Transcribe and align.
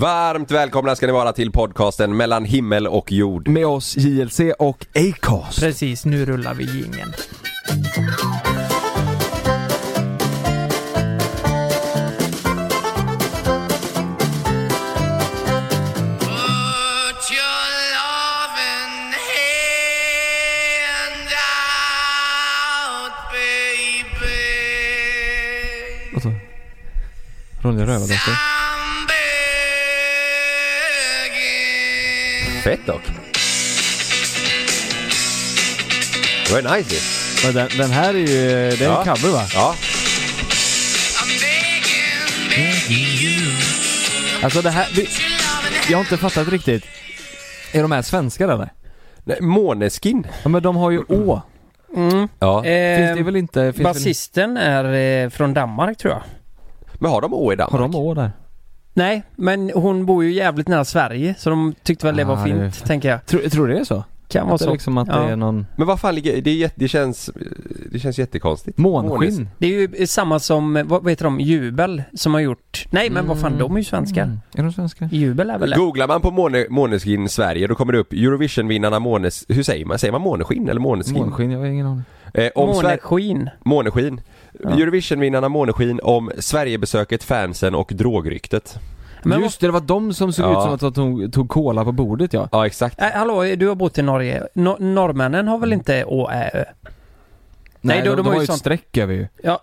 Varmt 0.00 0.50
välkomna 0.50 0.96
ska 0.96 1.06
ni 1.06 1.12
vara 1.12 1.32
till 1.32 1.52
podcasten 1.52 2.16
mellan 2.16 2.44
himmel 2.44 2.86
och 2.86 3.12
jord. 3.12 3.48
Med 3.48 3.66
oss 3.66 3.96
JLC 3.96 4.40
och 4.58 4.86
Acast. 4.94 5.60
Precis, 5.60 6.04
nu 6.04 6.24
rullar 6.24 6.54
vi 6.54 6.64
jingeln. 6.64 7.12
Put 27.62 27.72
your 27.72 28.67
Fett 32.68 32.86
dock. 32.86 33.02
Det 36.46 36.52
var 36.52 36.76
nice 36.76 36.94
ju. 36.94 37.00
Men 37.44 37.54
Den, 37.54 37.78
den 37.78 37.90
här 37.90 38.14
är 38.14 38.18
ju, 38.18 38.26
det 38.76 38.80
är 38.80 38.88
Ja. 38.88 38.98
en 39.00 39.16
cover 39.16 39.32
va? 39.32 39.42
Ja. 39.54 39.74
Alltså 44.42 44.62
det 44.62 44.70
här, 44.70 44.86
vi, 44.96 45.08
jag 45.90 45.98
har 45.98 46.00
inte 46.04 46.16
fattat 46.16 46.48
riktigt. 46.48 46.84
Är 47.72 47.82
de 47.82 47.92
här 47.92 48.02
svenskar 48.02 48.48
eller? 48.48 48.72
Nej, 49.24 49.38
Måneskin. 49.40 50.26
Ja 50.42 50.48
men 50.48 50.62
de 50.62 50.76
har 50.76 50.90
ju 50.90 50.98
Å. 51.08 51.42
Mm. 51.96 52.28
Ja. 52.38 52.62
Finns 52.62 53.16
det 53.18 53.22
väl 53.22 53.36
inte, 53.36 53.72
basisten 53.82 54.56
är 54.56 54.84
eh, 55.24 55.30
från 55.30 55.54
Danmark 55.54 55.98
tror 55.98 56.12
jag. 56.14 56.22
Men 56.94 57.10
har 57.10 57.20
de 57.20 57.34
Å 57.34 57.52
i 57.52 57.56
Danmark? 57.56 57.72
har 57.72 57.80
de 57.80 57.94
Å 57.94 58.14
där? 58.14 58.32
Nej, 58.98 59.22
men 59.36 59.70
hon 59.74 60.06
bor 60.06 60.24
ju 60.24 60.32
jävligt 60.32 60.68
nära 60.68 60.84
Sverige 60.84 61.34
så 61.38 61.50
de 61.50 61.74
tyckte 61.82 62.06
väl 62.06 62.16
det 62.16 62.24
var 62.24 62.34
Ah, 62.36 62.44
fint, 62.44 62.58
det- 62.58 62.86
tänker 62.86 63.08
jag. 63.08 63.26
Tror, 63.26 63.40
tror 63.40 63.66
du 63.66 63.72
det 63.74 63.80
är 63.80 63.84
så? 63.84 64.04
Kan 64.28 64.44
vara 64.46 64.54
Att 64.54 64.60
det, 64.60 64.64
så. 64.64 64.72
liksom 64.72 64.98
att 64.98 65.08
Ja. 65.08 65.16
det 65.20 65.32
är 65.32 65.36
någon 65.36 65.66
Men 65.76 65.86
vad 65.86 66.00
fan 66.00 66.14
ligger, 66.14 66.42
det, 66.42 66.50
är, 66.50 66.54
jätte- 66.54 66.74
det 66.80 66.88
känns, 66.88 67.30
det 67.92 67.98
känns 67.98 68.18
jättekonstigt. 68.18 68.78
månskinn? 68.78 69.48
Det 69.58 69.66
är 69.66 69.70
ju 70.00 70.06
samma 70.06 70.38
som, 70.38 70.76
eh, 70.76 70.84
vad 70.84 71.10
heter 71.10 71.24
de, 71.24 71.40
Jubel 71.40 72.02
som 72.14 72.34
har 72.34 72.40
gjort, 72.40 72.86
nej 72.90 73.10
men 73.10 73.26
vad 73.26 73.38
fan, 73.40 73.46
Mm. 73.52 73.58
de 73.58 73.74
är 73.74 73.78
ju 73.78 73.84
svenskar. 73.84 74.22
Mm. 74.22 74.40
Är 74.54 74.62
de 74.62 74.72
svenskar? 74.72 75.08
Jubel 75.12 75.50
är 75.50 75.58
väl 75.58 75.70
det? 75.70 75.76
Googlar 75.76 76.08
man 76.08 76.20
på 76.20 76.30
måne, 76.30 76.66
Måneskin 76.70 77.28
Sverige 77.28 77.66
då 77.66 77.74
kommer 77.74 77.92
det 77.92 77.98
upp 77.98 78.12
Eurovision-vinnarna 78.12 78.98
Månes... 78.98 79.44
Hur 79.48 79.62
säger 79.62 79.84
man? 79.84 79.98
Säger 79.98 80.12
man 80.12 80.20
Måneskin 80.22 80.68
eller 80.68 80.80
Måneskin? 80.80 81.14
Månskinn, 81.14 81.50
jag 81.50 81.58
har 81.58 81.66
ingen 81.66 81.86
aning. 81.86 82.02
Eh, 82.34 82.50
om 82.54 82.68
Sver- 82.68 82.82
Måneskin. 82.82 83.50
Måneskin. 83.64 84.20
Ja. 84.64 84.70
Eurovision-vinnarna 84.70 85.48
Måneskin 85.48 86.00
om 86.02 86.30
Sverigebesöket, 86.38 87.24
fansen 87.24 87.74
och 87.74 87.92
drogryktet. 87.94 88.78
Men 89.22 89.40
Just 89.40 89.60
det, 89.60 89.66
det 89.66 89.70
var 89.72 89.80
de 89.80 90.14
som 90.14 90.32
såg 90.32 90.46
Ja. 90.46 90.56
ut 90.58 90.62
som 90.62 90.74
att 90.74 90.80
de 90.80 90.94
tog, 90.94 91.32
tog 91.32 91.48
cola 91.48 91.84
på 91.84 91.92
bordet 91.92 92.32
ja. 92.32 92.48
Ja, 92.52 92.66
exakt. 92.66 93.00
äh, 93.00 93.06
hallå, 93.14 93.42
du 93.56 93.68
har 93.68 93.74
bott 93.74 93.98
i 93.98 94.02
Norge. 94.02 94.42
No 94.54 94.76
norrmännen 94.78 95.48
har 95.48 95.58
väl 95.58 95.72
inte 95.72 96.04
Å, 96.04 96.28
Ä, 96.30 96.50
Ö? 96.54 96.64
Nej, 97.80 98.02
då- 98.04 98.10
de, 98.10 98.16
de 98.16 98.22
de 98.22 98.26
har 98.26 98.34
ju 98.34 98.40
ett 98.40 98.46
sånt- 98.46 98.58
streck 98.60 98.96
över 98.96 99.14
ju. 99.14 99.26
Ja. 99.42 99.60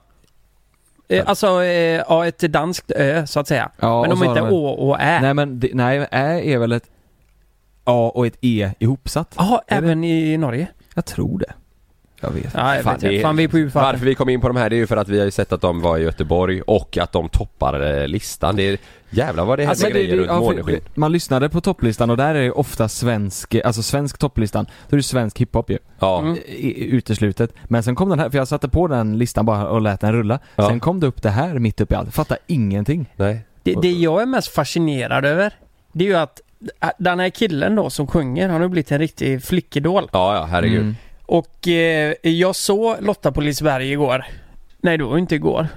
Eh, 1.08 1.24
alltså, 1.30 1.64
eh, 1.64 2.04
ja 2.10 2.28
ett 2.28 2.40
danskt 2.40 2.92
Ö 2.96 3.28
så 3.28 3.40
att 3.40 3.48
säga. 3.48 3.72
Ja, 3.80 4.02
men 4.02 4.10
de 4.10 4.20
har 4.20 4.26
inte 4.26 4.40
de- 4.42 4.54
Å 4.54 4.68
och 4.68 5.00
Ä. 5.02 5.20
Nej 5.22 5.34
men, 5.34 5.60
det, 5.60 5.70
nej, 5.74 6.08
Ä 6.12 6.42
är 6.44 6.58
väl 6.58 6.72
ett 6.72 6.90
A 7.84 8.12
och 8.16 8.28
ett 8.28 8.38
E 8.42 8.72
ihopsatt? 8.80 9.32
Det- 9.38 9.62
även 9.76 10.04
i 10.04 10.38
Norge? 10.38 10.68
Jag 10.96 11.06
tror 11.06 11.40
det. 11.40 11.54
Jag 12.26 12.32
vet. 12.32 12.54
Ja, 12.54 12.76
jag 12.76 12.84
Fan, 12.84 12.94
vet 12.94 13.02
det 13.02 13.22
Fan, 13.22 13.36
vi 13.36 13.44
är 13.44 13.48
på 13.48 13.58
vatten. 13.58 13.82
Varför 13.82 14.06
vi 14.06 14.16
kom 14.16 14.30
in 14.30 14.42
på 14.42 14.48
de 14.48 14.58
här 14.58 14.70
det 14.70 14.76
är 14.76 14.78
ju 14.78 14.88
för 14.88 14.98
att 14.98 15.10
vi 15.10 15.18
har 15.18 15.26
ju 15.26 15.32
sett 15.32 15.54
att 15.54 15.62
de 15.62 15.82
var 15.82 15.98
i 15.98 16.02
Göteborg 16.02 16.62
och 16.62 16.98
att 16.98 17.12
de 17.12 17.30
toppar 17.30 18.02
eh, 18.02 18.08
listan. 18.08 18.56
Det 18.56 18.64
är 18.64 18.78
jävlar 19.10 19.46
vad 19.46 19.60
det 19.60 19.64
händer 19.64 19.70
Alltså, 19.70 19.86
det, 19.86 19.92
grejer 19.94 20.12
det, 20.12 20.18
runt 20.18 20.28
ja, 20.28 20.36
för, 20.36 20.42
Måneskin. 20.42 20.80
man 20.96 21.12
lyssnade 21.12 21.50
på 21.50 21.62
topplistan 21.62 22.10
och 22.10 22.18
där 22.18 22.36
är 22.36 22.44
det 22.44 22.52
ofta 22.52 22.90
svensk, 22.90 23.56
alltså 23.56 23.84
svensk 23.84 24.18
topplistan. 24.18 24.66
Då 24.90 24.96
är 24.96 24.98
det 24.98 25.04
svensk 25.04 25.40
hiphop 25.40 25.70
ju. 25.70 25.78
Ja. 26.00 26.20
Mm. 26.20 26.38
Uteslutet. 26.76 27.54
Men 27.64 27.84
sen 27.84 27.96
kom 27.96 28.10
den 28.10 28.20
här, 28.20 28.30
för 28.30 28.38
jag 28.38 28.48
satte 28.48 28.70
på 28.70 28.88
den 28.88 29.18
listan 29.18 29.46
bara 29.46 29.70
och 29.70 29.82
lät 29.82 30.02
den 30.02 30.14
rulla. 30.14 30.40
Ja. 30.56 30.70
Sen 30.70 30.80
kom 30.80 31.00
det 31.00 31.08
upp 31.08 31.22
det 31.22 31.30
här 31.30 31.60
mitt 31.60 31.82
uppe 31.82 31.94
i 31.94 31.98
allt. 31.98 32.14
Fattar 32.14 32.38
ingenting. 32.48 33.06
Nej. 33.16 33.40
Det, 33.64 33.74
det 33.82 33.92
jag 33.92 34.22
är 34.22 34.26
mest 34.26 34.48
fascinerad 34.48 35.26
över, 35.26 35.54
det 35.92 36.04
är 36.04 36.08
ju 36.10 36.16
att 36.16 36.42
äh, 36.82 36.90
den 36.98 37.20
här 37.20 37.30
killen 37.30 37.76
då 37.76 37.90
som 37.90 38.08
sjunger, 38.08 38.50
han 38.50 38.62
har 38.62 38.68
blivit 38.68 38.92
en 38.92 39.00
riktig 39.00 39.44
flickidol. 39.44 40.10
Ja, 40.12 40.36
ja, 40.36 40.44
herregud. 40.44 40.82
Mm. 40.82 40.96
Och 41.26 41.68
eh, 41.68 42.14
jag 42.22 42.56
såg 42.56 42.96
Lotta 43.00 43.32
på 43.32 43.42
Liseberg 43.42 43.92
igår. 43.92 44.26
Nej, 44.82 44.98
det 44.98 45.04
var 45.04 45.16
ju 45.16 45.20
inte 45.22 45.36
igår. 45.36 45.68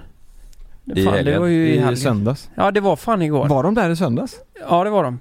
I 0.95 1.05
fan, 1.05 1.25
det 1.25 1.39
var 1.39 1.47
ju 1.47 1.69
i 1.69 1.79
helgen. 1.79 1.97
söndags. 1.97 2.51
Ja, 2.55 2.71
det 2.71 2.81
var 2.81 2.97
fan 2.97 3.23
igår. 3.23 3.49
Var 3.49 3.63
de 3.63 3.75
där 3.75 3.91
i 3.91 3.97
söndags? 3.97 4.35
Ja, 4.71 4.85
det 4.85 4.91
var 4.91 5.05
de. 5.05 5.21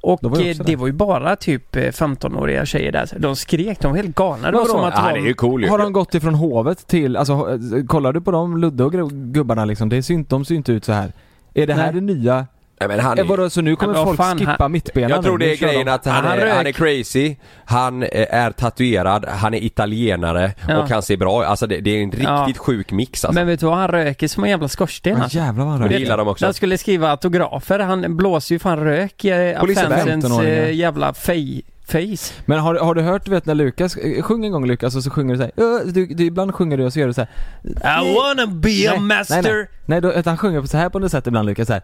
Och 0.00 0.18
Då 0.22 0.28
var 0.28 0.36
jag 0.38 0.46
eh, 0.46 0.50
också 0.50 0.62
det 0.62 0.72
där. 0.72 0.76
var 0.76 0.86
ju 0.86 0.92
bara 0.92 1.36
typ 1.36 1.76
eh, 1.76 1.80
15-åriga 1.82 2.66
tjejer 2.66 2.92
där. 2.92 3.08
De 3.18 3.36
skrek, 3.36 3.80
de 3.80 3.90
var 3.90 3.96
helt 3.96 4.14
galna. 4.14 4.50
Det 4.50 4.56
var 4.56 4.64
som 4.64 4.80
att 4.84 4.94
Ja, 4.96 5.12
det 5.12 5.18
är 5.20 5.26
ju 5.26 5.34
cool 5.34 5.62
ju. 5.62 5.68
Har 5.68 5.78
de 5.78 5.92
gått 5.92 6.14
ifrån 6.14 6.34
hovet 6.34 6.86
till, 6.86 7.16
alltså 7.16 7.32
ho- 7.32 7.86
kollar 7.86 8.12
du 8.12 8.20
på 8.20 8.30
dem, 8.30 8.56
Ludde 8.56 8.84
och 8.84 8.92
gru- 8.94 9.32
gubbarna 9.32 9.64
liksom, 9.64 9.88
det 9.88 10.02
ser 10.02 10.14
inte, 10.14 10.34
de 10.34 10.44
ser 10.44 10.54
inte 10.54 10.72
ut 10.72 10.84
så 10.84 10.92
här. 10.92 11.12
Är 11.54 11.66
det 11.66 11.74
här 11.74 11.92
Nej. 11.92 12.00
det 12.00 12.14
nya? 12.14 12.46
Nej, 12.80 12.88
men 12.88 13.00
han 13.00 13.18
Eh, 13.18 13.24
är... 13.24 13.28
vadå, 13.28 13.50
så 13.50 13.60
nu 13.60 13.76
kommer 13.76 13.94
Men 13.94 14.04
folk 14.04 14.16
fan, 14.16 14.38
skippa 14.38 14.56
han- 14.58 14.72
mittbenen 14.72 15.10
Jag 15.10 15.22
tror 15.22 15.38
det 15.38 15.52
är 15.52 15.56
grejen 15.56 15.86
de- 15.86 15.92
att 15.92 16.04
han, 16.06 16.24
Han 16.24 16.38
är, 16.38 16.50
han 16.56 16.66
är 16.66 16.72
crazy, 16.72 17.36
han 17.64 18.02
eh, 18.02 18.08
är 18.34 18.50
tatuerad, 18.50 19.24
han 19.24 19.54
är 19.54 19.64
italienare 19.64 20.52
Ja. 20.68 20.78
och 20.78 20.90
han 20.90 21.02
ser 21.02 21.16
bra 21.16 21.44
Alltså 21.44 21.66
det, 21.66 21.80
det 21.80 21.90
är 21.90 22.02
en 22.02 22.10
riktigt 22.10 22.24
Ja. 22.26 22.52
sjuk 22.56 22.92
mix 22.92 23.24
alltså. 23.24 23.40
Men 23.40 23.46
vet 23.46 23.60
du 23.60 23.66
vad? 23.66 23.78
Han 23.78 23.88
röker 23.88 24.28
som 24.28 24.44
en 24.44 24.50
jävla 24.50 24.68
skorsten. 24.68 25.22
Alltså. 25.22 25.38
jävlar 25.38 25.64
vad 25.64 25.72
han 25.72 25.80
det 25.80 25.86
röker. 25.88 25.98
gillar 25.98 26.16
de 26.18 26.28
också. 26.28 26.44
Han 26.44 26.54
skulle 26.54 26.78
skriva 26.78 27.10
autografer. 27.10 27.78
Han 27.78 28.16
blåser 28.16 28.54
ju 28.54 28.58
fan 28.58 28.78
rök 28.78 29.24
i 29.24 29.56
På 29.60 29.66
Liseberg. 29.66 29.98
fansens 29.98 30.24
15-åringar. 30.24 30.62
eh, 30.62 30.74
jävla 30.74 31.14
fej, 31.14 31.62
face. 31.88 32.32
Men 32.46 32.58
har, 32.58 32.74
har 32.74 32.94
du 32.94 33.02
hört, 33.02 33.24
du 33.24 33.30
vet 33.30 33.46
när 33.46 33.54
Lukas, 33.54 33.96
eh, 33.96 34.22
sjung 34.22 34.44
en 34.44 34.52
gång 34.52 34.66
Lukas 34.66 34.96
och 34.96 35.02
så 35.02 35.10
sjunger 35.10 35.34
du 35.34 35.38
såhär, 35.38 35.92
du, 35.92 36.06
du, 36.06 36.24
ibland 36.24 36.54
sjunger 36.54 36.76
du 36.76 36.84
och 36.84 36.92
så 36.92 36.98
gör 37.00 37.06
du 37.06 37.12
såhär 37.12 37.28
I 37.64 38.14
wanna 38.14 38.46
be 38.46 38.68
a 38.90 38.92
Nej, 38.92 39.00
master. 39.00 39.42
Nej 39.42 39.52
nej, 39.52 39.66
nej 39.86 40.00
då, 40.00 40.12
utan 40.12 40.30
han 40.30 40.38
sjunger 40.38 40.60
på 40.60 40.66
så 40.66 40.76
här 40.76 40.88
på 40.88 40.98
något 40.98 41.10
sätt 41.10 41.26
ibland 41.26 41.46
Lukas 41.48 41.66
såhär 41.66 41.82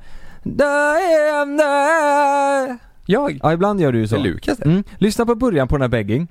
Jag? 3.07 3.39
Ja 3.43 3.53
ibland 3.53 3.81
gör 3.81 3.93
du 3.93 3.99
ju 3.99 4.05
Det 4.05 4.09
så 4.09 4.17
är 4.17 4.21
Lukas 4.21 4.59
det. 4.59 4.65
mm. 4.65 4.85
Lyssna 4.99 5.27
på 5.27 5.35
början 5.35 5.69
på 5.69 5.75
den 5.77 5.83
här 5.83 5.89
begging 5.89 6.29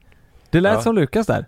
Det 0.50 0.60
lät 0.62 0.74
Ja. 0.74 0.82
som 0.82 0.96
Lukas 0.96 1.28
där 1.28 1.46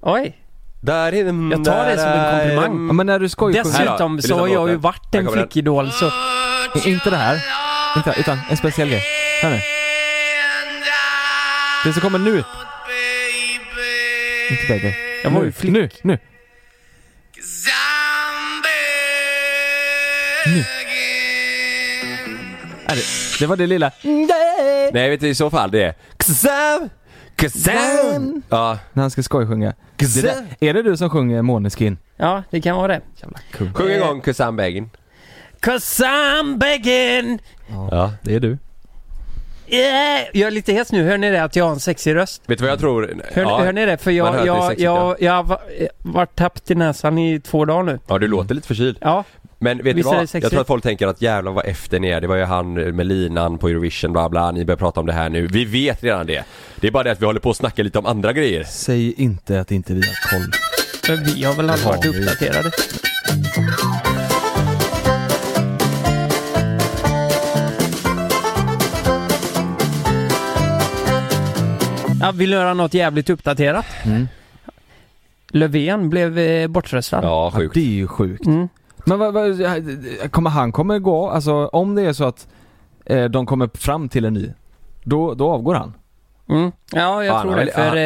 Oj. 0.00 0.38
Där 0.80 1.14
är 1.14 1.24
den, 1.24 1.50
Jag 1.50 1.64
tar 1.64 1.86
det 1.86 1.98
som 1.98 2.08
en 2.08 2.38
komplimang. 2.40 2.86
Ja 2.86 2.92
men 2.92 3.06
när 3.06 3.18
du 3.18 3.28
skojsjunger, 3.28 3.64
Dessutom 3.64 4.22
så 4.22 4.38
har 4.38 4.48
jag 4.48 4.68
ju 4.70 4.76
varit 4.76 5.00
Här 5.12 5.18
en 5.20 5.26
kommer 5.26 5.38
den. 5.38 5.46
flickidol 5.48 5.90
så... 5.90 6.06
I- 6.84 6.90
inte 6.90 7.10
det 7.10 7.16
här. 7.16 7.44
inte 7.96 8.14
utan 8.20 8.38
en 8.50 8.56
speciell 8.56 8.88
grej 8.88 9.02
Hör 9.42 9.50
nu, 9.50 9.60
det 11.84 11.92
som 11.92 12.02
kommer 12.02 12.18
nu, 12.18 12.44
inte 14.50 14.66
baby 14.68 14.94
Jag 15.24 15.30
var 15.30 15.44
ju 15.44 15.52
flick. 15.52 15.72
Nu, 15.72 15.88
nu, 16.02 16.18
Nu. 20.46 20.64
Det, 22.94 23.02
det 23.40 23.46
var 23.46 23.56
det 23.56 23.66
lilla 23.66 23.90
Nej 24.92 25.10
vet 25.10 25.20
du 25.20 25.28
i 25.28 25.34
så 25.34 25.50
fall 25.50 25.70
det 25.70 25.82
är 25.82 25.94
Kazam! 26.16 26.88
Kazam! 27.36 28.42
Ja, 28.48 28.78
När 28.92 29.00
han 29.02 29.10
ska 29.10 29.22
skojsjunga 29.22 29.74
det 29.96 30.22
där, 30.22 30.44
Är 30.60 30.74
det 30.74 30.82
du 30.82 30.96
som 30.96 31.10
sjunger 31.10 31.42
Måneskin? 31.42 31.98
Ja, 32.16 32.42
det 32.50 32.60
kan 32.60 32.76
vara 32.76 32.88
det. 32.88 33.00
Jävla 33.16 33.38
kung 33.52 33.72
sjung 33.74 33.90
en 33.92 34.00
gång 34.00 34.20
Kazam 34.20 34.56
Begin. 34.56 34.90
'Cause 35.60 36.04
I'm 36.04 36.58
begging. 36.58 37.38
Ja. 37.90 38.12
Det 38.22 38.34
är 38.34 38.40
du 38.40 38.58
Yeah. 39.70 40.20
Jag 40.32 40.46
är 40.46 40.50
lite 40.50 40.72
hes 40.72 40.92
nu. 40.92 41.04
Hör 41.04 41.18
ni 41.18 41.30
det 41.30 41.44
att 41.44 41.56
jag 41.56 41.64
har 41.64 41.72
en 41.72 41.80
sexig 41.80 42.14
röst? 42.14 42.42
Vet 42.46 42.58
du 42.58 42.64
vad 42.64 42.72
jag 42.72 42.78
tror? 42.78 43.22
Hör, 43.32 43.42
ja. 43.42 43.58
hör 43.58 43.72
ni 43.72 43.86
det? 43.86 43.98
För 43.98 44.10
jag, 44.10 44.46
jag, 44.46 44.62
sexigt, 44.62 44.80
jag, 44.82 45.22
jag 45.22 45.32
har 45.42 45.60
eh, 45.78 45.86
varit 45.98 46.36
tappt 46.36 46.70
i 46.70 46.74
näsan 46.74 47.18
i 47.18 47.40
två 47.40 47.64
dagar 47.64 47.82
nu. 47.82 47.98
ja, 48.06 48.18
du 48.18 48.26
låter 48.26 48.54
lite 48.54 48.68
förkyld. 48.68 48.98
Ja, 49.00 49.24
Men 49.60 49.76
vet 49.78 49.84
du 49.86 49.92
Visst 49.92 50.06
vad? 50.06 50.28
Jag 50.42 50.50
tror 50.50 50.60
att 50.60 50.66
folk 50.66 50.82
tänker 50.82 51.06
att 51.06 51.22
jävlar 51.22 51.52
vad 51.52 51.66
efter 51.66 52.00
ni 52.00 52.08
är. 52.08 52.20
Det 52.20 52.26
var 52.26 52.36
ju 52.36 52.44
han 52.44 52.72
med 52.74 53.06
linan 53.06 53.58
på 53.58 53.68
Eurovision 53.68 54.12
bla 54.12 54.28
bla. 54.28 54.50
Ni 54.50 54.64
börjar 54.64 54.76
prata 54.76 55.00
om 55.00 55.06
det 55.06 55.12
här 55.12 55.28
nu. 55.28 55.46
Vi 55.46 55.64
vet 55.64 56.04
redan 56.04 56.26
det. 56.26 56.44
Det 56.80 56.86
är 56.86 56.90
bara 56.90 57.02
det 57.04 57.12
att 57.12 57.22
vi 57.22 57.26
håller 57.26 57.40
på 57.40 57.50
att 57.50 57.56
snacka 57.56 57.82
lite 57.82 57.98
om 57.98 58.06
andra 58.06 58.32
grejer. 58.32 58.64
Säg 58.64 59.12
inte 59.12 59.60
att 59.60 59.70
inte 59.70 59.94
vi 59.94 60.00
har 60.00 60.30
koll 60.30 60.52
för 61.04 61.16
vi 61.34 61.44
har 61.44 61.54
väl 61.54 61.70
aldrig 61.70 61.86
varit 61.88 62.04
vi. 62.04 62.08
uppdaterade. 62.20 62.70
Ja, 72.20 72.32
vill 72.34 72.50
du 72.50 72.56
höra 72.56 72.74
något 72.74 72.94
jävligt 72.94 73.30
uppdaterat? 73.30 73.86
mm. 74.04 74.28
Löfven 75.50 76.10
blev 76.10 76.38
eh, 76.38 76.68
bortröstad. 76.68 77.20
Ja, 77.22 77.50
Ja, 77.54 77.58
sjukt. 77.58 77.74
det 77.74 77.80
är 77.80 77.84
ju 77.84 78.06
sjukt 78.06 78.46
Mm. 78.46 78.68
Men 79.08 79.18
vad, 79.18 79.34
vad, 79.34 79.70
kommer 80.30 80.50
han 80.50 80.72
kommer 80.72 80.98
gå, 80.98 81.28
alltså 81.28 81.66
om 81.66 81.94
det 81.94 82.02
är 82.02 82.12
så 82.12 82.24
att 82.24 82.48
eh, 83.06 83.24
de 83.24 83.46
kommer 83.46 83.70
fram 83.74 84.08
till 84.08 84.24
en 84.24 84.34
ny 84.34 84.52
Då, 85.04 85.34
då 85.34 85.50
avgår 85.50 85.74
han? 85.74 85.94
Mm. 86.48 86.72
Ja, 86.92 87.24
jag 87.24 87.34
Han 87.34 87.42
tror 87.42 87.56
det. 87.56 87.72
För 87.72 87.96
eh, 87.96 88.02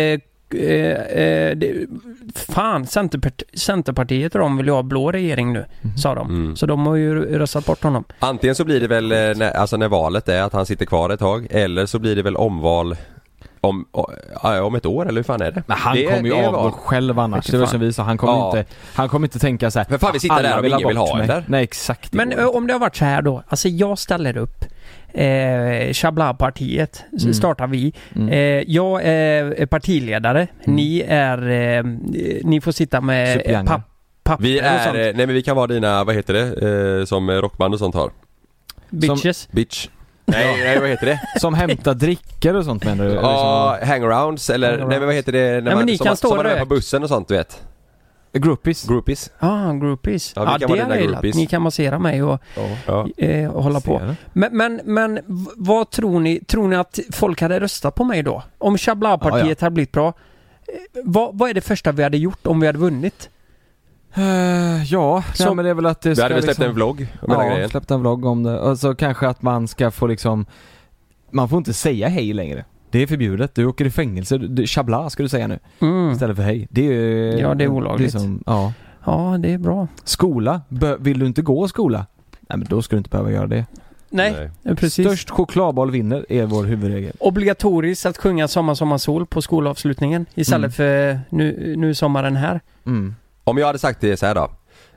eh, 0.00 0.20
eh, 0.54 1.00
eh, 1.00 1.56
det, 1.56 1.86
fan, 2.34 2.86
Centerpart 2.86 3.42
Centerpartiet 3.54 4.34
och 4.34 4.40
de 4.40 4.56
vill 4.56 4.66
ju 4.66 4.72
ha 4.72 4.82
blå 4.82 5.12
regering 5.12 5.52
nu, 5.52 5.64
sa 5.96 6.14
de. 6.14 6.28
Mm. 6.28 6.56
Så 6.56 6.66
de 6.66 6.86
har 6.86 6.96
ju 6.96 7.38
röstat 7.38 7.66
bort 7.66 7.82
honom. 7.82 8.04
Antingen 8.18 8.54
så 8.54 8.64
blir 8.64 8.80
det 8.80 8.88
väl, 8.88 9.12
eh, 9.12 9.18
när, 9.18 9.50
alltså 9.50 9.76
när 9.76 9.88
valet 9.88 10.28
är 10.28 10.42
att 10.42 10.52
han 10.52 10.66
sitter 10.66 10.86
kvar 10.86 11.10
ett 11.10 11.20
tag 11.20 11.46
eller 11.50 11.86
så 11.86 11.98
blir 11.98 12.16
det 12.16 12.22
väl 12.22 12.36
omval 12.36 12.96
om, 13.64 13.86
om 14.62 14.74
ett 14.74 14.86
år 14.86 15.08
eller 15.08 15.18
hur 15.18 15.22
fan 15.24 15.42
är 15.42 15.50
det? 15.52 15.62
Men 15.66 15.76
han 15.76 15.96
det, 15.96 16.04
kommer 16.04 16.22
ju 16.22 16.30
det 16.30 16.46
avgå 16.46 16.70
själv 16.70 17.18
annars. 17.18 17.46
Det 17.46 17.58
var 17.58 17.66
som 17.66 17.80
vi 17.80 17.92
sa, 17.92 18.02
han 18.02 18.18
kommer 18.18 18.32
Ja. 18.32 18.58
inte, 18.58 18.70
han 18.94 19.08
kommer 19.08 19.26
inte 19.26 19.38
tänka 19.38 19.70
så 19.70 19.78
här. 19.78 19.86
Men 19.90 19.98
fan, 19.98 20.10
vi 20.12 20.20
sitter 20.20 20.42
där 20.42 20.58
och 20.58 20.64
vill 20.64 20.72
ingen 20.72 20.88
vill 20.88 20.96
ha, 20.96 21.14
mig. 21.16 21.24
eller? 21.24 21.44
Nej 21.48 21.62
exakt. 21.64 22.12
Men 22.12 22.38
om 22.46 22.66
det 22.66 22.72
har 22.72 22.80
varit 22.80 22.96
så 22.96 23.04
här 23.04 23.22
då, 23.22 23.42
alltså 23.48 23.68
jag 23.68 23.98
ställer 23.98 24.36
upp. 24.36 24.64
Eh, 25.14 25.92
Chabla-partiet 25.92 27.04
Mm. 27.22 27.34
startar 27.34 27.66
vi. 27.66 27.92
Mm. 28.16 28.28
Eh, 28.28 28.38
jag 28.66 29.02
är 29.04 29.66
partiledare. 29.66 30.46
Ni 30.64 31.04
är... 31.08 31.50
Eh, 31.50 31.84
ni 32.44 32.60
får 32.60 32.72
sitta 32.72 33.00
med 33.00 33.36
Suppleanter. 33.38 33.72
papp, 33.74 33.80
papper 34.22 34.42
Vi 34.44 34.60
och 34.60 34.64
är, 34.64 34.78
sånt. 34.84 34.96
eh, 34.96 35.00
nej 35.00 35.14
men 35.14 35.28
vi 35.28 35.42
kan 35.42 35.56
vara 35.56 35.66
dina, 35.66 36.04
vad 36.04 36.14
heter 36.14 36.34
det, 36.34 36.98
eh, 37.00 37.04
som 37.04 37.30
rockband 37.30 37.74
och 37.74 37.80
sånt 37.80 37.94
har? 37.94 38.10
Bitches. 38.90 39.48
Bitch. 39.52 39.88
Nej, 40.26 40.60
nej 40.64 40.80
vad 40.80 40.88
heter 40.88 41.06
det? 41.06 41.20
Som 41.40 41.54
hämtar 41.54 41.94
drickor 41.94 42.54
och 42.54 42.64
sånt 42.64 42.84
menar 42.84 43.04
du? 43.04 43.10
Ja, 43.12 43.78
hangarounds 43.82 44.50
eller, 44.50 44.68
Hangarounds. 44.68 44.90
nej 44.90 44.98
men 44.98 45.06
vad 45.06 45.14
heter 45.14 45.32
det 45.32 45.50
när 45.54 45.60
men 45.62 45.74
man, 45.74 45.86
ni 45.86 45.96
som, 45.96 46.04
kan 46.04 46.10
man- 46.10 46.16
stå 46.16 46.28
som 46.28 46.36
man 46.36 46.46
är 46.46 46.58
på 46.58 46.66
bussen 46.66 47.02
och 47.02 47.08
sånt 47.08 47.28
du 47.28 47.34
vet? 47.34 47.62
groupies? 48.32 48.84
Groupies? 48.88 49.30
Ah, 49.38 49.72
groupies. 49.72 50.32
Ja, 50.36 50.44
kan 50.44 50.60
det 50.60 50.66
dina 50.66 50.88
jag 50.94 51.00
gillat. 51.00 51.22
Ni 51.22 51.46
kan 51.46 51.62
massera 51.62 51.98
mig 51.98 52.22
och, 52.22 52.40
Ja. 52.86 53.08
eh, 53.16 53.50
och 53.50 53.62
hålla 53.62 53.80
på. 53.80 54.14
Men, 54.32 54.56
men, 54.56 54.80
men 54.84 55.20
vad 55.56 55.90
tror 55.90 56.20
ni? 56.20 56.40
Tror 56.44 56.68
ni 56.68 56.76
att 56.76 56.98
folk 57.12 57.40
hade 57.40 57.60
röstat 57.60 57.94
på 57.94 58.04
mig 58.04 58.22
då? 58.22 58.42
Om 58.58 58.78
Chabla-partiet 58.78 59.44
Ja, 59.44 59.48
ja. 59.48 59.56
hade 59.60 59.74
blivit 59.74 59.92
bra? 59.92 60.06
Eh, 60.08 61.00
Vad, 61.04 61.38
vad 61.38 61.50
är 61.50 61.54
det 61.54 61.60
första 61.60 61.92
vi 61.92 62.02
hade 62.02 62.16
gjort 62.18 62.46
om 62.46 62.60
vi 62.60 62.66
hade 62.66 62.78
vunnit? 62.78 63.28
Eh, 64.14 64.84
ja, 64.92 65.24
Så- 65.34 65.44
nej, 65.46 65.54
men 65.54 65.64
det 65.64 65.70
är 65.70 65.74
väl 65.74 65.86
att 65.86 66.00
det 66.00 66.08
Vi 66.08 66.14
ska 66.16 66.24
hade 66.24 66.34
väl 66.34 66.42
släppt 66.42 66.58
liksom, 66.58 66.68
en 66.70 66.74
vlogg 66.74 67.06
om 67.22 67.30
hela 67.30 67.44
Ja, 67.44 67.50
grejen? 67.54 67.68
släppt 67.70 67.90
en 67.90 68.00
vlogg 68.00 68.24
om 68.24 68.42
det. 68.42 68.58
Och 68.60 68.78
så 68.78 68.94
kanske 68.94 69.28
att 69.28 69.42
man 69.42 69.68
ska 69.68 69.90
få 69.90 70.06
liksom 70.06 70.46
Man 71.30 71.48
får 71.48 71.58
inte 71.58 71.72
säga 71.72 72.08
hej 72.08 72.32
längre. 72.32 72.64
Det 72.90 73.02
är 73.02 73.06
förbjudet. 73.06 73.54
Du 73.54 73.66
åker 73.66 73.84
i 73.84 73.90
fängelse. 73.90 74.38
Du, 74.38 74.66
chabla 74.66 75.10
ska 75.10 75.22
du 75.22 75.28
säga 75.28 75.46
nu. 75.46 75.58
Mm. 75.80 76.10
Istället 76.10 76.36
för 76.36 76.42
hej. 76.42 76.66
Det 76.70 76.86
är 76.86 76.92
ju... 76.92 77.38
Ja, 77.38 77.54
det 77.54 77.64
är 77.64 77.68
olagligt. 77.68 78.12
Liksom, 78.14 78.42
ja. 78.46 78.72
Ja, 79.04 79.36
det 79.38 79.52
är 79.52 79.58
bra. 79.58 79.88
Skola. 80.04 80.60
Bö- 80.68 80.96
vill 81.00 81.18
du 81.18 81.26
inte 81.26 81.42
gå 81.42 81.68
skola? 81.68 82.06
Nej 82.48 82.58
men 82.58 82.66
då 82.70 82.82
ska 82.82 82.96
du 82.96 82.98
inte 82.98 83.10
behöva 83.10 83.30
göra 83.30 83.46
det. 83.46 83.66
Nej, 84.10 84.50
eh, 84.64 84.74
precis. 84.74 85.06
Störst 85.06 85.30
chokladboll 85.30 85.90
vinner 85.90 86.26
är 86.28 86.46
vår 86.46 86.64
huvudregel. 86.64 87.12
Obligatoriskt 87.18 88.06
att 88.06 88.18
sjunga 88.18 88.48
Sommar, 88.48 88.74
sommar, 88.74 88.98
sol 88.98 89.26
på 89.26 89.42
skolavslutningen 89.42 90.26
istället 90.34 90.74
för 90.74 91.20
nu, 91.28 91.74
nu 91.76 91.94
sommaren 91.94 92.36
här. 92.36 92.60
Mm. 92.86 93.14
Om 93.44 93.58
jag 93.58 93.66
hade 93.66 93.78
sagt 93.78 94.00
det 94.00 94.16
så 94.16 94.26
här 94.26 94.34
då, 94.34 94.50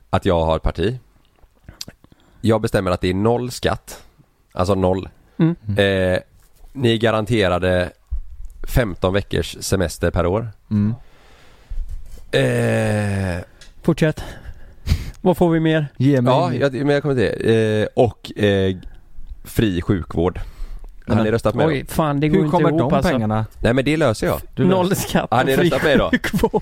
att 0.10 0.26
jag 0.26 0.46
har 0.46 0.56
ett 0.56 0.64
parti. 0.64 1.00
Jag 2.42 2.62
bestämmer 2.62 2.92
att 2.92 3.02
det 3.02 3.10
är 3.10 3.14
noll 3.14 3.52
skatt. 3.52 4.04
Alltså 4.54 4.76
noll. 4.76 5.10
Mm. 5.38 5.56
Eh, 5.78 6.20
ni 6.74 6.98
garanterade 6.98 7.92
15 8.68 9.14
veckors 9.14 9.58
semester 9.60 10.12
per 10.12 10.26
år. 10.26 10.52
Mm. 10.72 10.96
Eh, 12.32 13.44
Fortsätt. 13.82 14.24
Vad 15.22 15.38
får 15.38 15.50
vi 15.50 15.60
mer? 15.60 15.88
Ge 15.98 16.22
mig... 16.22 16.34
ja, 16.34 16.54
jag, 16.54 16.74
men 16.74 16.90
jag 16.90 17.02
kommer 17.02 17.16
till 17.16 17.46
det. 17.46 17.82
Eh, 17.82 17.88
och 17.96 18.44
eh, 18.44 18.78
fri 19.44 19.82
sjukvård. 19.82 20.40
Har 21.08 21.16
Men- 21.16 21.24
ni 21.26 21.32
röstat 21.32 21.56
med 21.56 21.68
Oj, 21.68 21.84
då? 21.88 21.94
fan 21.94 22.20
det 22.20 22.28
går 22.30 22.36
Hur 22.38 22.44
inte 22.46 22.52
kommer 22.52 22.70
ihop 22.70 22.80
de 22.80 22.94
alltså. 22.94 23.12
pengarna? 23.12 23.46
Nej 23.60 23.74
men 23.74 23.86
det 23.86 23.98
löser 23.98 24.28
jag. 24.28 24.42
Du 24.56 24.66
Noll 24.66 24.90
löser? 24.90 25.08
skatt 25.10 25.28
Har 25.32 25.44
ni 25.44 25.52
och 25.54 25.60
fri 25.60 25.70
röstat 25.70 25.84
med 25.84 26.00
då? 26.00 26.10
sjukvård. 26.10 26.62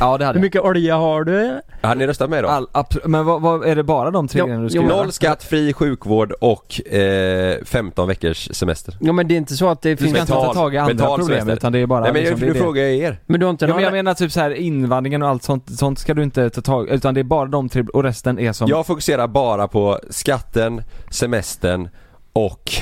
Ja 0.00 0.18
det 0.18 0.24
hade 0.24 0.26
Hur 0.26 0.32
jag. 0.34 0.40
mycket 0.42 0.62
olja 0.62 0.96
har 0.96 1.24
du? 1.24 1.60
Har 1.82 1.94
ni 1.94 2.06
röstat 2.06 2.30
med 2.30 2.44
då? 2.44 2.48
All, 2.48 2.66
abs- 2.72 3.00
men 3.08 3.24
vad, 3.24 3.42
vad, 3.42 3.64
är 3.66 3.76
det 3.76 3.82
bara 3.82 4.10
de 4.10 4.28
tre 4.28 4.40
grejerna 4.42 4.62
du 4.62 4.70
ska 4.70 4.78
jo, 4.80 4.88
göra? 4.88 4.96
Noll 4.96 5.12
skatt, 5.12 5.42
fri 5.44 5.72
sjukvård 5.72 6.32
och 6.32 6.92
eh, 6.92 7.56
15 7.64 8.08
veckors 8.08 8.48
semester. 8.52 8.96
Ja 9.00 9.12
men 9.12 9.28
det 9.28 9.34
är 9.34 9.36
inte 9.36 9.54
så 9.56 9.68
att 9.68 9.82
det 9.82 9.90
Du 9.90 9.96
finns... 9.96 10.10
ska 10.10 10.20
inte 10.20 10.32
ta 10.32 10.54
tag 10.54 10.74
i 10.74 10.78
andra 10.78 11.06
problem 11.06 11.26
semester. 11.28 11.52
utan 11.52 11.72
det 11.72 11.78
är 11.78 11.86
bara 11.86 12.00
Nej 12.00 12.12
men 12.12 12.22
liksom, 12.22 12.40
nu 12.40 12.48
är 12.50 12.54
det. 12.54 12.58
frågar 12.60 12.82
jag 12.82 12.92
er. 12.94 13.18
Men 13.26 13.40
du 13.40 13.46
har 13.46 13.50
inte 13.50 13.64
Ja, 13.64 13.68
någon... 13.68 13.76
men 13.76 13.84
jag 13.84 13.92
menar 13.92 14.14
typ 14.14 14.32
så 14.32 14.40
här 14.40 14.50
invandringen 14.50 15.22
och 15.22 15.28
allt 15.28 15.42
sånt, 15.42 15.78
sånt 15.78 15.98
ska 15.98 16.14
du 16.14 16.22
inte 16.22 16.50
ta 16.50 16.60
tag 16.60 16.88
utan 16.88 17.14
det 17.14 17.20
är 17.20 17.24
bara 17.24 17.46
de 17.46 17.68
tre 17.68 17.82
och 17.92 18.02
resten 18.02 18.38
är 18.38 18.52
som 18.52 18.68
Jag 18.68 18.86
fokuserar 18.86 19.26
bara 19.26 19.68
på 19.68 19.98
skatten, 20.10 20.82
semestern 21.10 21.88
och... 22.32 22.72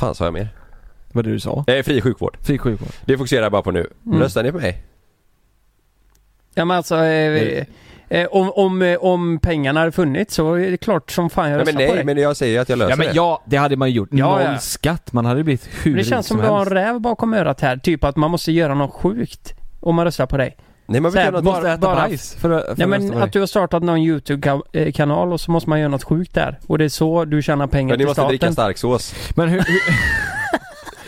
fan 0.00 0.14
sa 0.14 0.24
jag 0.24 0.34
mer? 0.34 0.48
vad 1.12 1.24
det 1.24 1.30
du 1.30 1.40
sa. 1.40 1.64
Eh, 1.66 1.82
fri 1.82 2.00
sjukvård. 2.00 2.36
Fri 2.42 2.58
sjukvård. 2.58 2.88
Det 3.04 3.16
fokuserar 3.18 3.42
jag 3.42 3.52
bara 3.52 3.62
på 3.62 3.70
nu. 3.70 3.86
Mm. 4.06 4.20
Röstar 4.20 4.42
ni 4.42 4.52
på 4.52 4.58
mig? 4.58 4.82
Ja 6.54 6.64
men 6.64 6.76
alltså... 6.76 6.96
Eh, 6.96 7.64
eh, 8.08 8.26
om, 8.30 8.50
om, 8.54 8.82
eh, 8.82 8.98
om 8.98 9.38
pengarna 9.38 9.80
hade 9.80 9.92
funnits 9.92 10.34
så 10.34 10.54
är 10.54 10.70
det 10.70 10.76
klart 10.76 11.10
som 11.10 11.30
fan 11.30 11.50
jag 11.50 11.56
Nej, 11.56 11.64
men 11.64 11.66
röstar 11.74 11.86
på 11.86 11.92
nej, 11.94 11.98
det. 11.98 12.14
men 12.14 12.22
jag 12.22 12.36
säger 12.36 12.60
att 12.60 12.68
jag 12.68 12.78
löser 12.78 12.90
Ja 12.90 12.96
men 12.96 13.06
det. 13.06 13.12
ja, 13.14 13.42
det 13.46 13.56
hade 13.56 13.76
man 13.76 13.88
ju 13.88 13.94
gjort. 13.94 14.08
Ja, 14.12 14.30
Noll 14.38 14.42
ja. 14.42 14.58
skatt, 14.58 15.12
man 15.12 15.24
hade 15.24 15.44
blivit 15.44 15.68
hur 15.82 15.90
Men 15.90 15.92
det 15.96 15.98
rik 16.02 16.08
känns 16.08 16.26
som 16.26 16.36
som 16.36 16.44
du 16.46 16.50
har 16.50 16.56
en 16.56 16.58
helst. 16.60 16.72
räv 16.72 17.00
bakom 17.00 17.34
örat 17.34 17.60
här. 17.60 17.76
Typ 17.76 18.04
att 18.04 18.16
man 18.16 18.30
måste 18.30 18.52
göra 18.52 18.74
något 18.74 18.92
sjukt. 18.94 19.54
Om 19.80 19.94
man 19.94 20.04
röstar 20.04 20.26
på 20.26 20.36
dig. 20.36 20.56
Nej 20.90 21.00
man 21.00 21.10
vill 21.12 21.20
göra 21.20 21.30
bara- 21.32 21.40
något... 21.40 21.54
Måste 21.54 21.68
äta 21.70 21.78
bara- 21.80 21.94
bajs 21.96 22.34
för, 22.34 22.50
att- 22.50 22.66
för 22.66 22.74
Nej 22.76 22.86
men 22.86 23.22
att 23.22 23.32
du 23.32 23.40
har 23.40 23.46
startat 23.46 23.82
någon 23.82 23.98
YouTube-kanal 23.98 25.32
och 25.32 25.40
så 25.40 25.50
måste 25.50 25.68
man 25.70 25.78
göra 25.80 25.88
något 25.88 26.04
sjukt 26.04 26.34
där. 26.34 26.58
Och 26.66 26.78
det 26.78 26.84
är 26.84 26.88
så 26.88 27.24
du 27.24 27.42
tjänar 27.42 27.66
pengar 27.66 27.88
Men 27.88 27.92
ni 27.92 27.98
till 27.98 28.06
måste 28.06 28.14
staten. 28.14 28.28
dricka 28.28 28.52
starksås. 28.52 29.14
Men 29.36 29.48
hur, 29.48 29.58
hur, 29.58 29.80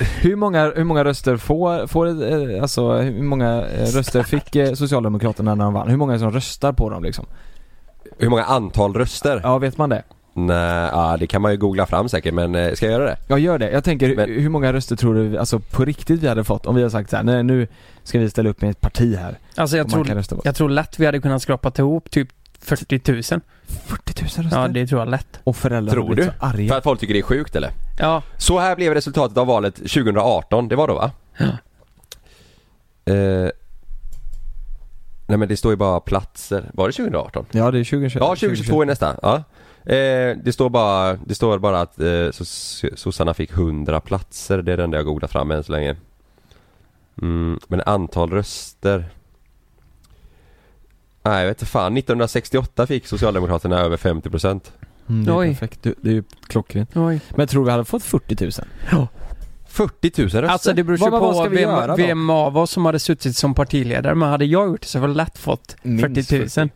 hur, 0.28 0.36
många, 0.36 0.72
hur 0.76 0.84
många 0.84 1.04
röster 1.04 1.36
får, 1.36 1.86
får 1.86 2.06
eh, 2.06 2.62
alltså 2.62 2.92
hur 2.92 3.22
många 3.22 3.64
eh, 3.66 3.84
röster 3.86 4.22
fick 4.22 4.56
eh, 4.56 4.72
Socialdemokraterna 4.72 5.54
när 5.54 5.64
de 5.64 5.74
vann? 5.74 5.88
Hur 5.88 5.96
många 5.96 6.18
som 6.18 6.30
röstar 6.30 6.72
på 6.72 6.90
dem 6.90 7.02
liksom? 7.02 7.26
Hur 8.18 8.28
många 8.28 8.44
antal 8.44 8.94
röster? 8.94 9.40
Ja, 9.44 9.58
vet 9.58 9.78
man 9.78 9.88
det? 9.90 10.02
Nej, 10.34 10.88
ja, 10.92 11.16
det 11.20 11.26
kan 11.26 11.42
man 11.42 11.50
ju 11.50 11.56
googla 11.56 11.86
fram 11.86 12.08
säkert 12.08 12.34
men 12.34 12.54
eh, 12.54 12.72
ska 12.74 12.86
jag 12.86 12.92
göra 12.92 13.04
det? 13.04 13.16
Ja, 13.28 13.38
gör 13.38 13.58
det. 13.58 13.70
Jag 13.70 13.84
tänker, 13.84 14.16
Men- 14.16 14.28
hur 14.30 14.48
många 14.48 14.72
röster 14.72 14.96
tror 14.96 15.14
du, 15.14 15.38
alltså 15.38 15.58
på 15.58 15.84
riktigt 15.84 16.22
vi 16.22 16.28
hade 16.28 16.44
fått 16.44 16.66
om 16.66 16.74
vi 16.74 16.80
hade 16.80 16.90
sagt 16.90 17.10
så 17.10 17.16
här, 17.16 17.22
nej 17.22 17.42
nu 17.42 17.68
ska 18.04 18.18
vi 18.18 18.30
ställa 18.30 18.50
upp 18.50 18.60
med 18.60 18.70
ett 18.70 18.80
parti 18.80 19.16
här. 19.16 19.38
Alltså 19.56 19.76
jag 19.76 19.90
tror, 19.90 20.22
jag 20.44 20.54
tror 20.54 20.68
lätt 20.68 20.98
vi 20.98 21.06
hade 21.06 21.20
kunnat 21.20 21.42
skrapa 21.42 21.72
ihop 21.78 22.10
typ 22.10 22.28
40 22.60 23.12
000. 23.12 23.22
40 23.22 24.22
000 24.22 24.24
röster? 24.24 24.48
Ja 24.52 24.68
det 24.68 24.86
tror 24.86 25.00
jag 25.00 25.08
lätt. 25.08 25.40
Och 25.44 25.56
föräldrar 25.56 25.92
Tror 25.92 26.14
du? 26.14 26.24
så 26.24 26.30
arga. 26.38 26.68
För 26.68 26.78
att 26.78 26.84
folk 26.84 27.00
tycker 27.00 27.14
det 27.14 27.20
är 27.20 27.22
sjukt 27.22 27.56
eller? 27.56 27.70
Ja. 27.98 28.22
Så 28.36 28.58
här 28.58 28.76
blev 28.76 28.94
resultatet 28.94 29.38
av 29.38 29.46
valet 29.46 29.74
2018, 29.76 30.68
det 30.68 30.76
var 30.76 30.88
då 30.88 30.94
va? 30.94 31.10
Ja. 31.38 31.46
Eh, 33.12 33.50
nej 35.26 35.38
men 35.38 35.48
det 35.48 35.56
står 35.56 35.72
ju 35.72 35.76
bara 35.76 36.00
platser, 36.00 36.70
var 36.74 36.86
det 36.86 36.92
2018? 36.92 37.44
Ja, 37.50 37.70
det 37.70 37.78
är 37.78 37.84
2021. 37.84 38.14
Ja 38.20 38.28
2022 38.28 38.82
är 38.82 38.86
nästa, 38.86 39.16
ja. 39.22 39.42
Eh, 39.84 40.36
det 40.44 40.52
står 40.52 40.70
bara, 40.70 41.14
det 41.14 41.34
står 41.34 41.58
bara 41.58 41.80
att 41.80 42.00
eh, 42.00 42.30
sossarna 42.96 43.34
fick 43.34 43.50
100 43.52 44.00
platser, 44.00 44.62
det 44.62 44.72
är 44.72 44.76
det 44.76 44.84
enda 44.84 44.96
jag 44.96 45.06
googlat 45.06 45.32
fram 45.32 45.50
än 45.50 45.64
så 45.64 45.72
länge. 45.72 45.96
Mm, 47.22 47.60
men 47.68 47.80
antal 47.86 48.30
röster 48.30 49.04
Nej 51.24 51.40
jag 51.40 51.48
vet 51.48 51.56
inte 51.56 51.66
fan, 51.70 51.96
1968 51.96 52.86
fick 52.86 53.06
Socialdemokraterna 53.06 53.78
över 53.80 53.96
50% 53.96 54.60
Mm, 55.08 55.24
det 55.24 55.30
är 55.30 55.38
Oj. 55.38 55.48
perfekt. 55.48 55.82
Det, 55.82 55.94
det 56.00 56.10
är 56.10 56.14
ju 56.14 56.22
klockrent. 56.46 56.90
Oj. 56.96 57.20
Men 57.36 57.48
tror 57.48 57.64
vi 57.64 57.70
hade 57.70 57.84
fått 57.84 58.02
40 58.02 58.44
000? 58.98 59.08
40 59.66 60.12
000 60.22 60.24
röster? 60.28 60.42
Alltså 60.42 60.72
det 60.72 60.84
beror 60.84 60.98
ju 60.98 61.02
Vad- 61.02 61.10
vad 61.12 61.20
på 61.20 61.34
ska 61.34 61.48
vi 61.48 61.56
vem, 61.56 61.70
göra 61.70 61.86
då? 61.86 61.94
vem 61.96 62.30
av 62.30 62.58
oss 62.58 62.70
som 62.70 62.86
hade 62.86 62.98
suttit 62.98 63.36
som 63.36 63.54
partiledare. 63.54 64.14
Men 64.14 64.28
hade 64.28 64.44
jag 64.44 64.68
gjort 64.68 64.80
det 64.80 64.86
så 64.86 64.98
hade 64.98 65.10
jag 65.10 65.16
lätt 65.16 65.38
fått 65.38 65.76
Minst 65.82 66.28
40 66.30 66.38
000. 66.38 66.48
40. 66.48 66.70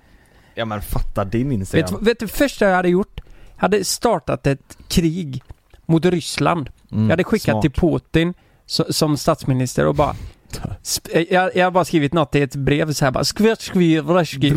Ja 0.58 0.64
men 0.64 0.82
fatta 0.82 1.24
din 1.24 1.48
Vet, 1.48 1.58
Instagram. 1.58 2.04
vet 2.04 2.18
du 2.20 2.28
första 2.28 2.64
jag 2.68 2.76
hade 2.76 2.88
gjort? 2.88 3.20
Jag 3.54 3.60
hade 3.62 3.84
startat 3.84 4.46
ett 4.46 4.78
krig 4.88 5.42
mot 5.86 6.04
Ryssland. 6.04 6.68
Mm, 6.92 7.04
Jag 7.04 7.10
hade 7.10 7.24
skickat 7.24 7.52
smart. 7.52 7.62
till 7.62 7.70
Putin 7.72 8.34
so, 8.66 8.84
som 8.92 9.16
statsminister 9.16 9.86
och 9.86 9.94
bara... 9.94 10.14
Sp- 10.82 11.26
jag, 11.30 11.56
jag 11.56 11.66
har 11.66 11.70
bara 11.70 11.84
skrivit 11.84 12.12
något 12.12 12.34
i 12.34 12.42
ett 12.42 12.54
brev 12.56 12.92
så 12.92 13.04
här 13.04 13.12
bara 13.12 13.24
skvätt 13.24 13.60
skviv 13.60 14.06
raski 14.08 14.54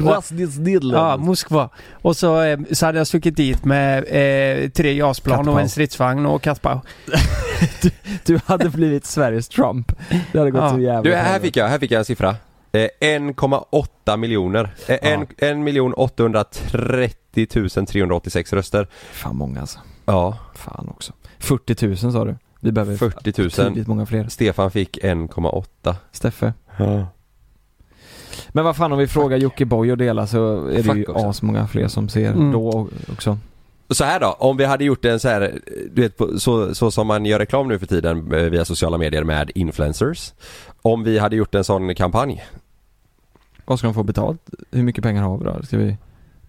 Ja, 0.94 1.18
Moskva. 1.18 1.70
Och 1.92 2.18
så, 2.18 2.42
eh, 2.42 2.60
så 2.72 2.86
hade 2.86 2.98
jag 2.98 3.08
stuckit 3.08 3.36
dit 3.36 3.66
med 3.66 3.98
eh, 3.98 4.70
tre 4.70 4.94
JAS-plan 4.94 5.48
och 5.50 5.62
en 5.62 5.70
stridsvagn 5.70 6.26
och 6.26 6.42
kattpaus. 6.42 6.82
Du 8.26 8.40
hade 8.46 8.70
blivit 8.70 9.06
Sveriges 9.06 9.48
Trump. 9.50 9.92
Det 10.32 10.40
hade 10.40 10.52
gått 10.52 10.62
Ja. 10.62 10.70
så 10.70 10.80
jävla 10.80 11.02
Du, 11.02 11.16
här 11.16 11.40
fick 11.40 11.58
jag, 11.58 11.68
här 11.68 11.80
fick 11.80 11.92
jag 11.92 12.00
en 12.00 12.06
siffra. 12.06 12.36
Eh, 12.72 12.88
1,8 13.02 14.18
miljoner. 14.18 14.70
Eh, 14.88 14.98
en, 15.14 15.28
en 15.38 15.64
miljon 15.64 15.94
830 15.94 17.48
386 17.88 18.54
röster. 18.54 18.88
Fan 19.12 19.36
många 19.36 19.62
alltså. 19.62 19.80
Ja, 20.06 20.38
Fan 20.56 20.88
också. 20.90 21.14
40 21.40 21.88
000 21.88 21.98
sa 21.98 22.26
du. 22.26 22.36
Vi 22.62 22.72
behöver 22.72 22.98
40 22.98 23.42
000. 23.42 23.50
betydligt 23.50 23.88
många 23.88 24.06
fler. 24.06 24.28
Stefan 24.28 24.72
fick 24.72 24.98
1,8. 25.04 25.96
Steffe. 26.12 26.54
Men 28.50 28.66
vad 28.66 28.76
fan 28.76 28.92
om 28.92 28.98
vi 29.00 29.08
frågar 29.08 29.38
Jockiboi 29.38 29.92
och 29.92 29.98
dela 29.98 30.28
så 30.28 30.68
är 30.68 30.74
det 30.76 30.84
Fuck 30.84 30.98
ju 30.98 31.06
också. 31.06 31.26
asmånga 31.28 31.68
fler 31.68 31.88
som 31.88 32.10
ser 32.10 32.32
Mm. 32.32 32.52
då 32.52 32.88
också. 33.12 33.38
Så 33.90 34.04
här 34.04 34.20
då, 34.20 34.28
om 34.40 34.58
vi 34.58 34.66
hade 34.66 34.84
gjort 34.86 35.06
en 35.06 35.20
så 35.20 35.28
här, 35.28 35.60
du 35.92 36.02
vet 36.02 36.42
så, 36.42 36.76
så 36.76 36.92
som 36.92 37.08
man 37.08 37.26
gör 37.26 37.40
reklam 37.40 37.68
nu 37.68 37.80
för 37.80 37.86
tiden 37.86 38.34
eh, 38.34 38.40
via 38.44 38.66
sociala 38.66 38.98
medier 38.98 39.24
med 39.24 39.52
influencers. 39.56 40.34
Om 40.82 41.04
vi 41.04 41.20
hade 41.20 41.36
gjort 41.36 41.56
en 41.56 41.64
sån 41.64 41.96
kampanj. 41.96 42.44
Vad 43.66 43.80
ska 43.80 43.88
de 43.88 43.94
få 43.94 44.04
betalt? 44.04 44.42
Hur 44.72 44.84
mycket 44.84 45.04
pengar 45.04 45.24
har 45.24 45.38
vi 45.38 45.44
då? 45.46 45.64
Ska 45.64 45.78
vi... 45.78 45.98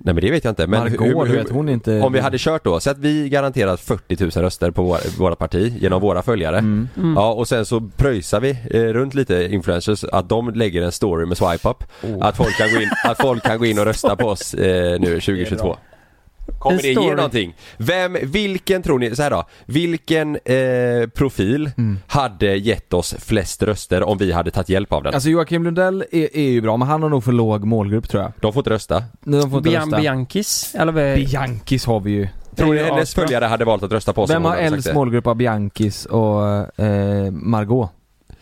Nej 0.02 0.14
men 0.14 0.24
det 0.24 0.30
vet 0.30 0.44
jag 0.44 0.50
inte. 0.52 0.66
Men 0.66 0.80
Margot, 0.80 1.06
hur- 1.06 1.26
hur- 1.26 1.36
vet 1.36 1.50
hon 1.50 1.68
inte... 1.68 2.00
Om 2.00 2.12
vi 2.12 2.20
hade 2.20 2.38
kört 2.38 2.64
då, 2.64 2.80
så 2.80 2.90
att 2.90 2.98
vi 2.98 3.28
garanterat 3.28 3.80
40 3.80 4.16
000 4.20 4.30
röster 4.30 4.70
på 4.70 4.82
våra, 4.82 4.98
våra 5.18 5.34
parti 5.36 5.74
genom 5.80 6.00
våra 6.00 6.22
följare. 6.22 6.58
Mm. 6.58 6.88
Mm. 6.96 7.14
Ja 7.14 7.32
och 7.32 7.48
sen 7.48 7.66
så 7.66 7.80
pröjsar 7.96 8.40
vi 8.40 8.50
eh, 8.70 8.80
runt 8.82 9.14
lite 9.14 9.44
influencers 9.54 10.04
att 10.04 10.28
de 10.28 10.50
lägger 10.54 10.82
en 10.82 10.92
story 10.92 11.26
med 11.26 11.36
swipe 11.36 11.68
up. 11.68 11.84
Oh. 12.02 12.26
Att 12.26 12.36
folk 12.36 12.56
kan 12.56 12.68
gå 12.74 12.80
in, 12.80 12.88
att 13.04 13.20
folk 13.20 13.42
kan 13.42 13.58
gå 13.58 13.66
in 13.66 13.78
och 13.78 13.84
rösta 13.84 14.16
på 14.16 14.26
oss 14.26 14.54
eh, 14.54 15.00
nu 15.00 15.06
2022. 15.20 15.76
Kommer 16.60 16.82
det 16.82 16.88
ge 16.88 17.14
någonting? 17.14 17.54
Vem, 17.78 18.16
vilken 18.22 18.82
tror 18.82 18.98
ni, 18.98 19.16
så 19.16 19.22
här 19.22 19.30
då, 19.30 19.44
vilken 19.66 20.36
eh, 20.44 21.08
profil 21.14 21.70
Mm. 21.78 21.98
hade 22.06 22.56
gett 22.56 22.92
oss 22.94 23.14
flest 23.18 23.62
röster 23.62 24.02
om 24.02 24.18
vi 24.18 24.32
hade 24.32 24.50
tagit 24.50 24.68
hjälp 24.68 24.92
av 24.92 25.02
den? 25.02 25.14
Alltså 25.14 25.28
Joakim 25.30 25.64
Lundell 25.64 26.04
är, 26.12 26.36
är 26.36 26.50
ju 26.50 26.60
bra, 26.60 26.76
men 26.76 26.88
han 26.88 27.02
har 27.02 27.08
nog 27.10 27.24
för 27.24 27.32
låg 27.32 27.64
målgrupp 27.64 28.08
tror 28.08 28.22
jag. 28.22 28.32
De 28.40 28.52
får 28.52 28.60
inte 28.60 28.70
rösta. 28.70 29.04
De 29.20 29.50
får 29.50 29.58
inte 29.58 29.70
Bian 29.70 29.82
rösta. 29.84 30.00
Biankis, 30.00 30.74
eller 30.78 30.92
vad 30.92 31.02
är 31.02 31.16
Biankis 31.16 31.86
har 31.86 32.00
vi 32.00 32.10
ju. 32.10 32.28
Tror 32.56 32.74
ni 32.74 32.82
hennes 32.82 33.02
asbra. 33.02 33.24
följare 33.24 33.44
hade 33.44 33.64
valt 33.64 33.82
att 33.82 33.92
rösta 33.92 34.12
på 34.12 34.22
oss? 34.22 34.30
Vem 34.30 34.36
om 34.36 34.42
hon 34.42 34.50
har 34.50 34.56
hade 34.56 34.66
sagt 34.68 34.74
äldst 34.74 34.88
det? 34.88 34.94
målgrupp 34.94 35.26
av 35.26 35.34
Biankis 35.36 36.06
och 36.06 36.44
eh, 36.84 37.30
Margot? 37.30 37.90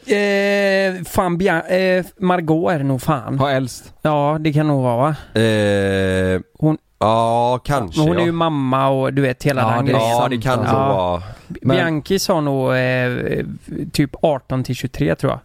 Eh, 0.07 1.05
fan 1.05 1.39
Bian 1.39 1.61
eh, 1.69 2.05
Margot 2.21 2.73
är 2.73 2.79
det 2.79 2.85
nog 2.85 3.03
fan. 3.03 3.39
Har 3.39 3.51
äldst? 3.51 3.93
Ja, 4.03 4.37
det 4.41 4.53
kan 4.53 4.67
nog 4.67 4.83
vara 4.83 4.97
va? 4.97 5.41
Eh, 5.41 6.41
Hon- 6.59 6.79
Ja, 7.01 7.61
kanske 7.65 8.01
Men 8.01 8.09
hon 8.09 8.17
är 8.17 8.21
ja. 8.21 8.27
ju 8.27 8.33
mamma 8.33 8.89
och 8.89 9.13
du 9.15 9.23
vet 9.23 9.43
hela 9.43 9.63
Ja, 9.63 9.77
den 9.77 9.85
det 9.85 9.91
är 9.93 9.95
grejen. 9.99 10.11
Ja, 10.11 10.29
det 10.29 10.39
kan 10.41 10.65
Ja. 10.65 10.73
vara. 10.89 11.23
Men- 11.49 11.77
Biankis 11.77 12.29
har 12.29 12.41
nog 12.41 12.75
eh, 12.75 13.47
typ 13.93 14.11
18 14.23 14.65
till 14.65 14.75
23 14.75 15.15
tror 15.15 15.33
jag. 15.33 15.41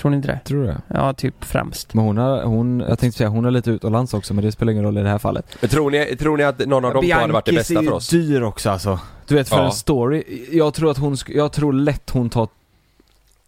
Tror 0.00 0.10
ni 0.10 0.16
inte 0.16 0.28
det? 0.28 0.38
Tror 0.44 0.60
du 0.60 0.66
det? 0.66 0.80
Ja, 0.88 1.12
typ 1.12 1.44
främst. 1.44 1.94
Men 1.94 2.04
hon 2.04 2.16
har, 2.18 2.42
hon, 2.42 2.80
jag 2.88 2.98
tänkte 2.98 3.18
säga 3.18 3.28
hon 3.28 3.44
har 3.44 3.50
lite 3.50 3.70
utomlands 3.70 4.14
också 4.14 4.34
men 4.34 4.44
det 4.44 4.52
spelar 4.52 4.72
ingen 4.72 4.84
roll 4.84 4.98
i 4.98 5.02
det 5.02 5.08
här 5.08 5.18
fallet. 5.18 5.56
Men 5.60 5.70
Tror 5.70 5.90
ni, 5.90 6.16
tror 6.16 6.36
ni 6.36 6.44
att 6.44 6.58
någon 6.66 6.84
av 6.84 6.94
dem 6.94 7.04
två 7.04 7.14
hade 7.14 7.32
varit 7.32 7.44
det 7.46 7.52
bästa 7.52 7.82
för 7.82 7.92
oss? 7.92 8.12
är 8.12 8.16
ju 8.16 8.22
dyr 8.22 8.42
också 8.42 8.70
alltså. 8.70 8.98
Du 9.26 9.34
vet 9.34 9.48
för 9.48 9.56
Ja. 9.56 9.64
en 9.64 9.72
story, 9.72 10.24
jag 10.52 10.74
tror 10.74 10.90
att 10.90 10.98
hon, 10.98 11.16
jag 11.28 11.52
tror 11.52 11.72
lätt 11.72 12.10
hon 12.10 12.30
tar 12.30 12.48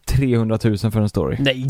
300 0.04 0.58
000 0.64 0.78
för 0.78 1.00
en 1.00 1.08
story. 1.08 1.36
Nej, 1.40 1.66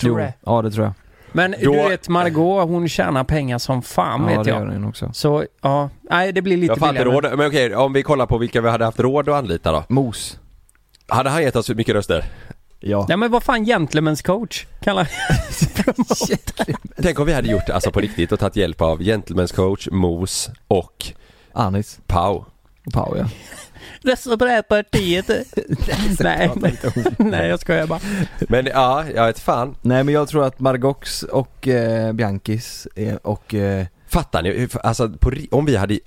tror 0.00 0.20
Jo, 0.20 0.26
det. 0.26 0.34
Ja 0.46 0.62
det 0.62 0.70
tror 0.70 0.84
jag. 0.86 0.92
Men 1.32 1.50
Då- 1.62 1.72
du 1.72 1.88
vet 1.88 2.08
Margot, 2.08 2.68
hon 2.68 2.88
tjänar 2.88 3.24
pengar 3.24 3.58
som 3.58 3.82
fan 3.82 4.20
ja 4.20 4.26
vet 4.36 4.44
det 4.44 4.50
jag. 4.50 4.60
gör 4.60 4.66
hon 4.66 4.84
också. 4.84 5.10
Så 5.14 5.44
ja, 5.62 5.90
nej 6.10 6.32
det 6.32 6.42
blir 6.42 6.56
lite 6.56 6.70
Jag 6.70 6.76
inte 6.76 6.86
billigare. 7.04 7.28
råd, 7.28 7.38
men 7.38 7.46
okej 7.48 7.74
om 7.76 7.92
vi 7.92 8.02
kollar 8.02 8.26
på 8.26 8.38
vilka 8.38 8.60
vi 8.60 8.68
hade 8.70 8.84
haft 8.84 9.00
råd 9.00 9.28
att 9.28 9.34
anlita 9.34 9.72
då. 9.72 9.84
Mos. 9.88 10.38
Hade 11.08 11.30
han 11.30 11.42
gett 11.42 11.56
oss 11.56 11.68
mycket 11.68 11.94
röster? 11.94 12.24
Ja. 12.80 13.06
Ja 13.08 13.16
men 13.16 13.30
vad 13.30 13.42
fan 13.42 13.64
gentlemen's 13.66 14.26
coach 14.26 14.66
kallar 14.80 15.08
Tänk 17.02 17.20
om 17.20 17.26
vi 17.26 17.32
hade 17.32 17.48
gjort 17.48 17.70
alltså 17.70 17.90
på 17.90 18.00
riktigt 18.00 18.32
och 18.32 18.40
tagit 18.40 18.56
hjälp 18.56 18.80
av 18.82 19.00
Gentlemen's 19.00 19.54
coach, 19.54 19.88
Mos 19.90 20.50
och 20.68 21.06
Anis. 21.52 21.98
Pau. 22.06 22.44
Pau 22.92 23.16
ja. 23.16 23.24
Rösta 24.04 24.36
på 24.36 24.44
det 24.44 24.50
här 24.50 24.62
partiet. 24.62 25.28
nej, 26.20 26.50
nej, 26.56 26.78
nej 27.18 27.48
jag 27.48 27.60
skojar 27.60 27.86
bara. 27.86 28.00
Men 28.48 28.66
ja, 28.66 29.04
jag 29.14 29.26
vet 29.26 29.38
fan. 29.38 29.76
Nej 29.82 30.04
men 30.04 30.14
jag 30.14 30.28
tror 30.28 30.44
att 30.44 30.60
Margox 30.60 31.22
och 31.22 31.68
eh, 31.68 32.12
Biankis 32.12 32.88
är, 32.96 33.26
och 33.26 33.54
eh, 33.54 33.86
Fattar 34.06 34.42
ni? 34.42 34.68
Alltså 34.82 35.08
på, 35.08 35.32
om 35.50 35.64
vi 35.64 35.76
hade, 35.76 35.98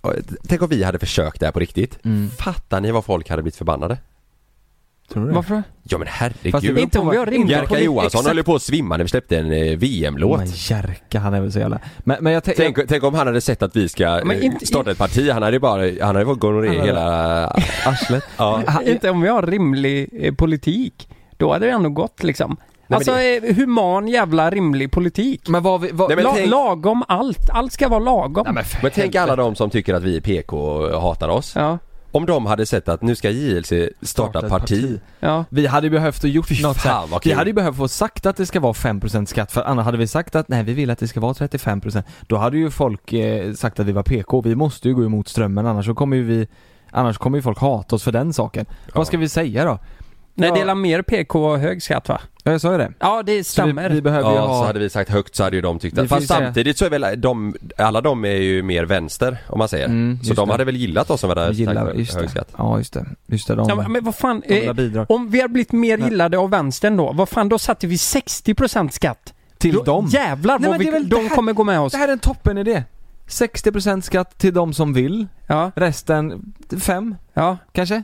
tänk 0.48 0.62
om 0.62 0.70
vi 0.70 0.84
hade 0.84 1.00
försökt 1.00 1.40
det 1.40 1.46
här 1.46 1.54
på 1.54 1.60
riktigt. 1.60 2.06
mm, 2.06 2.30
Fattar 2.30 2.82
ni 2.82 2.92
vad 2.92 3.06
folk 3.06 3.30
hade 3.30 3.42
blivit 3.42 3.56
förbannade? 3.56 3.98
Tror 5.14 5.22
du 5.24 5.30
det? 5.30 5.36
Varför? 5.36 5.64
Ja 5.84 5.98
men 5.98 6.08
Fast 6.08 6.20
det 6.44 6.50
herregud. 6.52 6.62
beror 6.74 6.80
Inte 6.84 7.00
om 7.00 7.10
vi 7.10 7.18
har 7.18 7.26
rimlig 7.26 7.54
Jerka. 7.54 7.80
Johansson 7.80 8.06
Exakt. 8.20 8.28
höll 8.28 8.38
ju 8.38 8.44
på 8.44 8.56
att 8.56 8.62
svimma 8.62 8.98
när 8.98 9.04
vi 9.04 9.10
släppte 9.10 9.38
en 9.38 9.52
eh, 9.52 9.78
VM-låt. 9.78 10.38
Men 10.40 10.48
Jerka 10.54 11.20
han 11.20 11.34
är 11.34 11.42
väl 11.42 11.52
så 11.52 11.60
jävla... 11.60 11.80
Men, 12.00 12.18
men 12.24 12.34
jag 12.34 12.44
tänker... 12.44 12.64
Tänk, 12.64 12.90
tänk 12.90 13.04
om 13.04 13.14
han 13.14 13.28
hade 13.28 13.42
sett 13.42 13.64
att 13.64 13.76
vi 13.76 13.90
ska 13.90 14.22
Men 14.26 14.38
eh, 14.38 14.46
inte- 14.46 14.66
starta 14.66 14.92
ett 14.92 14.98
parti, 14.98 15.30
han 15.32 15.44
hade 15.44 15.56
ju 15.56 15.60
bara, 15.60 15.82
han 15.82 16.02
hade 16.02 16.20
ju 16.20 16.26
fått 16.26 16.40
gonorré 16.40 16.68
Han 16.68 16.78
hade- 16.78 16.88
hela... 16.90 17.46
Arslet. 17.86 18.24
Ja. 18.38 18.64
Inte 18.86 19.10
om 19.10 19.22
vi 19.22 19.28
har 19.30 19.42
rimlig 19.42 20.10
eh, 20.20 20.34
politik. 20.34 21.10
Då 21.38 21.54
hade 21.54 21.66
det 21.66 21.72
ändå 21.72 21.90
gått 21.90 22.24
liksom. 22.24 22.58
men 22.88 22.96
alltså 22.96 23.12
eh, 23.20 23.56
human 23.56 24.08
jävla 24.08 24.50
rimlig 24.50 24.92
politik. 24.92 25.50
Men 25.50 25.64
vad 25.64 25.82
vi... 25.82 25.90
Vad, 25.94 26.10
Nej, 26.10 26.16
men 26.16 26.24
La- 26.26 26.34
tänk- 26.36 26.50
Lagom 26.50 27.04
allt. 27.08 27.50
Allt 27.50 27.74
ska 27.74 27.88
vara 27.88 28.00
lagom. 28.00 28.44
Nej, 28.46 28.54
men, 28.54 28.64
för 28.64 28.80
Men 28.82 28.92
tänk 28.96 29.16
alla 29.16 29.36
de 29.36 29.56
som 29.56 29.70
tycker 29.70 29.94
att 29.94 30.04
vi 30.04 30.18
är 30.18 30.22
PK 30.22 30.58
och 30.58 31.02
hatar 31.02 31.30
oss. 31.30 31.54
Ja, 31.56 31.78
Om 32.16 32.26
de 32.26 32.46
hade 32.46 32.66
sett 32.66 32.90
att 32.90 33.02
nu 33.02 33.16
ska 33.16 33.30
JLC 33.30 33.74
starta 34.02 34.40
ett 34.40 34.50
parti. 34.50 35.00
ja. 35.20 35.46
Vi 35.50 35.68
hade 35.68 35.88
ju 35.88 35.92
behövt 35.92 36.24
att 36.24 36.30
gjort 36.30 36.48
Fy 36.48 36.62
något 36.62 36.78
här- 36.78 37.08
fan, 37.08 37.20
Vi 37.24 37.32
hade 37.32 37.50
ju 37.50 37.54
behövt 37.54 37.78
få 37.78 37.88
sagt 37.88 38.26
att 38.26 38.38
det 38.38 38.46
ska 38.46 38.60
vara 38.60 38.74
5% 38.74 39.26
skatt 39.26 39.52
för 39.52 39.62
annars 39.64 39.86
hade 39.86 39.98
vi 39.98 40.08
sagt 40.08 40.36
att 40.36 40.50
nej 40.50 40.64
vi 40.64 40.74
vill 40.74 40.90
att 40.90 41.00
det 41.00 41.08
ska 41.08 41.20
vara 41.20 41.34
35% 41.34 42.04
Då 42.28 42.38
hade 42.38 42.58
ju 42.58 42.70
folk 42.72 43.14
eh, 43.14 43.54
sagt 43.54 43.80
att 43.80 43.86
vi 43.86 43.92
var 43.92 44.04
PK, 44.04 44.42
vi 44.42 44.56
måste 44.56 44.88
ju 44.88 44.96
gå 44.96 45.04
emot 45.04 45.28
strömmen 45.28 45.66
annars 45.66 45.86
så 45.86 45.94
kommer 45.96 46.18
ju 46.18 46.24
vi 46.24 46.48
Annars 46.92 47.18
kommer 47.18 47.38
ju 47.38 47.42
folk 47.42 47.60
hata 47.60 47.96
oss 47.96 48.04
för 48.04 48.12
den 48.12 48.34
saken. 48.34 48.66
Vad 48.94 49.08
ska 49.08 49.18
vi 49.18 49.30
säga 49.30 49.66
då? 49.66 49.80
Nej, 50.38 50.50
Ja. 50.50 50.56
dela 50.56 50.76
mer 50.76 51.02
PK 51.02 51.46
och 51.52 51.60
hög 51.60 51.84
skatt 51.84 52.10
va? 52.10 52.22
Ja 52.44 52.52
jag 52.52 52.62
sa 52.62 52.72
ju 52.72 52.78
det. 52.78 52.94
Ja, 53.00 53.24
det 53.24 53.32
vi, 53.38 53.44
stämmer. 53.44 53.90
vi 53.90 54.02
behöver 54.02 54.30
ju 54.30 54.36
Ja, 54.36 54.46
ha... 54.48 54.60
så 54.62 54.66
hade 54.68 54.80
vi 54.80 54.90
sagt 54.90 55.10
högt 55.10 55.36
så 55.36 55.44
hade 55.44 55.56
ju 55.56 55.62
de 55.62 55.80
tyckt 55.80 55.98
Vi 55.98 56.02
att, 56.02 56.10
får 56.10 56.16
Fast 56.16 56.28
säga- 56.28 56.40
samtidigt 56.46 56.78
så 56.78 56.86
är 56.86 56.90
väl 56.90 57.22
de, 57.22 57.56
alla 57.78 58.02
de 58.02 58.26
är 58.26 58.30
ju 58.30 58.64
mer 58.64 58.84
vänster 58.84 59.38
om 59.48 59.60
man 59.60 59.68
säger. 59.70 59.86
Mm, 59.86 60.20
så 60.24 60.34
de 60.34 60.48
det. 60.48 60.54
hade 60.54 60.64
väl 60.64 60.76
gillat 60.76 61.10
oss 61.10 61.24
om 61.24 61.30
vi 61.30 61.40
hade 61.40 61.52
Vi 61.52 61.58
gillar, 61.58 61.86
sagt 61.86 61.98
just 61.98 62.14
hög 62.14 62.24
det. 62.24 62.30
skatt. 62.30 62.48
Ja 62.58 62.78
just 62.78 62.94
det. 62.94 63.06
Just 63.28 63.48
det, 63.48 63.56
de, 63.56 63.66
Ja, 63.70 63.88
men- 63.90 64.04
vad 64.04 64.16
fan. 64.16 64.44
Eh, 64.46 65.06
om 65.10 65.30
vi 65.30 65.42
har 65.42 65.48
blivit 65.48 65.72
mer 65.72 65.98
gillade 65.98 66.38
av 66.38 66.50
vänstern 66.50 66.98
då, 66.98 67.12
vad 67.14 67.30
fan 67.30 67.50
då 67.50 67.60
satte 67.60 67.88
vi 67.88 67.96
60% 67.96 68.90
skatt? 68.90 69.34
Till 69.58 69.74
då, 69.76 69.84
dem? 69.84 70.08
Jävlar 70.10 70.60
Nej, 70.60 70.70
vad 70.70 70.78
men 70.78 70.86
det 70.86 70.92
vi, 70.92 70.98
är 70.98 71.00
väl 71.02 71.10
de 71.10 71.16
det 71.24 71.28
här- 71.30 71.36
kommer 71.36 71.54
gå 71.54 71.64
med 71.64 71.80
oss. 71.80 71.92
Det 71.92 71.98
här 71.98 72.08
är 72.08 72.12
en 72.14 72.20
toppen 72.20 72.58
idé. 72.58 72.84
60% 73.28 74.02
skatt 74.02 74.38
till 74.38 74.54
de 74.54 74.74
som 74.74 74.94
vill. 74.94 75.28
Ja, 75.48 75.72
Resten 75.76 76.54
5 76.80 77.16
ja, 77.34 77.58
kanske? 77.72 78.04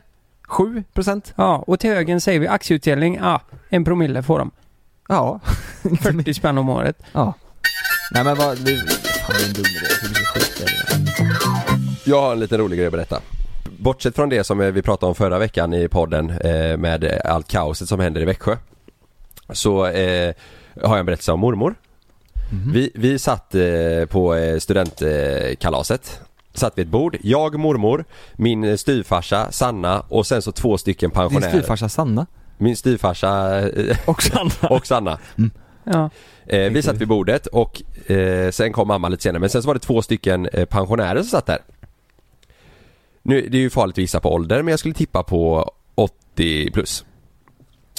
7%? 0.51 1.34
ja. 1.36 1.63
Och 1.67 1.79
till 1.79 1.89
högen 1.89 2.22
säger 2.22 2.39
vi 2.39 2.48
aktieutdelning, 2.48 3.15
ja, 3.22 3.41
en 3.70 3.86
promille 3.86 4.24
får 4.24 4.39
de. 4.39 4.51
Ja. 5.10 5.39
40 6.01 6.34
spänn 6.34 6.58
om 6.58 6.70
året. 6.70 6.98
Ja. 7.13 7.34
Nej 8.13 8.24
men 8.24 8.38
vad, 8.38 8.58
det, 8.58 8.77
fan 8.77 9.36
det 9.38 9.43
är 9.43 9.48
en 9.48 9.53
dum 9.53 9.65
idé. 9.65 9.88
Jag 12.05 12.22
har 12.22 12.31
en 12.31 12.39
liten 12.39 12.58
rolig 12.58 12.77
grej 12.77 12.86
att 12.86 12.93
berätta. 12.93 13.22
Bortsett 13.79 14.15
från 14.15 14.29
det 14.29 14.43
som 14.43 14.58
vi 14.74 14.81
pratade 14.81 15.08
om 15.08 15.15
förra 15.15 15.39
veckan 15.39 15.74
i 15.74 15.88
podden 15.88 16.29
eh, 16.29 16.77
med 16.77 17.22
allt 17.25 17.48
kaoset 17.48 17.88
som 17.88 18.00
händer 18.00 18.22
i 18.22 18.25
Växjö. 18.25 18.58
Så 19.50 19.86
eh, 19.86 20.34
har 20.81 20.89
jag 20.89 21.00
en 21.00 21.05
berättelse 21.05 21.31
om 21.31 21.39
mormor. 21.39 21.75
Mhm. 22.51 22.72
Vi, 22.74 22.91
vi 22.96 23.20
satt 23.20 23.55
eh, 23.55 24.05
på 24.10 24.36
eh, 24.36 24.58
studentkalaset. 24.60 26.22
Satt 26.53 26.77
vid 26.77 26.86
ett 26.86 26.91
bord. 26.91 27.17
Jag, 27.22 27.60
mormor, 27.60 28.05
min 28.34 28.63
eh, 28.63 28.75
styvfarsa 28.75 29.51
Sanna 29.51 30.03
och 30.10 30.27
sen 30.27 30.41
så 30.41 30.51
två 30.51 30.77
stycken 30.77 31.10
Din 31.10 31.15
pensionärer. 31.15 31.50
styvfarsa 31.50 31.89
Sanna. 31.89 32.25
Min 32.58 32.75
styvfarsa 32.77 33.60
eh, 33.70 33.98
Och 34.05 34.24
Sanna. 34.24 34.51
och 34.70 34.88
Sanna. 34.88 35.20
Ja. 35.84 36.10
Eh, 36.46 36.72
vi 36.72 36.81
satt 36.81 36.98
vid 36.98 37.08
bordet 37.08 37.48
och 37.48 37.81
eh, 38.12 38.51
sen 38.51 38.74
kom 38.74 38.88
mamma 38.88 39.10
lite 39.10 39.24
senare 39.24 39.39
men 39.39 39.50
sen 39.50 39.62
så 39.62 39.67
var 39.67 39.74
det 39.74 39.79
två 39.79 40.01
stycken 40.01 40.46
eh, 40.46 40.65
pensionärer 40.65 41.20
som 41.22 41.29
satt 41.29 41.46
där. 41.46 41.60
Nu, 43.24 43.48
det 43.51 43.58
är 43.58 43.62
ju 43.62 43.70
farligt 43.70 43.93
att 43.93 43.98
gissa 44.01 44.20
på 44.20 44.34
ålder 44.34 44.62
men 44.63 44.72
jag 44.72 44.79
skulle 44.79 44.93
tippa 44.93 45.24
på 45.24 45.72
80 45.96 46.72
plus. 46.72 47.05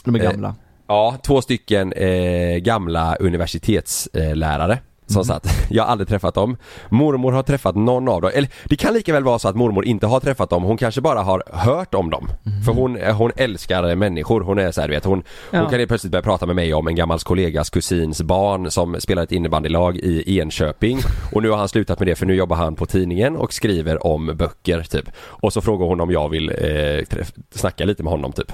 De 0.05 0.15
är 0.15 0.21
Eh, 0.21 0.31
gamla. 0.31 0.55
Ja, 0.87 1.17
två 1.23 1.43
stycken 1.43 1.93
eh, 1.93 2.57
gamla 2.59 3.17
universitetslärare 3.17 4.79
som 5.13 5.25
satt. 5.25 5.47
Jag 5.71 5.83
har 5.85 5.91
aldrig 5.91 6.09
träffat 6.09 6.35
dem. 6.35 6.57
Mormor 6.89 7.33
har 7.33 7.43
träffat 7.43 7.77
någon 7.77 8.09
av 8.09 8.21
dem. 8.21 8.31
Eller 8.35 8.49
det 8.65 8.77
kan 8.77 8.95
lika 8.95 9.13
väl 9.13 9.25
vara 9.25 9.39
så 9.39 9.49
att 9.49 9.57
mormor 9.57 9.85
inte 9.85 10.07
har 10.07 10.21
träffat 10.21 10.51
dem. 10.51 10.63
Hon 10.63 10.77
kanske 10.77 11.01
bara 11.01 11.23
har 11.23 11.43
hört 11.53 11.95
om 11.95 12.11
dem. 12.11 12.29
För 12.67 12.73
hon, 12.73 12.97
eh, 12.97 13.17
hon 13.17 13.33
älskar 13.37 13.95
människor. 13.95 14.41
Hon 14.41 14.59
är 14.59 14.71
så 14.73 14.81
här, 14.81 14.89
du 14.89 14.95
vet, 14.95 15.05
hon, 15.05 15.23
Ja. 15.51 15.59
hon 15.61 15.71
kan 15.71 15.79
helt 15.79 15.89
plötsligt 15.89 16.11
börja 16.13 16.23
prata 16.23 16.47
med 16.47 16.57
mig 16.57 16.75
om 16.75 16.87
en 16.87 16.95
gammal 16.95 17.19
kollegas 17.19 17.71
kusins 17.71 18.23
barn 18.23 18.71
som 18.71 19.01
spelar 19.01 19.23
ett 19.23 19.33
innebandylag 19.33 19.97
i 19.97 20.39
Enköping. 20.39 20.99
Och 21.33 21.43
nu 21.43 21.51
har 21.51 21.57
han 21.57 21.69
slutat 21.69 21.99
med 21.99 22.09
det 22.09 22.15
för 22.15 22.27
nu 22.27 22.35
jobbar 22.35 22.57
han 22.57 22.75
på 22.75 22.87
tidningen 22.87 23.37
och 23.37 23.53
skriver 23.53 24.07
om 24.07 24.27
böcker 24.37 24.83
typ. 24.83 25.05
Och 25.19 25.53
så 25.53 25.61
frågar 25.61 25.87
hon 25.87 26.01
om 26.01 26.11
jag 26.11 26.29
vill 26.29 26.49
eh, 26.49 27.25
snacka 27.55 27.85
lite 27.85 28.03
med 28.03 28.11
honom 28.11 28.33
typ. 28.33 28.53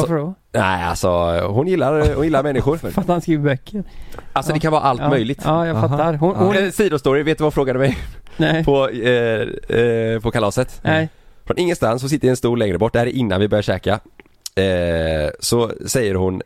Varför 0.00 0.16
då? 0.16 0.34
Nej 0.52 0.84
alltså 0.84 1.08
hon 1.48 1.66
gillar, 1.66 2.14
hon 2.14 2.24
gillar 2.24 2.42
människor. 2.42 2.76
För 2.76 3.00
att 3.00 3.08
han 3.08 3.20
skriver 3.20 3.44
böcker. 3.44 3.84
Alltså 4.32 4.52
det 4.52 4.58
kan 4.60 4.72
vara 4.72 4.82
allt 4.82 5.00
ja. 5.00 5.08
möjligt. 5.08 5.40
Ja, 5.44 5.66
jag 5.66 5.80
fattar. 5.80 6.14
Hon, 6.14 6.34
Ja. 6.38 6.44
hon, 6.44 6.56
En 6.56 6.72
sidostory, 6.72 7.22
vet 7.22 7.38
du 7.38 7.42
vad 7.42 7.46
hon 7.46 7.52
frågade 7.52 7.78
mig 7.78 7.98
nej. 8.36 8.64
på, 8.64 8.88
eh, 8.88 9.40
eh, 9.78 10.20
på 10.20 10.30
kalaset? 10.30 10.80
Nej. 10.82 11.08
Från 11.44 11.58
ingenstans, 11.58 12.02
hon 12.02 12.08
sitter 12.10 12.26
i 12.26 12.30
en 12.30 12.36
stol 12.36 12.58
längre 12.58 12.78
bort, 12.78 12.92
det 12.92 12.98
här 12.98 13.06
är 13.06 13.10
innan 13.10 13.40
vi 13.40 13.48
börjar 13.48 13.62
käka. 13.62 14.00
Eh, 14.54 15.30
så 15.40 15.72
säger 15.86 16.14
hon 16.14 16.42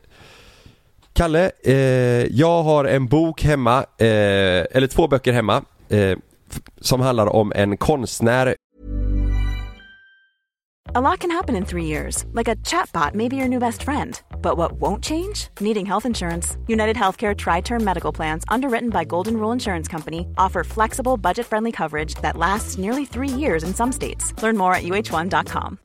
Kalle, 1.13 1.51
eh, 1.65 1.75
jag 2.37 2.63
har 2.63 2.85
en 2.85 3.07
bok 3.07 3.43
hemma, 3.43 3.79
eh, 3.79 4.07
eller 4.71 4.87
två 4.87 5.09
böcker 5.09 5.33
hemma. 5.33 5.63
Eh, 5.89 6.19
som 6.81 7.01
handlar 7.01 7.27
om 7.27 7.53
en 7.57 7.77
konstnär 7.77 8.55
A 10.89 11.01
lot 11.01 11.21
can 11.21 11.31
happen 11.31 11.55
in 11.55 11.65
three 11.65 11.85
years, 11.85 12.25
like 12.33 12.49
a 12.49 12.57
chatbot 12.57 13.15
may 13.15 13.29
be 13.29 13.37
your 13.37 13.49
new 13.49 13.59
best 13.59 13.83
friend. 13.83 14.21
But 14.43 14.57
what 14.57 14.73
won't 14.73 15.05
change? 15.05 15.49
Needing 15.61 15.87
health 15.87 16.05
insurance. 16.07 16.57
United 16.67 16.97
Healthcare 16.97 17.37
Tri 17.37 17.61
Term 17.61 17.85
Medical 17.85 18.13
Plans, 18.13 18.45
underwritten 18.49 18.91
by 18.91 19.05
Golden 19.05 19.37
Rule 19.37 19.53
Insurance 19.53 19.87
Company, 19.87 20.27
offer 20.37 20.65
flexible, 20.65 21.17
budget 21.17 21.47
friendly 21.47 21.71
coverage 21.71 22.15
that 22.17 22.37
lasts 22.37 22.77
nearly 22.77 23.05
three 23.05 23.29
years 23.29 23.63
in 23.63 23.73
some 23.73 23.93
states. 23.93 24.35
Learn 24.43 24.57
more 24.57 24.75
at 24.75 24.83
uh1.com. 24.83 25.79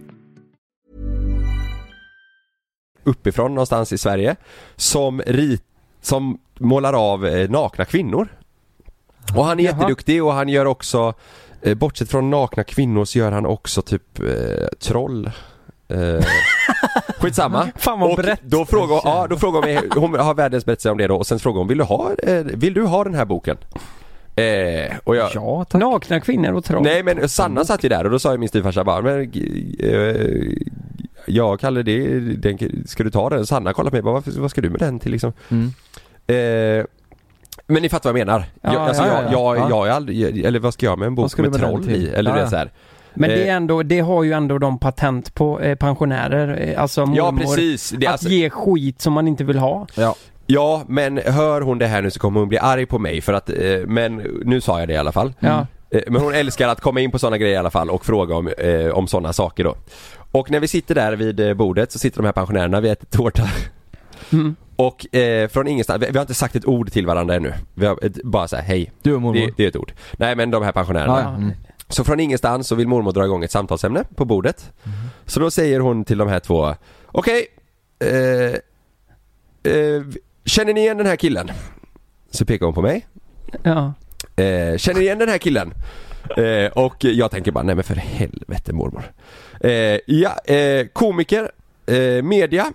uppifrån 3.07 3.55
någonstans 3.55 3.93
i 3.93 3.99
Sverige 3.99 4.37
som, 4.77 5.23
rit, 5.27 5.63
som 6.01 6.39
målar 6.59 7.13
av 7.13 7.27
eh, 7.27 7.51
nakna 7.51 7.85
kvinnor. 7.85 8.29
Och 9.37 9.45
han 9.45 9.61
är 9.61 9.65
Jaha. 9.65 9.73
jätteduktig 9.75 10.25
och 10.25 10.33
han 10.33 10.49
gör 10.49 10.67
också, 10.67 11.15
eh, 11.63 11.75
bortsett 11.75 12.11
från 12.11 12.31
nakna 12.31 12.65
kvinnor 12.65 13.05
så 13.05 13.19
gör 13.19 13.33
han 13.33 13.47
också 13.47 13.83
typ 13.83 14.19
eh, 14.21 14.67
troll. 14.81 15.31
Eh, 15.89 16.25
skitsamma. 17.21 17.69
Fan 17.77 18.01
vad 18.01 18.11
och 18.11 18.17
brett. 18.17 18.41
då 18.43 18.65
frågar 18.65 19.01
ja, 19.05 19.27
då 19.31 19.37
frågar 19.37 19.61
hon 19.61 19.75
mig, 19.75 19.89
hon 19.95 20.15
har 20.21 20.35
världens 20.35 20.65
berättelse 20.65 20.91
om 20.91 20.99
det 20.99 21.07
då 21.07 21.17
och 21.17 21.27
sen 21.27 21.39
frågar 21.39 21.59
hon, 21.59 21.69
vill 21.69 21.79
du 21.79 21.85
ha, 21.85 22.13
eh, 22.23 22.45
vill 22.45 22.75
du 22.75 22.83
ha 22.83 23.05
den 23.05 23.15
här 23.15 23.25
boken? 23.25 23.57
Eh, 24.37 24.97
och 25.05 25.17
jag, 25.17 25.31
Ja 25.35 25.65
tack. 25.69 25.81
Nakna 25.81 26.21
kvinnor 26.21 26.53
och 26.53 26.65
troll. 26.65 26.83
Nej 26.83 27.03
men 27.03 27.29
Sanna 27.29 27.65
satt 27.65 27.85
ju 27.85 27.89
där 27.89 28.05
och 28.05 28.11
då 28.11 28.19
sa 28.19 28.33
ju 28.33 28.39
min 28.39 28.49
styvfarsa 28.49 28.85
bara 28.85 29.03
men 29.03 29.33
eh, 29.81 30.53
Ja 31.27 31.57
Kalle 31.57 31.83
det, 31.83 32.21
den, 32.21 32.59
ska 32.87 33.05
du 33.05 33.11
ta 33.11 33.31
den? 33.31 33.47
Sanna 33.47 33.73
kollade 33.73 33.91
på 33.91 33.95
mig 33.97 34.03
bara 34.03 34.15
vad, 34.15 34.27
vad 34.35 34.51
ska 34.51 34.61
du 34.61 34.71
med 34.71 34.81
den 34.81 34.99
till 34.99 35.13
liksom? 35.13 35.33
Mm. 35.49 35.73
Eh, 36.27 36.85
men 37.67 37.83
ni 37.83 37.89
fattar 37.89 38.13
vad 38.13 38.21
jag 38.21 38.27
menar? 38.27 38.45
Ja, 38.61 38.73
jag, 38.73 38.83
alltså, 38.83 39.03
ja, 39.03 39.23
jag, 39.23 39.33
ja, 39.33 39.57
jag, 39.57 39.65
ja. 39.65 39.69
jag 39.71 39.89
är 39.89 39.93
aldrig, 39.93 40.45
eller 40.45 40.59
vad 40.59 40.75
ska 40.75 40.87
jag 40.87 40.99
med 40.99 41.07
en 41.07 41.15
bok 41.15 41.39
med, 41.39 41.51
med 41.51 41.61
troll 41.61 41.91
i? 41.91 42.09
Eller 42.09 42.31
ja. 42.31 42.37
vet 42.37 42.51
så 42.51 42.57
här. 42.57 42.71
Men 43.15 43.31
det, 43.31 43.43
är 43.43 43.47
Eh. 43.49 43.55
ändå, 43.55 43.83
det 43.83 44.01
har 44.01 44.25
ju 44.25 44.33
ändå 44.33 44.59
de 44.59 44.79
patent 44.79 45.35
på 45.35 45.61
eh, 45.61 45.75
pensionärer, 45.75 46.69
eh, 46.71 46.83
alltså 46.83 47.07
mormor. 47.07 47.19
Ja 47.19 47.33
precis, 47.57 47.91
det, 47.91 48.07
är 48.07 48.09
Att 48.09 48.13
alltså, 48.13 48.29
ge 48.29 48.51
skit 48.51 49.01
som 49.01 49.13
man 49.13 49.29
inte 49.29 49.45
vill 49.45 49.59
ha. 49.59 49.87
Ja. 49.95 50.15
ja 50.47 50.83
men 50.89 51.19
hör 51.19 51.61
hon 51.61 51.79
det 51.79 51.87
här 51.87 52.03
nu 52.03 52.11
så 52.11 52.21
kommer 52.21 52.41
hon 52.41 52.49
bli 52.49 52.59
arg 52.59 52.87
på 52.87 52.99
mig 52.99 53.21
för 53.21 53.33
att, 53.33 53.51
eh, 53.51 53.57
men 53.87 54.17
nu 54.45 54.61
sa 54.61 54.79
jag 54.79 54.89
det 54.89 54.95
i 54.95 54.97
alla 54.97 55.13
fall. 55.13 55.33
Ja. 55.41 55.67
Eh, 55.91 56.01
Men 56.07 56.23
hon 56.23 56.35
älskar 56.35 56.69
att 56.69 56.81
komma 56.81 57.01
in 57.01 57.11
på 57.11 57.19
sådana 57.19 57.39
grejer 57.39 57.55
i 57.55 57.57
alla 57.57 57.71
fall 57.71 57.91
och 57.91 58.07
fråga 58.07 58.35
om, 58.37 58.49
eh, 58.49 58.91
om 58.91 59.07
sådana 59.07 59.33
saker 59.33 59.65
då. 59.65 59.75
Och 60.33 60.51
när 60.51 60.61
vi 60.61 60.69
sitter 60.69 60.95
där 60.95 61.13
vid 61.17 61.41
eh, 61.41 61.55
bordet 61.55 61.93
så 61.93 61.99
sitter 61.99 62.17
de 62.19 62.25
här 62.25 62.33
pensionärerna, 62.33 62.81
vi 62.81 62.89
äter 62.89 63.07
tårta. 63.07 63.43
Mm. 64.33 64.57
Och 64.77 65.15
eh, 65.15 65.49
från 65.49 65.69
ingenstans, 65.69 66.03
vi, 66.03 66.07
vi 66.11 66.19
har 66.19 66.23
inte 66.23 66.35
sagt 66.35 66.57
ett 66.57 66.67
ord 66.67 66.93
till 66.93 67.07
varandra 67.07 67.35
ännu. 67.35 67.53
Vi 67.75 67.87
har 67.87 68.05
ett, 68.05 68.23
bara 68.23 68.49
såhär, 68.49 68.63
hej. 68.63 68.93
Du 69.03 69.15
och 69.15 69.23
mormor. 69.23 69.41
Det, 69.41 69.53
det 69.57 69.65
är 69.65 69.69
ett 69.69 69.77
ord. 69.77 69.93
Nej 70.13 70.37
men 70.37 70.51
de 70.51 70.63
här 70.63 70.73
pensionärerna. 70.73 71.21
Ja, 71.21 71.23
ja. 71.23 71.37
Mm. 71.37 71.53
Så 71.89 72.05
från 72.05 72.21
ingenstans 72.21 72.69
så 72.69 72.75
vill 72.75 72.89
mormor 72.89 73.13
dra 73.13 73.25
igång 73.25 73.45
ett 73.45 73.51
samtalsämne 73.51 74.05
på 74.17 74.25
bordet. 74.25 74.73
Så 75.27 75.41
då 75.41 75.51
säger 75.51 75.81
hon 75.81 76.05
till 76.05 76.19
de 76.19 76.29
här 76.29 76.41
två, 76.41 76.75
okej, 77.07 77.47
eh, 77.99 78.11
eh, 79.73 80.03
känner 80.45 80.75
ni 80.75 80.81
igen 80.81 80.97
den 80.97 81.07
här 81.07 81.17
killen? 81.17 81.51
Så 82.31 82.45
pekar 82.45 82.67
hon 82.67 82.75
på 82.75 82.83
mig. 82.83 83.07
Ja. 83.63 83.93
Eh, 84.37 84.77
känner 84.77 84.95
ni 84.95 85.01
igen 85.01 85.19
den 85.19 85.29
här 85.29 85.39
killen? 85.39 85.75
Eh, 86.37 86.73
och 86.73 87.05
jag 87.05 87.31
tänker 87.31 87.53
bara, 87.53 87.65
nej 87.65 87.75
men 87.75 87.85
för 87.85 87.95
helvete 87.95 88.73
mormor. 88.73 89.13
Eh, 89.61 89.99
ja, 90.07 90.39
eh, 90.45 90.87
komiker, 90.87 91.51
eh, 91.87 92.23
media. 92.23 92.73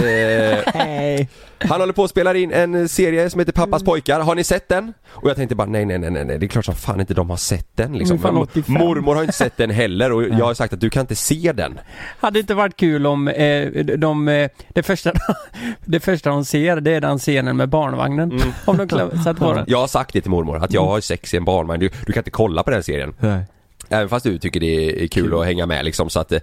Eh, 0.00 1.26
han 1.58 1.80
håller 1.80 1.92
på 1.92 2.04
att 2.04 2.10
spela 2.10 2.34
in 2.34 2.52
en 2.52 2.88
serie 2.88 3.30
som 3.30 3.38
heter 3.38 3.52
Pappas 3.52 3.82
pojkar, 3.82 4.20
har 4.20 4.34
ni 4.34 4.44
sett 4.44 4.68
den? 4.68 4.92
Och 5.08 5.30
jag 5.30 5.36
tänkte 5.36 5.54
bara 5.54 5.68
nej 5.68 5.84
nej 5.84 5.98
nej 5.98 6.10
nej, 6.10 6.38
det 6.38 6.46
är 6.46 6.48
klart 6.48 6.64
som 6.64 6.74
fan 6.74 7.00
inte 7.00 7.14
de 7.14 7.30
har 7.30 7.36
sett 7.36 7.76
den 7.76 7.92
liksom. 7.98 8.16
Men 8.16 8.22
fan, 8.22 8.36
85. 8.36 8.74
Mormor 8.74 9.14
har 9.14 9.22
inte 9.22 9.36
sett 9.36 9.56
den 9.56 9.70
heller 9.70 10.12
och 10.12 10.22
jag 10.38 10.44
har 10.44 10.54
sagt 10.54 10.72
att 10.72 10.80
du 10.80 10.90
kan 10.90 11.00
inte 11.00 11.16
se 11.16 11.52
den. 11.52 11.80
Hade 12.20 12.38
inte 12.38 12.54
varit 12.54 12.76
kul 12.76 13.06
om 13.06 13.28
eh, 13.28 13.68
de, 13.84 14.28
eh, 14.28 14.50
det, 14.68 14.82
första, 14.82 15.12
det 15.84 16.00
första 16.00 16.30
de 16.30 16.44
ser, 16.44 16.80
det 16.80 16.90
är 16.90 17.00
den 17.00 17.18
scenen 17.18 17.56
med 17.56 17.68
barnvagnen. 17.68 18.32
Mm. 18.32 18.52
Om 18.64 18.76
de 18.76 19.10
satt 19.24 19.38
på 19.38 19.52
den. 19.52 19.64
Jag 19.68 19.78
har 19.78 19.86
sagt 19.86 20.12
det 20.12 20.20
till 20.20 20.30
mormor, 20.30 20.64
att 20.64 20.72
jag 20.72 20.84
har 20.84 21.00
sex 21.00 21.34
i 21.34 21.36
en 21.36 21.44
barnvagn, 21.44 21.80
du, 21.80 21.90
du 22.06 22.12
kan 22.12 22.20
inte 22.20 22.30
kolla 22.30 22.62
på 22.62 22.70
den 22.70 22.82
serien. 22.82 23.14
Nej. 23.18 23.44
Även 23.88 24.08
fast 24.08 24.24
du 24.24 24.38
tycker 24.38 24.60
det 24.60 25.04
är 25.04 25.08
kul, 25.08 25.40
att 25.40 25.46
hänga 25.46 25.66
med 25.66 25.84
liksom 25.84 26.10
så 26.10 26.20
att 26.20 26.32
eh, 26.32 26.40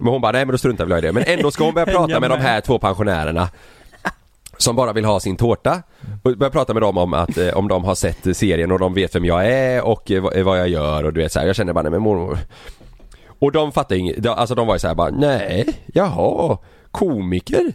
Men 0.00 0.12
hon 0.12 0.20
bara, 0.20 0.32
nej 0.32 0.44
men 0.44 0.52
då 0.52 0.58
struntar 0.58 0.86
jag 0.88 0.98
i 0.98 1.00
det. 1.00 1.12
Men 1.12 1.24
ändå 1.26 1.50
ska 1.50 1.64
hon 1.64 1.74
börja 1.74 1.86
prata 1.96 2.20
med 2.20 2.30
de 2.30 2.38
här 2.38 2.60
två 2.60 2.78
pensionärerna 2.78 3.48
Som 4.58 4.76
bara 4.76 4.92
vill 4.92 5.04
ha 5.04 5.20
sin 5.20 5.36
tårta 5.36 5.82
och 6.22 6.36
börja 6.36 6.50
prata 6.50 6.72
med 6.74 6.82
dem 6.82 6.98
om 6.98 7.14
att, 7.14 7.38
eh, 7.38 7.48
om 7.56 7.68
de 7.68 7.84
har 7.84 7.94
sett 7.94 8.36
serien 8.36 8.72
och 8.72 8.78
de 8.78 8.94
vet 8.94 9.14
vem 9.14 9.24
jag 9.24 9.46
är 9.46 9.82
och 9.82 10.10
eh, 10.10 10.22
vad- 10.22 10.38
vad 10.38 10.58
jag 10.58 10.68
gör 10.68 11.04
och 11.04 11.12
du 11.12 11.20
vet 11.20 11.32
så 11.32 11.38
här. 11.40 11.46
jag 11.46 11.56
känner 11.56 11.72
bara, 11.72 11.82
nej 11.82 11.90
men 11.90 12.02
mormor 12.02 12.38
Och 13.38 13.52
de 13.52 13.72
fattar 13.72 13.96
inget, 13.96 14.22
de- 14.22 14.28
alltså 14.28 14.54
de 14.54 14.66
var 14.66 14.74
ju 14.74 14.78
så 14.78 14.88
här 14.88 14.94
bara, 14.94 15.10
nej, 15.10 15.68
jaha, 15.86 16.58
komiker 16.90 17.72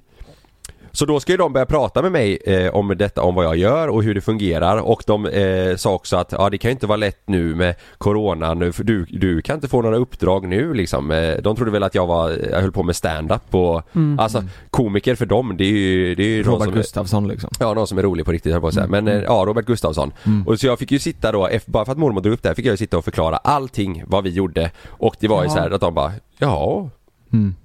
så 0.95 1.05
då 1.05 1.19
ska 1.19 1.31
ju 1.31 1.37
de 1.37 1.53
börja 1.53 1.65
prata 1.65 2.01
med 2.01 2.11
mig 2.11 2.37
eh, 2.45 2.75
om 2.75 2.93
detta, 2.97 3.21
om 3.21 3.35
vad 3.35 3.45
jag 3.45 3.57
gör 3.57 3.87
och 3.87 4.03
hur 4.03 4.15
det 4.15 4.21
fungerar 4.21 4.77
och 4.77 5.03
de 5.05 5.25
eh, 5.25 5.75
sa 5.75 5.93
också 5.93 6.17
att 6.17 6.31
ja 6.31 6.49
det 6.49 6.57
kan 6.57 6.69
ju 6.69 6.73
inte 6.73 6.87
vara 6.87 6.97
lätt 6.97 7.21
nu 7.25 7.55
med 7.55 7.75
Corona 7.97 8.53
nu 8.53 8.71
för 8.71 8.83
du, 8.83 9.05
du 9.09 9.41
kan 9.41 9.55
inte 9.55 9.67
få 9.67 9.81
några 9.81 9.97
uppdrag 9.97 10.47
nu 10.47 10.73
liksom. 10.73 11.11
Eh, 11.11 11.37
de 11.41 11.55
trodde 11.55 11.71
väl 11.71 11.83
att 11.83 11.95
jag 11.95 12.07
var, 12.07 12.29
jag 12.51 12.61
höll 12.61 12.71
på 12.71 12.83
med 12.83 12.95
stand-up 12.95 13.55
och 13.55 13.81
alltså 14.17 14.43
komiker 14.69 15.15
för 15.15 15.25
dem 15.25 15.57
det 15.57 15.63
är 15.63 15.69
ju, 15.71 16.15
det 16.15 16.23
är 16.23 16.27
ju 16.27 16.43
Robert 16.43 16.65
som, 16.65 16.73
Gustafsson 16.73 17.27
liksom. 17.27 17.49
Ja, 17.59 17.73
någon 17.73 17.87
som 17.87 17.97
är 17.97 18.03
rolig 18.03 18.25
på 18.25 18.31
riktigt 18.31 18.51
höll 18.51 18.61
på 18.61 18.67
att 18.67 18.73
säga. 18.73 18.87
Men 18.87 19.07
eh, 19.07 19.21
ja, 19.21 19.43
Robert 19.47 19.65
Gustafsson. 19.65 20.13
Och 20.45 20.59
så 20.59 20.67
jag 20.67 20.79
fick 20.79 20.91
ju 20.91 20.99
sitta 20.99 21.31
då, 21.31 21.49
bara 21.65 21.85
för 21.85 21.91
att 21.91 21.97
mormor 21.97 22.21
drog 22.21 22.33
upp 22.33 22.43
det 22.43 22.49
här, 22.49 22.55
fick 22.55 22.65
jag 22.65 22.73
ju 22.73 22.77
sitta 22.77 22.97
och 22.97 23.05
förklara 23.05 23.37
allting 23.37 24.03
vad 24.07 24.23
vi 24.23 24.29
gjorde. 24.29 24.71
Och 24.87 25.15
det 25.19 25.27
var 25.27 25.43
ju 25.43 25.49
så 25.49 25.59
här 25.59 25.71
att 25.71 25.81
de 25.81 25.93
bara, 25.93 26.11
ja. 26.37 26.89
Mm. 27.35 27.55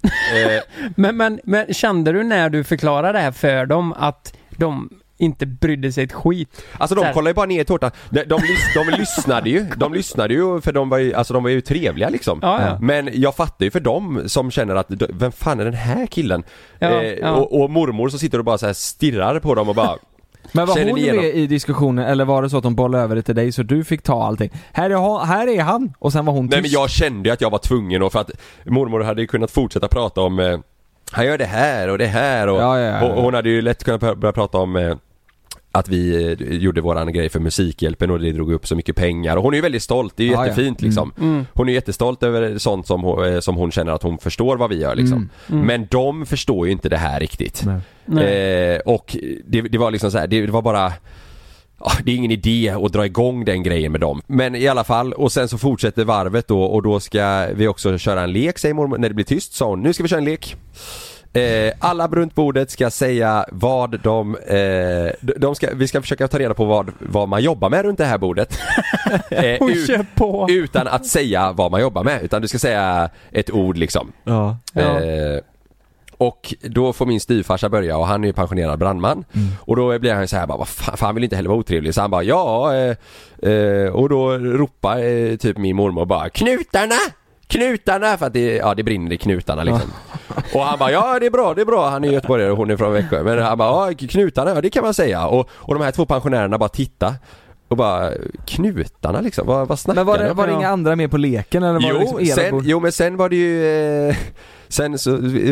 Eh, 0.57 0.63
Men, 0.97 1.17
men, 1.17 1.41
men 1.45 1.75
kände 1.75 2.13
du 2.13 2.23
när 2.25 2.51
du 2.51 2.65
förklarade 2.65 3.13
det 3.13 3.23
här 3.23 3.33
för 3.33 3.67
dem 3.67 3.93
att 3.93 4.37
de 4.57 4.91
inte 5.19 5.47
brydde 5.47 5.93
sig 5.93 6.05
ett 6.05 6.13
skit? 6.13 6.65
Alltså 6.79 6.95
Så 6.97 7.03
de 7.05 7.13
kollade 7.13 7.31
ju 7.31 7.35
bara 7.35 7.47
ner 7.47 7.61
i 7.61 7.65
tårtan. 7.65 7.91
De, 8.11 8.25
de, 8.25 8.35
lys- 8.41 8.75
de 8.75 8.99
lyssnade 8.99 9.51
ju, 9.51 9.67
de 9.77 9.95
lyssnade 9.95 10.35
ju 10.35 10.61
för 10.61 10.73
de 10.73 10.89
var 10.89 10.99
ju, 10.99 11.15
alltså 11.15 11.35
de 11.35 11.43
var 11.43 11.51
ju 11.51 11.61
trevliga 11.61 12.09
liksom. 12.09 12.39
Ja, 12.43 12.61
ja. 12.67 12.79
Men 12.81 13.11
jag 13.13 13.37
fattar 13.37 13.65
ju 13.65 13.71
för 13.71 13.81
dem 13.81 14.23
som 14.27 14.51
känner 14.51 14.75
att, 14.75 14.87
vem 15.09 15.33
fan 15.33 15.61
är 15.61 15.65
den 15.65 15.75
här 15.75 16.07
killen? 16.07 16.43
Ja, 16.79 17.03
eh, 17.03 17.13
ja. 17.13 17.31
Och, 17.33 17.61
och 17.63 17.71
mormor 17.71 18.09
som 18.09 18.19
sitter 18.19 18.39
och 18.39 18.45
bara 18.45 18.59
så 18.59 18.67
här 18.67 18.73
stirrar 18.73 19.39
på 19.39 19.55
dem 19.55 19.69
och 19.69 19.75
bara 19.75 19.97
Men 20.53 20.67
var 20.67 20.79
hon 20.85 20.99
igenom? 20.99 21.25
med 21.25 21.35
i 21.35 21.47
diskussionen 21.47 22.05
eller 22.05 22.25
var 22.25 22.43
det 22.43 22.51
så 22.51 22.57
att 22.57 22.63
de 22.63 22.75
bollade 22.75 23.05
över 23.05 23.17
det 23.17 23.23
till 23.23 23.35
dig 23.35 23.53
så 23.53 23.63
du 23.63 23.85
fick 23.85 24.03
ta 24.03 24.25
allting? 24.25 24.51
Här 24.73 24.91
är, 24.91 24.95
han- 24.95 25.29
här 25.29 25.47
är 25.49 25.63
han! 25.63 25.93
Och 25.99 26.13
sen 26.13 26.25
var 26.27 26.33
hon 26.33 26.49
tyst. 26.49 26.53
Nej 26.53 26.63
men 26.63 26.71
jag 26.71 26.91
kände 26.91 27.29
ju 27.29 27.33
att 27.33 27.41
jag 27.41 27.51
var 27.51 27.59
tvungen 27.59 28.03
och 28.03 28.13
för 28.13 28.21
att 28.21 28.31
mormor 28.67 29.01
hade 29.01 29.21
ju 29.21 29.27
kunnat 29.27 29.51
fortsätta 29.51 29.89
prata 29.89 30.21
om 30.21 30.39
eh, 30.39 30.59
Han 31.13 31.27
gör 31.27 31.39
det 31.39 31.45
här 31.45 31.89
och 31.89 31.99
det 31.99 32.07
här 32.07 32.47
och, 32.49 32.61
Ja, 32.61 32.79
ja, 32.79 33.01
ja, 33.01 33.13
och 33.13 33.23
hon 33.23 33.35
hade 33.35 33.49
ju 33.49 33.63
lätt 33.63 33.85
kunnat 33.85 34.01
bör- 34.01 34.15
börja 34.15 34.33
prata 34.33 34.59
om 34.59 34.77
eh, 34.77 34.97
att 35.73 35.89
vi 35.89 36.25
eh, 36.25 36.57
gjorde 36.57 36.81
våran 36.81 37.13
grej 37.13 37.29
för 37.29 37.41
Musikhjälpen 37.41 38.11
och 38.11 38.21
det 38.21 38.33
drog 38.33 38.53
upp 38.53 38.67
så 38.67 38.77
mycket 38.77 38.97
pengar 38.97 39.37
och 39.37 39.43
hon 39.43 39.53
är 39.55 39.57
ju 39.59 39.63
väldigt 39.63 39.83
stolt, 39.83 40.13
det 40.17 40.23
är 40.23 40.27
ju 40.27 40.33
Ja, 40.33 40.39
ja. 40.39 40.47
jättefint 40.47 40.83
liksom. 40.83 41.13
Mm. 41.21 41.47
Hon 41.55 41.69
är 41.69 41.73
jättestolt 41.73 42.23
över 42.23 42.59
sånt 42.59 42.87
som 42.87 43.03
hon, 43.03 43.35
eh, 43.35 43.41
som 43.41 43.57
hon 43.57 43.71
känner 43.71 43.93
att 43.93 44.03
hon 44.03 44.19
förstår 44.19 44.57
vad 44.57 44.71
vi 44.71 44.77
gör 44.81 44.95
liksom. 44.95 45.29
Mm. 45.49 45.67
Men 45.67 45.87
de 45.91 46.27
förstår 46.27 46.67
ju 46.67 46.73
inte 46.73 46.89
det 46.89 46.97
här 46.97 47.21
riktigt. 47.21 47.63
Nej. 47.67 47.81
Nej. 48.07 48.75
Eh, 48.75 48.79
och 48.79 49.17
det, 49.45 49.61
det 49.61 49.79
var 49.79 49.91
liksom 49.91 50.11
så 50.11 50.19
här, 50.19 50.27
det, 50.27 50.47
det 50.47 50.53
var 50.53 50.63
bara 50.63 50.93
Ja, 51.85 51.93
det 52.05 52.13
är 52.13 52.17
ingen 52.17 52.31
idé 52.31 52.75
att 52.85 52.93
dra 52.93 53.07
igång 53.07 53.45
den 53.45 53.63
grejen 53.63 53.93
med 53.93 54.01
dem. 54.01 54.23
Men 54.27 54.55
i 54.55 54.69
alla 54.69 54.85
fall, 54.85 55.13
och 55.13 55.33
sen 55.33 55.49
så 55.49 55.59
fortsätter 55.59 56.05
varvet 56.05 56.49
då 56.49 56.63
och 56.63 56.83
då 56.83 57.01
ska 57.01 57.47
vi 57.55 57.69
också 57.69 57.99
köra 57.99 58.23
en 58.23 58.33
lek 58.33 58.59
säger 58.59 58.75
mormor. 58.75 58.99
När 58.99 59.09
det 59.09 59.15
blir 59.15 59.25
tyst 59.25 59.55
sa 59.55 59.69
hon, 59.69 59.83
nu 59.83 59.93
ska 59.93 60.03
vi 60.03 60.09
köra 60.09 60.19
en 60.19 60.25
lek. 60.25 60.57
Eh, 61.33 61.73
alla 61.79 62.07
runt 62.07 62.35
bordet 62.35 62.71
ska 62.71 62.91
säga 62.91 63.47
vad 63.53 64.01
de, 64.01 64.37
eh, 64.37 65.31
de 65.37 65.55
ska, 65.55 65.69
vi 65.75 65.89
ska 65.89 66.01
försöka 66.03 66.29
ta 66.29 66.39
reda 66.39 66.55
på 66.55 66.65
vad, 66.65 66.93
vad 66.99 67.29
man 67.29 67.43
jobbar 67.43 67.71
med 67.71 67.83
runt 67.85 67.99
det 67.99 68.05
här 68.05 68.19
bordet. 68.19 68.59
Eh, 69.31 69.63
ut- 69.71 69.87
utan 70.51 70.89
att 70.89 71.07
säga 71.07 71.53
vad 71.53 71.71
man 71.71 71.81
jobbar 71.81 72.05
med, 72.05 72.23
utan 72.23 72.43
du 72.43 72.49
ska 72.49 72.59
säga 72.59 73.11
ett 73.33 73.51
ord 73.51 73.77
liksom. 73.77 74.13
Ja. 74.25 74.57
Ja. 74.73 75.01
Eh, 75.01 75.41
Och 76.19 76.55
då 76.63 76.93
får 76.93 77.07
min 77.07 77.21
styvfarsa 77.21 77.69
börja 77.69 77.97
och 77.97 78.07
han 78.07 78.23
är 78.25 78.29
ju 78.29 78.33
pensionerad 78.33 78.79
brandman. 78.79 79.25
Och 79.61 79.77
då 79.77 79.99
blir 79.99 80.15
han 80.15 80.29
så 80.29 80.37
här 80.37 80.47
bara, 80.47 80.59
vad 80.59 80.69
fan, 80.69 80.97
fan 80.97 81.07
han 81.07 81.15
vill 81.15 81.25
inte 81.25 81.37
heller 81.37 81.49
vara 81.49 81.59
otrevlig. 81.59 81.95
Så 81.95 82.01
han 82.01 82.11
bara, 82.11 82.23
ja, 82.23 82.75
eh, 82.77 82.97
eh, 83.53 83.89
och 83.93 84.09
då 84.09 84.31
ropar 84.39 84.99
eh, 84.99 85.37
typ 85.37 85.59
min 85.59 85.77
mormor 85.77 86.05
bara, 86.07 86.29
knutarna! 86.29 86.95
Knutarna! 87.51 88.17
För 88.17 88.27
att 88.27 88.33
det, 88.33 88.57
ja, 88.57 88.75
det 88.75 88.83
brinner 88.83 89.13
i 89.13 89.19
knutarna 89.19 89.65
liksom. 89.65 89.91
Och 90.55 90.61
han 90.61 90.79
bara, 90.79 90.91
ja 90.91 91.19
det 91.21 91.27
är 91.27 91.31
bra, 91.31 91.55
det 91.55 91.61
är 91.61 91.67
bra. 91.67 91.89
Han 91.89 92.05
är 92.05 92.09
göteborgare 92.13 92.51
och 92.51 92.57
hon 92.57 92.71
är 92.71 92.77
från 92.77 92.93
Växjö. 92.93 93.23
Men 93.23 93.39
han 93.39 93.59
bara, 93.59 93.91
ja 93.91 93.95
knutarna, 94.09 94.51
ja 94.55 94.61
det 94.61 94.71
kan 94.71 94.85
man 94.85 94.95
säga. 94.95 95.27
Och, 95.27 95.49
och 95.53 95.75
de 95.75 95.83
här 95.85 95.91
två 95.91 96.07
pensionärerna 96.07 96.59
bara 96.59 96.69
titta 96.69 97.15
och 97.69 97.77
bara, 97.77 98.11
knutarna 98.47 99.21
liksom, 99.21 99.47
vad, 99.47 99.69
vad 99.69 99.79
snackar 99.79 99.95
Men 100.01 100.07
var 100.07 100.19
det, 100.19 100.29
de? 100.29 100.37
var 100.37 100.47
det 100.47 100.53
inga 100.53 100.69
andra 100.69 100.97
med 100.97 101.11
på 101.11 101.17
leken 101.17 101.63
eller 101.63 101.73
var 101.73 101.81
det 101.81 101.89
Jo, 101.89 101.99
liksom 102.01 102.21
era 102.21 102.35
sen, 102.35 102.51
bord? 102.51 102.63
jo 102.67 102.81
men 102.81 102.93
sen 102.93 103.17
var 103.17 103.29
det 103.29 103.37
ju 103.37 103.67
eh, 104.09 104.17
Sen 104.69 104.99
så 104.99 105.11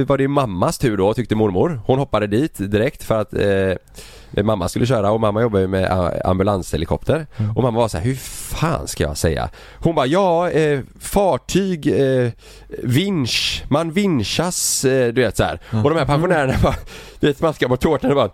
var 0.08 0.16
det 0.16 0.22
ju 0.22 0.28
mammas 0.28 0.78
tur 0.78 0.96
då 0.96 1.14
tyckte 1.14 1.34
mormor 1.34 1.80
Hon 1.86 1.98
hoppade 1.98 2.26
dit 2.26 2.54
direkt 2.58 3.04
för 3.04 3.20
att 3.20 3.34
eh, 3.34 3.72
Mamma 4.30 4.68
skulle 4.68 4.86
köra 4.86 5.10
och 5.10 5.20
mamma 5.20 5.42
jobbar 5.42 5.58
ju 5.60 5.66
med 5.68 5.84
a- 5.92 6.12
ambulanshelikopter 6.24 7.26
Mm. 7.36 7.56
Och 7.56 7.62
mamma 7.62 7.78
var 7.78 7.88
så 7.88 7.98
här, 7.98 8.04
hur 8.04 8.14
fan 8.14 8.88
ska 8.88 9.04
jag 9.04 9.16
säga? 9.16 9.48
Hon 9.78 9.94
bara, 9.94 10.06
ja 10.06 10.50
eh, 10.50 10.80
fartyg, 11.00 11.86
eh, 11.86 12.30
vinsch, 12.82 13.64
man 13.68 13.92
vinschas, 13.92 14.84
eh, 14.84 15.12
du 15.12 15.20
vet 15.22 15.36
så 15.36 15.44
här. 15.44 15.60
Och 15.84 15.90
de 15.90 15.98
här 15.98 16.04
pensionärerna 16.06 16.54
bara, 16.62 16.74
du 17.20 17.26
vet 17.26 17.38
smaskar 17.38 17.68
på 17.68 17.76
tårtan 17.76 18.10
och 18.10 18.16
bara 18.16 18.30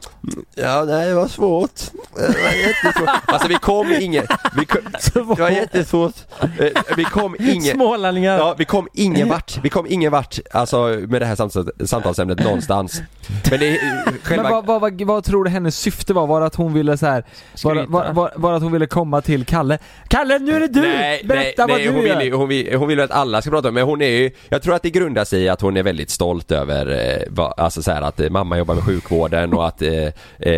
Ja 0.54 0.84
nej 0.86 1.08
det 1.08 1.14
var 1.14 1.28
svårt 1.28 1.80
Det 2.16 2.20
var 2.20 2.52
jättesvårt 2.68 3.08
Alltså 3.26 3.48
vi 3.48 3.54
kom 3.54 3.92
ingen, 4.00 4.26
vi 4.56 4.64
kom, 4.64 4.80
det 5.14 5.20
var 5.42 5.50
jättesvårt 5.50 6.14
Eh, 6.58 6.82
Vi 6.96 7.04
kom 7.04 7.36
ingen 7.38 7.74
Smålänningar. 7.74 8.38
Ja, 8.38 8.54
vi 8.58 8.64
kom 8.64 8.88
ingen 8.92 9.28
vart. 9.28 9.58
Vi 9.62 9.68
kom 9.68 9.86
ingen 9.88 10.12
vart, 10.12 10.38
alltså 10.52 10.76
med 11.08 11.22
det 11.22 11.26
här 11.26 11.36
samtals 11.36 11.68
samtalsämnet 11.90 12.44
någonstans. 12.44 13.02
Men 13.50 13.60
det 13.60 13.78
själva... 14.22 14.42
Men 14.42 14.52
vad, 14.52 14.66
vad, 14.66 14.80
vad, 14.80 15.02
vad 15.02 15.24
tror 15.24 15.44
du 15.44 15.50
hennes 15.50 15.78
syfte 15.78 16.12
var? 16.12 16.26
Var 16.26 16.40
det 16.40 16.46
att 16.46 16.54
hon 16.54 16.72
ville 16.72 16.96
så 16.96 17.06
här, 17.06 17.24
var, 17.64 17.86
var, 17.86 18.12
var, 18.12 18.32
var 18.36 18.50
det 18.50 18.56
att 18.56 18.62
hon 18.62 18.72
ville 18.72 18.86
komma 18.86 19.20
till 19.20 19.44
Kalle? 19.44 19.78
Kalle 20.08 20.38
nu 20.38 20.56
är 20.56 20.60
det 20.60 20.68
du! 20.68 20.80
Nej, 20.80 21.24
Berätta 21.24 21.66
nej, 21.66 21.72
vad 21.74 21.78
nej, 21.78 21.86
du 21.86 21.92
hon 21.94 22.06
gör! 22.06 22.18
vill, 22.18 22.32
hon, 22.32 22.48
vill, 22.48 22.74
hon 22.76 22.88
vill 22.88 23.00
att 23.00 23.10
alla 23.10 23.40
ska 23.42 23.50
prata 23.50 23.68
om 23.68 23.74
men 23.74 23.84
hon 23.84 24.02
är 24.02 24.08
ju, 24.08 24.30
jag 24.48 24.62
tror 24.62 24.74
att 24.74 24.82
det 24.82 24.90
grundar 24.90 25.24
sig 25.24 25.42
i 25.42 25.48
att 25.48 25.60
hon 25.60 25.76
är 25.76 25.82
väldigt 25.82 26.10
stolt 26.10 26.50
över, 26.52 26.86
eh, 27.38 27.48
alltså 27.56 27.82
så 27.82 27.90
här 27.90 28.02
att 28.02 28.20
eh, 28.20 28.30
mamma 28.30 28.58
jobbar 28.58 28.73
med 28.74 28.84
sjukvården 28.84 29.52
och 29.54 29.66
att 29.66 29.82
eh, 29.82 30.08
eh, 30.38 30.52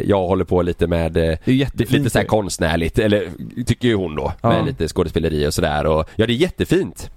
jag 0.00 0.26
håller 0.26 0.44
på 0.44 0.62
lite 0.62 0.86
med 0.86 1.16
eh, 1.16 1.38
lite 1.44 2.10
så 2.10 2.18
här 2.18 2.26
konstnärligt, 2.26 2.98
eller 2.98 3.28
tycker 3.66 3.88
ju 3.88 3.94
hon 3.94 4.16
då, 4.16 4.32
Ja. 4.40 4.48
med 4.48 4.66
lite 4.66 4.88
skådespeleri 4.88 5.46
och 5.46 5.54
sådär 5.54 5.86
och 5.86 6.08
ja 6.16 6.26
det 6.26 6.32
är 6.32 6.36
jättefint. 6.36 7.10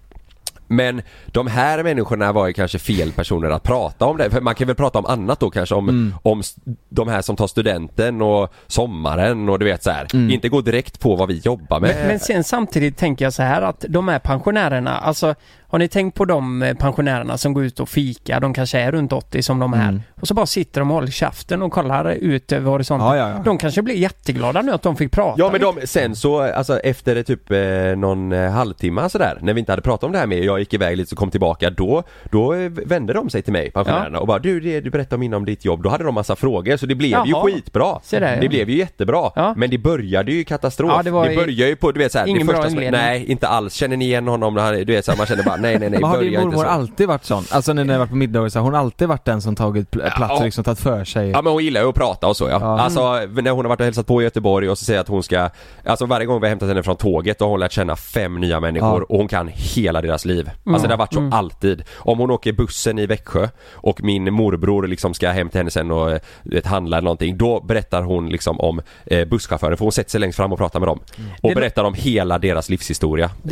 Men 0.68 1.02
de 1.28 1.48
här 1.48 1.84
människorna 1.84 2.32
var 2.32 2.48
ju 2.48 2.54
kanske 2.54 2.80
fel 2.80 3.12
personer 3.12 3.50
att 3.50 3.64
prata 3.64 4.06
om 4.06 4.18
det. 4.18 4.30
För 4.30 4.42
man 4.42 4.56
kan 4.56 4.68
väl 4.68 4.76
prata 4.76 5.00
om 5.00 5.06
annat 5.06 5.40
då 5.40 5.50
kanske 5.50 5.76
om, 5.76 5.90
Mm. 5.90 6.14
om 6.22 6.44
de 6.90 7.08
här 7.08 7.22
som 7.22 7.36
tar 7.36 7.48
studenten 7.48 8.22
och 8.22 8.54
sommaren 8.68 9.50
och 9.50 9.60
du 9.60 9.66
vet 9.66 9.84
så 9.84 9.90
här. 9.92 10.08
Mm. 10.14 10.30
Inte 10.30 10.50
gå 10.50 10.62
direkt 10.62 11.00
på 11.00 11.16
vad 11.16 11.28
vi 11.28 11.38
jobbar 11.44 11.80
med. 11.80 11.96
Men, 12.00 12.08
men 12.08 12.20
sen 12.20 12.44
samtidigt 12.44 12.98
tänker 12.98 13.26
jag 13.26 13.34
så 13.34 13.44
här 13.44 13.62
att 13.62 13.86
de 13.90 14.08
här 14.08 14.20
pensionärerna, 14.20 14.98
alltså 14.98 15.36
har 15.76 15.80
ni 15.80 15.88
tänkt 15.88 16.16
på 16.16 16.26
de 16.26 16.62
eh, 16.64 16.74
pensionärerna 16.74 17.38
som 17.38 17.54
går 17.54 17.64
ut 17.66 17.80
och 17.80 17.90
fikar, 17.90 18.40
de 18.40 18.54
kanske 18.54 18.80
är 18.80 18.92
runt 18.92 19.14
80 19.14 19.44
som 19.44 19.60
de 19.60 19.74
är, 19.74 19.90
Mm. 19.90 20.02
och 20.22 20.28
så 20.28 20.34
bara 20.34 20.46
sitter 20.46 20.82
de 20.82 20.90
och 20.92 20.96
håller 20.96 21.12
käften 21.12 21.62
och 21.62 21.72
kollar 21.72 22.12
ut 22.12 22.52
över 22.52 22.72
horisonten. 22.72 23.08
Ja, 23.08 23.18
ja, 23.18 23.30
ja. 23.30 23.42
De 23.46 23.58
kanske 23.58 23.82
blir 23.82 23.96
jätteglada 23.96 24.62
nu 24.62 24.72
att 24.72 24.82
de 24.82 24.96
fick 24.96 25.12
prata. 25.12 25.36
Ja 25.38 25.50
men 25.52 25.62
de, 25.62 25.88
sen 25.88 26.16
så, 26.16 26.42
alltså 26.42 26.80
efter 26.80 27.24
typ 27.24 27.52
eh, 27.52 27.58
någon 28.00 28.32
eh, 28.32 28.52
halvtimme 28.52 29.10
sådär, 29.10 29.38
när 29.42 29.54
vi 29.54 29.60
inte 29.60 29.72
hade 29.72 29.82
pratat 29.82 30.04
om 30.04 30.12
det 30.12 30.18
här 30.18 30.28
med 30.28 30.44
jag 30.44 30.60
gick 30.60 30.74
iväg 30.74 30.98
lite 30.98 31.16
och 31.16 31.20
kom 31.20 31.32
tillbaka, 31.32 31.70
då, 31.70 32.04
då 32.32 32.54
eh, 32.54 32.70
vände 32.86 33.14
de 33.14 33.30
sig 33.30 33.42
till 33.42 33.54
mig, 33.54 33.72
pensionärerna, 33.72 34.20
och 34.20 34.28
bara 34.28 34.40
du, 34.40 34.60
det, 34.60 34.82
du 34.82 34.90
berättade 34.90 35.16
om 35.16 35.24
inom 35.24 35.46
ditt 35.46 35.66
jobb, 35.66 35.84
då 35.84 35.90
hade 35.90 36.04
de 36.04 36.14
massa 36.14 36.36
frågor 36.36 36.78
så 36.78 36.86
det 36.86 36.96
blev 36.96 37.26
ju 37.26 37.32
Jaha. 37.32 37.46
skitbra. 37.46 38.00
Se 38.04 38.20
där, 38.20 38.34
ja. 38.36 38.42
Det 38.42 38.50
blev 38.50 38.70
ju 38.70 38.78
jättebra, 38.78 39.32
Ja. 39.36 39.54
men 39.58 39.70
det 39.70 39.78
började 39.78 40.32
ju 40.32 40.44
katastrof. 40.44 40.92
Ja, 40.96 41.04
det 41.04 41.10
ju- 41.10 41.36
började 41.38 41.52
ju 41.70 41.76
på, 41.76 41.92
du 41.92 42.00
vet 42.00 42.12
såhär, 42.12 42.28
ingen 42.28 42.40
det 42.48 42.54
bra 42.54 42.56
första 42.56 42.70
som, 42.70 42.78
inledning. 42.78 43.02
Nej, 43.02 43.26
inte 43.26 43.48
alls. 43.48 43.74
Känner 43.74 43.98
ni 43.98 44.06
igen 44.06 44.28
honom? 44.28 44.56
Du 44.86 44.94
vet 44.94 45.06
såhär, 45.06 45.18
man 45.18 45.28
känner 45.28 45.44
bara 45.44 45.56
nej 45.66 45.80
nej 45.80 45.90
nej, 45.90 46.00
Men 46.00 46.10
har 46.10 46.20
din 46.22 46.40
mormor 46.42 46.66
alltid 46.66 47.08
varit 47.08 47.24
sån? 47.26 47.44
Alltså 47.52 47.74
när 47.74 47.84
ni 47.84 47.92
har 47.94 48.00
varit 48.00 48.10
på 48.10 48.16
middagar 48.16 48.50
så 48.50 48.60
har 48.60 48.64
hon 48.64 48.76
alltid 48.76 49.08
varit 49.08 49.26
den 49.26 49.42
som 49.42 49.56
tagit 49.56 49.90
pl- 49.92 50.16
plats 50.16 50.32
Ja. 50.34 50.38
och 50.38 50.44
liksom 50.46 50.64
tagit 50.64 50.80
för 50.80 51.04
sig? 51.04 51.30
Ja 51.30 51.42
men 51.42 51.54
hon 51.54 51.64
gillar 51.64 51.82
ju 51.82 51.90
att 51.90 51.96
prata 51.96 52.28
och 52.28 52.38
så 52.38 52.44
ja. 52.50 52.58
Ja. 52.62 52.80
Alltså 52.80 53.02
när 53.42 53.52
hon 53.52 53.66
har 53.66 53.70
varit 53.70 53.80
och 53.80 53.86
hälsat 53.86 54.08
på 54.08 54.22
i 54.22 54.24
Göteborg 54.24 54.70
och 54.70 54.78
så 54.78 54.86
säger 54.86 55.00
att 55.00 55.08
hon 55.08 55.24
ska 55.24 55.50
Alltså 55.86 56.06
varje 56.06 56.26
gång 56.26 56.42
vi 56.42 56.46
har 56.48 56.50
hämtat 56.50 56.70
henne 56.70 56.84
från 56.84 56.96
tåget 56.96 57.40
då 57.40 57.46
har 57.46 57.50
hon 57.50 57.60
lärt 57.60 57.72
känna 57.72 57.96
fem 57.96 58.40
nya 58.42 58.60
människor 58.60 59.00
Ja. 59.00 59.06
och 59.10 59.18
hon 59.18 59.28
kan 59.28 59.48
hela 59.54 60.02
deras 60.02 60.26
liv. 60.26 60.50
Alltså 60.66 60.88
det 60.88 60.94
har 60.94 60.98
varit 61.00 61.14
så 61.14 61.30
alltid. 61.32 61.84
Om 61.96 62.20
hon 62.20 62.32
åker 62.32 62.54
bussen 62.54 63.00
i 63.00 63.06
Växjö 63.06 63.48
och 63.74 64.04
min 64.04 64.34
morbror 64.34 64.88
liksom 64.88 65.14
ska 65.14 65.30
hem 65.30 65.50
till 65.50 65.58
henne 65.60 65.72
sen 65.72 65.92
och 65.92 66.20
vet, 66.44 66.66
handla 66.66 66.98
eller 66.98 67.06
någonting. 67.06 67.38
Då 67.38 67.60
berättar 67.62 68.02
hon 68.02 68.30
liksom 68.30 68.60
om 68.60 68.82
eh, 69.06 69.26
busschauffören 69.28 69.78
för 69.78 69.86
hon 69.86 69.92
sätter 69.92 70.12
sig 70.12 70.20
längst 70.20 70.38
fram 70.38 70.52
och 70.52 70.58
pratar 70.58 70.80
med 70.80 70.90
dem. 70.90 71.00
Och 71.42 71.50
Det- 71.50 71.56
berättar 71.56 71.84
om 71.84 71.94
hela 71.94 72.38
deras 72.40 72.70
livshistoria. 72.70 73.26
Eh, 73.26 73.52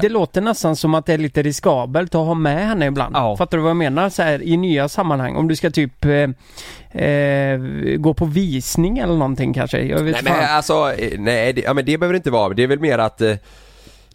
Det 0.00 0.08
låter 0.08 0.40
nästan 0.40 0.76
som 0.76 0.94
att 0.94 1.06
det 1.06 1.14
är 1.14 1.18
lite 1.18 1.33
riskabelt 1.42 2.14
att 2.14 2.26
ha 2.26 2.34
med 2.34 2.66
henne 2.68 2.86
ibland. 2.86 3.16
Ja. 3.16 3.36
Fattar 3.36 3.58
du 3.58 3.62
vad 3.62 3.70
jag 3.70 3.76
menar? 3.76 4.10
Så 4.10 4.22
här, 4.22 4.42
I 4.42 4.56
nya 4.56 4.88
sammanhang. 4.88 5.36
Om 5.36 5.48
du 5.48 5.56
ska 5.56 5.70
typ 5.70 6.04
eh, 6.04 7.02
eh, 7.04 7.58
gå 7.96 8.14
på 8.14 8.24
visning 8.24 8.98
eller 8.98 9.14
någonting 9.14 9.54
kanske. 9.54 9.82
Jag 9.82 10.02
vet 10.02 10.14
Nej 10.14 10.32
fan. 10.32 10.40
men 10.40 10.56
alltså, 10.56 10.92
eh, 10.98 11.18
nej 11.20 11.52
det, 11.52 11.60
ja, 11.60 11.74
men 11.74 11.84
det 11.84 11.98
behöver 11.98 12.12
det 12.12 12.16
inte 12.16 12.30
vara. 12.30 12.54
Det 12.54 12.62
är 12.62 12.66
väl 12.66 12.80
mer 12.80 12.98
att 12.98 13.20
eh, 13.20 13.34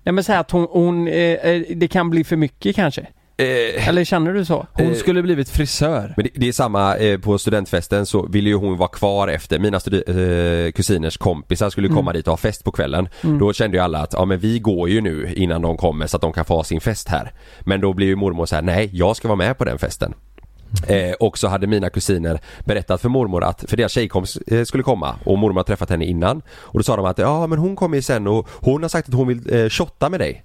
Nej 0.03 0.13
men 0.13 0.23
så 0.23 0.31
här 0.31 0.39
att 0.39 0.51
hon, 0.51 0.67
hon 0.71 1.07
eh, 1.07 1.13
eh, 1.15 1.61
det 1.75 1.87
kan 1.87 2.09
bli 2.09 2.23
för 2.23 2.35
mycket 2.35 2.75
kanske. 2.75 3.07
Eh, 3.39 3.87
Eller 3.87 4.03
känner 4.03 4.33
du 4.33 4.45
så? 4.45 4.67
Hon 4.73 4.87
Eh, 4.87 4.93
skulle 4.95 5.21
blivit 5.21 5.49
frisör. 5.49 6.13
Men 6.17 6.25
det, 6.25 6.31
det 6.39 6.47
är 6.47 6.51
samma, 6.51 6.95
eh, 6.97 7.19
på 7.19 7.37
studentfesten 7.37 8.05
så 8.05 8.27
ville 8.27 8.49
ju 8.49 8.55
hon 8.55 8.77
vara 8.77 8.89
kvar 8.89 9.27
efter, 9.27 9.59
mina 9.59 9.77
studi- 9.79 10.65
eh, 10.67 10.71
kusiners 10.71 11.17
kompisar 11.17 11.69
skulle 11.69 11.87
komma 11.87 12.13
dit 12.13 12.27
och 12.27 12.31
ha 12.31 12.37
fest 12.37 12.63
på 12.63 12.71
kvällen. 12.71 13.09
Då 13.39 13.53
kände 13.53 13.77
ju 13.77 13.83
alla 13.83 13.99
att, 13.99 14.13
ja 14.13 14.25
men 14.25 14.39
vi 14.39 14.59
går 14.59 14.89
ju 14.89 15.01
nu 15.01 15.33
innan 15.35 15.61
de 15.61 15.77
kommer 15.77 16.07
så 16.07 16.15
att 16.17 16.21
de 16.21 16.33
kan 16.33 16.45
få 16.45 16.55
ha 16.55 16.63
sin 16.63 16.81
fest 16.81 17.07
här. 17.07 17.31
Men 17.61 17.81
då 17.81 17.93
blir 17.93 18.07
ju 18.07 18.15
mormor 18.15 18.45
så 18.45 18.55
här: 18.55 18.61
nej 18.61 18.89
jag 18.93 19.15
ska 19.15 19.27
vara 19.27 19.35
med 19.37 19.57
på 19.57 19.65
den 19.65 19.77
festen. 19.79 20.13
Eh, 20.87 21.11
och 21.19 21.37
så 21.37 21.47
hade 21.47 21.67
mina 21.67 21.89
kusiner 21.89 22.39
berättat 22.65 23.01
för 23.01 23.09
mormor 23.09 23.43
att, 23.43 23.63
för 23.67 23.77
deras 23.77 23.91
tjejkompis 23.91 24.37
eh, 24.37 24.63
skulle 24.63 24.83
komma 24.83 25.15
och 25.23 25.37
mormor 25.37 25.59
har 25.59 25.63
träffat 25.63 25.89
henne 25.89 26.05
innan. 26.05 26.41
Och 26.59 26.79
då 26.79 26.83
sa 26.83 26.95
de 26.95 27.05
att 27.05 27.17
ja 27.17 27.47
men 27.47 27.59
hon 27.59 27.75
kommer 27.75 27.95
ju 27.95 28.01
sen 28.01 28.27
och 28.27 28.47
hon 28.61 28.81
har 28.81 28.89
sagt 28.89 29.07
att 29.09 29.13
hon 29.15 29.27
vill 29.27 29.53
eh, 29.63 29.69
shotta 29.69 30.09
med 30.09 30.19
dig. 30.19 30.43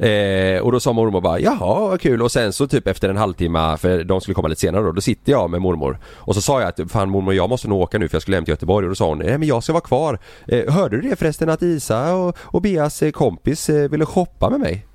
Eh, 0.00 0.60
och 0.60 0.72
då 0.72 0.80
sa 0.80 0.92
mormor 0.92 1.20
bara 1.20 1.40
jaha 1.40 1.80
vad 1.80 2.00
kul. 2.00 2.22
Och 2.22 2.32
sen 2.32 2.52
så 2.52 2.66
typ 2.66 2.86
efter 2.86 3.08
en 3.08 3.16
halvtimme 3.16 3.76
för 3.76 4.04
de 4.04 4.20
skulle 4.20 4.34
komma 4.34 4.48
lite 4.48 4.60
senare 4.60 4.82
då, 4.84 4.92
då 4.92 5.00
sitter 5.00 5.32
jag 5.32 5.50
med 5.50 5.60
mormor. 5.60 5.98
Och 6.04 6.34
så 6.34 6.40
sa 6.40 6.60
jag 6.60 6.68
att 6.68 6.90
fan 6.90 7.10
mormor 7.10 7.34
jag 7.34 7.48
måste 7.48 7.68
nog 7.68 7.80
åka 7.80 7.98
nu 7.98 8.08
för 8.08 8.14
jag 8.14 8.22
skulle 8.22 8.36
hem 8.36 8.44
till 8.44 8.52
Göteborg. 8.52 8.86
Och 8.86 8.90
då 8.90 8.94
sa 8.94 9.08
hon 9.08 9.18
nej 9.18 9.38
men 9.38 9.48
jag 9.48 9.62
ska 9.62 9.72
vara 9.72 9.80
kvar. 9.80 10.18
Eh, 10.48 10.72
Hörde 10.72 11.00
du 11.00 11.08
det 11.08 11.16
förresten 11.16 11.48
att 11.48 11.62
Isa 11.62 12.14
och, 12.14 12.36
och 12.40 12.62
Beas 12.62 13.02
eh, 13.02 13.10
kompis 13.10 13.70
eh, 13.70 13.90
ville 13.90 14.06
shoppa 14.06 14.50
med 14.50 14.60
mig? 14.60 14.86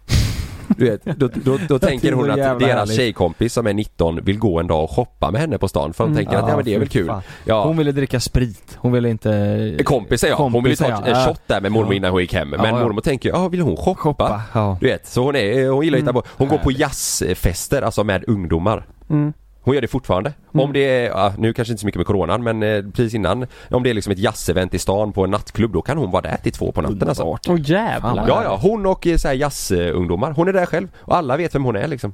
Du 0.77 0.85
vet, 0.89 1.05
då, 1.19 1.29
då, 1.33 1.57
då 1.67 1.79
tänker 1.88 2.11
hon 2.11 2.29
att 2.29 2.38
deras 2.38 2.61
härligt. 2.61 2.95
tjejkompis 2.95 3.53
som 3.53 3.67
är 3.67 3.73
19 3.73 4.19
vill 4.23 4.39
gå 4.39 4.59
en 4.59 4.67
dag 4.67 4.83
och 4.83 4.91
shoppa 4.91 5.31
med 5.31 5.41
henne 5.41 5.57
på 5.57 5.67
stan 5.67 5.93
för 5.93 6.03
de 6.07 6.15
tänker 6.15 6.38
att 6.38 6.49
ja 6.49 6.55
men 6.55 6.65
det 6.65 6.73
är 6.73 6.79
väl 6.79 6.88
kul. 6.88 7.11
Ja, 7.45 7.63
Hon 7.63 7.77
ville 7.77 7.91
dricka 7.91 8.19
sprit. 8.19 8.77
Hon 8.77 8.91
ville 8.91 9.09
inte... 9.09 9.77
Kompisar 9.85 10.27
ja, 10.27 10.35
hon 10.35 10.63
ville 10.63 10.75
ta 10.75 10.85
en 10.85 11.03
ja. 11.05 11.25
shot 11.27 11.41
där 11.47 11.61
med 11.61 11.71
mormor 11.71 11.93
Ja. 11.93 11.97
innan 11.97 12.11
hon 12.11 12.21
gick 12.21 12.33
hem 12.33 12.49
Men 12.49 12.59
Ja, 12.59 12.67
ja. 12.67 12.83
mormor 12.83 13.01
tänker, 13.01 13.29
ja 13.29 13.47
vill 13.47 13.61
hon 13.61 13.77
shoppa? 13.77 13.95
Shoppa, 14.01 14.41
ja. 14.53 14.77
Du 14.81 14.88
vet, 14.88 15.07
så 15.07 15.23
hon 15.23 15.35
är, 15.35 15.69
hon 15.69 15.83
gillar 15.85 15.97
att 15.97 16.01
hitta 16.03 16.13
på, 16.13 16.23
hon 16.27 16.47
går 16.47 16.57
på 16.57 16.71
jazzfester, 16.71 17.81
alltså 17.81 18.03
med 18.03 18.23
ungdomar 18.27 18.85
Mm. 19.09 19.33
Hon 19.65 19.75
gör 19.75 19.82
det 19.82 19.88
fortfarande. 19.88 20.34
Om 20.51 20.73
det 20.73 20.80
är, 20.80 21.10
ja, 21.10 21.34
nu 21.38 21.54
kanske 21.54 21.71
inte 21.71 21.82
så 21.82 21.86
mycket 21.86 21.99
med 21.99 22.08
coronan 22.08 22.43
men 22.43 22.63
eh, 22.63 22.84
precis 22.84 23.13
innan 23.13 23.47
Om 23.71 23.84
det 23.84 23.89
är 23.89 23.93
liksom 23.93 24.12
ett 24.12 24.19
jazzevent 24.19 24.73
i 24.73 24.80
stan 24.80 25.13
på 25.13 25.23
en 25.23 25.32
nattklubb 25.32 25.73
då 25.73 25.82
kan 25.82 25.97
hon 25.97 26.12
vara 26.12 26.21
där 26.21 26.38
till 26.38 26.51
två 26.51 26.71
på 26.71 26.82
natten 26.82 27.10
alltså. 27.10 27.23
Åh 27.23 27.38
Fan, 27.45 27.62
jävlar. 27.63 28.28
Ja 28.28 28.43
ja, 28.43 28.60
hon 28.62 28.86
och 28.86 29.08
eh, 29.08 29.17
så 29.17 29.28
här 29.28 29.36
jazzungdomar. 29.36 30.32
Hon 30.32 30.47
är 30.47 30.54
där 30.54 30.65
själv 30.65 30.88
och 30.97 31.17
alla 31.17 31.38
vet 31.38 31.56
vem 31.56 31.63
hon 31.63 31.75
är 31.75 31.88
liksom. 31.88 32.13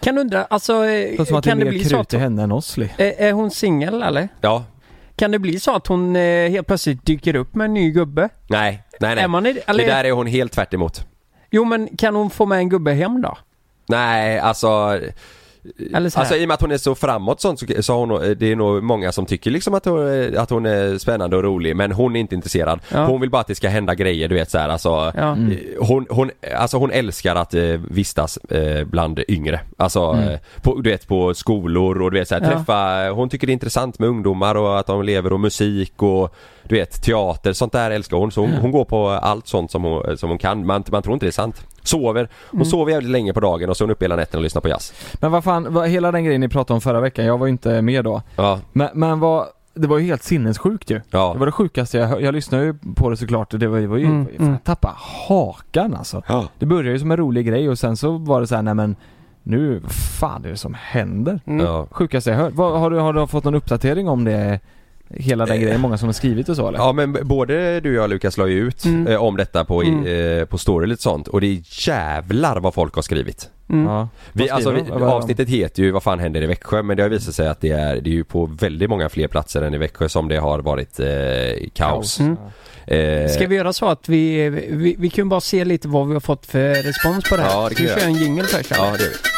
Kan 0.00 0.14
du 0.14 0.20
undra, 0.20 0.44
alltså 0.44 0.84
eh, 0.84 1.24
som 1.24 1.36
att 1.36 1.44
det 1.44 1.50
är 1.50 1.50
kan 1.50 1.58
det 1.58 1.64
mer 1.64 1.70
bli 1.72 1.84
så 1.84 2.00
att 2.00 2.12
henne 2.12 2.42
än 2.42 2.52
oss 2.52 2.76
Li. 2.76 2.90
är, 2.96 3.12
är 3.18 3.32
hon 3.32 3.50
singel 3.50 4.02
eller? 4.02 4.28
Ja. 4.40 4.64
Kan 5.16 5.30
det 5.30 5.38
bli 5.38 5.60
så 5.60 5.76
att 5.76 5.86
hon 5.86 6.16
eh, 6.16 6.50
helt 6.50 6.66
plötsligt 6.66 7.06
dyker 7.06 7.36
upp 7.36 7.54
med 7.54 7.64
en 7.64 7.74
ny 7.74 7.90
gubbe? 7.90 8.28
Nej, 8.48 8.82
nej 9.00 9.14
nej. 9.14 9.24
Är 9.24 9.28
man 9.28 9.46
i, 9.46 9.60
eller, 9.66 9.84
Det 9.84 9.90
där 9.90 10.04
är 10.04 10.12
hon 10.12 10.26
helt 10.26 10.52
tvärt 10.52 10.74
emot. 10.74 11.06
Jo 11.50 11.64
men 11.64 11.96
kan 11.96 12.14
hon 12.14 12.30
få 12.30 12.46
med 12.46 12.58
en 12.58 12.68
gubbe 12.68 12.92
hem 12.92 13.22
då? 13.22 13.38
Nej, 13.88 14.38
alltså. 14.38 15.00
Alltså 15.94 16.36
i 16.36 16.44
och 16.44 16.48
med 16.48 16.54
att 16.54 16.60
hon 16.60 16.70
är 16.72 16.76
så 16.78 16.94
framåt 16.94 17.40
sånt 17.40 17.60
så, 17.60 17.66
så 17.82 17.94
hon, 17.94 18.08
det 18.38 18.52
är 18.52 18.56
nog 18.56 18.82
många 18.82 19.12
som 19.12 19.26
tycker 19.26 19.50
liksom 19.50 19.74
att 19.74 19.84
hon, 19.84 20.36
att 20.36 20.50
hon 20.50 20.66
är 20.66 20.98
spännande 20.98 21.36
och 21.36 21.42
rolig 21.42 21.76
men 21.76 21.92
hon 21.92 22.16
är 22.16 22.20
inte 22.20 22.34
intresserad. 22.34 22.80
Ja. 22.92 23.04
Hon 23.06 23.20
vill 23.20 23.30
bara 23.30 23.40
att 23.40 23.46
det 23.46 23.54
ska 23.54 23.68
hända 23.68 23.94
grejer 23.94 24.28
du 24.28 24.34
vet 24.34 24.50
så 24.50 24.58
här, 24.58 24.68
alltså 24.68 24.88
Ja. 25.16 25.32
Mm. 25.32 25.50
eh, 25.50 25.56
hon, 25.86 26.06
hon, 26.10 26.30
alltså 26.56 26.76
hon 26.76 26.90
älskar 26.90 27.36
att 27.36 27.54
eh, 27.54 27.62
vistas 27.90 28.36
eh, 28.36 28.84
bland 28.84 29.20
yngre. 29.28 29.60
Alltså 29.76 30.00
Mm. 30.04 30.28
eh, 30.28 30.38
på, 30.62 30.80
du 30.80 30.90
vet 30.90 31.08
på 31.08 31.34
skolor 31.34 32.02
och 32.02 32.10
du 32.10 32.18
vet 32.18 32.28
så 32.28 32.34
här, 32.34 32.42
Ja. 32.42 32.48
träffa, 32.50 33.10
hon 33.10 33.28
tycker 33.28 33.46
det 33.46 33.50
är 33.50 33.54
intressant 33.54 33.98
med 33.98 34.08
ungdomar 34.08 34.54
och 34.54 34.78
att 34.78 34.86
de 34.86 35.02
lever 35.02 35.32
och 35.32 35.40
musik 35.40 36.02
och 36.02 36.34
du 36.70 36.76
vet 36.76 37.02
teater, 37.02 37.52
sånt 37.52 37.72
där 37.72 37.90
älskar 37.90 38.16
hon. 38.16 38.30
Så 38.32 38.40
hon, 38.40 38.50
hon 38.52 38.70
går 38.70 38.84
på 38.84 39.08
allt 39.08 39.46
sånt 39.46 39.70
som 39.70 39.84
hon, 39.84 40.16
som 40.18 40.28
hon 40.28 40.38
kan. 40.38 40.66
Man, 40.66 40.84
man 40.90 41.02
tror 41.02 41.12
inte 41.14 41.26
det 41.26 41.30
är 41.30 41.32
sant. 41.32 41.66
Sover. 41.82 42.28
Hon 42.50 42.66
sover 42.66 42.92
jävligt 42.92 43.10
länge 43.10 43.32
på 43.32 43.40
dagen 43.40 43.70
och 43.70 43.76
så 43.76 43.84
är 43.84 43.86
hon 43.86 43.92
uppe 43.92 44.04
hela 44.04 44.16
nätten 44.16 44.38
och 44.38 44.42
lyssnar 44.42 44.62
på 44.62 44.68
jazz. 44.68 44.92
Men 45.20 45.32
vad 45.32 45.44
fan, 45.44 45.66
vad, 45.74 45.88
hela 45.88 46.12
den 46.12 46.24
grejen 46.24 46.40
ni 46.40 46.48
pratade 46.48 46.74
om 46.74 46.80
förra 46.80 47.00
veckan, 47.00 47.24
jag 47.24 47.38
var 47.38 47.46
ju 47.46 47.52
inte 47.52 47.82
med 47.82 48.04
då. 48.04 48.22
Ja, 48.36 48.60
Men, 48.72 48.88
men 48.94 49.20
vad, 49.20 49.46
det 49.74 49.86
var 49.88 49.98
ju 49.98 50.06
helt 50.06 50.22
sinnessjukt 50.22 50.90
ju. 50.90 51.00
ja. 51.10 51.30
Det 51.32 51.38
var 51.38 51.46
det 51.46 51.52
sjukaste 51.52 51.98
jag. 51.98 52.22
Jag 52.22 52.34
lyssnade 52.34 52.64
ju 52.64 52.74
på 52.96 53.10
det 53.10 53.16
såklart 53.16 53.52
och 53.54 53.60
det 53.60 53.68
var, 53.68 53.78
det 53.78 53.86
var 53.86 53.96
ju, 53.96 54.04
Mm, 54.04 54.26
fan, 54.26 54.36
mm. 54.38 54.52
jag 54.52 54.64
tappade 54.64 54.94
hakan 55.28 55.94
alltså. 55.94 56.22
Ja. 56.26 56.44
Det 56.58 56.66
började 56.66 56.90
ju 56.90 56.98
som 56.98 57.10
en 57.10 57.16
rolig 57.16 57.46
grej 57.46 57.68
och 57.68 57.78
sen 57.78 57.96
så 57.96 58.18
var 58.18 58.40
det 58.40 58.46
så 58.46 58.54
här, 58.54 58.62
nej 58.62 58.74
men 58.74 58.96
nu, 59.42 59.78
vad 59.78 59.92
fan 59.92 60.44
är 60.44 60.48
det 60.48 60.56
som 60.56 60.74
händer? 60.80 61.40
Mm. 61.46 61.66
ja. 61.66 61.86
Sjukaste 61.90 62.30
jag 62.30 62.36
hört. 62.36 62.56
Har, 62.56 62.90
du, 62.90 62.98
har 62.98 63.12
du 63.12 63.26
fått 63.26 63.44
någon 63.44 63.54
uppdatering 63.54 64.08
om 64.08 64.24
det? 64.24 64.60
Hela 65.14 65.46
den 65.46 65.56
Eh. 65.56 65.62
grejen, 65.62 65.80
många 65.80 65.98
som 65.98 66.08
har 66.08 66.12
skrivit 66.12 66.48
och 66.48 66.56
så 66.56 66.68
eller? 66.68 66.78
Ja 66.78 66.92
men 66.92 67.16
både 67.22 67.80
du 67.80 67.88
och 67.98 68.04
jag 68.04 68.10
Lukas 68.10 68.36
la 68.38 68.46
ju 68.46 68.58
ut 68.68 68.84
Mm. 68.84 69.06
eh, 69.06 69.22
om 69.22 69.36
detta 69.36 69.64
på, 69.64 69.82
Mm. 69.82 70.38
eh, 70.38 70.44
på 70.44 70.58
story 70.58 70.84
och 70.84 70.88
lite 70.88 71.02
sånt 71.02 71.28
och 71.28 71.40
det 71.40 71.46
är 71.46 71.60
jävlar 71.88 72.60
vad 72.60 72.74
folk 72.74 72.94
har 72.94 73.02
skrivit. 73.02 73.48
Mm. 73.70 73.86
Ja. 73.86 74.08
Vi, 74.32 74.50
alltså, 74.50 74.70
vi, 74.70 74.90
avsnittet 74.90 75.48
heter 75.48 75.82
ju 75.82 75.90
Vad 75.90 76.02
fan 76.02 76.18
händer 76.18 76.42
i 76.42 76.46
Växjö 76.46 76.82
men 76.82 76.96
det 76.96 77.02
har 77.02 77.10
visat 77.10 77.34
sig 77.34 77.48
att 77.48 77.60
det 77.60 77.70
är, 77.70 78.00
det 78.00 78.10
är 78.10 78.14
ju 78.14 78.24
på 78.24 78.46
väldigt 78.46 78.90
många 78.90 79.08
fler 79.08 79.28
platser 79.28 79.62
än 79.62 79.74
i 79.74 79.78
Växjö 79.78 80.08
som 80.08 80.28
det 80.28 80.36
har 80.36 80.58
varit 80.58 81.00
eh, 81.00 81.68
kaos. 81.74 82.20
Mm. 82.20 82.36
Eh, 82.86 83.30
Ska 83.30 83.46
vi 83.46 83.56
göra 83.56 83.72
så 83.72 83.86
att 83.88 84.08
vi, 84.08 84.48
vi, 84.70 84.96
vi 84.98 85.10
kan 85.10 85.28
bara 85.28 85.40
se 85.40 85.64
lite 85.64 85.88
vad 85.88 86.06
vi 86.08 86.12
har 86.12 86.20
fått 86.20 86.46
för 86.46 86.74
respons 86.74 87.30
på 87.30 87.36
det 87.36 87.42
här? 87.42 87.50
Ja, 87.50 87.68
det 87.68 87.74
kan 87.74 87.86
vi 87.86 87.92
köra 87.92 88.02
en 88.04 88.14
jingle 88.14 88.44
först 88.44 88.72
eller? 88.72 88.84
Ja 88.84 88.92
det 88.96 89.02
gör 89.02 89.10
vi. 89.10 89.29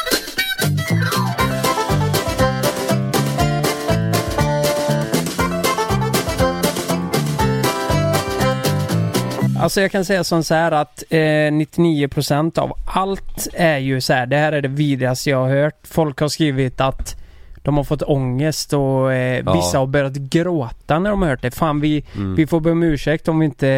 Alltså 9.63 9.81
jag 9.81 9.93
kan 9.93 10.05
säga 10.05 10.25
som 10.25 10.45
så 10.45 10.55
här 10.55 10.73
att 10.73 11.03
eh, 11.11 11.17
99% 11.17 12.59
av 12.59 12.73
allt 12.87 13.49
är 13.55 13.79
ju 13.79 14.01
så 14.01 14.13
här. 14.13 14.27
det 14.27 14.37
här 14.37 14.53
är 14.53 14.63
det 14.63 14.69
vidrigaste 14.69 15.31
jag 15.31 15.39
har 15.39 15.49
hört. 15.51 15.81
Folk 15.85 16.21
har 16.21 16.29
skrivit 16.29 16.81
att 16.81 17.17
de 17.65 17.77
har 17.77 17.85
fått 17.85 18.03
ångest 18.03 18.73
och 18.73 19.13
eh, 19.13 19.43
Ja. 19.47 19.53
vissa 19.53 19.79
har 19.79 19.87
börjat 19.87 20.13
gråta 20.17 20.99
när 20.99 21.11
de 21.11 21.23
har 21.23 21.29
hört 21.29 21.43
det. 21.43 21.51
Fan 21.51 21.81
vi, 21.81 22.05
Mm. 22.17 22.35
vi 22.35 22.47
får 22.47 22.61
be 22.61 22.71
om 22.71 22.83
ursäkt 22.83 23.29
om 23.29 23.39
vi 23.39 23.45
inte 23.47 23.69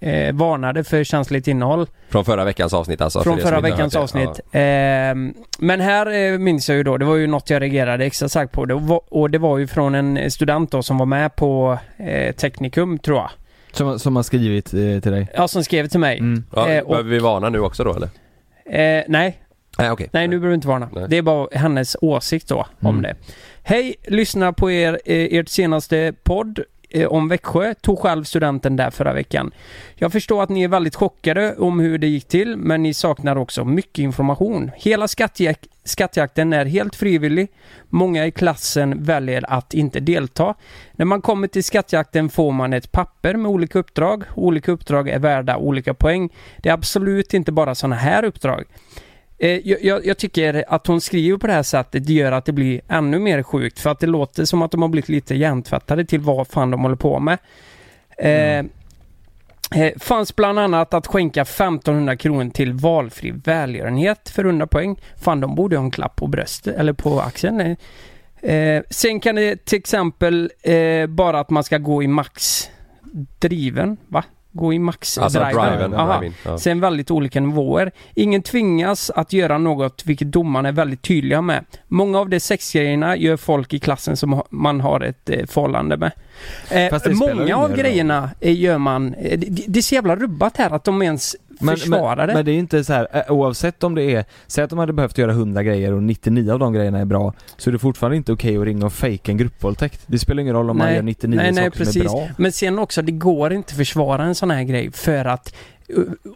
eh, 0.00 0.34
varnade 0.34 0.84
för 0.84 1.04
känsligt 1.04 1.48
innehåll. 1.48 1.86
Från 2.10 2.24
förra 2.24 2.44
veckans 2.44 2.74
avsnitt 2.74 3.00
alltså? 3.00 3.22
Från 3.22 3.38
förra 3.38 3.60
veckans 3.60 3.96
avsnitt. 3.96 4.40
Ehm, 4.52 5.34
men 5.58 5.80
här 5.80 6.32
eh, 6.32 6.38
minns 6.38 6.68
jag 6.68 6.76
ju 6.76 6.82
då, 6.82 6.96
det 6.96 7.04
var 7.04 7.16
ju 7.16 7.26
något 7.26 7.50
jag 7.50 7.62
reagerade 7.62 8.04
extra 8.04 8.28
starkt 8.28 8.52
på. 8.52 8.64
Det 8.64 8.74
var, 8.74 9.00
och 9.08 9.30
det 9.30 9.38
var 9.38 9.58
ju 9.58 9.66
från 9.66 9.94
en 9.94 10.30
student 10.30 10.70
då 10.70 10.82
som 10.82 10.98
var 10.98 11.06
med 11.06 11.36
på 11.36 11.78
eh, 11.96 12.34
Teknikum 12.34 12.98
tror 12.98 13.16
jag. 13.18 13.30
Som, 13.72 13.98
som 13.98 14.16
har 14.16 14.22
skrivit 14.22 14.66
eh, 14.74 15.00
till 15.00 15.12
dig? 15.12 15.28
Ja, 15.34 15.48
som 15.48 15.64
skrev 15.64 15.88
till 15.88 16.00
mig. 16.00 16.18
Mm. 16.18 16.44
Ja, 16.54 16.68
Eh, 16.68 16.82
och- 16.82 16.88
behöver 16.90 17.10
vi 17.10 17.18
varna 17.18 17.48
nu 17.48 17.60
också 17.60 17.84
då 17.84 17.94
eller? 17.94 18.08
Eh, 18.66 19.04
nej, 19.08 19.38
Nej 19.78 19.90
okej. 19.90 20.08
nej 20.12 20.28
nu 20.28 20.36
behöver 20.36 20.48
du 20.48 20.54
inte 20.54 20.68
varna. 20.68 20.88
Nej. 20.92 21.06
Det 21.08 21.16
är 21.18 21.22
bara 21.22 21.48
hennes 21.52 21.96
åsikt 22.00 22.48
då 22.48 22.66
om 22.80 22.88
Mm. 22.88 23.02
det. 23.02 23.14
Hej, 23.62 23.94
lyssna 24.06 24.52
på 24.52 24.70
er, 24.70 25.00
eh, 25.04 25.38
ert 25.38 25.48
senaste 25.48 26.12
podd 26.22 26.60
Eh, 26.94 27.06
om 27.06 27.28
Växjö. 27.28 27.74
Tog 27.74 27.98
själv 27.98 28.24
studenten 28.24 28.76
där 28.76 28.90
förra 28.90 29.12
veckan. 29.12 29.50
Jag 29.94 30.12
förstår 30.12 30.42
att 30.42 30.48
ni 30.48 30.62
är 30.62 30.68
väldigt 30.68 30.94
chockade 30.94 31.54
om 31.56 31.80
hur 31.80 31.98
det 31.98 32.06
gick 32.06 32.28
till, 32.28 32.56
men 32.56 32.82
ni 32.82 32.94
saknar 32.94 33.36
också 33.36 33.64
mycket 33.64 33.98
information. 33.98 34.70
Hela 34.76 35.06
skattjak- 35.06 35.66
skattjakten 35.84 36.52
är 36.52 36.64
helt 36.64 36.96
frivillig. 36.96 37.48
Många 37.88 38.26
i 38.26 38.30
klassen 38.30 39.04
väljer 39.04 39.44
att 39.52 39.74
inte 39.74 40.00
delta. 40.00 40.54
När 40.92 41.04
man 41.04 41.22
kommer 41.22 41.48
till 41.48 41.64
skattjakten 41.64 42.28
får 42.28 42.52
man 42.52 42.72
ett 42.72 42.92
papper 42.92 43.34
med 43.34 43.50
olika 43.50 43.78
uppdrag. 43.78 44.24
Olika 44.34 44.72
uppdrag 44.72 45.08
är 45.08 45.18
värda 45.18 45.56
olika 45.56 45.94
poäng. 45.94 46.30
Det 46.56 46.68
är 46.68 46.72
absolut 46.72 47.34
inte 47.34 47.52
bara 47.52 47.74
sådana 47.74 47.96
här 47.96 48.24
uppdrag. 48.24 48.64
Eh, 49.42 49.68
jag, 49.68 49.84
jag, 49.84 50.06
jag 50.06 50.18
tycker 50.18 50.64
att 50.68 50.86
hon 50.86 51.00
skriver 51.00 51.38
på 51.38 51.46
det 51.46 51.52
här 51.52 51.62
sättet 51.62 52.06
det 52.06 52.12
gör 52.12 52.32
att 52.32 52.44
det 52.44 52.52
blir 52.52 52.80
ännu 52.88 53.18
mer 53.18 53.42
sjukt 53.42 53.80
för 53.80 53.90
att 53.90 54.00
det 54.00 54.06
låter 54.06 54.44
som 54.44 54.62
att 54.62 54.70
de 54.70 54.82
har 54.82 54.88
blivit 54.88 55.08
lite 55.08 55.34
hjärntvättade 55.34 56.04
till 56.04 56.20
vad 56.20 56.48
fan 56.48 56.70
de 56.70 56.82
håller 56.82 56.96
på 56.96 57.20
med. 57.20 57.38
Eh, 58.18 58.58
eh, 59.82 59.98
fanns 59.98 60.36
bland 60.36 60.58
annat 60.58 60.94
att 60.94 61.06
skänka 61.06 61.42
1500 61.42 62.16
kronor 62.16 62.50
till 62.50 62.72
valfri 62.72 63.30
välgörenhet 63.30 64.28
för 64.28 64.44
100 64.44 64.66
poäng. 64.66 65.00
Fan, 65.16 65.40
de 65.40 65.54
borde 65.54 65.76
ha 65.76 65.84
en 65.84 65.90
klapp 65.90 66.16
på 66.16 66.26
bröstet 66.26 66.76
eller 66.76 66.92
på 66.92 67.20
axeln. 67.20 67.76
Eh, 68.42 68.82
sen 68.90 69.20
kan 69.20 69.34
det 69.34 69.64
till 69.64 69.78
exempel 69.78 70.50
eh, 70.62 71.06
bara 71.06 71.40
att 71.40 71.50
man 71.50 71.64
ska 71.64 71.78
gå 71.78 72.02
i 72.02 72.06
max 72.06 72.68
driven, 73.38 73.96
va? 74.08 74.24
Gå 74.52 74.72
i 74.72 74.78
max 74.78 75.18
Alltså 75.18 75.38
driven. 75.38 75.92
ja. 76.44 76.58
Sen 76.58 76.80
väldigt 76.80 77.10
olika 77.10 77.40
nivåer. 77.40 77.92
Ingen 78.14 78.42
tvingas 78.42 79.10
att 79.10 79.32
göra 79.32 79.58
något 79.58 80.02
vilket 80.06 80.32
domarna 80.32 80.68
är 80.68 80.72
väldigt 80.72 81.02
tydliga 81.02 81.42
med. 81.42 81.64
Många 81.88 82.18
av 82.18 82.28
de 82.28 82.40
sexgrejerna 82.40 83.16
gör 83.16 83.36
folk 83.36 83.74
i 83.74 83.78
klassen 83.78 84.16
som 84.16 84.42
man 84.50 84.80
har 84.80 85.00
ett 85.00 85.30
eh, 85.30 85.46
förhållande 85.46 85.96
med. 85.96 86.12
Eh, 86.70 87.12
många 87.12 87.56
av 87.56 87.76
grejerna 87.76 88.30
eh, 88.40 88.60
gör 88.60 88.78
man... 88.78 89.14
Eh, 89.14 89.38
det, 89.38 89.64
det 89.66 89.80
är 89.80 89.82
så 89.82 89.94
jävla 89.94 90.16
rubbat 90.16 90.56
här 90.56 90.70
att 90.70 90.84
de 90.84 91.02
ens 91.02 91.36
Men, 91.60 91.76
försvarar 91.76 92.16
men, 92.16 92.28
det. 92.28 92.34
men 92.34 92.44
det 92.44 92.52
är 92.52 92.58
inte 92.58 92.84
så 92.84 92.92
här, 92.92 93.30
oavsett 93.32 93.84
om 93.84 93.94
det 93.94 94.02
är, 94.02 94.24
säg 94.46 94.64
att 94.64 94.70
de 94.70 94.78
hade 94.78 94.92
behövt 94.92 95.18
göra 95.18 95.30
100 95.30 95.62
grejer 95.62 95.92
och 95.92 96.02
99 96.02 96.52
av 96.52 96.58
de 96.58 96.72
grejerna 96.72 96.98
är 96.98 97.04
bra, 97.04 97.34
så 97.56 97.70
är 97.70 97.72
det 97.72 97.78
fortfarande 97.78 98.16
inte 98.16 98.32
okej 98.32 98.56
att 98.56 98.64
ringa 98.64 98.86
och 98.86 98.92
fejka 98.92 99.32
en 99.32 99.38
gruppvåldtäkt. 99.38 100.00
Det 100.06 100.18
spelar 100.18 100.40
ingen 100.42 100.54
roll 100.54 100.70
om 100.70 100.78
man 100.78 100.86
Nej, 100.86 100.96
gör 100.96 101.02
99 101.02 101.36
nej, 101.36 101.52
nej, 101.52 101.64
saker 101.64 101.84
som 101.84 102.00
är 102.00 102.04
bra. 102.04 102.28
Men 102.36 102.52
sen 102.52 102.78
också, 102.78 103.02
det 103.02 103.12
går 103.12 103.52
inte 103.52 103.70
att 103.70 103.76
försvara 103.76 104.24
en 104.24 104.34
sån 104.34 104.50
här 104.50 104.62
grej 104.62 104.92
för 104.92 105.24
att 105.24 105.54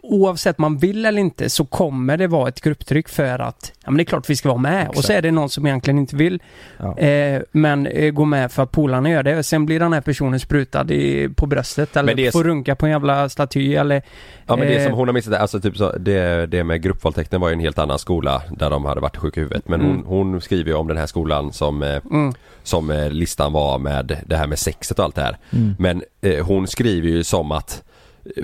oavsett 0.01 0.57
man 0.57 0.77
vill 0.77 1.05
eller 1.05 1.19
inte 1.21 1.49
så 1.49 1.65
kommer 1.65 2.17
det 2.17 2.27
vara 2.27 2.49
ett 2.49 2.61
grupptryck 2.61 3.09
för 3.09 3.39
att 3.39 3.71
ja 3.83 3.91
men 3.91 3.97
det 3.97 4.03
är 4.03 4.05
klart 4.05 4.29
vi 4.29 4.35
ska 4.35 4.49
vara 4.49 4.57
med 4.61 4.87
och 4.87 4.93
så 4.95 4.99
Exakt. 4.99 5.17
är 5.17 5.21
det 5.21 5.31
någon 5.31 5.49
som 5.49 5.65
egentligen 5.65 5.99
inte 5.99 6.15
vill 6.15 6.39
Ja. 6.77 6.97
eh, 6.97 7.41
men 7.51 7.87
eh, 7.87 8.11
gå 8.11 8.25
med 8.25 8.51
för 8.51 8.63
att 8.63 8.71
polarna 8.71 9.09
gör 9.09 9.23
det. 9.23 9.43
Sen 9.43 9.65
blir 9.65 9.79
den 9.79 9.93
här 9.93 10.01
personen 10.01 10.39
sprutad 10.39 10.91
i, 10.91 11.29
på 11.35 11.45
bröstet 11.45 11.97
eller 11.97 12.19
är 12.19 12.31
får 12.31 12.43
runka 12.43 12.75
på 12.75 12.85
en 12.85 12.91
jävla 12.91 13.29
staty 13.29 13.75
eller 13.75 14.01
Ja 14.47 14.55
men 14.55 14.67
det 14.67 14.75
Eh. 14.77 14.83
som 14.85 14.93
hon 14.93 15.07
har 15.07 15.13
missat, 15.13 15.33
alltså 15.33 15.59
typ 15.59 15.77
så, 15.77 15.91
det, 15.97 16.45
det 16.45 16.63
med 16.63 16.81
gruppvåldtäkten 16.81 17.41
var 17.41 17.49
ju 17.49 17.53
en 17.53 17.59
helt 17.59 17.79
annan 17.79 17.99
skola 17.99 18.41
där 18.57 18.69
de 18.69 18.85
hade 18.85 19.01
varit 19.01 19.17
sjuka 19.17 19.39
i 19.41 19.43
huvudet. 19.43 19.67
Men 19.67 19.81
Mm. 19.81 20.03
hon, 20.05 20.31
hon 20.31 20.41
skriver 20.41 20.69
ju 20.71 20.75
om 20.77 20.87
den 20.87 20.97
här 20.97 21.05
skolan 21.07 21.53
som, 21.53 21.83
eh, 21.83 21.99
mm, 22.11 22.33
som 22.63 22.91
eh, 22.91 23.09
listan 23.09 23.53
var 23.53 23.79
med 23.79 24.17
det 24.25 24.35
här 24.35 24.47
med 24.47 24.59
sexet 24.59 24.99
och 24.99 25.05
allt 25.05 25.15
det 25.15 25.21
här. 25.21 25.37
Mm. 25.53 25.75
Men 25.79 26.03
eh, 26.21 26.45
hon 26.45 26.67
skriver 26.67 27.07
ju 27.09 27.23
som 27.23 27.51
att 27.51 27.83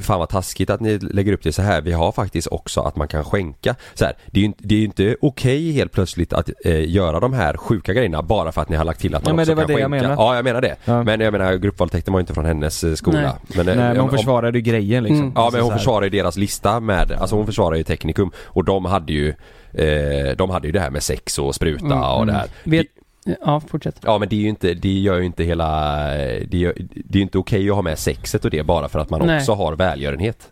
Fan 0.01 0.19
vad 0.19 0.29
taskigt 0.29 0.69
att 0.69 0.79
ni 0.81 0.97
lägger 0.99 1.33
upp 1.33 1.43
det 1.43 1.51
så 1.53 1.61
här. 1.61 1.81
Vi 1.81 1.91
har 1.91 2.11
faktiskt 2.11 2.47
också 2.47 2.81
att 2.81 2.95
man 2.95 3.07
kan 3.07 3.23
skänka. 3.23 3.75
Så 3.93 4.05
här, 4.05 4.13
det 4.31 4.39
är 4.39 4.41
ju 4.41 4.45
inte, 4.45 4.63
det 4.63 4.75
är 4.75 4.79
ju 4.79 4.85
inte 4.85 5.15
okej 5.21 5.71
helt 5.71 5.91
plötsligt 5.91 6.33
att 6.33 6.49
eh, 6.65 6.89
göra 6.89 7.19
de 7.19 7.33
här 7.33 7.57
sjuka 7.57 7.93
grejerna 7.93 8.21
bara 8.21 8.51
för 8.51 8.61
att 8.61 8.69
ni 8.69 8.75
har 8.75 8.85
lagt 8.85 8.99
till 8.99 9.15
att 9.15 9.21
Ja, 9.23 9.29
man 9.29 9.35
men 9.35 9.43
också 9.43 9.51
det 9.51 9.55
var 9.55 9.61
kan 9.63 9.75
det 9.75 9.81
jag 9.81 9.91
skänka. 9.91 10.07
menade. 10.07 10.21
Ja 10.21 10.35
jag 10.35 10.43
menar 10.45 10.61
det. 10.61 10.75
Ja. 10.85 11.03
Men 11.03 11.19
jag 11.19 11.31
menar 11.31 11.53
gruppvåldtäkten 11.55 12.13
var 12.13 12.19
ju 12.19 12.21
inte 12.21 12.33
från 12.33 12.45
hennes 12.45 12.83
eh, 12.83 12.93
skola. 12.93 13.21
Nej. 13.21 13.33
Men, 13.47 13.59
eh, 13.59 13.75
Nej 13.75 13.75
men 13.75 13.97
hon 13.97 14.09
om- 14.09 14.17
försvarade 14.17 14.57
ju 14.57 14.61
grejen 14.61 15.03
liksom. 15.03 15.19
Mm. 15.19 15.31
Ja 15.35 15.49
men 15.53 15.61
hon 15.61 15.73
försvarar 15.73 16.03
ju 16.03 16.09
deras 16.09 16.37
lista 16.37 16.79
med, 16.79 17.11
alltså 17.11 17.35
hon 17.35 17.45
försvarar 17.45 17.75
ju 17.75 17.83
Teknikum 17.83 18.31
och 18.37 18.63
de 18.63 18.85
hade 18.85 19.13
ju 19.13 19.29
eh, 19.73 20.35
De 20.37 20.49
hade 20.49 20.67
ju 20.67 20.71
det 20.71 20.79
här 20.79 20.89
med 20.89 21.03
sex 21.03 21.39
och 21.39 21.55
spruta 21.55 21.85
Mm, 21.85 21.99
och 22.03 22.25
det 22.27 22.33
här. 22.33 22.47
vet, 22.63 22.87
ja 23.41 23.59
fortsätt. 23.67 23.99
Ja 24.03 24.17
men 24.17 24.29
det 24.29 24.35
är 24.35 24.39
ju 24.39 24.49
inte, 24.49 24.73
det 24.73 24.99
gör 24.99 25.17
ju 25.19 25.25
inte 25.25 25.43
hela, 25.43 26.05
det, 26.47 26.57
gör, 26.57 26.73
det 26.77 27.13
är 27.13 27.17
ju 27.17 27.21
inte 27.21 27.37
okej 27.37 27.69
att 27.69 27.75
ha 27.75 27.81
med 27.81 27.99
sexet 27.99 28.45
och 28.45 28.51
det 28.51 28.63
bara 28.63 28.89
för 28.89 28.99
att 28.99 29.09
man 29.09 29.25
Nej. 29.25 29.37
också 29.37 29.53
har 29.53 29.75
välgörenhet. 29.75 30.49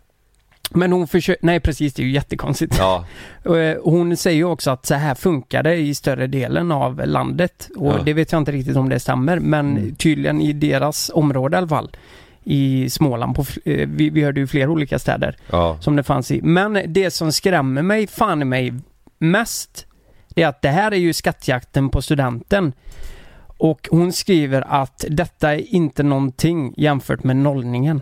Men 0.74 0.92
hon 0.92 1.06
försöker, 1.08 1.46
nej 1.46 1.60
precis 1.60 1.94
det 1.94 2.02
är 2.02 2.04
ju 2.04 2.12
jättekonstigt. 2.12 2.76
Ja, 2.78 3.04
eh, 3.56 3.76
Hon 3.84 4.16
säger 4.16 4.36
ju 4.36 4.44
också 4.44 4.70
att 4.70 4.86
så 4.86 4.94
här 4.94 5.14
funkar 5.14 5.62
det 5.62 5.76
i 5.76 5.94
större 5.94 6.26
delen 6.26 6.72
av 6.72 7.02
landet. 7.06 7.68
Och 7.76 7.86
Ja. 7.92 8.02
det 8.04 8.12
vet 8.12 8.32
jag 8.32 8.40
inte 8.40 8.52
riktigt 8.52 8.76
om 8.76 8.88
det 8.88 9.00
stämmer, 9.00 9.38
men 9.38 9.76
Mm. 9.76 9.94
tydligen 9.94 10.40
i 10.40 10.52
deras 10.52 11.10
område 11.14 11.56
i 11.56 11.58
alla 11.58 11.68
fall. 11.68 11.90
I 12.44 12.90
Småland, 12.90 13.36
på, 13.36 13.44
eh, 13.64 13.88
vi, 13.88 14.10
vi 14.10 14.24
hörde 14.24 14.40
ju 14.40 14.46
flera 14.46 14.70
olika 14.70 14.98
städer 14.98 15.36
ja. 15.50 15.76
som 15.80 15.96
det 15.96 16.02
fanns 16.02 16.30
i. 16.30 16.40
Men 16.42 16.78
det 16.86 17.10
som 17.10 17.32
skrämmer 17.32 17.82
mig, 17.82 18.06
fan 18.06 18.42
i 18.42 18.44
mig, 18.44 18.72
mest, 19.18 19.86
det 20.34 20.42
är 20.42 20.46
att 20.48 20.62
det 20.62 20.68
här 20.68 20.92
är 20.92 20.96
ju 20.96 21.12
skattjakten 21.12 21.88
på 21.88 22.02
studenten. 22.02 22.72
Och 23.56 23.88
hon 23.90 24.12
skriver 24.12 24.64
att 24.68 25.04
detta 25.08 25.54
är 25.54 25.74
inte 25.74 26.02
någonting 26.02 26.74
jämfört 26.76 27.24
med 27.24 27.36
nollningen. 27.36 28.00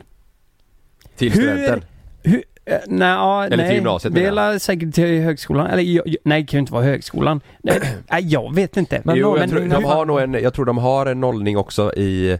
Till 1.17 1.33
Hur- 1.33 1.43
studenten. 1.43 1.85
Hur, 2.23 2.43
eh, 2.65 2.77
nej, 2.87 3.09
ja, 3.09 3.45
Eller 3.45 3.57
till 3.57 3.67
nej. 3.67 3.75
gymnasiet, 3.75 4.15
Det 4.15 4.25
är 4.27 4.59
säkert 4.59 4.95
till 4.95 5.23
högskolan. 5.23 5.67
Eller 5.67 5.83
jag, 5.83 6.15
nej, 6.25 6.43
det 6.43 6.47
kan 6.47 6.59
ju 6.59 6.61
inte 6.61 6.73
vara 6.73 6.85
högskolan. 6.85 7.41
Nej, 7.63 7.81
jag 8.23 8.55
vet 8.55 8.77
inte. 8.77 9.03
Men 9.05 9.17
jo, 9.17 9.39
jag, 9.39 9.51
tror, 9.51 9.61
de 9.69 9.85
har 9.85 10.07
nog 10.07 10.21
en, 10.21 10.33
jag 10.35 10.55
tror 10.55 10.65
de 10.65 10.79
har 10.79 11.07
en 11.07 11.21
nollning 11.21 11.57
också 11.57 11.95
i, 11.95 12.39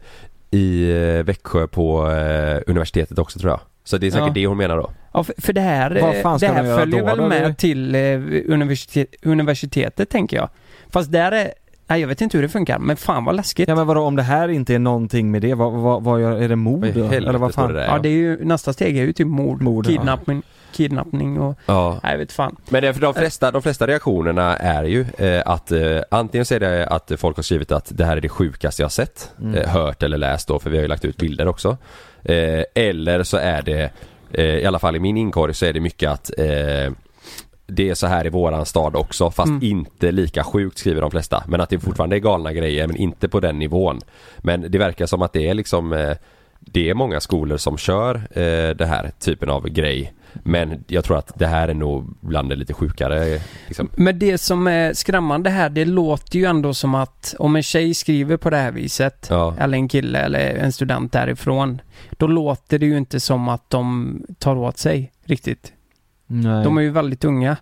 i 0.51 0.91
eh, 0.91 1.23
Växjö 1.25 1.67
på 1.67 2.11
eh, 2.11 2.61
universitetet 2.67 3.19
också 3.19 3.39
tror 3.39 3.51
jag. 3.51 3.61
Så 3.85 3.99
det 3.99 4.07
är 4.07 4.11
säkert 4.11 4.27
Ja. 4.27 4.33
det 4.35 4.47
hon 4.47 4.57
menar 4.59 4.77
då. 4.77 4.91
Ja, 5.13 5.25
för, 5.25 5.35
för 5.39 5.53
det 5.53 5.61
här, 5.61 5.91
Vad 5.91 6.15
eh, 6.17 6.39
det 6.39 6.47
här 6.47 6.77
följer 6.79 7.01
då 7.01 7.07
väl 7.07 7.19
då? 7.19 7.29
med 7.29 7.43
Det- 7.45 7.55
till 7.55 7.95
eh, 7.95 8.01
universitet, 8.55 9.09
universitetet 9.23 10.11
tänker 10.11 10.37
jag. 10.37 10.49
Fast 10.93 11.13
där 11.13 11.33
är, 11.33 11.53
Nej 11.87 12.01
jag 12.01 12.09
vet 12.09 12.21
inte 12.21 12.37
hur 12.37 12.43
det 12.43 12.49
funkar, 12.49 12.79
men 12.79 12.97
fan 12.97 13.25
vad 13.25 13.37
läskigt. 13.37 13.69
Ja 13.69 13.75
men 13.75 13.87
vadå 13.87 14.01
om 14.03 14.17
det 14.17 14.23
här 14.23 14.49
inte 14.49 14.75
är 14.75 14.79
någonting 14.79 15.31
med 15.31 15.43
det, 15.43 15.55
vad, 15.55 15.73
vad, 15.73 16.03
vad 16.03 16.21
gör, 16.21 16.43
är 16.43 16.49
det 16.49 16.57
mord 16.57 16.87
då? 16.95 17.05
Eller 17.05 17.33
vad 17.33 17.55
fan? 17.55 17.69
det 17.73 17.81
där? 17.81 17.87
Ja 17.87 17.99
det 17.99 18.09
är 18.09 18.13
ju, 18.13 18.45
nästa 18.45 18.73
steg 18.73 18.97
är 18.99 19.03
ju 19.03 19.13
typ 19.13 19.27
mord, 19.27 19.63
Mord, 19.63 19.87
ja. 19.87 19.91
kidnappning, 19.91 20.43
kidnappning 20.73 21.41
och, 21.41 21.59
Ja. 21.67 22.01
nej 22.03 22.13
jag 22.13 22.19
vet 22.19 22.33
fan. 22.33 22.57
Men 22.69 22.83
det, 22.83 22.95
för 22.95 23.01
de, 23.01 23.15
flesta, 23.15 23.51
de 23.51 23.63
flesta 23.63 23.87
reaktionerna 23.87 24.57
är 24.57 24.85
ju 24.85 25.07
eh, 25.19 25.43
att 25.47 25.73
eh, 25.73 25.81
antingen 26.11 26.45
så 26.45 26.55
är 26.55 26.61
det 26.61 26.87
att 26.87 27.13
folk 27.17 27.37
har 27.37 27.43
skrivit 27.43 27.73
att 27.73 27.89
det 27.95 28.05
här 28.05 28.17
är 28.17 28.21
det 28.21 28.29
sjukaste 28.29 28.83
jag 28.83 28.85
har 28.85 28.91
sett, 28.91 29.31
Mm. 29.41 29.55
eh, 29.55 29.69
hört 29.69 30.03
eller 30.03 30.19
läst 30.19 30.49
då 30.49 30.59
för 30.59 30.71
vi 30.71 30.77
har 30.77 30.83
ju 30.83 30.89
lagt 30.89 31.05
ut 31.05 31.17
bilder 31.17 31.49
också. 31.49 31.77
Eh, 32.25 32.63
eller 32.75 33.23
så 33.23 33.37
är 33.37 33.63
det, 33.63 33.91
i 34.39 34.65
alla 34.67 34.79
fall 34.79 34.97
i 34.97 35.01
min 35.01 35.17
inkorg 35.17 35.55
så 35.55 35.67
är 35.67 35.73
det 35.73 35.81
mycket 35.81 36.11
att 36.11 36.31
eh, 36.39 36.93
det 37.67 37.91
är 37.91 37.95
så 37.95 38.07
här 38.07 38.27
i 38.27 38.29
våran 38.29 38.67
stad 38.67 38.97
också 38.97 39.31
fast 39.31 39.49
Mm. 39.49 39.63
inte 39.63 40.13
lika 40.13 40.45
sjukt 40.45 40.79
skriver 40.79 41.01
de 41.01 41.11
flesta. 41.11 41.45
Men 41.49 41.61
att 41.61 41.71
det 41.71 41.79
fortfarande 41.79 42.17
är 42.17 42.21
galna 42.21 42.53
grejer 42.53 42.87
men 42.87 42.97
inte 42.97 43.29
på 43.29 43.41
den 43.41 43.59
nivån. 43.59 44.01
Men 44.39 44.67
det 44.69 44.79
verkar 44.79 45.07
som 45.07 45.23
att 45.23 45.33
det 45.33 45.49
är 45.49 45.55
liksom 45.55 45.93
eh, 45.93 46.17
det 46.61 46.91
är 46.91 46.95
många 46.95 47.21
skolor 47.21 47.57
som 47.57 47.79
kör 47.79 48.15
eh, 48.15 48.75
det 48.77 48.87
här 48.87 49.11
typen 49.19 49.51
av 49.51 49.69
grej. 49.69 50.13
Men 50.43 50.85
jag 50.87 51.05
tror 51.05 51.19
att 51.19 51.33
det 51.39 51.47
här 51.47 51.69
är 51.69 51.75
nog 51.75 52.17
bland 52.21 52.49
det 52.49 52.57
lite 52.57 52.75
sjukare 52.75 53.41
liksom. 53.67 53.91
Men 53.97 54.19
det 54.19 54.39
som 54.39 54.67
är 54.67 54.93
skrämmande 54.93 55.51
här, 55.51 55.71
det 55.71 55.85
låter 55.85 56.39
ju 56.39 56.45
ändå 56.45 56.75
som 56.75 56.95
att 56.95 57.35
om 57.39 57.57
en 57.57 57.63
tjej 57.63 57.95
skriver 57.95 58.37
på 58.37 58.51
det 58.51 58.57
här 58.57 58.73
viset, 58.73 59.27
Ja. 59.31 59.55
eller 59.59 59.79
en 59.79 59.89
kille 59.89 60.19
eller 60.19 60.41
en 60.57 60.73
student 60.73 61.13
därifrån, 61.13 61.81
då 62.11 62.27
låter 62.27 62.79
det 62.79 62.87
ju 62.87 62.97
inte 62.99 63.21
som 63.21 63.49
att 63.49 63.71
de 63.71 64.17
tar 64.39 64.57
åt 64.57 64.79
sig 64.79 65.13
riktigt. 65.25 65.73
Nej. 66.27 66.65
De 66.65 66.79
är 66.79 66.83
ju 66.83 66.91
väldigt 66.91 67.25
unga. 67.25 67.57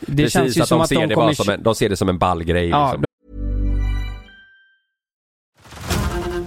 Det 0.00 0.16
Precis, 0.22 0.32
känns 0.32 0.56
ju 0.56 0.62
att 0.62 0.68
som 0.68 0.78
de 0.78 0.82
att 0.82 0.88
ser 0.88 0.96
de 1.00 1.06
det 1.06 1.14
kommer... 1.14 1.32
som 1.32 1.48
en, 1.54 1.62
de 1.62 1.74
ser 1.74 1.88
det 1.88 1.96
som 1.96 2.08
en 2.08 2.18
ball 2.18 2.44
grej 2.44 2.68
Ja, 2.68 2.86
liksom. 2.92 3.04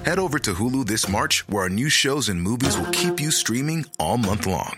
Head 0.06 0.20
over 0.20 0.39
to 0.39 0.52
Hulu 0.52 0.86
this 0.86 1.08
March, 1.10 1.43
where 1.48 1.63
our 1.63 1.70
new 1.70 1.89
shows 1.89 2.30
and 2.30 2.41
movies 2.41 2.78
will 2.78 2.91
keep 2.93 3.22
you 3.22 3.32
streaming 3.32 3.86
all 4.00 4.17
month 4.17 4.48
long. 4.48 4.78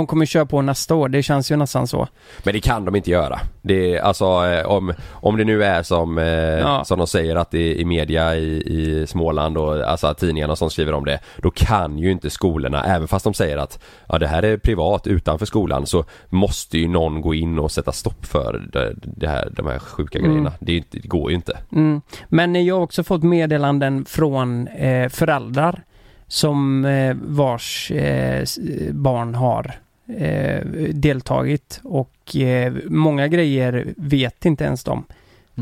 De 0.00 0.06
kommer 0.06 0.26
köra 0.26 0.46
på 0.46 0.62
nästa 0.62 0.94
år, 0.94 1.08
det 1.08 1.22
känns 1.22 1.50
ju 1.52 1.56
nästan 1.56 1.86
så. 1.86 2.08
Men 2.44 2.54
det 2.54 2.60
kan 2.60 2.84
de 2.84 2.96
inte 2.96 3.10
göra. 3.10 3.40
Det 3.62 4.00
alltså 4.00 4.24
eh, 4.24 4.66
om, 4.66 4.92
om 5.12 5.36
det 5.36 5.44
nu 5.44 5.64
är 5.64 5.82
som, 5.82 6.18
eh, 6.18 6.24
Ja. 6.24 6.84
som 6.84 6.98
de 6.98 7.06
säger 7.06 7.36
att 7.36 7.50
det 7.50 7.58
är 7.58 7.74
i 7.74 7.84
media 7.84 8.36
i, 8.36 8.56
i 8.66 9.06
Småland 9.06 9.58
och 9.58 9.80
alltså 9.90 10.14
tidningarna 10.14 10.56
som 10.56 10.70
skriver 10.70 10.92
om 10.92 11.04
det. 11.04 11.18
Då 11.36 11.50
kan 11.50 11.98
ju 11.98 12.10
inte 12.10 12.30
skolorna, 12.30 12.84
även 12.84 13.08
fast 13.08 13.24
de 13.24 13.34
säger 13.34 13.56
att 13.56 13.78
ja, 14.08 14.18
det 14.18 14.26
här 14.26 14.42
är 14.42 14.56
privat 14.56 15.06
utanför 15.06 15.46
skolan 15.46 15.86
så 15.86 16.04
måste 16.28 16.78
ju 16.78 16.88
någon 16.88 17.20
gå 17.20 17.34
in 17.34 17.58
och 17.58 17.70
sätta 17.72 17.92
stopp 17.92 18.26
för 18.26 18.68
det, 18.72 18.94
det 19.02 19.28
här, 19.28 19.48
de 19.56 19.66
här 19.66 19.78
sjuka 19.78 20.18
Mm. 20.18 20.30
grejerna. 20.30 20.52
Det, 20.60 20.84
det 20.90 21.08
går 21.08 21.30
ju 21.30 21.36
inte. 21.36 21.58
Mm. 21.72 22.00
Men 22.28 22.64
jag 22.64 22.74
har 22.74 22.82
också 22.82 23.04
fått 23.04 23.22
meddelanden 23.22 24.04
från 24.04 24.68
eh, 24.68 25.08
föräldrar 25.08 25.82
som 26.28 26.84
eh, 26.84 27.16
vars 27.22 27.90
eh, 27.90 28.44
barn 28.92 29.34
har 29.34 29.74
eh, 30.18 30.60
deltagit 30.92 31.80
och 31.84 32.36
eh, 32.36 32.72
många 32.86 33.28
grejer 33.28 33.94
vet 33.96 34.44
inte 34.46 34.64
ens 34.64 34.84
de. 34.84 35.04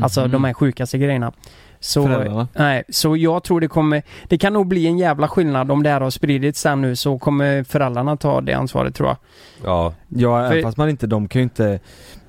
Alltså 0.01 0.21
Mhm. 0.21 0.31
de 0.31 0.43
här 0.43 0.53
sjukaste 0.53 0.97
grejerna. 0.97 1.33
Så, 1.81 2.03
Föräldrarna. 2.07 2.47
nej, 2.55 2.83
så 2.89 3.17
jag 3.17 3.43
tror 3.43 3.61
det 3.61 3.67
kommer, 3.67 4.03
det 4.27 4.37
kan 4.37 4.53
nog 4.53 4.67
bli 4.67 4.87
en 4.87 4.97
jävla 4.97 5.27
skillnad 5.27 5.71
om 5.71 5.83
det 5.83 5.89
här 5.89 6.01
har 6.01 6.09
spridits 6.09 6.61
sen 6.61 6.81
nu 6.81 6.95
så 6.95 7.19
kommer 7.19 7.63
föräldrarna 7.63 8.17
ta 8.17 8.41
det 8.41 8.53
ansvaret 8.53 8.95
tror 8.95 9.09
jag. 9.09 9.17
Ja, 9.63 9.93
Ja, 10.07 10.49
För- 10.49 10.61
fast 10.61 10.77
man 10.77 10.89
inte, 10.89 11.07
de 11.07 11.27
kan 11.27 11.39
ju 11.39 11.43
inte 11.43 11.79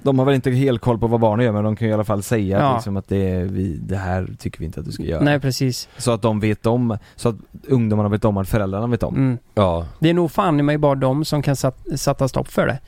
De 0.03 0.19
har 0.19 0.27
väl 0.27 0.35
inte 0.35 0.51
helt 0.51 0.81
koll 0.81 0.99
på 0.99 1.07
vad 1.07 1.21
barnen 1.21 1.47
gör 1.47 1.53
men 1.53 1.65
de 1.65 1.77
kan 1.77 1.87
ju 1.89 1.91
i 1.91 1.95
alla 1.95 2.05
fall 2.05 2.23
säga 2.23 2.59
Ja. 2.61 2.75
liksom 2.75 2.97
att 2.97 3.09
det 3.09 3.43
vi, 3.45 3.77
det 3.83 3.97
här 3.97 4.29
tycker 4.39 4.59
vi 4.59 4.65
inte 4.65 4.81
att 4.81 4.87
du 4.87 4.93
ska 4.93 5.03
göra. 5.03 5.23
Nej 5.23 5.41
precis. 5.41 5.89
Så 5.97 6.11
att 6.13 6.23
de 6.23 6.41
vet 6.41 6.67
om, 6.67 6.99
så 7.17 7.29
att 7.29 7.37
ungdomarna 7.69 8.09
vet 8.09 8.25
om 8.25 8.37
att 8.37 8.49
föräldrarna 8.49 8.87
vet 8.87 9.03
om. 9.03 9.15
Mm. 9.17 9.39
ja. 9.55 9.87
Det 9.99 10.11
är 10.11 10.15
nog 10.15 10.31
fan 10.31 10.61
i 10.61 10.63
mig 10.63 10.79
bara 10.79 10.95
de 10.95 11.25
som 11.25 11.43
kan 11.43 11.57
sat, 11.57 11.79
sätta 11.97 12.29
stopp 12.29 12.49
för 12.49 12.67
det. 12.67 12.79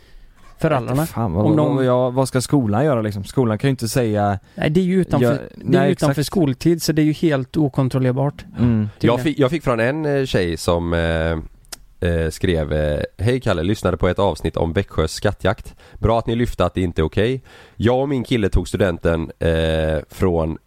Föräldrarna. 0.62 1.06
Fan, 1.06 1.32
vad, 1.32 1.46
Om 1.46 1.56
de- 1.56 1.76
vad, 1.76 1.84
ja, 1.84 2.10
vad 2.10 2.28
ska 2.28 2.40
skolan 2.40 2.84
göra 2.84 3.02
liksom? 3.02 3.24
Skolan 3.24 3.58
kan 3.58 3.68
ju 3.68 3.70
inte 3.70 3.88
säga 3.88 4.38
Nej 4.54 4.70
det 4.70 4.80
är 4.80 4.84
ju 4.84 5.00
utanför, 5.00 5.26
Ja, 5.26 5.32
det 5.32 5.76
är 5.76 5.80
nej, 5.80 5.92
utanför 5.92 6.10
exakt. 6.20 6.26
skoltid 6.26 6.82
så 6.82 6.92
det 6.92 7.02
är 7.02 7.06
ju 7.06 7.12
helt 7.12 7.56
okontrollerbart. 7.56 8.44
mm. 8.58 8.88
Jag 9.00 9.20
fick, 9.20 9.38
jag 9.38 9.50
fick 9.50 9.62
från 9.64 9.80
en 9.80 10.06
eh, 10.06 10.24
tjej 10.24 10.56
som 10.56 10.92
eh, 10.92 12.10
eh, 12.10 12.30
skrev 12.30 12.72
eh, 12.72 13.00
Hej 13.18 13.40
Kalle, 13.40 13.62
lyssnade 13.62 13.96
på 13.96 14.08
ett 14.08 14.18
avsnitt 14.18 14.56
om 14.56 14.72
Växjös 14.72 15.12
skattjakt. 15.12 15.74
Bra 15.98 16.18
att 16.18 16.26
ni 16.26 16.34
lyfte 16.36 16.64
att 16.64 16.74
det 16.74 16.80
inte 16.80 17.00
är 17.02 17.04
okej. 17.04 17.42
Jag 17.76 18.00
och 18.00 18.08
min 18.08 18.24
kille 18.24 18.48
tog 18.48 18.68
studenten 18.68 19.30
eh, 19.38 19.98
från 20.10 20.58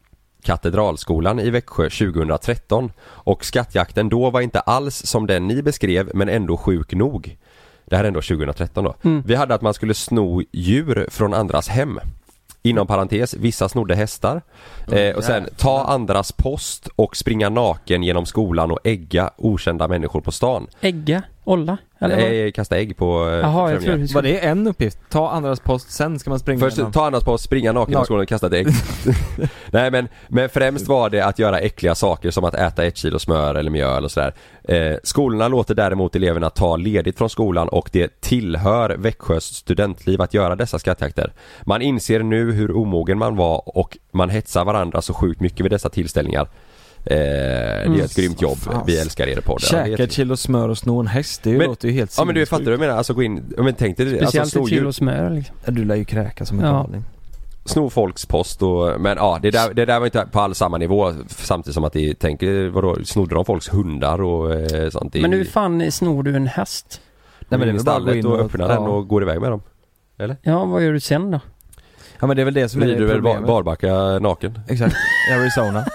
Katedralskolan 0.44 1.40
i 1.40 1.50
Växjö 1.50 1.84
2013 1.90 2.92
och 3.02 3.46
skattjakten 3.46 4.10
då 4.10 4.30
var 4.30 4.42
inte 4.42 4.60
alls 4.60 4.96
som 5.06 5.28
den 5.28 5.48
ni 5.48 5.62
beskrev 5.62 6.12
men 6.14 6.30
ändå 6.30 6.58
sjuk 6.58 6.94
nog. 6.94 7.38
Det 7.86 7.96
här 7.96 8.04
är 8.04 8.08
ändå 8.08 8.22
2013 8.22 8.84
då. 8.84 8.96
Mm. 9.04 9.24
Vi 9.26 9.36
hade 9.36 9.56
att 9.56 9.62
man 9.62 9.74
skulle 9.74 9.94
sno 9.94 10.44
djur 10.52 11.08
från 11.12 11.34
andras 11.34 11.68
hem. 11.68 12.00
Inom 12.62 12.88
parentes, 12.88 13.34
vissa 13.34 13.70
snodde 13.70 13.96
hästar. 13.96 14.42
Eh, 14.92 15.16
och 15.16 15.24
sen 15.24 15.48
ta 15.58 15.84
andras 15.84 16.32
post 16.32 16.88
och 16.96 17.18
springa 17.18 17.50
naken 17.50 18.04
genom 18.04 18.26
skolan 18.26 18.72
och 18.72 18.80
ägga 18.84 19.32
okända 19.38 19.88
människor 19.88 20.22
på 20.22 20.32
stan. 20.32 20.68
Ägga? 20.82 21.24
Olla? 21.44 21.78
Eller? 22.12 22.30
Nej, 22.30 22.52
kasta 22.52 22.78
ägg 22.78 22.98
på 22.98 23.28
eh, 23.30 23.34
Jaha, 23.36 23.72
jag 23.72 23.82
främlingar. 23.84 24.08
tror 24.08 24.16
Var 24.16 24.22
det 24.22 24.40
en 24.46 24.68
uppgift? 24.68 24.98
Ta 25.10 25.30
andras 25.30 25.60
post, 25.60 25.92
sen 25.92 26.20
ska 26.20 26.30
man 26.30 26.40
springa 26.40 26.60
Först 26.60 26.78
igenom. 26.78 26.92
ta 26.92 27.06
andras 27.06 27.24
post, 27.24 27.44
springa 27.44 27.72
naken 27.72 27.94
Nak- 27.96 28.00
på 28.00 28.06
skolan 28.06 28.22
och 28.22 28.28
kasta 28.30 28.48
ett 28.48 28.54
ägg. 28.54 28.68
Nej 29.72 29.92
men, 29.92 30.08
men 30.28 30.50
främst 30.50 30.88
var 30.88 31.10
det 31.10 31.22
att 31.22 31.40
göra 31.40 31.60
äckliga 31.60 31.96
saker 31.96 32.32
som 32.32 32.44
att 32.44 32.54
äta 32.56 32.84
ett 32.86 32.98
kilo 32.98 33.20
smör 33.20 33.56
eller 33.56 33.72
mjöl 33.72 34.04
och 34.04 34.12
sådär. 34.12 34.34
Eh, 34.64 34.98
skolorna 35.04 35.48
låter 35.48 35.76
däremot 35.76 36.16
eleverna 36.16 36.50
ta 36.50 36.76
ledigt 36.76 37.18
från 37.18 37.30
skolan 37.30 37.70
och 37.70 37.90
det 37.92 38.22
tillhör 38.22 38.90
Växjös 38.98 39.44
studentliv 39.44 40.22
att 40.22 40.34
göra 40.34 40.56
dessa 40.56 40.80
skattjakter. 40.80 41.34
Man 41.64 41.82
inser 41.82 42.20
nu 42.24 42.52
hur 42.52 42.78
omogen 42.78 43.18
man 43.18 43.36
var 43.36 43.78
och 43.78 43.98
man 44.12 44.30
hetsar 44.30 44.66
varandra 44.66 45.02
så 45.02 45.14
sjukt 45.14 45.42
mycket 45.42 45.66
vid 45.66 45.72
dessa 45.72 45.90
tillställningar. 45.90 46.48
Eh, 47.06 47.16
det 47.16 48.00
är 48.02 48.04
ett 48.06 48.16
grymt 48.16 48.42
jobb, 48.42 48.58
Fan. 48.58 48.84
vi 48.88 48.98
älskar 49.00 49.28
er 49.28 49.42
podd. 49.42 49.62
Käka 49.62 50.04
ett 50.04 50.12
kilo 50.12 50.38
smör 50.38 50.70
och 50.70 50.78
sno 50.78 51.00
en 51.00 51.08
häst, 51.08 51.44
det 51.44 51.58
Men- 51.58 51.68
låter 51.68 51.88
ju 51.88 51.94
helt 51.94 52.16
Ja 52.18 52.26
men 52.26 52.36
du 52.36 52.46
fattar 52.46 52.66
du 52.66 52.72
jag 52.72 52.80
menar? 52.80 52.98
Alltså 52.98 53.14
gå 53.14 53.24
in, 53.24 53.54
men 53.58 53.74
tänk 53.74 53.98
dig 53.98 54.06
det, 54.06 54.12
alltså 54.12 54.26
Speciellt 54.28 54.50
sno, 54.52 54.64
ett 54.64 54.70
kilo 54.70 54.94
smör 54.94 55.30
liksom. 55.30 55.56
Du 55.66 55.86
lär 55.86 55.96
ju 55.96 56.06
kräka 56.06 56.46
som 56.46 56.60
en 56.60 56.66
Ja. 56.66 56.72
galning. 56.72 57.04
sno 57.66 57.90
folks 57.90 58.26
post 58.26 58.62
och, 58.62 59.02
men 59.02 59.18
ja 59.18 59.40
det 59.42 59.52
där, 59.52 59.74
det 59.74 59.86
där 59.86 60.00
var 60.00 60.06
inte 60.06 60.28
på 60.32 60.40
all 60.40 60.56
samma 60.56 60.78
nivå 60.78 61.14
samtidigt 61.28 61.74
som 61.74 61.84
att 61.84 61.94
de 61.94 62.14
tänker, 62.14 62.70
vadå, 62.70 62.98
snodde 63.06 63.36
de 63.36 63.46
folks 63.46 63.74
hundar 63.74 64.22
och 64.22 64.54
eh, 64.56 64.90
sånt 64.90 65.14
Men 65.14 65.34
hur 65.34 65.46
fan 65.46 65.92
snor 65.92 66.24
du 66.24 66.36
en 66.36 66.48
häst? 66.48 67.02
Nej, 67.50 67.60
men 67.60 67.60
det 67.60 67.66
är 67.72 67.74
väl 67.74 67.84
bara 67.84 67.96
att 67.98 68.06
gå 68.06 68.14
in 68.14 68.26
och 68.26 68.34
och- 68.34 68.40
öppnar 68.46 68.70
ja. 68.70 68.74
den 68.74 68.84
och 68.84 69.08
går 69.08 69.24
iväg 69.24 69.42
med 69.42 69.52
dem? 69.52 69.62
Ja, 70.42 70.66
vad 70.66 70.84
gör 70.84 70.94
du 70.94 71.00
sen 71.00 71.32
då? 71.32 71.40
Ja 72.20 72.28
men 72.28 72.36
det 72.36 72.42
är 72.42 72.46
väl 72.46 72.54
det 72.54 72.70
som 72.70 72.82
är 72.82 72.86
Blir 72.86 72.96
du 73.00 73.06
väl 73.06 73.22
bar, 73.22 73.32
problemet. 73.32 73.48
barbacka 73.48 74.20
naken? 74.20 74.60
Exakt, 74.68 74.96
i 75.30 75.34
Arizona. 75.40 75.86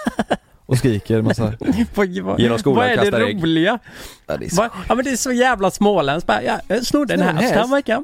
Och 0.71 0.77
skriker 0.77 1.21
massa... 1.21 1.53
Genom 2.37 2.59
skolan 2.59 2.77
vad 2.77 3.07
är 3.07 3.11
det 3.11 3.19
roliga? 3.19 3.79
Ja, 4.27 4.37
det 4.37 4.45
är 4.45 4.49
så... 4.49 4.69
Ja 4.89 4.95
men 4.95 5.05
det 5.05 5.11
är 5.11 5.15
så 5.15 5.31
jävla 5.31 5.71
småländskt 5.71 6.27
bara, 6.27 6.43
ja, 6.43 6.59
jag 6.67 6.85
snodde 6.85 7.13
en 7.13 7.21
häst 7.21 7.53
häromveckan. 7.53 8.03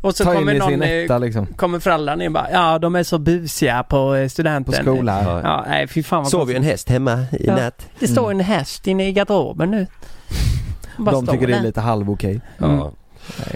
Och 0.00 0.16
så 0.16 0.24
Ta 0.24 0.34
kommer 0.34 0.54
någon, 0.54 0.82
eh, 0.82 0.90
etta 0.90 1.18
liksom. 1.18 1.46
kommer 1.46 1.80
föräldrarna 1.80 2.24
in 2.24 2.28
och 2.28 2.32
bara 2.32 2.50
ja 2.52 2.78
de 2.78 2.96
är 2.96 3.02
så 3.02 3.18
busiga 3.18 3.82
på 3.82 4.14
eh, 4.14 4.24
På 4.24 4.28
studenten. 4.28 4.74
skolan. 4.74 5.24
Ja. 5.24 5.40
Ja, 5.42 5.64
nej 5.68 5.86
fy 5.88 6.02
fan 6.02 6.22
vad 6.22 6.30
Sov 6.30 6.50
ju 6.50 6.56
en 6.56 6.62
häst 6.62 6.88
hemma 6.88 7.12
i 7.32 7.46
Ja. 7.46 7.56
natt. 7.56 7.88
Det 7.98 8.08
står 8.08 8.30
en 8.30 8.40
häst 8.40 8.86
inne 8.86 9.08
i 9.08 9.12
garderoben 9.12 9.70
nu. 9.70 9.86
Bara 10.96 11.10
De 11.10 11.26
tycker 11.26 11.46
det 11.46 11.54
är 11.54 11.62
lite 11.62 11.80
halv 11.80 12.10
okej. 12.10 12.40
Mm. 12.58 12.76
Ja. 12.76 12.92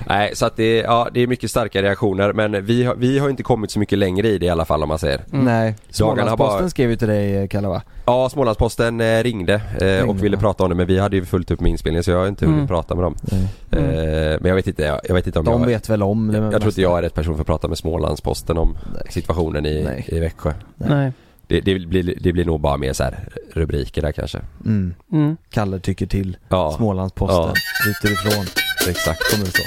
Nej, 0.09 0.31
så 0.37 0.47
att 0.47 0.57
det, 0.57 0.77
ja, 0.79 1.09
det 1.15 1.21
är 1.21 1.27
mycket 1.27 1.51
starka 1.51 1.83
reaktioner 1.83 2.33
men 2.33 2.65
vi 2.65 2.85
har, 2.85 2.95
vi 2.95 3.19
har 3.19 3.31
inte 3.31 3.43
kommit 3.43 3.71
så 3.71 3.79
mycket 3.79 3.99
längre 3.99 4.29
i 4.29 4.39
det 4.39 4.47
i 4.47 4.49
alla 4.51 4.65
fall 4.65 4.83
om 4.83 4.89
man 4.89 4.99
säger. 4.99 5.21
Mm. 5.33 5.45
Nej. 5.45 5.75
Smålandsposten 5.91 6.59
bara- 6.63 6.71
skrev 6.71 6.91
ju 6.91 6.97
till 6.97 7.09
dig 7.09 7.37
eh, 7.37 7.49
Kalle 7.49 7.69
va? 7.69 7.83
Ja, 8.07 8.29
Smålandsposten 8.29 9.01
eh, 9.01 9.23
ringde, 9.23 9.55
eh, 9.81 10.09
och 10.09 10.25
ville 10.25 10.37
ja. 10.37 10.41
prata 10.41 10.63
om 10.65 10.69
det 10.71 10.77
men 10.77 10.87
vi 10.87 10.99
hade 10.99 11.17
ju 11.17 11.25
fullt 11.25 11.51
upp 11.51 11.61
med 11.61 11.71
inspelningen 11.71 12.05
så 12.05 12.11
jag 12.11 12.19
har 12.19 12.29
inte 12.29 12.45
hunnit 12.45 12.59
Mm. 12.59 12.69
prata 12.69 12.95
med 12.95 13.05
dem. 13.05 13.15
Nej. 13.23 13.43
Eh, 13.71 14.39
men 14.41 14.49
jag 14.49 14.55
vet 14.55 14.67
inte, 14.67 14.83
jag, 14.83 15.01
jag 15.05 15.15
vet 15.15 15.27
inte 15.27 15.39
om 15.39 15.45
De 15.45 15.61
jag... 15.61 15.67
vet 15.69 15.89
väl 15.89 16.03
om 16.03 16.29
det 16.29 16.39
jag, 16.39 16.45
jag 16.53 16.61
tror 16.61 16.69
inte 16.71 16.83
jag 16.83 16.99
är 16.99 17.03
rätt 17.03 17.15
person 17.15 17.35
för 17.35 17.41
att 17.41 17.47
prata 17.47 17.69
med 17.69 17.79
Smålandsposten 17.79 18.59
om 18.59 18.79
Nej. 18.95 19.03
situationen 19.11 19.67
i, 19.67 19.83
Nej. 19.85 20.05
i 20.09 20.21
Växjö. 20.21 20.53
Nej. 20.77 21.13
Det, 21.47 21.61
det, 21.61 21.79
blir, 21.79 22.15
det 22.21 22.33
blir 22.33 22.45
nog 22.45 22.61
bara 22.61 22.77
mer 22.77 22.93
så 22.93 23.05
här 23.05 23.29
rubriker 23.53 24.03
där 24.03 24.13
kanske. 24.13 24.39
Mm. 24.65 24.95
Mm. 25.13 25.37
Kalle 25.51 25.79
tycker 25.81 26.07
till. 26.07 26.37
Ja, 26.49 26.75
Smålandsposten. 26.77 27.55
Ryter 27.87 28.13
ifrån. 28.13 28.45
Exakt. 28.91 29.31
Kommer 29.31 29.45
det 29.45 29.51
stå. 29.51 29.63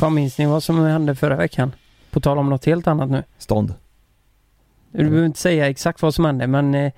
Fan 0.00 0.14
minns 0.14 0.38
ni 0.38 0.46
vad 0.46 0.62
som 0.62 0.78
hände 0.84 1.14
förra 1.14 1.36
veckan? 1.36 1.72
På 2.10 2.20
tal 2.20 2.38
om 2.38 2.50
något 2.50 2.64
helt 2.64 2.86
annat 2.86 3.10
nu. 3.10 3.22
Stånd. 3.38 3.74
Du 4.92 5.04
behöver 5.04 5.26
inte 5.26 5.38
säga 5.40 5.68
exakt 5.68 6.02
vad 6.02 6.14
som 6.14 6.24
hände 6.24 6.46
men 6.46 6.74
eh, 6.74 6.92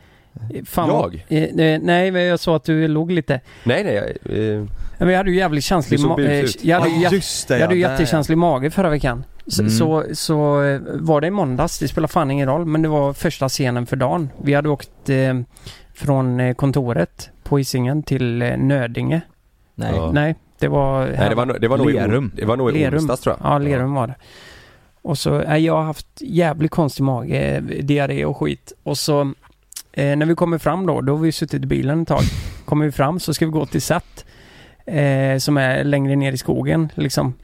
fan 0.64 0.88
vad- 0.88 1.14
Jag? 1.28 1.38
Eh, 1.38 1.66
eh, 1.66 1.80
nej 1.82 2.10
men 2.10 2.22
jag 2.22 2.40
sa 2.40 2.56
att 2.56 2.64
du 2.64 2.88
låg 2.88 3.10
lite. 3.10 3.40
Nej 3.64 3.84
nej, 3.84 3.94
jag, 3.94 4.04
eh, 4.38 4.64
Men 4.98 5.08
jag 5.08 5.16
hade 5.16 5.30
ju 5.30 5.36
jävligt 5.36 5.64
känslig 5.64 5.98
Du 5.98 6.02
såg 6.02 6.12
ma- 6.12 6.16
busig 6.42 6.60
eh. 6.64 6.68
Jag 6.70 6.78
hade 6.80 6.90
ju 6.90 7.06
jä- 7.06 7.12
just 7.12 7.48
det 7.48 7.54
Jag 7.54 7.62
hade 7.62 7.74
ju 7.74 7.80
ja, 7.80 7.88
där, 7.88 7.94
jättekänslig 7.94 8.38
mage 8.38 8.70
förra 8.70 8.90
veckan. 8.90 9.24
Så, 9.46 9.62
Mm. 9.62 9.70
så, 9.72 10.04
så 10.12 10.62
eh, 10.62 10.80
var 10.84 11.20
det 11.20 11.26
i 11.26 11.30
måndags, 11.30 11.78
det 11.78 11.88
spelar 11.88 12.08
fan 12.08 12.30
ingen 12.30 12.48
roll, 12.48 12.64
men 12.66 12.82
det 12.82 12.88
var 12.88 13.12
första 13.12 13.48
scenen 13.48 13.86
för 13.86 13.96
dagen. 13.96 14.30
Vi 14.42 14.54
hade 14.54 14.68
åkt 14.68 15.08
eh, 15.08 15.34
från 15.94 16.54
kontoret 16.54 17.30
på 17.44 17.58
Hisingen 17.58 18.02
till 18.02 18.42
eh, 18.42 18.56
Nödinge. 18.56 19.20
Nej. 19.78 19.92
Ja. 19.96 20.10
Nej, 20.12 20.34
det 20.58 20.68
var... 20.68 21.06
nej 21.06 21.28
det 21.28 21.34
var, 21.34 21.46
nog- 21.46 21.60
det 21.60 21.68
var 21.68 21.78
nog 21.78 21.90
i, 21.90 21.92
Lerum. 21.92 22.32
det 22.36 22.44
var 22.44 22.56
nog 22.56 22.70
i 22.70 22.72
Lerum. 22.78 22.94
onsdags 22.98 23.20
tror 23.20 23.36
jag. 23.40 23.50
Ja, 23.52 23.58
Lerum 23.58 23.94
var 23.94 24.06
det. 24.06 24.14
Och 25.02 25.18
så, 25.18 25.30
nej, 25.38 25.64
jag 25.64 25.76
har 25.76 25.82
haft 25.82 26.06
jävligt 26.20 26.70
konstig 26.70 27.02
mage, 27.04 27.60
diarré 27.60 28.24
och 28.24 28.36
skit. 28.36 28.72
Och 28.82 28.98
så, 28.98 29.20
eh, 29.92 30.16
när 30.16 30.26
vi 30.26 30.34
kommer 30.34 30.58
fram 30.58 30.86
då, 30.86 31.00
då 31.00 31.12
har 31.16 31.20
vi 31.20 31.32
suttit 31.32 31.62
i 31.62 31.66
bilen 31.66 32.02
ett 32.02 32.08
tag. 32.08 32.20
Kommer 32.64 32.84
vi 32.84 32.92
fram 32.92 33.20
så 33.20 33.34
ska 33.34 33.46
vi 33.46 33.52
gå 33.52 33.66
till 33.66 33.82
Sätt, 33.82 34.24
eh, 34.86 35.38
som 35.38 35.56
är 35.56 35.84
längre 35.84 36.16
ner 36.16 36.32
i 36.32 36.36
skogen 36.36 36.92
liksom. 36.94 37.34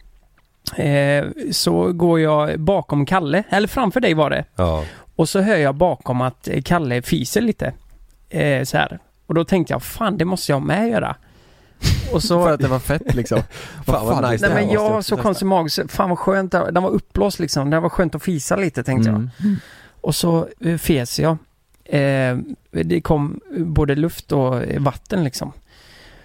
Eh, 0.77 1.25
så 1.51 1.93
går 1.93 2.21
jag 2.21 2.61
bakom 2.61 3.07
Kalle, 3.07 3.43
eller 3.51 3.69
framför 3.69 4.01
dig 4.01 4.15
var 4.15 4.31
det. 4.31 4.45
Ja. 4.57 4.85
Och 5.17 5.29
så 5.29 5.41
hör 5.41 5.57
jag 5.57 5.75
bakom 5.75 6.21
att 6.21 6.49
Kalle 6.65 7.03
fiser 7.03 7.41
lite. 7.41 7.73
Eh, 8.31 8.65
så 8.65 8.77
här. 8.79 8.99
Och 9.27 9.35
då 9.35 9.45
tänkte 9.45 9.73
jag, 9.75 9.83
fan 9.83 10.17
det 10.19 10.25
måste 10.25 10.53
jag 10.53 10.63
med 10.63 10.89
göra. 10.89 11.17
Och 12.13 12.23
så... 12.23 12.43
För 12.45 12.53
att 12.53 12.61
det 12.61 12.69
var 12.69 12.79
fett 12.79 13.15
liksom. 13.15 13.43
Fan, 13.87 14.07
vad 14.07 14.31
nice 14.33 14.49
Nej 14.49 14.65
men 14.65 14.75
jag 14.75 14.91
har 14.91 15.03
så 15.03 15.17
konstig 15.17 15.47
mage, 15.47 15.71
så 15.71 15.89
fan 15.89 16.09
vad 16.09 16.19
skönt, 16.19 16.53
det- 16.53 16.71
den 16.71 16.83
var 16.83 16.91
uppblåst 16.91 17.39
liksom. 17.39 17.71
Det 17.71 17.81
var 17.81 17.89
skönt 17.89 18.15
att 18.15 18.23
fisa 18.23 18.57
lite 18.57 18.83
tänkte 18.83 19.09
jag. 19.11 19.17
Mm. 19.17 19.57
Och 20.01 20.15
så 20.15 20.49
eh, 20.61 20.77
fes 20.79 21.21
jag. 21.21 21.37
Eh, 21.85 22.37
det 22.71 23.01
kom 23.01 23.41
både 23.59 23.95
luft 23.95 24.33
och 24.33 24.63
vatten 24.79 25.25
liksom. 25.25 25.53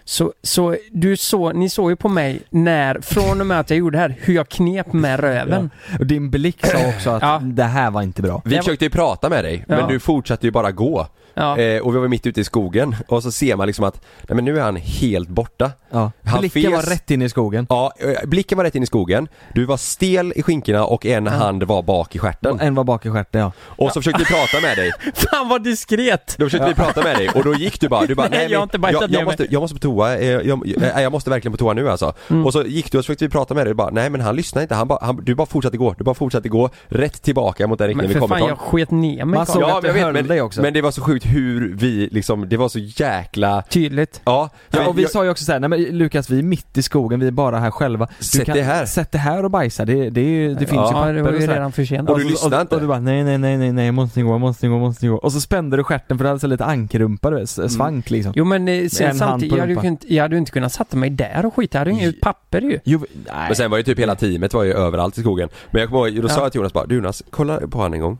Så, 0.03 0.33
så 0.43 0.75
du 0.91 1.17
så, 1.17 1.51
ni 1.51 1.69
såg 1.69 1.89
ju 1.89 1.95
på 1.95 2.09
mig 2.09 2.41
när, 2.49 2.99
från 3.01 3.41
och 3.41 3.47
med 3.47 3.59
att 3.59 3.69
jag 3.69 3.79
gjorde 3.79 3.97
det 3.97 4.01
här, 4.01 4.15
hur 4.19 4.33
jag 4.33 4.49
knep 4.49 4.93
med 4.93 5.19
röven. 5.19 5.69
Och 5.99 6.05
din 6.05 6.29
blick 6.29 6.65
sa 6.65 6.87
också 6.87 7.09
att 7.09 7.21
Ja. 7.21 7.39
det 7.43 7.63
här 7.63 7.91
var 7.91 8.01
inte 8.01 8.21
bra. 8.21 8.41
Vi 8.45 8.49
Det 8.49 8.55
var- 8.55 8.63
försökte 8.63 8.85
ju 8.85 8.89
prata 8.91 9.29
med 9.29 9.43
dig, 9.43 9.65
men 9.67 9.79
Ja. 9.79 9.87
du 9.87 9.99
fortsatte 9.99 10.45
ju 10.47 10.51
bara 10.51 10.71
gå. 10.71 11.07
Ja. 11.37 11.57
Eh, 11.57 11.81
och 11.81 11.95
vi 11.95 11.99
var 11.99 12.07
mitt 12.07 12.27
ute 12.27 12.41
i 12.41 12.43
skogen 12.43 12.95
och 13.07 13.23
så 13.23 13.31
ser 13.31 13.55
man 13.55 13.67
liksom 13.67 13.85
att, 13.85 14.01
nej 14.29 14.35
men 14.35 14.45
nu 14.45 14.57
är 14.57 14.61
han 14.63 14.75
helt 14.75 15.29
borta. 15.29 15.71
Ja. 15.89 16.11
Han 16.25 16.39
Blicken 16.39 16.61
fes. 16.63 16.71
var 16.71 16.81
rätt 16.93 17.11
in 17.11 17.21
i 17.21 17.29
skogen. 17.29 17.65
Ja, 17.69 17.91
eh, 17.99 18.27
blicken 18.29 18.57
var 18.57 18.65
rätt 18.65 18.75
in 18.75 18.83
i 18.83 18.85
skogen, 18.85 19.27
du 19.53 19.65
var 19.65 19.77
stel 19.77 20.33
i 20.35 20.43
skinkorna 20.43 20.85
och 20.85 21.05
en 21.05 21.27
hand 21.27 21.63
var 21.63 21.81
bak 21.81 22.15
i 22.15 22.19
stjärten. 22.19 22.59
En 22.59 22.75
var 22.75 22.83
bak 22.83 23.05
i 23.05 23.09
stjärten 23.09 23.41
ja. 23.41 23.51
Och 23.59 23.91
så 23.91 23.99
försökte 24.01 24.19
vi 24.19 24.25
prata 24.25 24.61
med 24.61 24.77
dig, 24.77 24.91
Fan 25.15 25.49
vad 25.49 25.63
diskret! 25.63 26.35
då 26.37 26.45
försökte 26.45 26.67
vi 26.67 26.73
prata 26.73 27.03
med 27.03 27.15
dig 27.15 27.29
och 27.29 27.43
då 27.43 27.55
gick 27.55 27.81
du 27.81 27.89
bara, 27.89 28.05
du 28.05 28.15
bara 28.15 28.27
Nej, 28.31 28.39
nej, 28.39 28.51
jag 28.51 28.59
har 28.59 28.61
men 28.61 28.67
inte 28.67 28.79
bajsat 28.79 29.01
jag, 29.01 29.21
jag, 29.21 29.25
måste, 29.25 29.47
jag 29.49 29.61
måste 29.61 29.75
på 29.75 29.79
toa, 29.81 30.17
eh, 30.17 30.27
jag, 30.31 30.61
jag, 30.65 31.01
jag 31.03 31.11
måste 31.11 31.29
verkligen 31.29 31.51
på 31.51 31.57
toa 31.57 31.73
nu 31.73 31.89
alltså. 31.89 32.13
Mm. 32.29 32.45
Och 32.45 32.53
så 32.53 32.63
gick 32.63 32.91
du 32.91 32.97
och 32.97 33.03
så 33.03 33.07
försökte 33.07 33.25
vi 33.25 33.31
prata 33.31 33.53
med 33.53 33.65
dig 33.65 33.71
och 33.71 33.77
bara, 33.77 33.89
nej 33.89 34.09
men 34.09 34.21
han 34.21 34.35
lyssnade 34.35 34.63
inte, 34.63 34.75
han 34.75 34.87
bara, 34.87 34.99
han, 35.01 35.19
du 35.23 35.35
bara 35.35 35.47
fortsatte 35.47 35.77
gå, 35.77 35.95
du 35.97 36.03
bara 36.03 36.15
fortsatte 36.15 36.49
gå 36.49 36.69
rätt 36.87 37.21
tillbaka 37.21 37.67
mot 37.67 37.79
den 37.79 37.87
riktning 37.87 38.01
Men 38.03 38.07
vi 38.07 38.13
för 38.13 38.19
kommer 38.19 38.35
fan 38.35 38.47
ifrån. 38.47 38.49
jag 38.49 38.71
sket 38.71 38.91
ner 38.91 39.25
mig. 39.25 39.37
Man 39.37 39.45
såg 39.45 39.63
Karl. 39.63 39.71
att 39.77 39.81
du 39.93 39.99
höll 40.01 40.13
men, 40.13 40.27
dig 40.27 40.41
också. 40.41 40.61
men 40.61 40.73
det 40.73 40.81
var 40.81 40.91
så 40.91 41.01
sjukt 41.01 41.26
hur 41.27 41.75
vi 41.75 42.09
liksom, 42.11 42.49
det 42.49 42.57
var 42.57 42.69
så 42.69 42.79
jäkla, 42.79 43.61
Tydligt. 43.69 44.21
ja. 44.25 44.49
Ja, 44.69 44.87
och 44.87 44.97
vi 44.97 45.01
jag, 45.01 45.11
sa 45.11 45.23
ju 45.23 45.29
också 45.29 45.45
såhär, 45.45 45.59
nej 45.59 45.69
men 45.69 45.81
Lukas 45.83 46.29
vi 46.29 46.39
är 46.39 46.43
mitt 46.43 46.77
i 46.77 46.81
skogen, 46.81 47.19
vi 47.19 47.27
är 47.27 47.31
bara 47.31 47.59
här 47.59 47.71
själva. 47.71 48.07
Du 48.19 48.23
Sätt 48.25 48.45
dig 48.45 48.61
här. 48.61 48.85
Sätt 48.85 49.11
dig 49.11 49.21
här 49.21 49.43
och 49.45 49.51
bajsa, 49.51 49.85
det, 49.85 50.09
det, 50.09 50.21
är 50.21 50.25
ju- 50.25 50.53
det 50.53 50.59
finns 50.59 50.71
ju 50.71 50.75
Ja, 50.75 50.91
papper 50.91 51.13
det 51.13 51.21
var 51.21 51.33
och 51.33 51.41
ju 51.41 51.47
redan 51.47 51.71
för 51.71 51.85
sent. 51.85 52.09
Och 52.09 52.17
du 52.17 52.23
så- 52.23 52.29
lyssnade 52.29 52.55
och, 52.55 52.61
inte? 52.61 52.75
Och 52.75 52.81
du 52.81 52.87
bara 52.87 52.99
nej 52.99 53.23
nej 53.23 53.37
nej 53.37 53.57
nej 53.57 53.71
nej, 53.73 53.85
jag 53.85 53.93
måste 53.93 54.21
gå, 54.21 54.29
jag 54.31 54.39
måste 54.41 54.67
gå, 54.67 54.73
jag 54.73 54.79
måste 54.81 55.07
gå. 55.07 55.15
Och 55.15 55.31
så 55.33 55.41
spände 55.41 55.77
du 55.77 55.83
stjärten 55.83 56.17
för 56.17 56.23
det 56.23 56.29
hade 56.29 56.39
så 56.39 56.47
lite 56.47 56.65
ankrumpa 56.65 57.29
du 57.29 57.41
s- 57.41 57.73
svank 57.73 58.09
liksom. 58.09 58.33
Jo 58.35 58.45
men 58.45 58.67
eh, 58.67 58.87
sen, 58.87 59.15
samtidigt, 59.15 59.53
jag 59.55 59.59
hade, 59.67 59.73
ju 59.81 59.87
inte, 59.87 60.13
jag 60.15 60.23
hade 60.23 60.35
ju 60.35 60.39
inte 60.39 60.51
kunnat 60.51 60.73
sätta 60.73 60.97
mig 60.97 61.09
där 61.09 61.45
och 61.45 61.55
skita. 61.55 61.77
Jag 61.77 61.79
hade 61.79 61.91
ju 61.91 61.97
inget 61.97 62.21
papper 62.21 62.61
ju. 62.61 62.79
Jo, 62.83 63.05
nej. 63.13 63.33
Men 63.47 63.55
sen 63.55 63.71
var 63.71 63.77
ju 63.77 63.83
typ 63.83 63.99
hela 63.99 64.15
teamet 64.15 64.53
var 64.53 64.63
ju 64.63 64.73
överallt 64.73 65.17
i 65.17 65.21
skogen. 65.21 65.49
Men 65.71 65.79
jag 65.81 65.89
kommer 65.89 66.07
ihåg, 66.07 66.21
då 66.21 66.29
sa 66.29 66.35
Ja. 66.35 66.41
jag 66.43 66.51
till 66.51 66.59
Jonas 66.59 66.73
bara, 66.73 66.85
du 66.85 66.95
Jonas, 66.95 67.23
kolla 67.29 67.59
på 67.67 67.81
han 67.81 67.93
en 67.93 67.99
gång. 67.99 68.17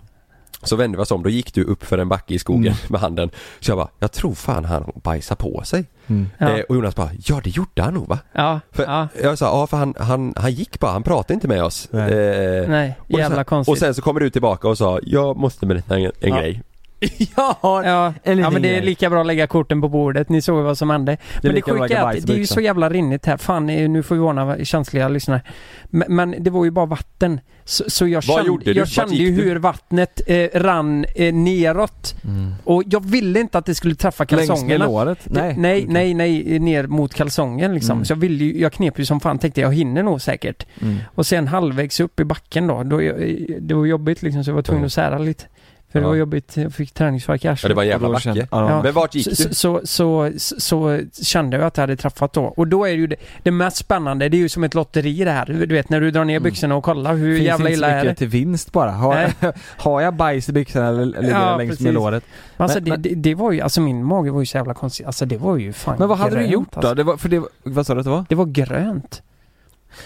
Så 0.64 0.76
vände 0.76 0.98
vi 0.98 1.04
oss 1.04 1.12
om, 1.12 1.24
då 1.24 1.30
gick 1.30 1.54
du 1.54 1.64
upp 1.64 1.84
för 1.84 1.98
en 1.98 2.10
backe 2.10 2.34
i 2.34 2.40
skogen 2.40 2.66
Mm. 2.74 2.78
med 2.90 3.02
handen. 3.02 3.30
Så 3.60 3.72
jag 3.72 3.78
bara, 3.78 3.88
jag 4.00 4.12
tror 4.12 4.34
fan 4.34 4.66
han 4.66 4.92
bajsar 5.04 5.36
på 5.36 5.62
sig. 5.66 5.86
Mm. 6.08 6.30
Ja. 6.38 6.50
Eh, 6.58 6.62
och 6.70 6.76
Jonas 6.76 6.96
bara, 6.96 7.10
ja 7.26 7.42
det 7.44 7.50
gjorde 7.50 7.82
han 7.82 7.94
nog 7.94 8.08
va? 8.08 8.20
Ja, 8.34 8.60
För 8.72 8.84
ja. 8.84 9.08
Jag 9.24 9.38
sa, 9.38 9.46
ja 9.46 9.68
för 9.68 9.78
han, 9.78 9.94
han, 10.00 10.34
han 10.38 10.52
gick 10.52 10.80
bara, 10.80 10.92
han 10.92 11.04
pratade 11.04 11.34
inte 11.34 11.48
med 11.48 11.64
oss. 11.64 11.88
Nej. 11.92 12.14
Eh, 12.14 12.70
Nej, 12.70 12.98
och 13.00 13.20
jävla 13.20 13.36
sen, 13.36 13.46
konstigt. 13.46 13.72
Och 13.72 13.78
sen 13.78 13.94
så 13.94 14.02
kommer 14.02 14.20
du 14.20 14.30
tillbaka 14.30 14.68
och 14.68 14.78
sa, 14.78 15.00
jag 15.04 15.38
måste 15.38 15.66
berätta 15.66 15.96
en, 15.98 16.02
en 16.06 16.12
Ja. 16.20 16.38
grej. 16.40 16.62
ja, 17.36 17.58
Ja, 17.64 18.14
En 18.24 18.40
ja 18.40 18.50
men 18.50 18.62
det 18.62 18.78
är 18.78 18.82
lika 18.82 19.10
bra 19.10 19.22
att 19.22 19.28
lägga 19.28 19.48
korten 19.48 19.82
på 19.82 19.90
bordet. 19.90 20.30
Ni 20.30 20.42
såg 20.42 20.64
vad 20.64 20.78
som 20.78 20.90
hände. 20.90 21.18
men 21.44 21.56
det 21.56 21.62
bra 21.62 21.74
att 21.76 21.82
sjuka 21.82 22.00
är 22.00 22.18
att 22.18 22.28
det 22.28 22.34
är 22.34 22.38
ju 22.38 22.46
så 22.46 22.62
jävla 22.62 22.90
rinnigt 22.90 23.26
här. 23.26 23.38
Fan, 23.38 23.70
eh, 23.70 23.90
nu 23.90 24.04
får 24.04 24.16
vi 24.16 24.22
varna 24.22 24.66
känsliga 24.66 25.08
lyssnare. 25.08 25.42
Men, 25.84 26.16
men 26.16 26.36
det 26.40 26.50
var 26.50 26.66
ju 26.66 26.72
bara 26.72 26.86
vatten. 26.86 27.40
Så, 27.66 27.84
så 27.88 28.08
jag 28.08 28.24
Vad 28.28 28.46
kände, 28.46 28.72
jag 28.72 28.88
kände 28.88 29.16
ju 29.16 29.32
hur 29.32 29.56
vattnet 29.56 30.22
eh, 30.28 30.48
rann 30.54 31.06
eh, 31.16 31.34
neråt. 31.34 32.16
Mm. 32.24 32.54
Och 32.64 32.84
jag 32.86 33.06
ville 33.06 33.40
inte 33.40 33.58
att 33.58 33.66
det 33.66 33.76
skulle 33.76 33.96
träffa 33.96 34.24
Längs 34.24 34.32
med 34.32 34.48
kalsongerna. 34.48 34.86
låret? 34.86 35.20
Nej, 35.24 35.56
nej, 35.58 35.86
nej, 35.88 36.14
nej, 36.14 36.60
ner 36.60 36.88
mot 36.88 37.14
kalsongen 37.14 37.74
liksom. 37.74 37.94
Mm. 37.94 38.06
Så 38.06 38.12
jag 38.12 38.18
ville 38.18 38.44
ju, 38.44 38.60
jag 38.62 38.74
knep 38.74 39.00
ju 39.00 39.06
som 39.06 39.20
fan, 39.20 39.40
tänkte 39.40 39.62
jag 39.62 39.74
hinner 39.74 40.04
nog 40.04 40.22
säkert. 40.22 40.66
Mm. 40.82 40.98
Och 41.16 41.26
sen 41.26 41.48
halvvägs 41.48 42.00
upp 42.00 42.20
i 42.20 42.24
backen 42.24 42.68
då, 42.68 42.84
då 42.84 42.98
det 43.60 43.74
var 43.74 43.86
jobbigt 43.86 44.22
liksom 44.22 44.44
så 44.44 44.50
jag 44.50 44.56
var 44.56 44.62
tvungen 44.62 44.86
att 44.86 44.94
sära 44.94 45.18
lite. 45.18 45.44
För 45.92 46.00
det 46.00 46.04
Ja. 46.04 46.10
var 46.10 46.16
jobbigt, 46.16 46.58
jag 46.58 46.74
fick 46.74 46.92
träningsvärk 46.94 47.44
i 47.46 47.48
Ja 47.48 47.54
arslet. 47.54 47.70
det 47.70 47.76
var 47.76 47.84
en 47.84 47.90
jävla 47.90 48.10
backe. 48.10 48.34
ja. 48.36 48.46
Ja. 48.52 48.84
Men 48.84 48.94
vart 48.94 49.16
gick 49.16 49.24
så, 49.24 49.30
du? 49.48 49.54
så, 49.56 49.82
så, 49.84 50.32
så, 50.38 50.60
så 50.62 51.00
kände 51.24 51.58
jag 51.58 51.66
att 51.66 51.78
jag 51.78 51.82
hade 51.84 51.96
träffat 51.96 52.34
då. 52.34 52.44
Och 52.44 52.68
då 52.68 52.86
är 52.86 52.90
det 52.90 52.96
ju 52.96 53.08
det, 53.08 53.16
det 53.44 53.52
mest 53.52 53.78
spännande, 53.78 54.30
det 54.30 54.38
är 54.38 54.40
ju 54.40 54.50
som 54.50 54.64
ett 54.64 54.74
lotteri 54.74 55.24
det 55.24 55.32
här. 55.32 55.46
Du 55.46 55.66
vet 55.66 55.90
när 55.90 56.02
du 56.02 56.12
drar 56.12 56.26
ner 56.26 56.34
Mm. 56.38 56.44
byxorna 56.44 56.76
och 56.76 56.84
kollar 56.84 57.16
hur 57.16 57.36
Finns 57.38 57.48
jävla 57.48 57.70
inte 57.70 57.78
illa 57.78 57.90
är 57.90 57.96
mycket 58.04 58.10
det? 58.12 58.16
till 58.20 58.28
vinst 58.28 58.72
bara. 58.72 58.92
Har, 58.92 59.14
Nej. 59.16 59.34
har 59.78 60.02
jag 60.02 60.14
bajs 60.14 60.50
i 60.50 60.52
byxorna 60.52 60.88
eller 60.88 61.06
ligger 61.06 61.30
Ja, 61.30 61.50
jag 61.50 61.58
längs 61.58 61.80
med 61.80 61.94
låret? 61.94 62.24
Alltså 62.58 62.78
Men- 62.78 62.84
det, 62.86 62.92
men- 62.92 63.02
det, 63.02 63.16
det 63.30 63.36
var 63.36 63.52
ju, 63.52 63.62
alltså 63.62 63.82
min 63.82 64.04
mage 64.04 64.32
var 64.32 64.40
ju 64.40 64.46
så 64.46 64.58
jävla 64.58 64.74
konstig. 64.74 65.06
Alltså 65.06 65.26
det 65.26 65.38
var 65.38 65.58
ju 65.58 65.74
fan 65.74 65.96
Men 66.00 66.08
vad 66.10 66.18
hade 66.18 66.32
du 66.36 66.38
grönt, 66.40 66.52
gjort 66.54 66.72
då? 66.72 66.80
alltså. 66.80 66.94
Det 66.96 67.04
var, 67.04 67.18
för 67.18 67.30
det, 67.30 67.42
vad 67.64 67.86
sa 67.88 67.94
du 67.94 68.00
att 68.00 68.06
det 68.06 68.10
var? 68.12 68.26
Det 68.30 68.36
var 68.36 68.46
grönt. 68.46 69.22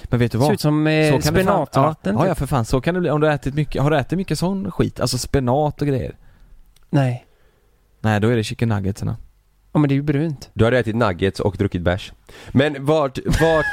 Men 0.04 0.20
vet 0.20 0.32
du 0.32 0.38
Det 0.38 0.42
ser 0.42 0.48
vad? 0.48 0.54
ut 0.54 0.62
som 0.62 0.88
eh, 0.88 1.20
spenatvatten. 1.20 2.16
Ja, 2.16 2.28
ja 2.28 2.34
typ. 2.34 2.40
för 2.40 2.48
fan, 2.48 2.66
så 2.66 2.82
kan 2.82 2.94
det 2.94 3.00
bli. 3.00 3.10
Om 3.10 3.22
du 3.22 3.28
har 3.28 3.34
ätit 3.34 3.54
mycket, 3.54 3.82
har 3.82 3.92
du 3.92 3.98
ätit 3.98 4.18
mycket 4.18 4.40
sån 4.40 4.72
skit? 4.72 5.00
Alltså 5.00 5.18
spenat 5.18 5.82
och 5.82 5.88
grejer? 5.88 6.16
Nej. 6.90 7.26
Nej, 8.02 8.20
då 8.20 8.28
är 8.28 8.36
det 8.36 8.44
chicken 8.44 8.70
nuggetsarna. 8.70 9.18
Ja 9.74 9.80
men 9.80 9.88
det 9.88 9.94
är 9.94 9.96
ju 9.96 10.02
brunt. 10.02 10.50
Du 10.54 10.66
hade 10.66 10.80
ätit 10.80 10.96
nuggets 10.96 11.40
och 11.40 11.56
druckit 11.58 11.82
bärs. 11.82 12.14
Men 12.52 12.86
vart, 12.86 13.20
vart, 13.26 13.66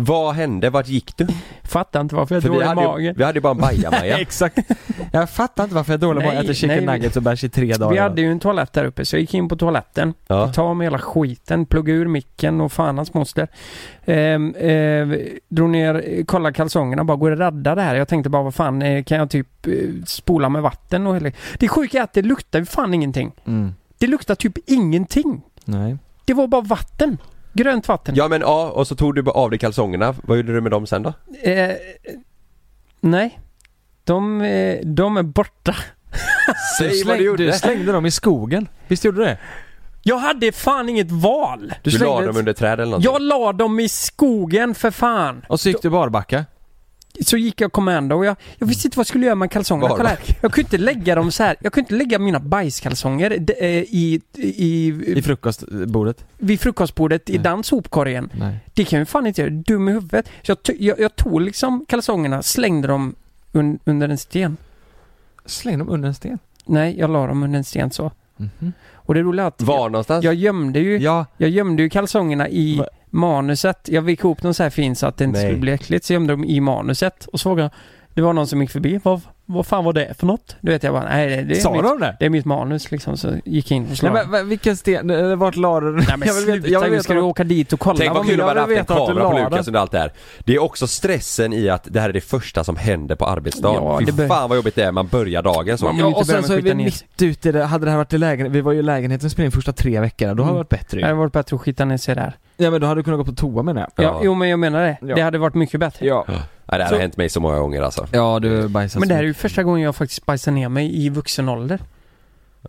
vad 0.00 0.34
hände? 0.34 0.70
Vart 0.70 0.88
gick 0.88 1.16
du? 1.16 1.26
Fattar 1.62 2.00
inte 2.00 2.14
varför 2.14 2.34
jag 2.34 2.42
har 2.42 2.48
vi 2.50 2.54
dålig 2.56 2.74
mage. 2.74 3.14
vi 3.16 3.24
hade 3.24 3.36
ju 3.36 3.40
bara 3.40 3.50
en 3.50 3.58
bajamaja. 3.58 4.18
Exakt. 4.20 4.58
Jag 5.12 5.30
fattar 5.30 5.64
inte 5.64 5.74
varför 5.74 5.92
jag 5.92 5.98
är 5.98 6.06
dålig 6.06 6.26
att 6.26 6.34
Nej, 6.34 6.44
äta 6.44 6.54
chicken 6.54 6.84
nej, 6.84 6.98
nuggets 6.98 7.16
och 7.16 7.22
bärs 7.22 7.44
i 7.44 7.48
tre 7.48 7.72
dagar. 7.72 7.92
Vi 7.92 7.98
hade 7.98 8.20
ju 8.20 8.30
en 8.32 8.40
toalett 8.40 8.72
där 8.72 8.84
uppe 8.84 9.04
så 9.04 9.16
jag 9.16 9.20
gick 9.20 9.34
in 9.34 9.48
på 9.48 9.56
toaletten. 9.56 10.14
Ja. 10.26 10.52
Ta 10.52 10.74
med 10.74 10.86
hela 10.86 10.98
skiten, 10.98 11.66
plugga 11.66 11.94
ur 11.94 12.06
micken 12.06 12.60
och 12.60 12.72
fan 12.72 12.96
hans 12.96 13.14
moster. 13.14 13.48
Ehm, 14.04 14.54
eh, 14.54 15.08
drog 15.48 15.70
ner, 15.70 16.24
kolla 16.26 16.52
kalsongerna, 16.52 17.04
bara 17.04 17.16
går 17.16 17.30
det 17.30 17.36
rädda 17.36 17.74
det 17.74 17.82
här? 17.82 17.94
Jag 17.94 18.08
tänkte 18.08 18.30
bara 18.30 18.42
vad 18.42 18.54
fan, 18.54 18.82
eh, 18.82 19.04
kan 19.04 19.18
jag 19.18 19.30
typ 19.30 19.66
eh, 19.66 19.72
spola 20.06 20.48
med 20.48 20.62
vatten 20.62 21.06
och 21.06 21.14
hela... 21.16 21.30
Det 21.58 21.68
sjuka 21.68 21.98
är 21.98 22.02
att 22.02 22.12
det 22.12 22.22
luktar 22.22 22.58
ju 22.58 22.64
fan 22.64 22.94
ingenting. 22.94 23.32
Mm. 23.46 23.74
Det 23.98 24.06
luktar 24.06 24.34
typ 24.34 24.58
ingenting. 24.66 25.42
Nej. 25.64 25.96
Det 26.24 26.34
var 26.34 26.46
bara 26.46 26.62
vatten. 26.62 27.18
Grönt 27.58 27.88
vatten. 27.88 28.14
Ja 28.14 28.28
men 28.28 28.40
ja, 28.40 28.70
och 28.70 28.86
så 28.86 28.96
tog 28.96 29.14
du 29.14 29.22
bara 29.22 29.34
av 29.34 29.50
dig 29.50 29.58
kalsongerna. 29.58 30.14
Vad 30.22 30.36
gjorde 30.36 30.52
du 30.52 30.60
med 30.60 30.72
dem 30.72 30.86
sen 30.86 31.02
då? 31.02 31.12
Eh, 31.42 31.70
nej. 33.00 33.40
De, 34.04 34.40
eh, 34.40 34.78
de 34.84 35.16
är 35.16 35.22
borta. 35.22 35.76
Säg 36.78 37.04
vad 37.04 37.18
du 37.18 37.24
gjorde! 37.24 37.46
Du 37.46 37.52
slängde 37.52 37.92
dem 37.92 38.06
i 38.06 38.10
skogen. 38.10 38.68
Visst 38.86 39.04
gjorde 39.04 39.18
du 39.18 39.24
det? 39.24 39.38
Jag 40.02 40.18
hade 40.18 40.52
fan 40.52 40.88
inget 40.88 41.10
val. 41.10 41.74
Du, 41.82 41.90
slängde 41.90 42.20
la 42.20 42.26
dem 42.26 42.36
under 42.36 42.52
träd 42.52 42.72
eller 42.72 42.84
någonting? 42.84 43.12
Jag 43.12 43.22
la 43.22 43.52
dem 43.52 43.80
i 43.80 43.88
skogen 43.88 44.74
för 44.74 44.90
fan. 44.90 45.44
Och 45.48 45.60
så 45.60 45.68
gick 45.68 45.82
du 45.82 45.90
barbacka. 45.90 46.44
Så 47.20 47.36
gick 47.36 47.60
jag 47.60 47.72
commando 47.72 48.16
och 48.16 48.24
jag, 48.24 48.36
jag 48.58 48.66
visste 48.66 48.86
inte 48.86 48.96
vad 48.96 49.00
jag 49.00 49.06
skulle 49.06 49.26
göra 49.26 49.34
med 49.34 49.50
kalsongerna. 49.50 49.94
Kolla 49.96 50.08
här. 50.08 50.18
Jag 50.42 50.52
kunde 50.52 50.66
inte 50.66 50.78
lägga 50.78 51.14
dem 51.14 51.30
så 51.32 51.42
här. 51.42 51.56
Jag 51.60 51.72
kunde 51.72 51.84
inte 51.94 52.04
lägga 52.04 52.18
mina 52.18 52.40
bajskalsonger 52.40 53.30
eh, 53.60 53.66
i, 53.68 54.20
i, 54.34 54.86
I 55.06 55.22
frukostbordet. 55.22 56.24
vid 56.38 56.60
frukostbordet 56.60 57.30
i 57.30 57.32
Nej. 57.32 57.42
den 57.42 57.64
sopkorgen. 57.64 58.30
Nej. 58.38 58.56
Det 58.74 58.84
kan 58.84 58.96
jag 58.98 59.02
ju 59.02 59.06
fan 59.06 59.26
inte 59.26 59.40
göra. 59.40 59.50
Dum 59.50 59.88
i 59.88 59.92
huvudet. 59.92 60.28
Så 60.42 60.50
jag, 60.64 60.76
jag, 60.80 61.00
jag 61.00 61.16
tog 61.16 61.40
liksom 61.40 61.84
kalsongerna, 61.88 62.42
slängde 62.42 62.88
dem 62.88 63.14
un, 63.52 63.78
under 63.84 64.08
en 64.08 64.18
sten. 64.18 64.56
Släng 65.46 65.78
dem 65.78 65.88
under 65.88 66.08
en 66.08 66.14
sten. 66.14 66.38
Nej, 66.66 66.98
jag 66.98 67.10
la 67.10 67.26
dem 67.26 67.42
under 67.42 67.58
en 67.58 67.64
sten 67.64 67.90
så. 67.90 68.12
Mhm. 68.36 68.72
Och 68.94 69.14
det 69.14 69.20
roliga 69.22 69.46
att 69.46 69.62
Var 69.62 69.88
någonstans? 69.90 70.24
jag 70.24 70.34
gömde 70.34 70.78
ju, 70.80 70.98
Ja, 70.98 71.26
jag 71.36 71.50
gömde 71.50 71.82
ju 71.82 71.88
kalsongerna 71.90 72.48
i 72.48 72.78
Va- 72.78 72.86
manuset. 73.10 73.88
Jag 73.88 74.02
vek 74.02 74.20
ihop 74.20 74.42
dem 74.42 74.54
så 74.54 74.62
här 74.62 74.70
fint 74.70 74.98
så 74.98 75.06
att 75.06 75.16
det 75.16 75.24
inte 75.24 75.38
Nej. 75.38 75.48
skulle 75.48 75.60
bli 75.60 75.72
äckligt. 75.72 76.04
Så 76.04 76.12
gömde 76.12 76.32
dem 76.32 76.44
i 76.44 76.60
manuset. 76.60 77.26
Och 77.26 77.40
så 77.40 77.42
frågade 77.42 77.62
jag, 77.62 77.70
det 78.14 78.22
var 78.22 78.32
någon 78.32 78.46
som 78.46 78.60
gick 78.60 78.70
förbi. 78.70 79.00
Vad, 79.02 79.20
vad 79.50 79.66
fan 79.66 79.84
var 79.84 79.92
det 79.92 80.14
för 80.18 80.26
något? 80.26 80.56
Du 80.60 80.72
vet 80.72 80.82
jag 80.82 80.92
bara, 80.94 81.04
nej 81.08 81.28
det, 81.28 81.42
det, 81.42 81.56
är, 81.56 81.60
sa 81.60 81.72
mitt, 81.72 81.82
de 81.82 82.00
det? 82.00 82.16
det 82.18 82.26
är 82.26 82.30
mitt 82.30 82.44
manus 82.44 82.90
liksom. 82.90 83.16
Så 83.16 83.34
gick 83.44 83.70
jag 83.70 83.76
in 83.76 83.82
och 83.82 83.88
Nej, 83.88 83.96
slog. 83.96 84.12
men, 84.12 84.30
men 84.30 84.48
vilken 84.48 84.76
sten, 84.76 85.10
eller 85.10 85.36
vart 85.36 85.56
la 85.56 85.80
du 85.80 85.86
den? 85.86 85.94
Nej 86.08 86.16
men 86.16 86.28
Jag 86.28 86.34
vill 86.34 86.44
veta- 86.46 86.52
sluta, 86.54 86.68
jag 86.68 86.80
vill 86.80 86.90
vi 86.90 86.96
veta 86.96 87.02
ska 87.04 87.14
du 87.14 87.20
åka 87.20 87.44
dit 87.44 87.72
och 87.72 87.80
kolla. 87.80 87.98
Tänk 87.98 88.14
vad 88.14 88.26
kul 88.28 88.38
jag 88.38 88.48
att 88.48 88.54
bara 88.56 88.66
vill 88.66 88.78
haft 88.78 88.90
en 88.90 88.96
veta 88.96 89.06
kamera 89.06 89.30
på 89.30 89.38
Lukas 89.50 89.66
under 89.68 89.80
allt 89.80 89.90
det 89.92 89.98
här. 89.98 90.12
Det 90.44 90.54
är 90.54 90.62
också 90.62 90.86
stressen 90.86 91.52
i 91.52 91.68
att 91.68 91.86
det 91.90 92.00
här 92.00 92.08
är 92.08 92.12
det 92.12 92.20
första 92.20 92.64
som 92.64 92.76
händer 92.76 93.14
på 93.16 93.26
arbetsdagen. 93.26 93.82
Ja, 93.84 93.98
Fy 93.98 94.04
det 94.04 94.12
bör- 94.12 94.26
fan 94.28 94.48
vad 94.48 94.56
jobbigt 94.56 94.74
det 94.74 94.82
är, 94.84 94.92
man 94.92 95.06
börjar 95.06 95.42
dagen 95.42 95.78
så. 95.78 95.84
Man 95.84 95.96
Ja, 95.98 96.06
och 96.06 96.26
sen 96.26 96.42
så 96.42 96.52
är 96.52 96.60
vi 96.60 96.74
ner 96.74 96.84
mitt 96.84 97.22
ute 97.22 97.48
i 97.48 97.52
det, 97.52 97.64
hade 97.64 97.84
det 97.84 97.90
här 97.90 97.98
varit 97.98 98.12
i 98.12 98.18
lägenheten, 98.18 98.52
vi 98.52 98.60
var 98.60 98.72
ju 98.72 98.78
i 98.78 98.82
lägenheten 98.82 99.30
spelade 99.30 99.46
in 99.46 99.52
första 99.52 99.72
tre 99.72 100.00
veckorna, 100.00 100.34
då 100.34 100.42
hade 100.42 100.50
det 100.50 100.50
Mm. 100.50 100.56
varit 100.58 100.68
bättre 100.68 100.98
Det 101.00 101.04
hade 101.06 101.18
varit 101.18 101.32
bättre 101.32 101.56
att 101.56 101.62
skita 101.62 101.84
ner 101.84 101.96
sig 101.96 102.14
där. 102.14 102.36
Ja 102.56 102.70
men 102.70 102.80
då 102.80 102.86
hade 102.86 103.00
du 103.00 103.04
kunnat 103.04 103.18
gå 103.18 103.24
på 103.24 103.32
toa 103.32 103.62
menar 103.62 103.88
jag. 103.96 104.04
Ja. 104.06 104.20
Jo 104.24 104.34
men 104.34 104.48
jag 104.48 104.58
menar 104.58 104.82
det. 104.82 104.98
Ja. 105.00 105.14
Det 105.14 105.20
hade 105.22 105.38
varit 105.38 105.54
mycket 105.54 105.80
bättre. 105.80 106.06
Ja. 106.06 106.26
Nej, 106.70 106.78
det 106.78 106.84
här 106.84 106.88
Så- 106.90 106.94
har 106.94 107.00
hänt 107.00 107.16
mig 107.16 107.28
så 107.28 107.40
många 107.40 107.58
gånger 107.58 107.82
alltså. 107.82 108.06
Ja 108.12 108.38
du 108.42 108.68
bajsade 108.68 109.00
Men 109.00 109.08
det 109.08 109.14
här 109.14 109.22
är 109.22 109.26
ju 109.26 109.34
första 109.34 109.62
gången 109.62 109.82
jag 109.82 109.96
faktiskt 109.96 110.26
bajsar 110.26 110.52
ner 110.52 110.68
mig 110.68 111.04
i 111.04 111.08
vuxen 111.08 111.48
ålder. 111.48 111.80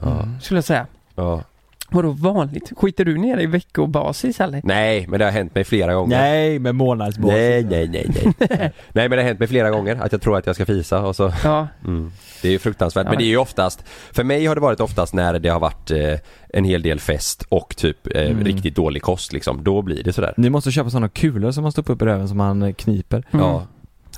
Ja. 0.01 0.27
Skulle 0.41 0.57
jag 0.57 0.65
säga. 0.65 0.87
Ja. 1.15 1.43
Vadå 1.91 2.09
vanligt? 2.11 2.71
Skiter 2.77 3.05
du 3.05 3.17
ner 3.17 3.39
i 3.39 3.45
veckobasis 3.45 4.39
eller? 4.41 4.61
Nej, 4.63 5.07
men 5.07 5.19
det 5.19 5.25
har 5.25 5.31
hänt 5.31 5.55
mig 5.55 5.63
flera 5.63 5.93
gånger. 5.93 6.17
Nej, 6.17 6.59
med 6.59 6.75
månadsbasis. 6.75 7.33
Nej, 7.33 7.63
nej, 7.63 7.87
nej, 7.87 8.07
nej. 8.13 8.33
nej 8.93 9.09
men 9.09 9.11
det 9.11 9.15
har 9.17 9.23
hänt 9.27 9.39
mig 9.39 9.47
flera 9.47 9.69
gånger 9.69 9.95
att 9.95 10.11
jag 10.11 10.21
tror 10.21 10.37
att 10.37 10.45
jag 10.45 10.55
ska 10.55 10.65
fisa 10.65 10.99
och 11.05 11.15
så 11.15 11.31
Ja. 11.43 11.67
mm. 11.85 12.11
Det 12.41 12.47
är 12.47 12.51
ju 12.51 12.59
fruktansvärt, 12.59 13.05
Ja. 13.05 13.09
men 13.09 13.17
det 13.17 13.23
är 13.23 13.29
ju 13.29 13.37
oftast 13.37 13.83
För 14.11 14.23
mig 14.23 14.45
har 14.45 14.55
det 14.55 14.61
varit 14.61 14.79
oftast 14.79 15.13
när 15.13 15.39
det 15.39 15.49
har 15.49 15.59
varit 15.59 15.91
eh, 15.91 16.19
en 16.53 16.63
hel 16.63 16.81
del 16.81 16.99
fest 16.99 17.45
och 17.49 17.75
typ 17.77 18.15
eh, 18.15 18.21
Mm. 18.31 18.43
riktigt 18.43 18.75
dålig 18.75 19.01
kost 19.01 19.33
liksom, 19.33 19.63
då 19.63 19.81
blir 19.81 20.03
det 20.03 20.13
sådär 20.13 20.33
Ni 20.37 20.49
måste 20.49 20.71
köpa 20.71 20.89
sådana 20.89 21.09
kulor 21.09 21.51
som 21.51 21.61
man 21.63 21.71
stoppar 21.71 21.93
upp 21.93 22.01
i 22.01 22.05
röven 22.05 22.27
som 22.27 22.37
man 22.37 22.73
kniper. 22.73 23.23
Mm. 23.31 23.45
Ja, 23.45 23.65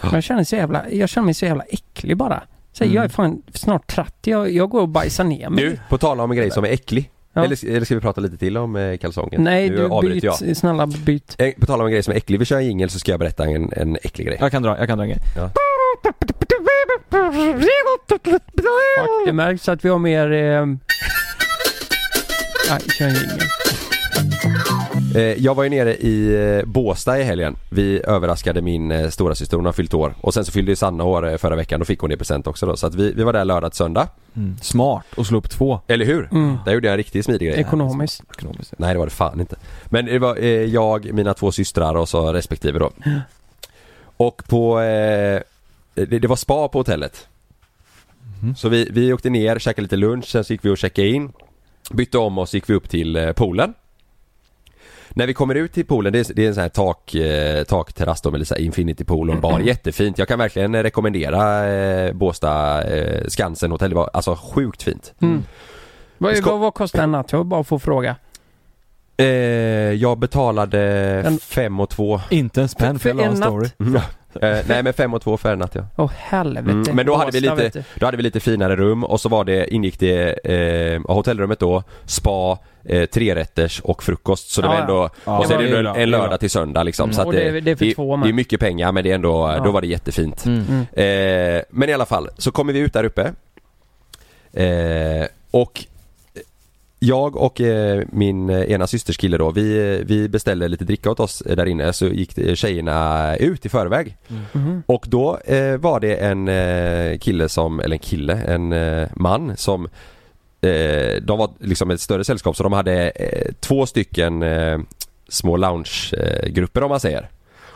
Men 0.01 0.13
jag 0.13 0.23
känner, 0.23 0.43
så 0.43 0.55
jävla, 0.55 0.89
jag 0.89 1.09
känner 1.09 1.25
mig 1.25 1.33
så 1.33 1.45
jävla 1.45 1.63
äcklig 1.63 2.17
bara. 2.17 2.43
Så 2.73 2.83
Mm. 2.83 2.95
Jag 2.95 3.05
är 3.05 3.09
fan 3.09 3.41
snart 3.53 3.87
30, 3.87 4.11
jag, 4.31 4.51
jag 4.51 4.69
går 4.69 4.81
och 4.81 4.89
bajsar 4.89 5.23
ner 5.23 5.49
mig. 5.49 5.63
Du, 5.63 5.79
på 5.89 5.97
tal 5.97 6.19
om 6.19 6.31
en 6.31 6.37
grej 6.37 6.51
som 6.51 6.63
är 6.63 6.69
äcklig 6.69 7.09
Ja. 7.33 7.43
eller, 7.45 7.69
eller 7.69 7.85
ska 7.85 7.95
vi 7.95 8.01
prata 8.01 8.21
lite 8.21 8.37
till 8.37 8.57
om 8.57 8.75
eh, 8.75 8.97
kalsonger? 8.97 9.39
Nej 9.39 9.69
Nu 9.69 9.75
du 9.75 9.87
avbryter 9.89 10.27
jag. 10.27 10.39
byt, 10.39 10.57
snälla 10.57 10.87
byt. 10.87 11.35
Eh, 11.37 11.49
På 11.59 11.65
tal 11.65 11.79
om 11.81 11.85
en 11.85 11.91
grej 11.91 12.03
som 12.03 12.11
är 12.13 12.17
äcklig, 12.17 12.39
vi 12.39 12.45
kör 12.45 12.57
en 12.57 12.65
jingel 12.65 12.89
så 12.89 12.99
ska 12.99 13.11
jag 13.11 13.19
berätta 13.19 13.45
en, 13.45 13.73
en 13.73 13.95
äcklig 14.03 14.27
grej 14.27 14.37
Jag 14.39 14.51
kan 14.51 14.63
dra, 14.63 14.77
jag 14.77 14.87
kan 14.87 14.97
dra 14.97 15.03
en 15.05 15.09
grej. 15.09 15.19
Fuck, 17.89 19.25
det 19.25 19.33
märks 19.33 19.69
att 19.69 19.85
vi 19.85 19.89
har 19.89 19.99
mer... 19.99 20.31
Eh... 20.31 20.65
Nej, 22.69 22.79
kör 22.97 23.05
en 23.05 23.13
jingel. 23.15 23.39
Eh, 25.15 25.21
Jag 25.21 25.55
var 25.55 25.63
ju 25.63 25.69
nere 25.69 25.95
i 25.95 26.35
eh, 26.59 26.65
Båstad 26.65 27.19
i 27.19 27.23
helgen. 27.23 27.55
Vi 27.69 28.01
överraskade 28.07 28.61
min 28.61 28.91
eh, 28.91 29.09
stora 29.09 29.35
syster 29.35 29.57
hon 29.57 29.65
har 29.65 29.73
fyllt 29.73 29.93
år. 29.93 30.13
Och 30.21 30.33
sen 30.33 30.45
så 30.45 30.51
fyllde 30.51 30.71
ju 30.71 30.75
Sanna 30.75 31.03
år 31.03 31.37
förra 31.37 31.55
veckan, 31.55 31.79
då 31.79 31.85
fick 31.85 31.99
hon 31.99 32.09
det 32.09 32.13
i 32.13 32.17
present 32.17 32.47
också 32.47 32.65
då. 32.65 32.75
Så 32.77 32.87
att 32.87 32.95
vi, 32.95 33.11
vi 33.13 33.23
var 33.23 33.33
där 33.33 33.45
lördag 33.45 33.71
till 33.71 33.77
söndag. 33.77 34.07
Mm. 34.35 34.57
Smart, 34.61 35.05
och 35.15 35.27
slå 35.27 35.37
upp 35.37 35.49
två. 35.49 35.79
Eller 35.87 36.05
hur? 36.05 36.29
Mm. 36.31 36.57
Där 36.65 36.73
gjorde 36.73 36.87
jag 36.87 36.91
en 36.93 36.97
riktigt 36.97 37.25
smidig 37.25 37.47
grej. 37.49 37.59
Ekonomiskt. 37.59 38.23
Ekonomiskt. 38.37 38.73
Nej 38.77 38.93
det 38.93 38.99
var 38.99 39.05
det 39.05 39.11
fan 39.11 39.39
inte. 39.39 39.55
Men 39.85 40.05
det 40.05 40.19
var 40.19 40.35
eh, 40.37 40.45
jag, 40.45 41.13
mina 41.13 41.33
två 41.33 41.51
systrar 41.51 41.95
och 41.95 42.09
så 42.09 42.33
respektive 42.33 42.79
då. 42.79 42.91
Och 44.17 44.43
på, 44.47 44.79
eh, 44.79 45.41
det, 45.93 46.19
det 46.19 46.27
var 46.27 46.35
spa 46.35 46.67
på 46.67 46.79
hotellet. 46.79 47.27
Mhm. 48.41 48.55
Så 48.55 48.69
vi, 48.69 48.89
vi 48.91 49.13
åkte 49.13 49.29
ner, 49.29 49.59
käkade 49.59 49.81
lite 49.81 49.95
lunch, 49.95 50.25
sen 50.25 50.43
så 50.43 50.53
gick 50.53 50.65
vi 50.65 50.69
och 50.69 50.77
checkade 50.77 51.07
in. 51.07 51.31
Bytte 51.91 52.17
om 52.17 52.37
oss, 52.37 52.53
gick 52.53 52.69
vi 52.69 52.73
upp 52.73 52.89
till 52.89 53.15
eh, 53.15 53.31
poolen. 53.31 53.73
När 55.13 55.27
vi 55.27 55.33
kommer 55.33 55.55
ut 55.55 55.73
till 55.73 55.85
poolen, 55.85 56.13
det 56.13 56.19
är, 56.19 56.33
det 56.33 56.43
är 56.43 56.47
en 56.47 56.53
sån 56.53 56.61
här 56.61 56.69
tak, 56.69 57.15
eh, 57.15 57.63
takterrass 57.63 58.21
då 58.21 58.31
med 58.31 58.39
lite 58.39 58.61
infinity 58.61 59.03
pool 59.03 59.29
och 59.29 59.35
en 59.35 59.41
bar, 59.41 59.59
jättefint. 59.65 60.17
Jag 60.17 60.27
kan 60.27 60.39
verkligen 60.39 60.83
rekommendera 60.83 61.69
eh, 61.69 62.13
Båstad 62.13 62.83
eh, 62.83 63.27
Skansen 63.27 63.71
hotell, 63.71 63.89
det 63.89 63.95
var 63.95 64.09
alltså 64.13 64.35
sjukt 64.35 64.83
fint. 64.83 65.13
Mm. 65.21 65.43
Vad, 66.17 66.43
vad, 66.43 66.59
vad 66.59 66.73
kostar 66.73 67.03
en 67.03 67.11
natt? 67.11 67.31
Jag 67.31 67.45
bara 67.45 67.63
få 67.63 67.79
fråga. 67.79 68.15
Eh, 69.21 69.93
jag 69.93 70.17
betalade 70.19 70.79
En- 71.25 71.39
fem 71.39 71.79
och 71.79 71.89
två 71.89 72.21
Inte 72.29 72.61
en 72.61 72.67
spänn 72.69 72.99
för, 72.99 73.09
För 73.09 73.09
en 73.09 73.19
en 73.19 73.39
natt? 73.39 73.49
story. 73.49 73.69
Mm. 73.79 73.95
Eh, 74.41 74.57
nej 74.67 74.83
men 74.83 74.93
fem 74.93 75.13
och 75.13 75.21
två 75.21 75.37
för 75.37 75.53
en 75.53 75.59
natt 75.59 75.75
ja. 75.75 75.85
Åh 75.97 76.11
helvete. 76.17 76.69
Mm, 76.71 76.95
men 76.95 77.05
då 77.05 77.15
hade 77.15 77.31
vi 77.31 77.39
lite-. 77.39 77.83
Då 77.95 78.05
hade 78.05 78.17
vi 78.17 78.23
lite 78.23 78.39
finare 78.39 78.75
rum 78.75 79.03
och 79.03 79.21
så 79.21 79.29
var 79.29 79.43
det, 79.45 79.73
ingick 79.73 79.99
det, 79.99 80.33
eh, 80.33 81.01
hotellrummet 81.07 81.59
då, 81.59 81.83
spa, 82.05 82.57
eh, 82.85 83.05
trerätters 83.05 83.79
och 83.79 84.03
frukost. 84.03 84.49
Så 84.51 84.61
det 84.61 84.67
Ja, 84.67 84.73
var 84.73 84.81
ändå, 84.81 85.09
Ja, 85.25 85.39
och 85.39 85.45
så 85.45 85.53
är 85.53 85.57
det 85.57 85.63
en, 85.63 85.75
en 85.75 85.83
det 85.83 85.89
är 85.89 86.07
bra. 86.07 86.17
lördag 86.17 86.39
till 86.39 86.49
söndag 86.49 86.83
liksom. 86.83 87.03
Mm, 87.03 87.13
Så 87.15 87.21
att 87.21 87.31
det 87.31 87.41
är- 87.41 87.61
det 87.61 87.71
är 87.71 87.75
för 87.75 87.93
två 87.95 88.17
det 88.17 88.29
är 88.29 88.33
mycket 88.33 88.59
pengar 88.59 88.91
men 88.91 89.03
det 89.03 89.11
är 89.11 89.15
ändå, 89.15 89.53
Ja. 89.57 89.63
då 89.63 89.71
var 89.71 89.81
det 89.81 89.87
jättefint. 89.87 90.45
Mm. 90.45 90.63
Mm. 90.93 91.57
Eh, 91.57 91.61
men 91.69 91.89
i 91.89 91.93
alla 91.93 92.05
fall, 92.05 92.29
så 92.37 92.51
kommer 92.51 92.73
vi 92.73 92.79
ut 92.79 92.93
där 92.93 93.03
uppe. 93.03 93.31
Eh, 94.53 95.25
och 95.51 95.85
jag 97.03 97.35
och 97.35 97.61
eh, 97.61 98.03
min 98.11 98.49
eh, 98.49 98.71
ena 98.71 98.87
systers 98.87 99.17
kille 99.17 99.37
då, 99.37 99.51
vi, 99.51 99.95
eh, 99.95 100.05
vi 100.05 100.29
beställde 100.29 100.67
lite 100.67 100.85
dricka 100.85 101.11
åt 101.11 101.19
oss 101.19 101.43
där 101.45 101.65
inne 101.65 101.93
så 101.93 102.07
gick 102.07 102.57
tjejerna 102.57 103.35
ut 103.37 103.65
i 103.65 103.69
förväg. 103.69 104.17
Mhm. 104.53 104.83
Och 104.85 105.05
då 105.07 105.37
eh, 105.37 105.77
var 105.77 105.99
det 105.99 106.15
en 106.15 106.47
eh, 106.47 107.17
kille 107.17 107.49
som, 107.49 107.79
eller 107.79 107.95
en 107.95 107.99
kille, 107.99 108.33
en 108.33 108.73
man 109.15 109.57
som 109.57 109.85
eh, 110.61 111.21
De 111.21 111.37
var 111.37 111.51
liksom 111.59 111.91
ett 111.91 112.01
större 112.01 112.23
sällskap 112.23 112.55
så 112.55 112.63
de 112.63 112.73
hade 112.73 113.09
eh, 113.09 113.51
två 113.59 113.85
stycken 113.85 114.43
eh, 114.43 114.79
små 115.29 115.57
loungegrupper 115.57 116.49
grupper, 116.49 116.83
om 116.83 116.89
man 116.89 116.99
säger. 116.99 117.29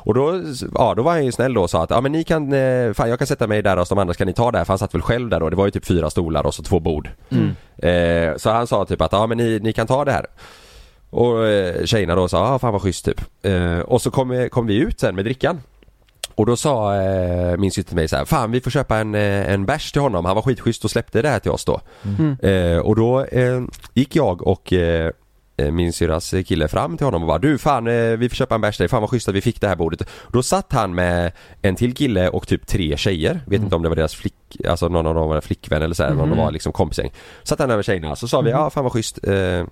Och 0.06 0.14
då, 0.14 0.42
ja, 0.76 0.94
då 0.96 1.04
var 1.04 1.12
han 1.12 1.26
ju 1.26 1.32
snäll 1.32 1.54
då 1.54 1.62
och 1.62 1.70
sa 1.70 1.84
att 1.84 1.90
ja 1.90 2.02
men 2.02 2.12
ni 2.12 2.24
kan, 2.24 2.54
eh, 2.54 2.94
fan 2.94 3.10
jag 3.10 3.20
kan 3.20 3.28
sätta 3.28 3.48
mig 3.48 3.62
där 3.62 3.78
och 3.78 3.86
de 3.90 3.98
andra 3.98 4.14
ska 4.14 4.26
ni 4.26 4.34
ta 4.34 4.52
där 4.52 4.66
för 4.66 4.74
han 4.74 4.80
satt 4.80 4.94
väl 4.94 5.02
själv 5.02 5.30
där 5.30 5.40
då. 5.40 5.50
Det 5.50 5.56
var 5.56 5.66
ju 5.66 5.72
typ 5.72 5.86
fyra 5.86 6.10
stolar 6.10 6.46
och 6.46 6.54
så 6.54 6.64
två 6.64 6.80
bord. 6.80 7.10
Mm. 7.30 7.56
Eh, 7.78 8.38
så 8.38 8.50
han 8.50 8.68
sa 8.68 8.86
typ 8.86 9.02
att 9.02 9.12
ja 9.12 9.28
men 9.28 9.38
ni, 9.38 9.60
ni 9.60 9.74
kan 9.74 9.88
ta 9.88 10.06
det 10.06 10.12
här. 10.12 10.26
Och 11.10 11.48
eh, 11.48 11.86
tjejerna 11.86 12.16
då 12.16 12.28
sa 12.28 12.52
ja 12.52 12.60
fan 12.60 12.74
vad 12.74 12.82
schysst 12.82 13.06
typ. 13.06 13.22
Eh, 13.42 13.80
och 13.80 14.02
så 14.02 14.12
kom, 14.12 14.50
kom 14.52 14.68
vi 14.68 14.76
ut 14.76 15.00
sen 15.00 15.16
med 15.16 15.26
drickan. 15.26 15.62
Och 16.36 16.46
då 16.46 16.56
sa 16.56 16.96
eh, 16.96 17.58
min 17.58 17.72
syster 17.72 17.90
till 17.90 17.96
mig 17.96 18.08
så 18.08 18.16
här, 18.16 18.26
fan 18.26 18.52
vi 18.52 18.62
får 18.62 18.72
köpa 18.72 18.98
en, 18.98 19.16
eh, 19.16 19.52
en 19.52 19.66
bärs 19.66 19.92
till 19.92 20.02
honom, 20.02 20.26
han 20.26 20.36
var 20.36 20.42
skitschysst 20.42 20.84
och 20.84 20.92
släppte 20.92 21.22
det 21.22 21.30
här 21.30 21.40
till 21.40 21.52
oss 21.52 21.66
då. 21.66 21.82
Mm. 22.04 22.38
Eh, 22.42 22.78
och 22.78 22.96
då 22.96 23.22
eh, 23.26 23.62
gick 23.94 24.16
jag 24.16 24.48
och 24.48 24.74
eh, 24.74 25.06
eh, 25.06 25.12
min 25.72 25.94
syrras 25.94 26.34
kille 26.46 26.68
fram 26.68 26.98
till 26.98 27.06
honom 27.08 27.22
och 27.22 27.28
bara 27.28 27.38
du 27.38 27.58
fan 27.58 27.88
eh, 27.88 27.94
vi 27.94 28.30
får 28.30 28.36
köpa 28.36 28.56
en 28.56 28.62
bärs 28.62 28.78
till 28.78 28.84
dig, 28.84 28.90
fan 28.90 29.02
vad 29.02 29.10
schysst 29.10 29.30
att 29.30 29.36
vi 29.36 29.42
fick 29.42 29.62
det 29.62 29.68
här 29.68 29.76
bordet. 29.76 30.10
Då 30.32 30.44
satt 30.44 30.74
han 30.74 30.96
med 30.96 31.32
en 31.62 31.76
till 31.76 31.94
kille 31.96 32.30
och 32.30 32.48
typ 32.48 32.68
tre 32.68 32.98
tjejer, 32.98 33.42
vet 33.48 33.62
inte 33.62 33.76
om 33.76 33.84
det 33.84 33.90
var 33.90 33.96
deras 33.96 34.16
flick, 34.16 34.36
alltså 34.68 34.88
någon 34.88 35.08
av 35.08 35.16
dem 35.16 35.30
var 35.30 35.42
flickvän 35.42 35.82
eller 35.82 35.96
så 35.96 36.04
här, 36.04 36.12
eller 36.12 36.24
om 36.24 36.30
de 36.30 36.38
var 36.38 36.52
liksom 36.52 36.72
kompisgäng. 36.72 37.12
Satt 37.44 37.60
han 37.60 37.72
över 37.72 37.84
tjejerna 37.84 38.16
så 38.16 38.28
sa 38.28 38.42
vi 38.42 38.50
ja 38.52 38.70
fan 38.70 38.84
vad 38.84 38.94
schysst 38.94 39.28
eh, 39.28 39.66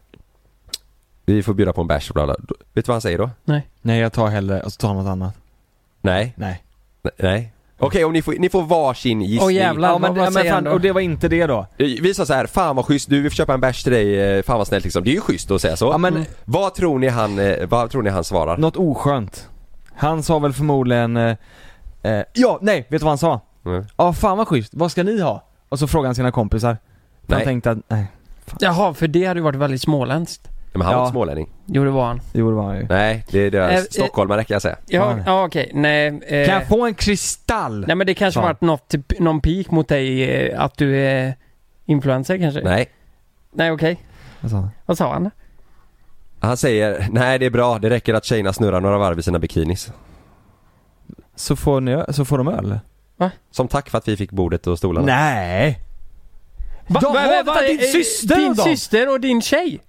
Vi 1.26 1.44
får 1.44 1.54
bjuda 1.54 1.74
på 1.74 1.82
en 1.82 1.88
bärs 1.88 2.10
och 2.10 2.14
bla 2.14 2.26
bla. 2.26 2.36
Vet 2.74 2.86
du 2.86 2.90
vad 2.90 2.96
han 2.96 3.02
säger 3.02 3.18
då? 3.18 3.30
Nej 3.82 4.00
jag 4.00 4.14
tar 4.14 4.28
hellre, 4.28 4.62
och 4.62 4.74
så 4.74 4.78
tar 4.78 4.94
något 4.94 5.08
annat. 5.08 5.34
Nej, 6.02 6.34
Nej. 6.38 6.64
n- 7.04 7.12
nej. 7.18 7.54
Okej 7.80 8.06
om 8.06 8.14
ni 8.14 8.22
får, 8.22 8.34
ni 8.34 8.50
får 8.50 8.64
varsin 8.64 9.22
gissning. 9.22 9.46
Åh, 9.46 9.54
jävlar. 9.54 9.90
Ja 9.90 9.98
men, 9.98 10.14
vad- 10.16 10.24
men 10.24 10.34
säger 10.34 10.50
fan, 10.52 10.56
han 10.56 10.64
då? 10.64 10.72
och 10.72 10.82
det 10.82 10.92
var 10.92 11.02
inte 11.02 11.28
det 11.28 11.46
då? 11.48 11.60
Eh, 11.78 11.88
Vi 12.02 12.14
sa 12.14 12.26
så 12.26 12.34
här, 12.34 12.46
fan 12.46 12.76
vad 12.76 12.86
schysst, 12.86 13.10
du 13.10 13.22
vi 13.22 13.30
får 13.30 13.36
köpa 13.36 13.54
en 13.54 13.62
bärs 13.62 13.84
till 13.84 13.92
dig, 13.92 14.38
eh, 14.38 14.44
fan 14.44 14.58
vad 14.58 14.68
snällt 14.68 14.84
liksom. 14.84 15.04
Det 15.04 15.10
är 15.10 15.14
ju 15.14 15.22
schysst 15.22 15.52
att 15.52 15.62
säga 15.62 15.76
så. 15.76 15.86
Ja 15.86 15.98
men, 15.98 16.14
Mm. 16.14 16.26
Vad 16.46 16.74
tror 16.76 17.00
ni 17.00 17.08
han, 17.08 17.40
eh, 17.40 17.68
vad 17.68 17.90
tror 17.90 18.02
ni 18.04 18.10
han 18.10 18.24
svarar? 18.24 18.58
något 18.58 18.78
oskönt. 18.78 19.50
Han 19.96 20.24
sa 20.24 20.40
väl 20.40 20.54
förmodligen, 20.54 21.18
eh, 21.18 21.36
eh, 22.04 22.24
ja 22.34 22.60
nej, 22.62 22.78
vet 22.90 22.90
du 22.90 22.98
vad 23.06 23.12
han 23.12 23.18
sa? 23.18 23.42
Mm. 23.66 23.86
Ja 23.98 24.14
fan 24.14 24.38
vad 24.38 24.48
schysst, 24.48 24.74
vad 24.76 24.92
ska 24.92 25.04
ni 25.04 25.22
ha? 25.22 25.44
Och 25.70 25.80
så 25.80 25.88
frågade 25.88 26.08
han 26.08 26.16
sina 26.16 26.32
kompisar. 26.32 26.78
Nej. 27.26 27.38
han 27.38 27.44
tänkte 27.46 27.72
att, 27.72 27.78
nej. 27.88 28.06
Jaha, 28.60 28.94
för 28.94 29.08
det 29.08 29.26
hade 29.26 29.40
ju 29.40 29.44
varit 29.44 29.56
väldigt 29.60 29.82
småländskt. 29.82 30.48
Men 30.74 30.82
han 30.82 30.94
var 30.94 31.02
Ja. 31.02 31.06
inte 31.06 31.12
smålänning. 31.12 31.50
Jo 31.66 31.84
det 31.84 31.90
var 31.92 32.06
han. 32.08 32.22
Jo 32.34 32.50
det 32.50 32.56
var 32.56 32.64
han 32.64 32.78
ju. 32.78 32.88
Nej, 32.90 33.26
det 33.32 33.40
är 33.40 33.52
deras 33.52 33.72
Eh, 33.72 33.78
eh, 33.78 33.84
stockholmare 33.84 34.44
kan 34.44 34.56
jag 34.56 34.62
säga. 34.62 34.78
Ja, 34.88 35.18
ja 35.26 35.46
okej. 35.46 35.72
Nej. 35.74 36.08
Eh, 36.08 36.46
Kan 36.48 36.56
jag 36.56 36.68
få 36.68 36.86
en 36.86 36.94
kristall? 36.94 37.86
nej 37.88 37.96
men 37.96 38.08
det 38.08 38.14
kanske 38.14 38.40
varit 38.42 38.62
något, 38.62 38.88
typ, 38.88 39.20
någon 39.20 39.42
pik 39.42 39.72
mot 39.72 39.88
dig 39.88 40.24
eh, 40.32 40.62
att 40.64 40.78
du 40.78 40.98
är 41.02 41.36
influencer 41.86 42.38
kanske? 42.38 42.62
Nej. 42.64 42.90
Nej 43.54 43.72
okej. 43.72 44.00
Alltså. 44.42 44.70
Vad 44.86 44.98
sa 44.98 45.14
han? 45.14 45.32
Han 46.40 46.58
säger, 46.58 47.08
nej 47.12 47.40
det 47.40 47.46
är 47.46 47.50
bra, 47.50 47.80
det 47.80 47.90
räcker 47.90 48.14
att 48.14 48.26
tjejerna 48.26 48.54
snurrar 48.54 48.82
några 48.82 48.98
varv 48.98 49.20
i 49.20 49.22
sina 49.24 49.40
bikinis. 49.40 49.92
Så 51.36 51.56
får, 51.56 51.82
ni, 51.82 52.04
så 52.10 52.26
får 52.26 52.38
de 52.38 52.48
öl? 52.48 52.80
Som 53.52 53.68
tack 53.68 53.90
för 53.90 53.98
att 53.98 54.08
vi 54.08 54.18
fick 54.18 54.32
bordet 54.32 54.68
och 54.68 54.78
stolarna. 54.78 55.06
Nej! 55.06 55.80
Va, 56.88 57.00
Jaha, 57.04 57.14
va, 57.14 57.20
va, 57.22 57.54
vänta, 57.54 57.62
din 57.62 57.80
syster 57.80 58.36
Din 58.36 58.54
då? 58.54 58.64
syster 58.64 59.10
och 59.14 59.20
din 59.20 59.42
tjej? 59.42 59.80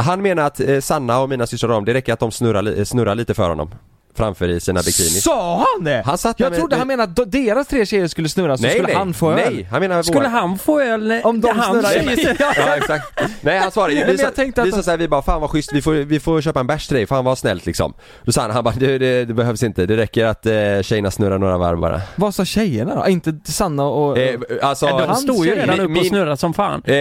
Han 0.00 0.22
menar 0.22 0.42
att 0.42 0.60
eh, 0.60 0.80
Sanna 0.80 1.20
och 1.20 1.28
mina 1.28 1.46
systrar 1.46 1.70
om, 1.70 1.84
det 1.84 1.94
räcker 1.94 2.12
att 2.12 2.20
de 2.20 2.30
snurrar, 2.30 2.84
snurrar 2.84 3.14
lite 3.14 3.34
för 3.34 3.48
honom. 3.48 3.70
Framför 4.14 4.48
i 4.48 4.60
sina 4.60 4.80
bikinis. 4.80 5.22
Sa 5.22 5.56
han 5.74 5.84
det? 5.84 6.02
Han 6.06 6.18
satt 6.18 6.40
Jag 6.40 6.50
med- 6.50 6.58
trodde 6.58 6.76
han 6.76 6.86
menade 6.86 7.22
att 7.22 7.32
deras 7.32 7.66
tre 7.66 7.86
tjejer 7.86 8.08
skulle 8.08 8.28
snurra 8.28 8.56
så 8.56 8.68
skulle 8.68 8.94
han 8.94 9.14
få 9.14 9.30
öl. 9.32 9.36
Nej, 9.54 9.68
han 9.70 9.80
menar 9.80 10.02
Skulle 10.02 10.18
våra- 10.18 10.28
han 10.28 10.58
få 10.58 10.80
öl? 10.80 11.06
när- 11.08 11.26
Om 11.26 11.40
de 11.40 11.48
han 11.58 11.72
snurrar 11.82 12.14
tjej- 12.16 12.36
Ja 12.56 12.76
exakt. 12.76 13.20
Nej 13.40 13.58
han 13.58 13.70
svarade 13.70 13.92
ju, 13.94 14.04
vi 14.06 14.18
sa, 14.18 14.26
att 14.26 14.38
vi 14.66 14.72
sa 14.72 14.82
såhär, 14.82 14.98
vi 14.98 15.08
bara 15.08 15.22
fan 15.22 15.40
vad 15.40 15.50
schysst, 15.50 15.70
vi 15.72 15.82
får, 15.82 15.92
vi 15.92 16.20
får 16.20 16.40
köpa 16.40 16.60
en 16.60 16.66
bärs 16.66 16.86
till 16.86 16.96
dig, 16.96 17.06
fan 17.06 17.24
vad 17.24 17.38
snällt 17.38 17.66
liksom. 17.66 17.94
Då 18.24 18.32
sa 18.32 18.40
han, 18.42 18.50
han 18.50 18.64
bara 18.64 18.74
det, 18.78 18.98
det, 18.98 19.24
det 19.24 19.34
behövs 19.34 19.62
inte, 19.62 19.86
det 19.86 19.96
räcker 19.96 20.24
att 20.24 20.46
eh, 20.46 20.52
tjejerna 20.82 21.10
snurrar 21.10 21.38
några 21.38 21.58
varv 21.58 21.78
bara. 21.80 22.00
Vad 22.16 22.34
sa 22.34 22.44
tjejerna 22.44 22.94
då? 22.94 23.08
Inte 23.08 23.38
Sanna 23.44 23.84
och... 23.84 24.18
Eh, 24.18 24.40
alltså, 24.62 24.86
Ja, 24.86 25.06
de 25.06 25.14
stod 25.16 25.46
ju 25.46 25.54
redan 25.54 25.80
upp 25.80 25.84
och 25.86 25.90
Min- 25.90 26.04
snurrade 26.04 26.36
som 26.36 26.54
fan. 26.54 26.82
Eh, 26.84 26.94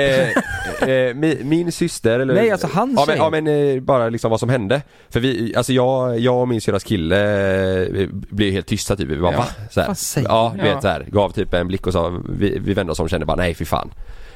eh, 0.89 1.14
min, 1.16 1.38
min 1.43 1.72
syster 1.72 2.20
eller... 2.20 2.34
Nej, 2.34 2.51
alltså 2.51 2.68
hans 2.74 2.93
ja, 2.99 3.05
men, 3.07 3.18
ja 3.18 3.30
men 3.30 3.47
eh, 3.76 3.82
bara 3.82 4.10
liksom 4.10 4.32
vad 4.32 4.39
som 4.39 4.49
hände. 4.49 4.82
För 5.10 5.20
vi, 5.20 5.53
alltså 5.55 5.74
jag, 5.74 6.20
jag 6.20 6.36
och 6.41 6.47
min 6.47 6.62
syrras 6.62 6.84
kille 6.84 7.09
eh, 7.12 8.07
blev 8.12 8.51
helt 8.51 8.68
tysta 8.68 8.95
typ, 8.95 9.07
vi 9.07 9.18
bara 9.18 9.32
Ja. 9.34 9.38
va? 9.38 9.45
Så 9.70 9.82
här. 9.82 10.26
Ja, 10.28 10.53
du? 10.57 10.62
vet 10.64 10.82
så 10.82 10.88
här, 10.88 11.05
gav 11.07 11.30
typ 11.30 11.53
en 11.53 11.68
blick 11.68 11.88
och 11.88 11.93
sa, 11.93 12.22
vi, 12.30 12.60
vi 12.60 12.74
vände 12.74 12.91
oss 12.91 12.99
om 12.99 13.03
och 13.03 13.10
kände 13.10 13.26
bara 13.26 13.38
nej 13.38 13.53
fy 13.53 13.66
fan. 13.66 13.91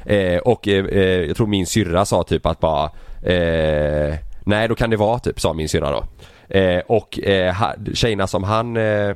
Eh, 0.06 0.38
och 0.38 0.68
eh, 0.68 0.86
eh, 0.86 1.02
jag 1.02 1.38
tror 1.38 1.48
min 1.48 1.66
syrra 1.66 2.06
sa 2.06 2.24
typ 2.24 2.46
att 2.46 2.60
bara 2.60 2.84
eh, 3.34 4.16
Nej 4.46 4.68
då 4.68 4.76
kan 4.76 4.90
det 4.90 4.98
vara 4.98 5.20
typ, 5.20 5.40
sa 5.40 5.54
min 5.54 5.70
syrra 5.70 5.92
då. 5.92 6.04
Eh, 6.58 6.80
och 6.88 7.20
eh, 7.20 7.56
tjejerna 7.94 8.28
som 8.28 8.44
han 8.44 8.78
eh, 8.78 9.16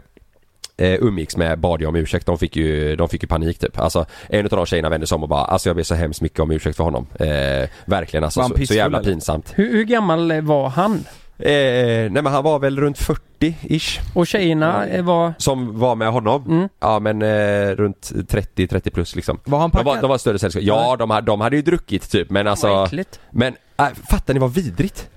umgicks 0.78 1.38
med 1.38 1.60
bad 1.60 1.82
jag 1.82 1.89
om 1.89 1.95
ursäkt. 1.95 2.26
De 2.26 2.38
fick 2.38 2.55
ju, 2.55 2.95
de 2.95 3.10
fick 3.10 3.24
ju 3.24 3.28
panik 3.28 3.60
typ. 3.60 3.80
Alltså 3.80 4.05
en 4.30 4.45
av 4.45 4.49
de 4.49 4.66
tjejerna 4.66 4.89
vände 4.89 5.08
sig 5.08 5.16
om 5.16 5.24
och 5.24 5.30
bara 5.30 5.45
alltså 5.45 5.70
jag 5.70 5.76
ber 5.76 5.84
så 5.84 5.95
hemskt 5.95 6.22
mycket 6.22 6.39
om 6.39 6.51
ursäkt 6.51 6.78
för 6.78 6.84
honom. 6.84 7.08
Eh, 7.20 7.70
verkligen 7.86 8.24
alltså 8.24 8.43
så, 8.43 8.66
så 8.66 8.74
jävla 8.74 8.99
pinsamt. 8.99 9.53
Hur, 9.55 9.72
hur 9.72 9.84
gammal 9.84 10.41
var 10.41 10.70
han? 10.70 11.05
Eh, 11.39 12.11
nej 12.11 12.23
men 12.23 12.25
han 12.25 12.43
var 12.43 12.59
väl 12.59 12.79
runt 12.79 12.97
40-ish. 12.99 13.99
Och 14.13 14.27
tjejerna 14.27 14.85
eh, 14.88 15.03
var... 15.03 15.33
Som 15.38 15.79
var 15.79 15.95
med 15.95 16.11
honom. 16.11 16.43
Mm. 16.47 16.69
Ja 16.79 16.99
men 16.99 17.21
eh, 17.21 17.69
runt 17.75 18.11
30-30 18.11 18.89
plus 18.89 19.15
liksom. 19.15 19.39
Var 19.45 19.59
han 19.59 19.69
De 19.69 19.77
var, 19.77 19.83
packad? 19.83 20.03
de 20.03 20.09
var 20.09 20.17
större 20.17 20.39
sällskap. 20.39 20.63
Ja 20.63 20.95
de, 20.99 21.09
hade- 21.09 21.25
de 21.27 21.41
hade 21.41 21.55
ju 21.55 21.61
druckit 21.61 22.11
typ 22.11 22.29
men 22.29 22.45
Vad 22.45 22.51
alltså 22.51 22.83
äckligt. 22.85 23.19
Men 23.31 23.55
äh, 23.77 23.88
fattar 24.09 24.33
ni 24.33 24.39
vad 24.39 24.53
vidrigt? 24.53 25.09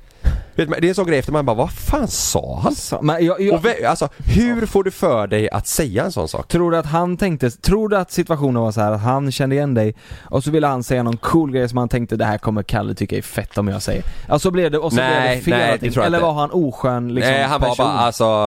Vet 0.54 0.68
man, 0.68 0.78
det 0.80 0.86
är 0.86 0.88
en 0.88 0.94
sån 0.94 1.06
grej 1.06 1.18
efter 1.18 1.32
man 1.32 1.46
bara 1.46 1.56
vad 1.56 1.72
fan 1.72 2.08
sa 2.08 2.60
han? 2.62 2.74
Sa- 2.74 3.02
Men 3.02 3.24
jag, 3.24 3.40
jag, 3.40 3.54
Och 3.54 3.64
vä- 3.64 3.86
alltså 3.86 4.08
hur 4.18 4.66
får 4.66 4.84
du 4.84 4.90
för 4.90 5.26
dig 5.26 5.50
att 5.50 5.66
säga 5.66 6.04
en 6.04 6.12
sån 6.12 6.28
sak? 6.28 6.48
Tror 6.48 6.70
du 6.70 6.76
att 6.76 6.86
han 6.86 7.16
tänkte, 7.16 7.50
tror 7.50 7.88
du 7.88 7.96
att 7.96 8.12
situationen 8.12 8.62
var 8.62 8.72
så 8.72 8.80
här 8.80 8.92
att 8.92 9.00
han 9.00 9.32
kände 9.32 9.54
igen 9.56 9.74
dig 9.74 9.94
och 10.24 10.44
så 10.44 10.50
ville 10.50 10.66
han 10.66 10.82
säga 10.82 11.02
någon 11.02 11.16
cool 11.16 11.52
grej 11.52 11.68
som 11.68 11.78
han 11.78 11.88
tänkte 11.88 12.16
det 12.16 12.24
här 12.24 12.38
kommer 12.38 12.62
Kalle 12.62 12.94
tycka 12.94 13.16
är 13.16 13.22
fett 13.22 13.58
om 13.58 13.68
jag 13.68 13.82
säger. 13.82 14.02
Ja 14.28 14.38
så 14.38 14.50
blev 14.50 14.70
det, 14.70 14.78
och 14.78 14.92
så 14.92 14.96
blev 14.96 15.08
Nej, 15.08 15.36
det 15.36 15.42
fel 15.42 15.58
nej, 15.58 15.78
det 15.80 15.90
tror 15.90 16.04
jag 16.04 16.06
Eller 16.06 16.20
var 16.20 16.32
han 16.32 16.50
oskön 16.50 17.14
liksom 17.14 17.32
Nej 17.32 17.42
han 17.44 17.60
var 17.60 17.76
bara 17.76 17.88
alltså 17.88 18.44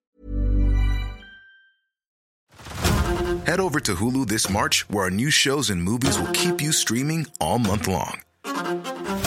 Head 3.46 3.60
over 3.60 3.80
to 3.80 3.92
Hulu 3.92 4.24
this 4.26 4.48
March, 4.50 4.84
where 4.88 5.04
our 5.04 5.10
new 5.10 5.30
shows 5.30 5.70
and 5.70 5.82
movies 5.82 6.18
will 6.18 6.32
keep 6.32 6.62
you 6.62 6.72
streaming 6.72 7.26
all 7.40 7.58
month 7.58 7.88
long. 7.88 8.14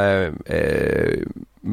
eh, 0.00 0.56
eh, 0.56 1.18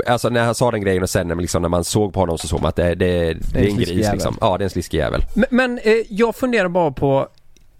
Alltså 0.07 0.29
när 0.29 0.43
han 0.45 0.55
sa 0.55 0.71
den 0.71 0.81
grejen 0.81 1.03
och 1.03 1.09
sen 1.09 1.27
när 1.27 1.35
man, 1.35 1.41
liksom, 1.41 1.61
när 1.61 1.69
man 1.69 1.83
såg 1.83 2.13
på 2.13 2.19
honom 2.19 2.37
så 2.37 2.47
såg 2.47 2.61
man 2.61 2.69
att 2.69 2.75
det, 2.75 2.95
det, 2.95 2.95
det 2.95 3.05
är 3.25 3.35
en 3.35 3.41
sliskig 3.43 3.77
gris 3.77 3.89
jävel. 3.89 4.11
liksom. 4.13 4.37
Ja 4.41 4.57
det 4.57 4.61
är 4.61 4.63
en 4.63 4.69
sliskig 4.69 4.97
jävel. 4.97 5.21
Men, 5.35 5.45
men 5.49 5.77
eh, 5.77 5.93
jag 6.09 6.35
funderar 6.35 6.67
bara 6.67 6.91
på, 6.91 7.27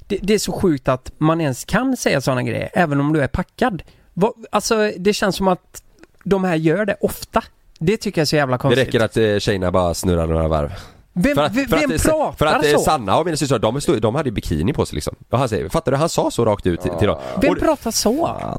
det, 0.08 0.18
det 0.22 0.34
är 0.34 0.40
så 0.40 0.52
sjukt 0.52 0.88
att 0.88 1.12
man 1.18 1.42
ens 1.42 1.66
kan 1.66 1.98
säga 1.98 2.22
sådana 2.22 2.44
grejer, 2.44 2.70
även 2.74 3.00
om 3.00 3.14
du 3.14 3.22
är 3.22 3.28
packad. 3.28 3.84
Vad, 4.14 4.32
alltså 4.52 4.92
det 4.98 5.14
känns 5.14 5.36
som 5.36 5.48
att 5.48 5.84
de 6.24 6.44
här 6.44 6.56
gör 6.56 6.86
det 6.86 6.96
ofta. 7.02 7.44
Det 7.80 7.98
tycker 7.98 8.22
jag 8.22 8.24
är 8.24 8.28
så 8.28 8.36
jävla 8.36 8.58
Det 8.58 8.62
konstigt. 8.62 8.88
räcker 8.88 9.00
att 9.00 9.18
eh, 9.18 9.38
tjejerna 9.40 9.72
bara 9.72 9.94
snurrar 9.94 10.28
några 10.28 10.48
varv. 10.48 10.72
Vem, 11.14 11.36
För 11.36 11.44
att, 11.44 11.56
vem, 11.56 11.68
för 11.68 11.76
att, 11.78 11.84
vem 11.84 11.90
det- 11.90 12.04
pratar 12.04 12.32
för 12.38 12.46
att 12.46 12.66
så? 12.66 12.80
Sanna 12.80 13.18
och 13.20 13.26
mina 13.26 13.38
systrar, 13.38 13.60
de, 13.60 13.82
stod, 13.82 14.02
de 14.02 14.16
hade 14.16 14.32
bikini 14.32 14.74
på 14.74 14.86
sig 14.86 14.96
liksom. 14.96 15.16
Och 15.30 15.40
han 15.40 15.50
säger, 15.50 15.70
fattar 15.70 15.92
du? 15.92 15.98
Han 15.98 16.10
sa 16.10 16.32
så 16.32 16.46
rakt 16.46 16.68
ut 16.68 16.82
till, 16.82 16.92
till 16.92 17.08
dem. 17.08 17.18
Vem 17.42 17.52
Och, 17.52 17.60
pratar 17.60 17.92
så? 17.92 18.16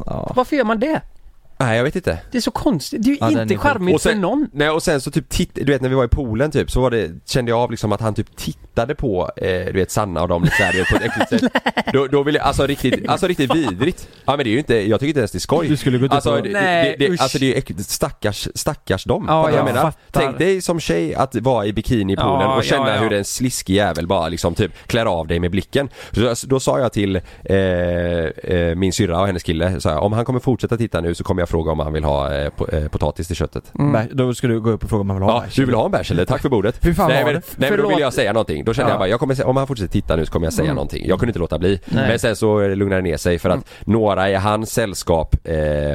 ja. 0.07 0.33
Varför 0.37 0.57
gör 0.57 0.64
man 0.64 0.81
det? 0.81 1.01
Nej 1.61 1.76
jag 1.76 1.84
vet 1.84 1.96
inte. 1.96 2.18
Det 2.32 2.38
är 2.38 2.42
så 2.42 2.50
konstigt. 2.50 3.02
Det 3.02 3.08
är 3.08 3.11
ju 3.12 3.18
Ja, 3.20 3.42
inte 3.42 3.56
charmigt 3.56 3.94
Och 3.94 4.00
sen- 4.00 4.12
för 4.12 4.20
någon. 4.20 4.48
Nej 4.52 4.70
och 4.70 4.82
sen 4.82 5.00
så 5.00 5.11
typ 5.11 5.28
titt, 5.28 5.50
du 5.54 5.64
vet 5.64 5.80
när 5.82 5.88
vi 5.88 5.94
var 5.94 6.04
i 6.04 6.08
poolen 6.08 6.50
typ 6.50 6.70
så 6.70 6.80
var 6.80 6.90
det, 6.90 7.11
kände 7.26 7.50
jag 7.50 7.58
av 7.61 7.70
liksom 7.70 7.92
att 7.92 8.00
han 8.00 8.14
typ 8.14 8.36
tittade 8.36 8.69
på, 8.87 9.31
eh, 9.37 9.47
du 9.49 9.72
vet 9.72 9.91
Sanna 9.91 10.22
och 10.22 10.28
dem 10.28 10.43
lite 10.45 10.57
såhär, 10.57 10.85
på 10.91 10.97
ett 10.97 11.03
äckligt 11.03 11.28
sätt. 11.31 11.62
Då, 11.93 12.07
då 12.07 12.22
ville 12.22 12.39
jag, 12.39 12.47
alltså 12.47 12.66
riktigt, 12.66 13.09
alltså 13.09 13.26
riktigt 13.26 13.55
vidrigt. 13.55 14.09
Ja 14.24 14.37
men 14.37 14.45
det 14.45 14.51
är 14.51 14.53
ju 14.53 14.59
inte, 14.59 14.89
jag 14.89 15.01
tycker 15.01 15.09
inte 15.09 15.20
ens 15.20 15.31
det 15.33 15.37
är 15.39 15.41
skoj. 15.41 15.68
Du 15.68 15.76
skulle 15.76 15.99
gått 15.99 16.05
ut 16.07 16.12
alltså, 16.12 16.31
och- 16.37 16.43
det, 16.43 16.51
Nej, 16.53 16.97
det, 16.99 17.07
det, 17.07 17.12
usch. 17.12 17.20
alltså 17.22 17.39
det 17.39 17.45
är 17.45 17.49
ju 17.49 17.55
äckligt, 17.55 17.81
stackars, 17.91 18.49
stackars 18.55 19.05
dem. 19.05 19.24
Ja, 19.28 19.43
Fattar 19.43 19.51
du 19.51 19.53
vad 19.53 19.53
jag 19.53 19.68
jag 19.68 19.74
menar? 19.74 19.91
fattar. 19.91 20.20
Tänk 20.20 20.39
dig 20.39 20.62
som 20.62 20.81
tjej 20.81 21.14
att 21.14 21.35
vara 21.37 21.66
i 21.66 21.72
bikini 21.72 22.12
i 22.12 22.16
poolen 22.16 22.41
Ja, 22.41 22.57
och 22.57 22.64
känna 22.64 22.89
ja, 22.89 22.95
ja. 22.95 23.01
hur 23.03 23.12
en 23.12 23.24
sliskig 23.24 23.74
jävel 23.74 24.07
bara 24.07 24.28
liksom 24.28 24.55
typ 24.55 24.72
klär 24.87 25.07
av 25.07 25.26
dig 25.26 25.41
med 25.41 25.51
blicken. 25.51 25.89
Så, 26.12 26.20
då- 26.20 26.35
då 26.47 26.61
sa 26.61 26.78
jag 26.78 26.93
till 26.93 27.16
eh, 27.45 27.55
eh, 27.55 28.74
min 28.74 28.93
syrra 28.93 29.20
och 29.20 29.26
hennes 29.26 29.43
kille, 29.43 29.81
så 29.81 29.89
här, 29.89 29.99
om 29.99 30.12
han 30.12 30.24
kommer 30.24 30.41
fortsätta 30.41 30.76
titta 30.76 31.01
nu 31.01 31.14
så 31.14 31.24
kommer 31.24 31.43
jag 31.43 31.49
fråga 31.49 31.72
om 31.72 31.78
han 31.78 31.93
vill 31.93 32.05
ha 32.05 32.35
eh, 32.35 32.51
po- 32.51 32.74
eh, 32.83 32.89
potatis 32.89 33.26
till 33.26 33.37
köttet. 33.37 33.64
Bär- 33.72 34.09
Då 34.12 34.35
ska 34.35 34.47
du 34.47 34.61
gå 34.61 34.70
upp 34.70 34.85
och 34.85 34.91
fråga 34.91 35.01
om 35.01 35.11
han 35.11 35.18
vill 35.18 35.28
ha 35.28 35.35
Ja, 35.35 35.41
bärs. 35.47 35.55
du 35.55 35.64
vill 35.64 35.74
ha 35.74 35.85
en 35.85 35.91
bärs 35.91 36.11
eller? 36.11 36.24
Tack 36.24 36.43
för 36.43 36.49
bordet. 36.49 36.78
Hur 36.87 36.95
fan 36.95 37.09
nej, 37.11 37.24
var 37.24 37.33
men, 37.33 37.41
det? 37.41 37.47
nej 37.57 37.70
men 37.70 37.70
då 37.70 37.76
Förlåt. 37.76 37.91
ville 37.93 38.03
jag 38.03 38.12
säga 38.12 38.33
någonting. 38.33 38.64
Då 38.64 38.69
kände 38.74 38.88
Ja. 38.90 38.92
jag 38.94 38.98
bara, 38.98 39.08
jag 39.08 39.20
kommer, 39.20 39.46
om 39.46 39.56
han 39.56 39.66
fortsätter 39.66 39.92
titta 39.92 40.16
nu 40.16 40.26
så 40.26 40.32
kommer 40.32 40.46
jag 40.46 40.52
säga 40.52 40.74
någonting. 40.74 41.04
Jag 41.08 41.18
kunde 41.18 41.30
inte 41.30 41.38
låta 41.38 41.58
bli. 41.58 41.80
Nej. 41.84 42.08
Men 42.08 42.18
sen 42.18 42.36
så 42.36 42.60
lugnade 42.68 43.02
det 43.02 43.08
ner 43.08 43.16
sig 43.16 43.38
för 43.38 43.50
att 43.50 43.64
några 43.80 44.30
i 44.30 44.34
hans 44.34 44.72
sällskap 44.72 45.36
eh, 45.44 45.90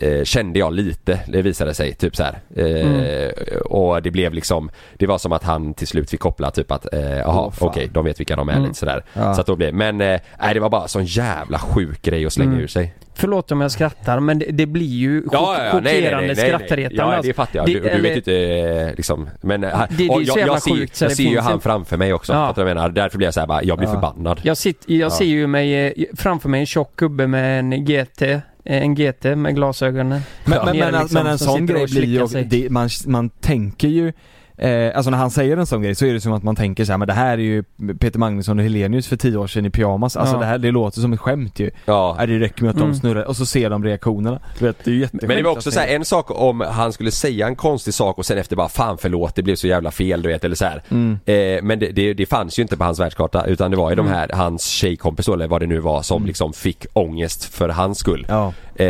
eh, 0.00 0.24
kände 0.24 0.58
jag 0.58 0.72
lite, 0.72 1.20
det 1.28 1.42
visade 1.42 1.74
sig, 1.74 1.94
typ 1.94 2.16
så 2.16 2.22
här. 2.22 2.38
Eh, 2.56 3.56
Och 3.60 4.02
det 4.02 4.10
blev 4.10 4.32
liksom, 4.34 4.70
det 4.96 5.06
var 5.06 5.18
som 5.18 5.32
att 5.32 5.44
han 5.44 5.74
till 5.74 5.86
slut 5.86 6.10
fick 6.10 6.20
koppla 6.20 6.50
typ 6.50 6.70
att, 6.72 6.94
eh, 6.94 7.00
jaha 7.18 7.44
Åh, 7.46 7.50
fan. 7.50 7.68
okej, 7.68 7.88
de 7.92 8.04
vet 8.04 8.20
vilka 8.20 8.36
de 8.36 8.48
är 8.48 8.60
lite 8.60 8.74
sådär. 8.74 9.04
Ja. 9.12 9.34
Så 9.34 9.40
att 9.40 9.46
då 9.46 9.56
blev, 9.56 9.74
men 9.74 10.00
eh, 10.00 10.20
nej 10.40 10.54
det 10.54 10.60
var 10.60 10.68
bara 10.70 10.88
sån 10.88 11.04
jävla 11.04 11.58
sjuk 11.58 12.02
grej 12.02 12.26
att 12.26 12.32
slänga 12.32 12.50
Mm. 12.50 12.62
ur 12.62 12.66
sig. 12.68 12.94
Förlåt 13.20 13.52
om 13.52 13.60
jag 13.60 13.70
skrattar 13.70 14.20
men 14.20 14.38
det, 14.38 14.46
det 14.50 14.66
blir 14.66 14.86
ju 14.86 15.22
chock, 15.22 15.56
chockerande 15.72 16.36
skrattretande. 16.36 16.94
Ja, 16.96 17.04
alltså. 17.04 17.28
det 17.28 17.34
fattar 17.34 17.58
jag. 17.58 17.66
Det- 17.66 17.72
Du, 17.72 17.80
du 17.80 17.88
eller- 17.88 18.02
vet 18.02 18.16
inte 18.16 18.34
eh, 18.34 18.94
liksom, 18.96 19.28
men 19.40 19.64
eh, 19.64 19.82
det 19.90 20.06
är 20.08 20.18
ju 20.20 20.26
så 20.26 20.38
jag, 20.38 20.48
jag 20.48 20.62
ser, 20.62 20.70
sjukt 20.70 20.96
så 20.96 21.04
jag 21.04 21.10
det 21.10 21.14
ser 21.16 21.22
ju 21.24 21.38
han 21.38 21.60
framför 21.60 21.96
mig 21.96 22.12
också, 22.12 22.32
Ja. 22.32 22.46
fattar 22.46 22.62
du 22.62 22.64
vad 22.64 22.70
jag 22.70 22.74
menar? 22.76 22.88
Därför 22.88 23.18
blir 23.18 23.26
jag 23.26 23.34
såhär 23.34 23.46
bara, 23.46 23.62
jag 23.62 23.78
blir 23.78 23.88
Ja. 23.88 23.94
förbannad. 23.94 24.40
Jag, 24.42 24.56
sitter, 24.56 24.92
jag 24.92 25.06
Ja. 25.06 25.10
ser 25.10 25.24
ju 25.24 25.46
mig 25.46 25.86
eh, 25.86 25.92
framför 26.16 26.48
mig 26.48 26.60
en 26.60 26.66
tjock 26.66 26.96
gubbe 26.96 27.26
med 27.26 27.58
en 27.58 27.84
GT, 27.84 28.22
en 28.64 28.94
GT 28.94 29.24
med 29.36 29.54
glasögonen. 29.54 30.20
Men, 30.44 30.58
Ja. 30.58 30.64
men, 30.64 30.78
men, 30.78 30.92
liksom, 31.00 31.14
men 31.14 31.26
en 31.26 31.38
som 31.38 31.46
sån 31.56 31.66
grej 31.66 31.86
blir 31.86 32.04
ju, 32.04 32.44
det, 32.44 32.70
man, 32.70 32.88
man 33.06 33.28
tänker 33.30 33.88
ju 33.88 34.12
Eh, 34.58 34.96
alltså 34.96 35.10
när 35.10 35.18
han 35.18 35.30
säger 35.30 35.56
en 35.56 35.66
sån 35.66 35.82
grej 35.82 35.94
så 35.94 36.06
är 36.06 36.12
det 36.12 36.20
som 36.20 36.32
att 36.32 36.42
man 36.42 36.56
tänker 36.56 36.84
så 36.84 36.92
här, 36.92 36.98
men 36.98 37.08
det 37.08 37.14
här 37.14 37.32
är 37.32 37.42
ju 37.42 37.62
Peter 38.00 38.18
Magnusson 38.18 38.58
och 38.58 38.64
Helenius 38.64 39.06
för 39.08 39.16
tio 39.16 39.36
år 39.36 39.46
sedan 39.46 39.66
i 39.66 39.70
pyjamas. 39.70 40.16
Alltså 40.16 40.34
Ja. 40.34 40.40
det 40.40 40.46
här, 40.46 40.58
det 40.58 40.70
låter 40.70 41.00
som 41.00 41.12
ett 41.12 41.20
skämt 41.20 41.60
ju. 41.60 41.70
Ja. 41.84 42.14
Nej, 42.18 42.26
det 42.26 42.38
räcker 42.38 42.62
med 42.62 42.70
att 42.70 42.76
Mm. 42.76 42.88
de 42.88 42.98
snurrar 42.98 43.22
och 43.24 43.36
så 43.36 43.46
ser 43.46 43.70
de 43.70 43.84
reaktionerna. 43.84 44.40
Du 44.58 44.64
vet, 44.64 44.84
det 44.84 44.90
är 44.90 44.94
ju 44.94 45.08
Men 45.12 45.28
det 45.36 45.42
var 45.42 45.50
också 45.50 45.70
så 45.70 45.80
här, 45.80 45.86
en 45.88 46.04
sak 46.04 46.26
om 46.30 46.60
han 46.60 46.92
skulle 46.92 47.10
säga 47.10 47.46
en 47.46 47.56
konstig 47.56 47.94
sak 47.94 48.18
och 48.18 48.26
sen 48.26 48.38
efter 48.38 48.56
bara 48.56 48.68
fan 48.68 48.98
förlåt 48.98 49.34
det 49.34 49.42
blev 49.42 49.54
så 49.56 49.66
jävla 49.66 49.90
fel 49.90 50.22
du 50.22 50.28
vet 50.28 50.44
eller 50.44 50.56
så 50.56 50.64
här. 50.64 50.82
Mm. 50.88 51.18
Eh, 51.24 51.62
men 51.62 51.78
det, 51.78 51.90
det, 51.90 52.14
det 52.14 52.26
fanns 52.26 52.58
ju 52.58 52.62
inte 52.62 52.76
på 52.76 52.84
hans 52.84 53.00
världskarta 53.00 53.44
utan 53.46 53.70
det 53.70 53.76
var 53.76 53.90
ju 53.90 53.96
de 53.96 54.06
här, 54.06 54.30
hans 54.34 54.64
tjejkompis 54.64 55.26
då, 55.26 55.32
eller 55.34 55.48
vad 55.48 55.60
det 55.62 55.66
nu 55.66 55.78
var 55.80 56.02
som 56.02 56.26
liksom 56.26 56.52
fick 56.52 56.86
ångest 56.92 57.44
för 57.44 57.68
hans 57.68 57.98
skull. 57.98 58.26
Ja. 58.28 58.52
Eh, 58.74 58.86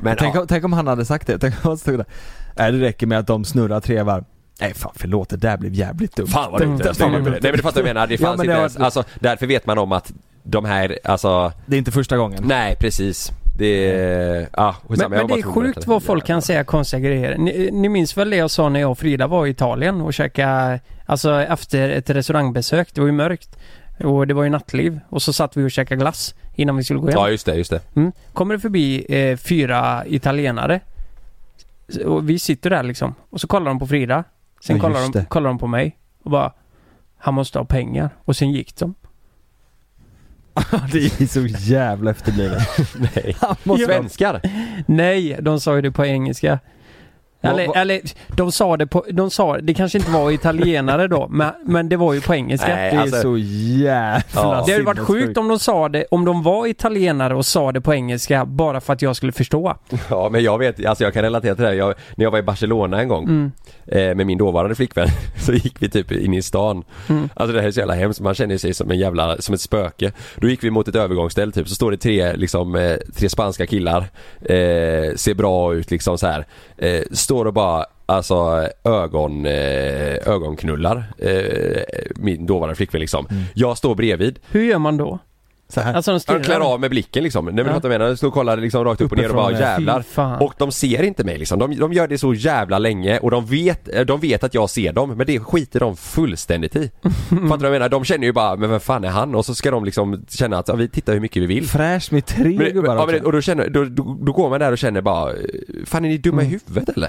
men 0.00 0.16
tänk, 0.18 0.36
ja, 0.36 0.40
om, 0.40 0.46
tänk 0.46 0.64
om 0.64 0.72
han 0.72 0.86
hade 0.86 1.04
sagt 1.04 1.26
det, 1.26 1.38
tänk 1.38 1.54
om 1.54 1.60
han 1.68 1.78
stod 1.78 1.98
där. 1.98 2.06
Nej 2.56 2.72
det 2.72 2.78
räcker 2.80 3.06
med 3.06 3.18
att 3.18 3.26
de 3.26 3.44
snurrar 3.44 3.80
tre 3.80 4.02
varv. 4.02 4.24
Nej 4.60 4.74
fan 4.74 4.92
förlåt, 4.94 5.28
det 5.28 5.36
där 5.36 5.56
blev 5.56 5.74
jävligt 5.74 6.16
dumt. 6.16 6.26
fan 6.26 6.52
vad 6.52 6.60
dumt. 6.60 6.78
Det- 6.78 6.84
det- 6.84 6.94
fan 6.94 7.12
vad 7.12 7.20
dumt. 7.24 7.30
Nej 7.30 7.40
men 7.42 7.52
du 7.52 7.62
fattar 7.62 7.80
vad 7.80 7.88
jag 7.88 7.94
menar, 7.94 8.06
det 8.06 8.14
Ja, 8.20 8.26
fanns 8.26 8.36
men 8.38 8.44
inte 8.44 8.52
det 8.52 8.56
var- 8.56 8.60
ens, 8.60 8.76
alltså 8.76 9.04
därför 9.20 9.46
vet 9.46 9.66
man 9.66 9.78
om 9.78 9.92
att 9.92 10.12
de 10.42 10.64
här, 10.64 10.98
alltså, 11.04 11.52
Det 11.66 11.76
är 11.76 11.78
inte 11.78 11.90
första 11.90 12.16
gången. 12.16 12.42
nej 12.46 12.76
precis. 12.80 13.32
Det, 13.58 14.48
ja 14.56 14.76
Men, 14.88 15.10
men 15.10 15.26
det 15.26 15.34
är 15.34 15.42
sjukt 15.42 15.86
vad 15.86 16.02
folk 16.02 16.26
kan 16.26 16.42
säga 16.42 16.64
konstiga 16.64 17.00
grejer. 17.00 17.36
Ni, 17.38 17.70
ni 17.72 17.88
minns 17.88 18.16
väl 18.16 18.30
det 18.30 18.36
jag 18.36 18.50
sa 18.50 18.68
när 18.68 18.80
jag 18.80 18.90
och 18.90 18.98
Frida 18.98 19.26
var 19.26 19.46
i 19.46 19.50
Italien 19.50 20.00
och 20.00 20.14
käkade, 20.14 20.80
alltså 21.06 21.40
efter 21.42 21.88
ett 21.88 22.10
restaurangbesök. 22.10 22.94
Det 22.94 23.00
var 23.00 23.08
ju 23.08 23.12
mörkt. 23.12 23.56
Och 24.04 24.26
det 24.26 24.34
var 24.34 24.42
ju 24.44 24.50
nattliv. 24.50 25.00
Och 25.08 25.22
så 25.22 25.32
satt 25.32 25.56
vi 25.56 25.64
och 25.66 25.70
käkade 25.70 26.00
glass 26.00 26.34
innan 26.54 26.76
vi 26.76 26.84
skulle 26.84 27.00
gå 27.00 27.06
hem. 27.06 27.14
Ja 27.14 27.30
just 27.30 27.46
det, 27.46 27.54
just 27.54 27.70
det. 27.70 27.80
Mm. 27.96 28.12
Kommer 28.32 28.54
det 28.54 28.60
förbi 28.60 29.06
eh, 29.08 29.36
fyra 29.36 30.02
italienare. 30.06 30.80
Och 32.06 32.28
vi 32.30 32.38
sitter 32.38 32.70
där 32.70 32.82
liksom. 32.82 33.14
Och 33.30 33.40
så 33.40 33.46
kollar 33.46 33.66
de 33.66 33.78
på 33.78 33.86
Frida. 33.86 34.24
Sen 34.60 34.76
Ja, 34.76 34.82
kollar, 34.82 35.00
just 35.00 35.12
de, 35.12 35.24
kollar 35.24 35.48
de 35.48 35.58
på 35.58 35.66
mig. 35.66 35.98
Och 36.22 36.30
bara 36.30 36.52
Han 37.18 37.34
måste 37.34 37.58
ha 37.58 37.64
pengar. 37.64 38.10
Och 38.24 38.36
sen 38.36 38.50
gick 38.50 38.76
de. 38.76 38.94
det 40.92 41.20
är 41.20 41.26
så 41.26 41.46
jävla 41.46 42.10
efterblivet. 42.10 42.62
Nej. 43.14 43.36
Han 43.40 43.56
måste 43.62 43.86
Svenskar? 43.86 44.40
Nej, 44.86 45.38
de 45.40 45.60
sa 45.60 45.76
ju 45.76 45.82
det 45.82 45.90
på 45.90 46.06
engelska. 46.06 46.58
Eller, 47.42 47.66
vad- 47.66 47.76
eller 47.76 48.00
de 48.36 48.52
sa 48.52 48.76
det 48.76 48.86
på, 48.86 49.04
de 49.12 49.30
sa, 49.30 49.58
det 49.58 49.74
kanske 49.74 49.98
inte 49.98 50.10
var 50.10 50.30
italienare 50.30 51.08
då, 51.08 51.28
men, 51.30 51.50
men 51.64 51.88
det 51.88 51.96
var 51.96 52.12
ju 52.12 52.20
på 52.20 52.34
engelska. 52.34 52.66
Nej, 52.76 52.90
Det 52.90 52.96
är 52.96 53.00
alltså- 53.00 53.22
så 53.22 53.36
jävla 53.38 54.22
Ja. 54.34 54.62
Det 54.66 54.72
hade 54.72 54.84
varit 54.84 54.98
sjukt 54.98 55.38
om 55.38 55.48
de 55.48 55.58
sa 55.58 55.88
det, 55.88 56.04
om 56.10 56.24
de 56.24 56.42
var 56.42 56.66
italienare 56.66 57.34
och 57.34 57.46
sa 57.46 57.72
det 57.72 57.80
på 57.80 57.94
engelska 57.94 58.44
bara 58.44 58.80
för 58.80 58.92
att 58.92 59.02
jag 59.02 59.16
skulle 59.16 59.32
förstå. 59.32 59.76
Ja 60.10 60.28
men 60.32 60.42
jag 60.42 60.58
vet, 60.58 60.86
alltså 60.86 61.04
jag 61.04 61.12
kan 61.14 61.22
relatera 61.22 61.54
till 61.54 61.62
det 61.64 61.68
här. 61.70 61.76
Jag, 61.76 61.94
när 62.14 62.24
jag 62.24 62.30
var 62.30 62.38
i 62.38 62.42
Barcelona 62.42 63.00
en 63.00 63.08
gång 63.08 63.24
Mm. 63.24 63.52
eh, 63.86 64.14
med 64.14 64.26
min 64.26 64.38
dåvarande 64.38 64.74
flickvän 64.74 65.08
så 65.38 65.52
gick 65.52 65.82
vi 65.82 65.88
typ 65.88 66.12
in 66.12 66.34
i 66.34 66.42
stan. 66.42 66.84
Mm. 67.08 67.28
Alltså 67.34 67.52
det 67.54 67.60
här 67.60 67.68
är 67.68 67.72
så 67.72 67.78
jävla 67.80 67.94
hemskt, 67.94 68.20
man 68.20 68.34
känner 68.34 68.58
sig 68.58 68.74
som 68.74 68.90
en 68.90 68.98
jävla, 68.98 69.36
som 69.38 69.54
ett 69.54 69.60
spöke. 69.60 70.12
Då 70.36 70.48
gick 70.48 70.64
vi 70.64 70.70
mot 70.70 70.88
ett 70.88 70.96
övergångsställe 70.96 71.52
typ, 71.52 71.68
så 71.68 71.74
står 71.74 71.90
det 71.90 71.96
tre 71.96 72.36
liksom, 72.36 72.74
eh, 72.74 72.96
tre 73.16 73.28
spanska 73.28 73.66
killar, 73.66 74.00
eh, 74.40 75.14
ser 75.16 75.34
bra 75.34 75.74
ut 75.74 75.90
liksom 75.90 76.18
så 76.18 76.26
här. 76.26 76.46
Eh, 76.78 77.02
står 77.30 77.44
och 77.44 77.52
bara 77.54 77.84
Alltså 78.06 78.68
ögon, 78.84 79.46
eh, 79.46 80.28
ögonknullar 80.28 81.04
eh, 81.18 81.82
min 82.16 82.46
dåvarande 82.46 82.74
flickvän 82.74 83.00
liksom. 83.00 83.26
Jag 83.54 83.78
står 83.78 83.94
bredvid, 83.94 84.38
Hur 84.50 84.62
gör 84.62 84.78
man 84.78 84.96
då? 84.96 85.18
Så 85.70 85.80
här. 85.80 85.94
Alltså 85.94 86.10
de 86.10 86.14
jag 86.14 86.22
stirrar. 86.22 86.42
klär 86.42 86.60
av 86.60 86.80
med 86.80 86.90
blicken 86.90 87.22
liksom. 87.24 87.44
Nej 87.44 87.54
men 87.54 87.64
Ja. 87.66 87.70
ja. 87.72 87.80
jag 87.82 87.88
menar, 87.88 88.06
jag 88.06 88.18
står 88.18 88.28
och 88.28 88.34
kollar 88.34 88.56
liksom 88.56 88.84
rakt 88.84 89.00
upp 89.00 89.12
och 89.12 89.18
ner 89.18 89.28
och 89.28 89.34
bara 89.36 89.52
jävlar. 89.52 90.04
Och 90.40 90.54
de 90.58 90.72
ser 90.72 91.02
inte 91.02 91.24
mig 91.24 91.38
liksom. 91.38 91.58
De, 91.58 91.76
de 91.76 91.92
gör 91.92 92.08
det 92.08 92.18
så 92.18 92.34
jävla 92.34 92.78
länge 92.78 93.18
och 93.18 93.30
de 93.30 93.46
vet, 93.46 93.88
eh, 93.94 94.00
de 94.00 94.20
vet 94.20 94.44
att 94.44 94.54
jag 94.54 94.70
ser 94.70 94.92
dem 94.92 95.10
men 95.16 95.26
det 95.26 95.40
skiter 95.40 95.80
de 95.80 95.96
fullständigt 95.96 96.76
i. 96.76 96.90
Fattar 97.28 97.38
du 97.38 97.46
vad 97.48 97.64
jag 97.64 97.70
menar? 97.72 97.88
De 97.88 98.04
känner 98.04 98.26
ju 98.26 98.32
bara, 98.32 98.56
men 98.56 98.70
vem 98.70 98.80
fan 98.80 99.04
är 99.04 99.08
han? 99.08 99.34
Och 99.34 99.46
så 99.46 99.54
ska 99.54 99.70
de 99.70 99.84
liksom 99.84 100.24
känna 100.28 100.58
att 100.58 100.68
ja, 100.68 100.74
vi 100.74 100.88
tittar 100.88 101.12
hur 101.12 101.20
mycket 101.20 101.42
vi 101.42 101.46
vill. 101.46 101.68
Fräsch 101.68 102.12
med 102.12 102.26
tre 102.26 102.44
Men, 102.58 102.72
gubbar 102.72 102.96
ja, 102.96 103.06
men, 103.06 103.24
och 103.24 103.32
då, 103.32 103.40
känner, 103.40 103.68
då, 103.68 103.84
då, 103.84 104.16
då 104.22 104.32
går 104.32 104.50
man 104.50 104.60
där 104.60 104.72
och 104.72 104.78
känner 104.78 105.00
bara, 105.00 105.32
fan 105.86 106.04
är 106.04 106.08
ni 106.08 106.18
dumma 106.18 106.42
i 106.42 106.46
huvudet 106.46 106.96
eller? 106.96 107.08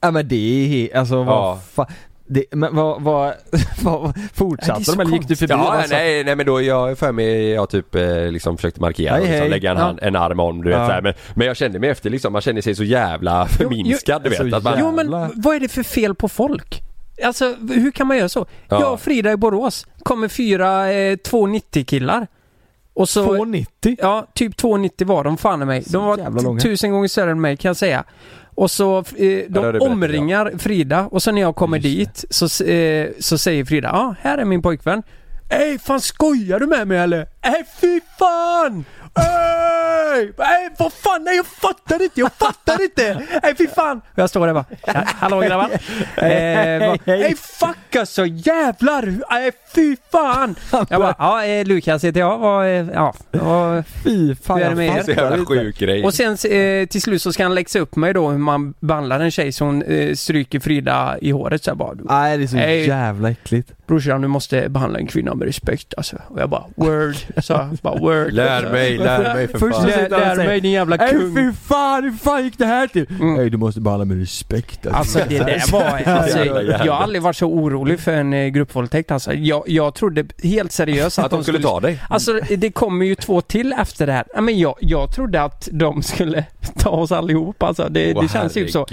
Ja 0.00 0.10
men 0.10 0.28
det 0.28 0.88
är 0.92 0.98
alltså 0.98 1.22
vad 1.22 1.36
Ja. 1.36 1.60
fan 1.74 1.86
det, 2.28 2.44
men 2.50 2.76
vad, 2.76 3.02
vad, 3.02 3.34
vad 3.82 4.18
fortsatte 4.34 4.92
de 4.92 5.00
eller 5.00 5.12
gick 5.12 5.28
du 5.28 5.36
förbi? 5.36 5.52
Ja, 5.54 5.72
alltså? 5.72 5.94
nej, 5.94 6.24
nej 6.24 6.36
men 6.36 6.46
då 6.46 6.62
jag 6.62 6.98
för 6.98 7.12
mig, 7.12 7.48
jag 7.50 7.70
typ 7.70 7.94
eh, 7.94 8.30
liksom 8.30 8.56
försökte 8.56 8.80
markera 8.80 9.12
Hej, 9.12 9.20
och 9.20 9.26
liksom 9.26 9.40
hej. 9.40 9.50
lägga 9.50 9.70
en, 9.70 9.76
Ja. 9.76 9.82
hand, 9.84 9.98
en 10.02 10.16
arm 10.16 10.40
om 10.40 10.62
du 10.62 10.68
vet 10.70 10.78
Ja. 10.78 10.86
så 10.86 10.92
här. 10.92 11.02
Men, 11.02 11.14
men 11.34 11.46
jag 11.46 11.56
kände 11.56 11.78
mig 11.78 11.90
efter 11.90 12.10
liksom, 12.10 12.32
man 12.32 12.42
känner 12.42 12.60
sig 12.62 12.74
så 12.74 12.84
jävla 12.84 13.46
förminskad 13.46 14.22
du 14.24 14.30
så 14.30 14.44
vet. 14.44 14.54
Att 14.54 14.62
man, 14.62 14.74
Jo 14.78 14.92
men 14.92 15.10
vad 15.34 15.56
är 15.56 15.60
det 15.60 15.68
för 15.68 15.82
fel 15.82 16.14
på 16.14 16.28
folk? 16.28 16.82
Alltså 17.24 17.54
hur 17.70 17.90
kan 17.90 18.06
man 18.06 18.16
göra 18.16 18.28
så? 18.28 18.46
Ja. 18.68 18.80
Jag 18.80 18.92
och 18.92 19.00
Frida 19.00 19.32
i 19.32 19.36
Borås, 19.36 19.86
kommer 20.02 20.28
fyra 20.28 20.92
eh, 20.92 21.16
290 21.16 21.84
killar. 21.86 22.26
Och 22.94 23.08
så... 23.08 23.24
290? 23.26 23.96
Ja, 24.00 24.26
typ 24.34 24.56
290 24.56 25.06
var 25.06 25.24
de 25.24 25.36
fan 25.36 25.62
i 25.62 25.64
mig. 25.64 25.82
Så 25.82 25.92
De 25.92 26.04
var 26.04 26.18
jävla 26.18 26.42
långa. 26.42 26.60
t- 26.60 26.68
tusen 26.68 26.90
gånger 26.92 27.08
större 27.08 27.30
än 27.30 27.40
mig 27.40 27.56
kan 27.56 27.68
jag 27.68 27.76
säga. 27.76 28.04
Och 28.56 28.70
så, 28.70 28.98
eh, 28.98 29.44
de 29.48 29.78
omringar 29.80 30.52
Frida 30.58 31.06
och 31.06 31.22
så 31.22 31.32
när 31.32 31.40
jag 31.40 31.56
kommer 31.56 31.78
dit 31.78 32.24
så, 32.30 32.64
eh, 32.64 33.08
så 33.18 33.38
säger 33.38 33.64
Frida, 33.64 33.88
ja 33.92 34.14
här 34.20 34.38
är 34.38 34.44
min 34.44 34.62
pojkvän. 34.62 35.02
Ey 35.48 35.78
fan 35.78 36.00
skojar 36.00 36.60
du 36.60 36.66
med 36.66 36.88
mig 36.88 36.98
eller? 36.98 37.18
Ey 37.42 37.64
fy 37.80 38.00
fan! 38.18 38.84
Ey! 39.18 40.22
Ey 40.22 40.68
vad 40.78 40.92
fan, 40.92 41.24
nej 41.24 41.36
jag 41.36 41.46
fattar 41.46 42.02
inte, 42.02 42.20
jag 42.20 42.32
fattar 42.32 42.82
inte! 42.82 43.22
Ey 43.42 43.54
fy 43.54 43.66
fan! 43.66 43.98
Och 43.98 44.18
jag 44.18 44.30
står 44.30 44.46
där 44.46 44.54
bara, 44.54 44.64
hallå 45.04 45.40
grabbar? 45.40 45.70
Eh, 46.16 46.78
bara, 46.78 47.14
Ey 47.16 47.34
fuck 47.34 47.96
alltså 47.96 48.26
jävlar! 48.26 49.02
Ey 49.30 49.52
fy 49.74 49.96
fan! 50.12 50.54
Jag 50.70 51.00
bara, 51.00 51.14
ja 51.18 51.44
eh, 51.44 51.66
Lukas 51.66 52.04
heter 52.04 52.20
jag, 52.20 52.38
vad, 52.38 52.66
eh, 52.66 52.86
ja, 52.94 53.14
vad, 53.30 53.84
Fy 54.04 54.34
fan 54.34 54.58
är 54.62 54.82
jag 54.82 54.98
er? 54.98 55.02
så 55.02 55.10
jävla 55.10 55.44
sjuk 55.46 55.78
grej. 55.78 56.04
och 56.04 56.14
sen 56.14 56.32
eh, 56.32 56.86
till 56.86 57.02
slut 57.02 57.22
så 57.22 57.32
ska 57.32 57.42
han 57.42 57.54
läxa 57.54 57.78
upp 57.78 57.96
mig 57.96 58.12
då 58.14 58.28
hur 58.30 58.38
man 58.38 58.74
behandlar 58.80 59.20
en 59.20 59.30
tjej 59.30 59.52
som 59.52 59.82
eh, 59.82 60.14
stryker 60.14 60.60
Frida 60.60 61.16
i 61.20 61.30
håret 61.30 61.64
så 61.64 61.70
jag 61.70 61.76
bara 61.76 61.94
Nej 61.94 62.38
det 62.38 62.44
är 62.44 62.46
så 62.46 62.56
jävla 62.90 63.30
äckligt. 63.30 63.72
Brorsan 63.86 64.20
du 64.22 64.28
måste 64.28 64.68
behandla 64.68 64.98
en 64.98 65.06
kvinna 65.06 65.34
med 65.36 65.46
respekt 65.46 65.94
alltså. 65.96 66.16
Och 66.28 66.40
jag 66.40 66.50
bara 66.50 66.64
word, 66.74 67.16
jag 67.48 67.68
bara 67.82 67.98
word. 67.98 68.32
Lär 68.32 68.72
mig, 68.72 68.98
lär 68.98 69.34
mig 69.34 69.48
för 69.48 69.58
Först 69.58 69.76
fan. 69.76 69.86
Lär, 69.86 70.08
lär 70.08 70.36
mig 70.36 70.60
din 70.60 70.72
jävla 70.72 70.98
kung. 70.98 71.34
fy 71.34 71.52
fan, 71.52 72.04
hur 72.04 72.12
fan 72.12 72.44
gick 72.44 72.58
det 72.58 72.66
här 72.66 72.86
till? 72.86 73.06
Mm. 73.10 73.34
Nej 73.34 73.50
du 73.50 73.56
måste 73.56 73.80
behandla 73.80 74.04
med 74.04 74.18
respekt 74.18 74.86
Alltså 74.86 75.18
det 75.28 75.38
där 75.38 75.62
var, 75.72 76.12
alltså, 76.12 76.44
jag 76.84 76.92
har 76.92 77.02
aldrig 77.02 77.22
varit 77.22 77.36
så 77.36 77.46
orolig 77.46 78.00
för 78.00 78.12
en 78.12 78.32
eh, 78.32 78.46
gruppvåldtäkt 78.46 79.10
alltså. 79.10 79.32
Jag, 79.34 79.64
jag 79.66 79.94
trodde 79.94 80.24
helt 80.42 80.72
seriöst 80.72 81.18
Att 81.18 81.30
de 81.30 81.42
skulle 81.42 81.62
ta 81.62 81.80
dig. 81.80 82.02
Alltså 82.10 82.40
det 82.56 82.70
kommer 82.70 83.06
ju 83.06 83.14
två 83.14 83.40
till 83.40 83.72
efter 83.72 84.06
det 84.06 84.12
här. 84.12 84.24
Men 84.40 84.58
jag, 84.58 84.74
jag 84.80 85.14
trodde 85.14 85.42
att 85.42 85.68
de 85.72 86.02
skulle 86.02 86.44
ta 86.78 86.90
oss 86.90 87.12
allihop 87.12 87.62
alltså. 87.62 87.88
Det, 87.90 88.14
Åh, 88.14 88.22
det 88.22 88.28
känns 88.28 88.56
ju 88.56 88.68
så. 88.68 88.86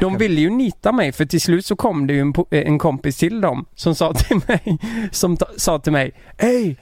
De 0.00 0.18
ville 0.18 0.40
ju 0.40 0.50
nita 0.50 0.92
mig 0.92 1.12
för 1.12 1.24
till 1.24 1.40
slut 1.40 1.66
så 1.66 1.76
kom 1.76 2.06
det 2.06 2.12
ju 2.12 2.20
en, 2.20 2.34
eh, 2.50 2.66
en 2.66 2.78
kompis 2.78 3.16
till 3.16 3.40
dem 3.40 3.64
som 3.74 3.94
sa 3.94 4.14
till 4.14 4.40
mig, 4.46 4.78
som 5.12 5.36
ta, 5.36 5.46
sa 5.56 5.71
till 5.78 5.92
mig 5.92 6.12
Hej! 6.38 6.76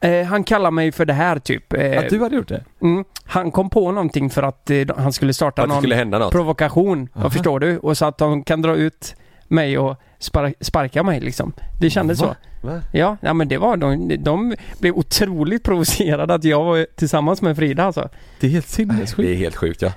Eh, 0.00 0.24
han 0.26 0.44
kallar 0.44 0.70
mig 0.70 0.92
för 0.92 1.04
det 1.04 1.12
här 1.12 1.38
typ. 1.38 1.72
Eh, 1.72 1.98
Att 1.98 2.08
du 2.08 2.20
hade 2.22 2.36
gjort 2.36 2.48
det? 2.48 2.64
mm, 2.82 3.04
han 3.24 3.50
kom 3.50 3.70
på 3.70 3.92
någonting 3.92 4.30
för 4.30 4.42
att 4.42 4.70
eh, 4.70 4.78
han 4.96 5.12
skulle 5.12 5.34
starta 5.34 5.62
Att 5.62 5.68
det 5.68 5.74
någon 5.74 5.82
skulle 5.82 5.94
hända 5.94 6.18
något. 6.18 6.32
provokation. 6.32 7.08
Aha. 7.14 7.22
Vad 7.22 7.32
förstår 7.32 7.60
du? 7.60 7.78
Och 7.78 7.96
så 7.98 8.04
att 8.06 8.18
de 8.18 8.44
kan 8.44 8.62
dra 8.62 8.76
ut 8.76 9.16
mig 9.48 9.78
och 9.78 9.96
spar- 10.18 10.54
sparka 10.60 11.02
mig 11.02 11.20
liksom. 11.20 11.52
Det 11.80 11.90
kändes 11.90 12.20
Va? 12.20 12.36
så. 12.62 12.66
Va? 12.68 12.80
Ja, 12.92 13.16
ja 13.20 13.32
men 13.34 13.48
det 13.48 13.58
var 13.58 13.76
de, 13.76 14.16
de 14.18 14.54
blev 14.80 14.94
otroligt 14.94 15.62
provocerade 15.64 16.34
att 16.34 16.44
jag 16.44 16.64
var 16.64 16.86
tillsammans 16.96 17.42
med 17.42 17.56
Frida 17.56 17.84
alltså. 17.84 18.08
Det 18.40 18.46
är 18.46 18.50
helt 18.50 18.66
Det 18.66 18.72
sinnessjukt. 18.72 19.28
är 19.28 19.34
helt 19.34 19.56
sjukt 19.56 19.82
ja. 19.82 19.92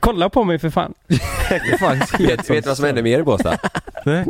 Kolla 0.00 0.28
på 0.28 0.44
mig 0.44 0.58
för 0.58 0.70
fan. 0.70 0.94
Det 1.48 1.54
är 1.54 1.78
fan 1.78 1.96
helt 1.96 2.50
Vet, 2.50 2.64
du 2.64 2.68
vad 2.68 2.76
som 2.76 2.86
hände 2.86 3.02
mer 3.02 3.18
i 3.18 3.22
Båstad? 3.22 3.58
Nej. 4.04 4.24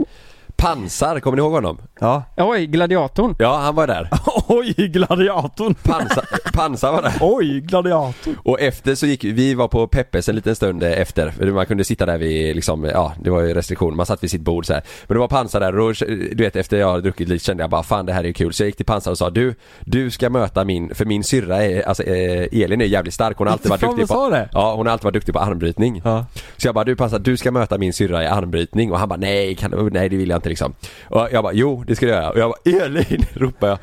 Pansar, 0.57 1.21
kommer 1.21 1.37
ni 1.37 1.43
ihåg 1.43 1.53
honom? 1.53 1.79
Ja. 2.01 2.23
Oj, 2.37 2.67
gladiatorn. 2.67 3.35
Ja, 3.39 3.57
han 3.57 3.75
var 3.75 3.87
där. 3.87 4.09
Oj, 4.49 4.75
gladiatorn! 4.77 5.75
Pansar, 5.75 6.25
Pansar 6.53 6.93
var 6.93 7.03
där. 7.03 7.13
Oj, 7.21 7.61
gladiatorn! 7.61 8.37
Och 8.45 8.61
efter 8.61 8.95
så 8.95 9.07
gick 9.07 9.25
vi 9.25 9.55
var 9.55 9.69
på 9.69 9.87
Peppes 9.87 10.29
en 10.29 10.35
liten 10.35 10.57
stund 10.57 10.83
efter. 10.83 11.31
För 11.31 11.47
Man 11.47 11.67
kunde 11.67 11.85
sitta 11.85 12.07
där 12.07 12.19
vid 12.19 12.55
liksom, 12.55 12.85
ja 12.85 13.13
det 13.21 13.31
var 13.31 13.41
ju 13.41 13.55
restriktion. 13.55 13.97
Man 13.97 14.07
satt 14.07 14.23
vid 14.23 14.31
sitt 14.31 14.41
bord 14.41 14.67
så 14.67 14.73
här. 14.73 14.83
Men 15.07 15.15
det 15.15 15.21
var 15.21 15.29
Pansar 15.29 15.61
där 15.61 15.79
och 15.79 15.95
du 16.09 16.45
vet 16.45 16.57
efter 16.57 16.77
jag 16.77 16.91
hade 16.91 17.03
druckit 17.03 17.29
lite 17.29 17.45
kände 17.45 17.63
jag 17.63 17.71
bara 17.71 17.83
fan 17.83 18.07
det 18.07 18.13
här 18.13 18.25
är 18.25 18.33
kul. 18.33 18.53
Så 18.53 18.63
jag 18.63 18.67
gick 18.67 18.77
till 18.77 18.87
Pansar 18.87 19.11
och 19.11 19.19
sa 19.19 19.31
du, 19.31 19.55
du 19.81 20.11
ska 20.11 20.31
möta 20.31 20.65
min, 20.65 20.95
för 20.95 21.05
min 21.05 21.25
syrra 21.25 21.65
är, 21.65 21.89
alltså 21.89 22.03
eh, 22.03 22.63
Elin 22.63 22.81
är 22.81 22.85
jävligt 22.85 23.15
stark. 23.15 23.39
Hon 23.39 23.47
har 23.47 23.53
alltid 23.53 23.71
varit 23.71 23.81
Fan, 23.81 23.97
duktig 23.97 24.09
på 24.17 24.31
det? 24.31 24.49
Ja 24.53 24.75
hon 24.75 24.87
har 24.87 24.93
alltid 24.93 25.05
varit 25.05 25.15
duktig 25.15 25.35
på 25.35 25.41
armbrytning. 25.41 26.03
Ja. 26.05 26.27
Så 26.57 26.69
jag 26.69 26.75
bara 26.75 26.85
du 26.85 26.97
Pansar, 26.97 27.19
du 27.19 27.37
ska 27.37 27.51
möta 27.51 27.79
min 27.79 27.93
syrra 27.93 28.25
i 28.25 28.27
armbrytning 28.27 28.93
och 28.93 28.99
han 28.99 29.09
bara 29.09 29.17
nej, 29.19 29.55
kan, 29.55 29.91
nej 29.93 30.09
det 30.09 30.17
vill 30.17 30.29
jag 30.29 30.39
inte 30.39 30.46
liksom. 30.49 30.75
Och 31.05 31.29
jag 31.33 31.45
bara, 31.45 31.53
jo 31.53 31.85
det 31.87 31.97
ska 31.97 32.07
du 32.07 32.13
göra. 32.13 32.31
Och 32.31 32.39
jag 32.39 32.51
bara, 32.51 32.85
Elin, 32.85 33.27
ropar 33.35 33.69
jag. 33.69 33.79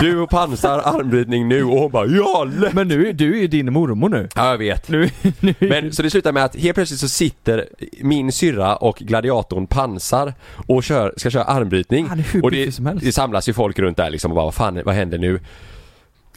Du 0.00 0.20
och 0.20 0.30
pansar 0.30 0.78
armbrytning 0.84 1.48
nu. 1.48 1.64
Och 1.64 1.78
hon 1.78 1.90
bara, 1.90 2.06
ja 2.06 2.44
lätt! 2.44 2.74
Men 2.74 2.88
nu, 2.88 3.12
du 3.12 3.36
är 3.36 3.40
ju 3.40 3.46
din 3.46 3.72
mormor 3.72 4.08
nu. 4.08 4.28
Ja 4.34 4.50
jag 4.50 4.58
vet. 4.58 4.88
Nu, 4.88 5.10
nu 5.40 5.54
Men 5.58 5.92
så 5.92 6.02
det 6.02 6.10
slutar 6.10 6.32
med 6.32 6.44
att 6.44 6.56
helt 6.56 6.74
plötsligt 6.74 7.00
så 7.00 7.08
sitter 7.08 7.68
min 8.00 8.32
syrra 8.32 8.76
och 8.76 8.96
gladiatorn 8.96 9.66
pansar 9.66 10.34
och 10.66 10.84
kör, 10.84 11.14
ska 11.16 11.30
köra 11.30 11.44
armbrytning. 11.44 12.06
Han 12.06 12.18
är 12.18 12.22
hur 12.22 12.44
och 12.44 12.50
det, 12.50 12.72
som 12.72 12.86
helst. 12.86 13.04
det 13.04 13.12
samlas 13.12 13.48
ju 13.48 13.52
folk 13.52 13.78
runt 13.78 13.96
där 13.96 14.10
liksom 14.10 14.30
och 14.30 14.34
bara 14.34 14.44
vad 14.44 14.54
fan, 14.54 14.82
vad 14.84 14.94
händer 14.94 15.18
nu? 15.18 15.40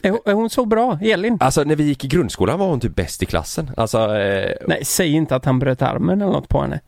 Är 0.02 0.10
hon, 0.10 0.20
är 0.26 0.32
hon 0.32 0.50
så 0.50 0.64
bra, 0.64 0.98
Elin? 1.02 1.38
Alltså 1.40 1.64
när 1.64 1.76
vi 1.76 1.84
gick 1.84 2.04
i 2.04 2.08
grundskolan 2.08 2.58
var 2.58 2.66
hon 2.66 2.80
typ 2.80 2.94
bäst 2.96 3.22
i 3.22 3.26
klassen. 3.26 3.70
Alltså, 3.76 4.16
eh, 4.16 4.52
Nej, 4.66 4.84
säg 4.84 5.12
inte 5.12 5.36
att 5.36 5.44
han 5.44 5.58
bröt 5.58 5.82
armen 5.82 6.22
eller 6.22 6.32
något 6.32 6.48
på 6.48 6.62
henne. 6.62 6.80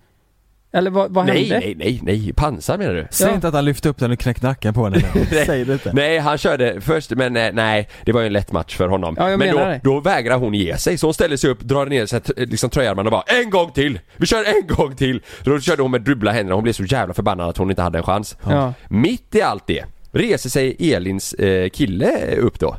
Eller 0.72 0.90
vad, 0.90 1.14
vad 1.14 1.26
nej, 1.26 1.48
hände? 1.48 1.66
nej, 1.66 1.74
nej, 1.78 2.00
nej, 2.02 2.32
pansar 2.32 2.78
menar 2.78 2.94
du? 2.94 3.06
Säg 3.10 3.28
Ja. 3.28 3.34
inte 3.34 3.48
att 3.48 3.54
han 3.54 3.64
lyfte 3.64 3.88
upp 3.88 3.98
den 3.98 4.10
och 4.10 4.18
knäckte 4.18 4.46
nacken 4.46 4.74
på 4.74 4.84
henne. 4.84 5.02
Nej. 5.32 5.46
Säg 5.46 5.64
det 5.64 5.72
inte. 5.72 5.92
Nej, 5.92 6.18
han 6.18 6.38
körde 6.38 6.80
först, 6.80 7.10
men 7.10 7.36
eh, 7.36 7.50
nej, 7.52 7.88
det 8.04 8.12
var 8.12 8.20
ju 8.20 8.26
en 8.26 8.32
lätt 8.32 8.52
match 8.52 8.76
för 8.76 8.88
honom. 8.88 9.14
Ja, 9.18 9.30
jag 9.30 9.38
men 9.38 9.48
menar 9.48 9.64
då, 9.64 9.70
det. 9.70 9.80
då 9.84 10.00
vägrar 10.00 10.36
hon 10.38 10.54
ge 10.54 10.76
sig, 10.76 10.98
så 10.98 11.06
hon 11.06 11.14
ställer 11.14 11.36
sig 11.36 11.50
upp, 11.50 11.60
drar 11.60 11.86
ner 11.86 12.06
sig, 12.06 12.20
t- 12.20 12.32
liksom 12.36 12.70
tröjarmarna 12.70 13.06
och 13.06 13.12
bara 13.12 13.22
En 13.42 13.50
gång 13.50 13.70
till! 13.72 14.00
Vi 14.16 14.26
kör 14.26 14.44
en 14.44 14.66
gång 14.76 14.96
till! 14.96 15.22
Då 15.44 15.60
körde 15.60 15.82
hon 15.82 15.90
med 15.90 16.00
dubbla 16.02 16.32
händer, 16.32 16.54
hon 16.54 16.62
blev 16.62 16.72
så 16.72 16.84
jävla 16.84 17.14
förbannad 17.14 17.48
att 17.48 17.56
hon 17.56 17.70
inte 17.70 17.82
hade 17.82 17.98
en 17.98 18.04
chans. 18.04 18.36
Ja. 18.44 18.74
Mitt 18.88 19.34
i 19.34 19.42
allt 19.42 19.66
det 19.66 19.84
reser 20.12 20.50
sig 20.50 20.92
Elins 20.94 21.34
eh, 21.34 21.68
kille 21.68 22.36
upp 22.36 22.58
då, 22.60 22.76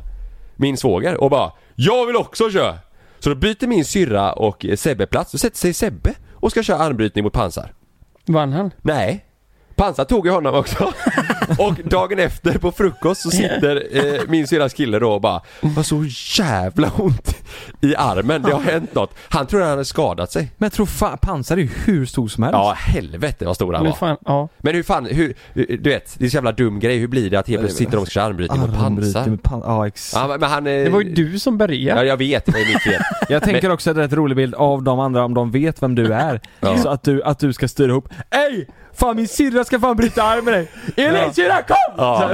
min 0.56 0.76
svåger, 0.76 1.20
och 1.20 1.30
bara 1.30 1.52
Jag 1.74 2.06
vill 2.06 2.16
också 2.16 2.50
köra! 2.50 2.74
Så 3.18 3.28
då 3.28 3.34
byter 3.34 3.66
min 3.66 3.84
syrra 3.84 4.32
och 4.32 4.64
eh, 4.66 4.76
Sebbe 4.76 5.06
plats, 5.06 5.32
då 5.32 5.38
sätter 5.38 5.58
sig 5.58 5.72
Sebbe 5.74 6.14
och 6.34 6.50
ska 6.50 6.62
köra 6.62 6.78
armbrytning 6.78 7.24
mot 7.24 7.32
pansar. 7.32 7.72
Vann 8.26 8.52
han? 8.52 8.70
Nej. 8.82 9.24
Pansar 9.76 10.04
tog 10.04 10.26
ju 10.26 10.32
honom 10.32 10.54
också. 10.54 10.92
och 11.58 11.74
dagen 11.84 12.18
efter 12.18 12.58
på 12.58 12.72
frukost 12.72 13.20
så 13.22 13.30
sitter 13.30 13.82
eh, 13.92 14.20
min 14.28 14.46
syrras 14.46 14.74
kille 14.74 14.98
då 14.98 15.12
och 15.12 15.20
bara 15.20 15.40
Har 15.76 15.82
så 15.82 16.04
jävla 16.42 16.90
ont 16.96 17.36
i 17.80 17.96
armen, 17.96 18.42
det 18.42 18.52
har 18.52 18.60
hänt 18.60 18.94
något. 18.94 19.14
Han 19.28 19.46
tror 19.46 19.60
han 19.60 19.70
hade 19.70 19.84
skadat 19.84 20.32
sig. 20.32 20.42
Men 20.58 20.66
jag 20.66 20.72
tror 20.72 20.86
fan, 20.86 21.18
pansar 21.18 21.56
är 21.56 21.60
ju 21.60 21.68
hur 21.84 22.06
stor 22.06 22.28
som 22.28 22.42
helst. 22.42 22.54
Ja 22.54 22.74
helvete 22.78 23.44
vad 23.44 23.54
stor 23.54 23.72
han 23.72 23.82
Men 23.82 23.90
var. 23.90 23.98
fan, 23.98 24.16
ja. 24.24 24.48
Men 24.58 24.74
hur 24.74 24.82
fan, 24.82 25.06
hur, 25.06 25.34
du 25.54 25.76
vet, 25.90 26.14
det 26.18 26.24
är 26.24 26.28
så 26.28 26.34
jävla 26.34 26.52
dum 26.52 26.80
grej. 26.80 26.98
Hur 26.98 27.08
blir 27.08 27.30
det 27.30 27.36
att 27.38 27.48
helt 27.48 27.60
plötsligt 27.60 27.78
sitter 27.78 27.96
de 27.96 28.02
och 28.02 28.10
köra 28.10 28.24
armbrytning 28.24 28.60
mot 28.60 28.74
pansar? 28.74 29.26
med 29.26 29.42
pan- 29.42 29.62
Ja, 29.64 29.86
exakt. 29.86 30.22
Ja 30.22 30.28
men, 30.28 30.40
men 30.40 30.50
han... 30.50 30.66
eh, 30.66 30.72
Det 30.84 30.90
var 30.90 31.00
ju 31.00 31.12
du 31.14 31.38
som 31.38 31.58
började. 31.58 32.00
Ja 32.00 32.04
jag 32.04 32.16
vet, 32.16 32.46
det 32.46 32.52
var 32.52 32.58
ju 32.58 32.66
mitt 32.66 32.82
fel. 32.82 33.02
Jag 33.28 33.42
tänker 33.42 33.70
också 33.70 33.90
att 33.90 33.96
det 33.96 34.02
är 34.02 34.06
ett 34.06 34.12
rolig 34.12 34.36
bild 34.36 34.54
av 34.54 34.82
de 34.82 35.00
andra 35.00 35.24
om 35.24 35.34
de 35.34 35.50
vet 35.50 35.82
vem 35.82 35.94
du 35.94 36.12
är. 36.14 36.40
Ja. 36.60 36.78
Så 36.78 36.88
att 36.88 37.02
du, 37.02 37.22
att 37.22 37.38
du 37.38 37.52
ska 37.52 37.68
styra 37.68 37.88
ihop 37.90 38.08
Ey! 38.30 38.66
Fan 38.94 39.16
min 39.16 39.28
syrra 39.28 39.64
ska 39.64 39.78
fan 39.80 39.96
bryta 39.96 40.22
arm 40.22 40.44
med 40.44 40.54
dig! 40.54 40.68
Elin 40.96 41.34
syrra 41.34 41.62
kom! 41.62 41.76
Ja. 41.96 42.30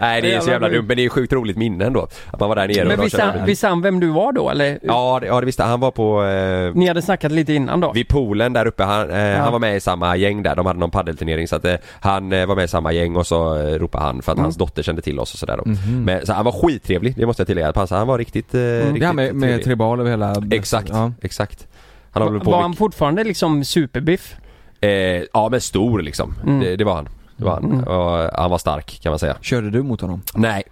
Nej 0.00 0.22
det 0.22 0.34
är 0.34 0.40
så 0.40 0.50
Jävla 0.50 0.68
dumt 0.68 0.84
men 0.88 0.96
det 0.96 1.04
är 1.04 1.08
sjukt 1.08 1.32
roligt 1.32 1.56
minne 1.56 1.84
ändå. 1.86 2.08
Att 2.30 2.40
man 2.40 2.48
var 2.48 2.56
där 2.56 2.68
nere 2.68 2.80
och 2.82 2.88
Men 2.88 2.96
de 2.98 3.02
visste 3.04 3.22
han, 3.22 3.46
visste 3.46 3.68
han 3.68 3.82
vem 3.82 4.00
du 4.00 4.08
var 4.08 4.32
då 4.32 4.50
eller? 4.50 4.78
Ja 4.82 5.18
det, 5.20 5.26
ja 5.26 5.40
det 5.40 5.46
visste 5.46 5.62
han. 5.62 5.70
Han 5.70 5.80
var 5.80 5.90
på... 5.90 6.24
Eh, 6.24 6.74
Ni 6.74 6.88
hade 6.88 7.02
snackat 7.02 7.32
lite 7.32 7.52
innan 7.52 7.80
då? 7.80 7.92
Vid 7.92 8.08
poolen 8.08 8.52
där 8.52 8.66
uppe, 8.66 8.82
han, 8.84 9.10
eh, 9.10 9.18
Ja. 9.18 9.38
han 9.42 9.52
var 9.52 9.58
med 9.58 9.76
i 9.76 9.80
samma 9.80 10.16
gäng 10.16 10.42
där, 10.42 10.56
de 10.56 10.66
hade 10.66 10.78
någon 10.78 10.90
paddelturnering 10.90 11.48
så 11.48 11.56
att 11.56 11.64
eh, 11.64 11.74
han 12.00 12.32
eh, 12.32 12.46
var 12.46 12.56
med 12.56 12.64
i 12.64 12.68
samma 12.68 12.92
gäng 12.92 13.16
och 13.16 13.26
så 13.26 13.56
eh, 13.58 13.78
ropade 13.78 14.04
han 14.04 14.22
för 14.22 14.32
att 14.32 14.36
Mm. 14.38 14.44
hans 14.44 14.56
dotter 14.56 14.82
kände 14.82 15.02
till 15.02 15.18
oss 15.20 15.32
och 15.32 15.38
sådär 15.38 15.56
då. 15.56 15.62
Men 16.04 16.26
så 16.26 16.32
han 16.32 16.44
var 16.44 16.52
skittrevlig, 16.52 17.14
det 17.16 17.26
måste 17.26 17.40
jag 17.40 17.46
tillägga. 17.46 17.72
Pansar, 17.72 17.98
han 17.98 18.06
var 18.06 18.18
riktigt, 18.18 18.54
eh, 18.54 18.60
riktigt 18.60 18.86
Mm. 18.86 19.00
Det 19.00 19.06
här 19.06 19.12
med, 19.12 19.34
med 19.34 19.64
tribal 19.64 20.00
över 20.00 20.10
hela... 20.10 20.34
Exakt, 20.50 20.88
Ja. 20.88 21.12
exakt. 21.22 21.66
Han 22.10 22.38
var 22.44 22.62
han 22.62 22.74
fortfarande 22.74 23.24
liksom 23.24 23.64
superbiff? 23.64 24.36
Eh, 24.80 24.90
ja 25.32 25.48
men 25.50 25.60
stor 25.60 26.02
liksom. 26.02 26.34
Mm. 26.42 26.60
Det, 26.60 26.76
det 26.76 26.84
var 26.84 26.94
han. 26.94 27.08
Det 27.36 27.44
var 27.44 27.52
han. 27.52 27.64
Mm. 27.64 27.84
Och 27.84 28.30
han 28.40 28.50
var 28.50 28.58
stark 28.58 29.00
kan 29.02 29.12
man 29.12 29.18
säga. 29.18 29.36
Körde 29.40 29.70
du 29.70 29.82
mot 29.82 30.00
honom? 30.00 30.22
Nej. 30.34 30.62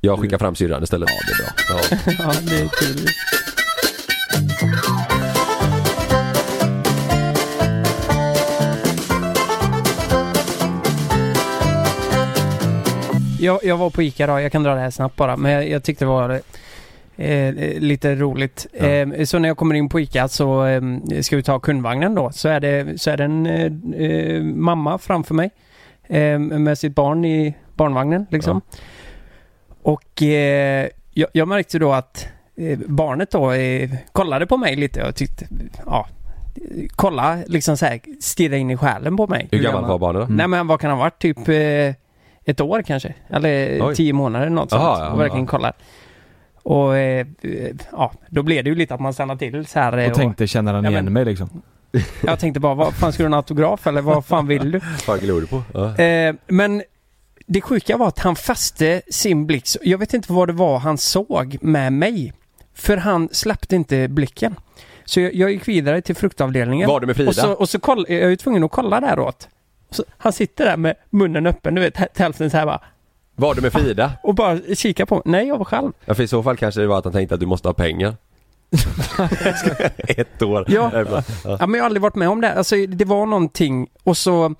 Jag 0.00 0.18
skickar 0.18 0.38
fram 0.38 0.54
syrran 0.54 0.82
istället. 0.82 1.08
Ja 1.10 1.16
det 1.26 1.32
är 1.32 1.44
bra. 1.44 1.52
Ja. 1.68 2.14
ja, 2.32 2.40
det 2.42 2.60
är 2.60 2.68
kul. 2.68 3.08
Jag, 13.40 13.64
jag 13.64 13.76
var 13.76 13.90
på 13.90 14.02
Ica 14.02 14.26
då, 14.26 14.40
jag 14.40 14.52
kan 14.52 14.62
dra 14.62 14.74
det 14.74 14.80
här 14.80 14.90
snabbt 14.90 15.16
bara, 15.16 15.36
men 15.36 15.52
jag, 15.52 15.68
jag 15.68 15.82
tyckte 15.82 16.04
det 16.04 16.08
var 16.08 16.40
eh, 17.18 17.54
lite 17.80 18.14
roligt. 18.14 18.66
Ja. 18.72 18.86
Eh, 18.86 19.24
så 19.24 19.38
när 19.38 19.48
jag 19.48 19.56
kommer 19.56 19.74
in 19.74 19.88
på 19.88 20.00
Ica 20.00 20.28
så 20.28 20.66
eh, 20.66 20.82
ska 21.20 21.36
vi 21.36 21.42
ta 21.42 21.58
kundvagnen 21.58 22.14
då, 22.14 22.30
så 22.32 22.48
är 22.48 22.60
det, 22.60 23.00
så 23.00 23.10
är 23.10 23.16
det 23.16 23.24
en 23.24 23.46
eh, 23.46 24.06
eh, 24.06 24.42
mamma 24.42 24.98
framför 24.98 25.34
mig 25.34 25.50
eh, 26.06 26.38
med 26.38 26.78
sitt 26.78 26.94
barn 26.94 27.24
i 27.24 27.54
barnvagnen 27.74 28.26
liksom. 28.30 28.60
Och 29.82 30.22
eh, 30.22 30.88
jag, 31.12 31.28
jag 31.32 31.48
märkte 31.48 31.78
då 31.78 31.92
att 31.92 32.28
eh, 32.56 32.78
barnet 32.86 33.30
då 33.30 33.52
eh, 33.52 33.90
kollade 34.12 34.46
på 34.46 34.56
mig 34.56 34.76
lite 34.76 35.08
och 35.08 35.14
tyckte, 35.14 35.46
ja, 35.86 36.08
kolla 36.96 37.38
liksom 37.46 37.76
så 37.76 37.86
här, 37.86 38.00
stirra 38.20 38.56
in 38.56 38.70
i 38.70 38.76
själen 38.76 39.16
på 39.16 39.26
mig. 39.26 39.48
Hur 39.50 39.58
gammal 39.58 39.84
var 39.84 39.98
barnet 39.98 40.28
då? 40.28 40.34
Nej 40.34 40.48
men 40.48 40.66
vad 40.66 40.80
kan 40.80 40.90
han 40.90 40.98
ha 40.98 41.04
varit? 41.04 41.18
Typ 41.18 41.48
eh, 41.48 41.94
ett 42.44 42.60
år 42.60 42.82
kanske? 42.82 43.14
Eller 43.30 43.86
Oj. 43.88 43.94
tio 43.94 44.12
månader 44.12 44.50
något 44.50 44.70
sånt. 44.70 44.82
Aha, 44.82 45.04
ja, 45.04 45.10
och 45.10 45.20
verkligen 45.20 45.44
ja. 45.44 45.50
kollar. 45.50 45.72
Och 46.68 46.96
eh, 46.96 47.26
ja, 47.92 48.12
då 48.30 48.42
blev 48.42 48.64
det 48.64 48.70
ju 48.70 48.76
lite 48.76 48.94
att 48.94 49.00
man 49.00 49.12
stannar 49.12 49.36
till 49.36 49.66
så 49.66 49.78
här. 49.80 49.98
eh, 49.98 50.08
Och 50.10 50.14
tänkte, 50.16 50.46
känner 50.46 50.74
han 50.74 50.84
Ja, 50.84 50.90
igen 50.90 51.04
men- 51.04 51.12
mig 51.12 51.24
liksom? 51.24 51.62
jag 52.26 52.38
tänkte 52.38 52.60
bara, 52.60 52.74
vad 52.74 52.94
fan 52.94 53.12
ska 53.12 53.22
du 53.22 53.24
ha 53.24 53.30
en 53.30 53.34
autograf 53.34 53.86
eller 53.86 54.00
vad 54.02 54.24
fan 54.24 54.46
vill 54.46 54.70
du? 54.70 54.80
Vad 55.06 55.20
glor 55.20 55.40
du 55.40 55.46
på? 55.46 55.62
Ja. 55.74 55.96
Eh, 55.98 56.34
men 56.46 56.82
det 57.46 57.60
sjuka 57.60 57.96
var 57.96 58.08
att 58.08 58.18
han 58.18 58.36
fäste 58.36 59.02
sin 59.10 59.46
blick, 59.46 59.64
jag 59.82 59.98
vet 59.98 60.14
inte 60.14 60.32
vad 60.32 60.48
det 60.48 60.52
var 60.52 60.78
han 60.78 60.98
såg 60.98 61.56
med 61.60 61.92
mig. 61.92 62.32
För 62.74 62.96
han 62.96 63.28
släppte 63.32 63.76
inte 63.76 64.08
blicken. 64.08 64.54
Så 65.04 65.20
jag, 65.20 65.34
jag 65.34 65.50
gick 65.50 65.68
vidare 65.68 66.00
till 66.00 66.16
fruktavdelningen. 66.16 66.88
Var 66.88 67.00
du 67.00 67.06
med 67.06 67.16
Frida? 67.16 67.28
Och 67.30 67.34
så, 67.34 67.52
och 67.52 67.68
så 67.68 67.78
koll, 67.80 68.06
jag 68.08 68.18
är 68.20 68.28
ju 68.28 68.36
tvungen 68.36 68.64
att 68.64 68.70
kolla 68.70 69.00
däråt. 69.00 69.48
Så 69.90 70.04
han 70.18 70.32
sitter 70.32 70.64
där 70.64 70.76
med 70.76 70.94
munnen 71.10 71.46
öppen, 71.46 71.74
du 71.74 71.80
vet, 71.80 71.96
hä- 71.96 72.08
hälften 72.16 72.50
så 72.50 72.56
här 72.56 72.66
bara. 72.66 72.80
Var 73.40 73.54
du 73.54 73.60
med 73.60 73.72
Frida? 73.72 74.12
Och 74.22 74.34
bara 74.34 74.58
kika 74.74 75.06
på 75.06 75.14
mig. 75.14 75.22
Nej, 75.24 75.46
jag 75.48 75.58
var 75.58 75.64
själv. 75.64 75.92
Ja 76.04 76.14
för 76.14 76.22
i 76.22 76.28
så 76.28 76.42
fall 76.42 76.56
kanske 76.56 76.80
det 76.80 76.86
var 76.86 76.98
att 76.98 77.04
han 77.04 77.12
tänkte 77.12 77.34
att 77.34 77.40
du 77.40 77.46
måste 77.46 77.68
ha 77.68 77.72
pengar. 77.72 78.14
Ett 79.98 80.42
år. 80.42 80.64
Ja. 80.68 80.90
Ja, 81.44 81.66
men 81.66 81.74
jag 81.74 81.80
har 81.80 81.86
aldrig 81.86 82.02
varit 82.02 82.14
med 82.14 82.28
om 82.28 82.40
det. 82.40 82.54
Alltså 82.54 82.76
det 82.86 83.04
var 83.04 83.26
någonting 83.26 83.88
och 84.02 84.16
så 84.16 84.54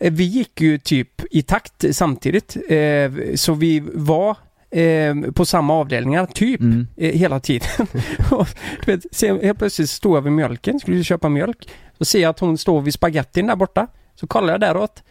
eh, 0.00 0.12
vi 0.12 0.24
gick 0.24 0.60
ju 0.60 0.78
typ 0.78 1.22
i 1.30 1.42
takt 1.42 1.84
samtidigt. 1.92 2.56
Eh, 2.68 3.10
så 3.34 3.52
vi 3.54 3.82
var 3.94 4.36
eh, 4.70 5.14
på 5.34 5.44
samma 5.44 5.74
avdelningar 5.74 6.26
typ 6.26 6.60
Mm. 6.60 6.86
eh, 6.96 7.12
hela 7.18 7.40
tiden. 7.40 7.68
och, 8.30 8.46
du 8.84 8.92
vet, 8.96 9.04
sen 9.10 9.40
helt 9.42 9.58
plötsligt 9.58 9.90
stod 9.90 10.16
jag 10.16 10.22
vid 10.22 10.32
mjölken, 10.32 10.80
skulle 10.80 11.04
köpa 11.04 11.28
mjölk. 11.28 11.68
Så 11.98 12.04
ser 12.04 12.20
jag 12.22 12.30
att 12.30 12.40
hon 12.40 12.58
står 12.58 12.80
vid 12.80 12.94
spagettin 12.94 13.46
där 13.46 13.56
borta. 13.56 13.86
Så 14.14 14.26
kollar 14.26 14.52
jag 14.54 14.60
däråt. 14.60 15.02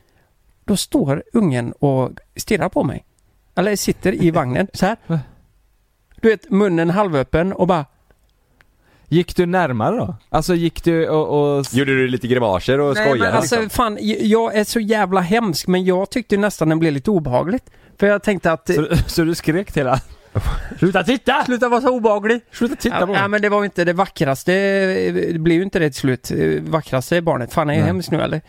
Då 0.66 0.78
står 0.78 1.24
ungen 1.34 1.72
och 1.72 2.12
stirrar 2.36 2.70
på 2.70 2.84
mig. 2.84 3.04
Eller 3.60 3.76
sitter 3.76 4.24
i 4.24 4.32
vagnen 4.32 4.68
så 4.74 4.86
här. 4.86 4.98
Du 6.22 6.30
vet 6.30 6.50
munnen 6.52 6.90
halvöppen 6.90 7.54
och 7.54 7.68
bara 7.68 7.86
Gick 9.12 9.36
du 9.36 9.46
närmare 9.46 9.98
då? 9.98 10.16
Alltså 10.30 10.56
gick 10.56 10.84
du 10.84 11.08
och... 11.08 11.58
och... 11.58 11.66
Gjorde 11.72 11.96
du 11.96 12.08
lite 12.08 12.28
grimaser 12.28 12.80
och 12.80 12.96
Nej, 12.96 13.04
skojade 13.06 13.30
men 13.30 13.38
alltså 13.38 13.62
liksom? 13.62 13.70
fan, 13.70 13.98
jag 14.22 14.56
är 14.56 14.64
så 14.64 14.80
jävla 14.80 15.22
hemsk 15.22 15.68
men 15.68 15.86
jag 15.86 16.10
tyckte 16.10 16.38
nästan 16.38 16.70
den 16.70 16.80
blev 16.80 16.94
lite 16.94 17.12
obehagligt. 17.12 17.64
För 18.00 18.08
jag 18.08 18.24
tänkte 18.24 18.52
att... 18.52 18.74
Så, 18.74 18.88
så 19.08 19.24
du 19.24 19.36
skrek 19.36 19.72
till 19.72 19.80
hela... 19.80 20.02
Sluta 20.80 21.04
titta! 21.04 21.46
Sluta 21.46 21.70
vara 21.70 21.82
så 21.82 21.90
obehaglig! 21.90 22.42
Sluta 22.52 22.76
titta 22.76 23.00
Ja, 23.00 23.06
på 23.06 23.14
ja 23.14 23.20
mig! 23.20 23.30
men 23.30 23.42
det 23.42 23.50
var 23.50 23.60
ju 23.60 23.66
inte 23.66 23.86
det 23.86 23.94
vackraste, 23.94 24.52
det 25.12 25.40
blev 25.40 25.58
ju 25.58 25.64
inte 25.64 25.80
det 25.80 25.90
till 25.90 26.00
slut. 26.00 26.32
Eh, 26.32 26.62
Vackraste 26.62 27.22
barnet. 27.22 27.54
Fan 27.54 27.70
är 27.70 27.74
jag 27.74 27.80
Nej. 27.80 27.88
hemsk 27.88 28.12
nu 28.12 28.22
eller? 28.22 28.42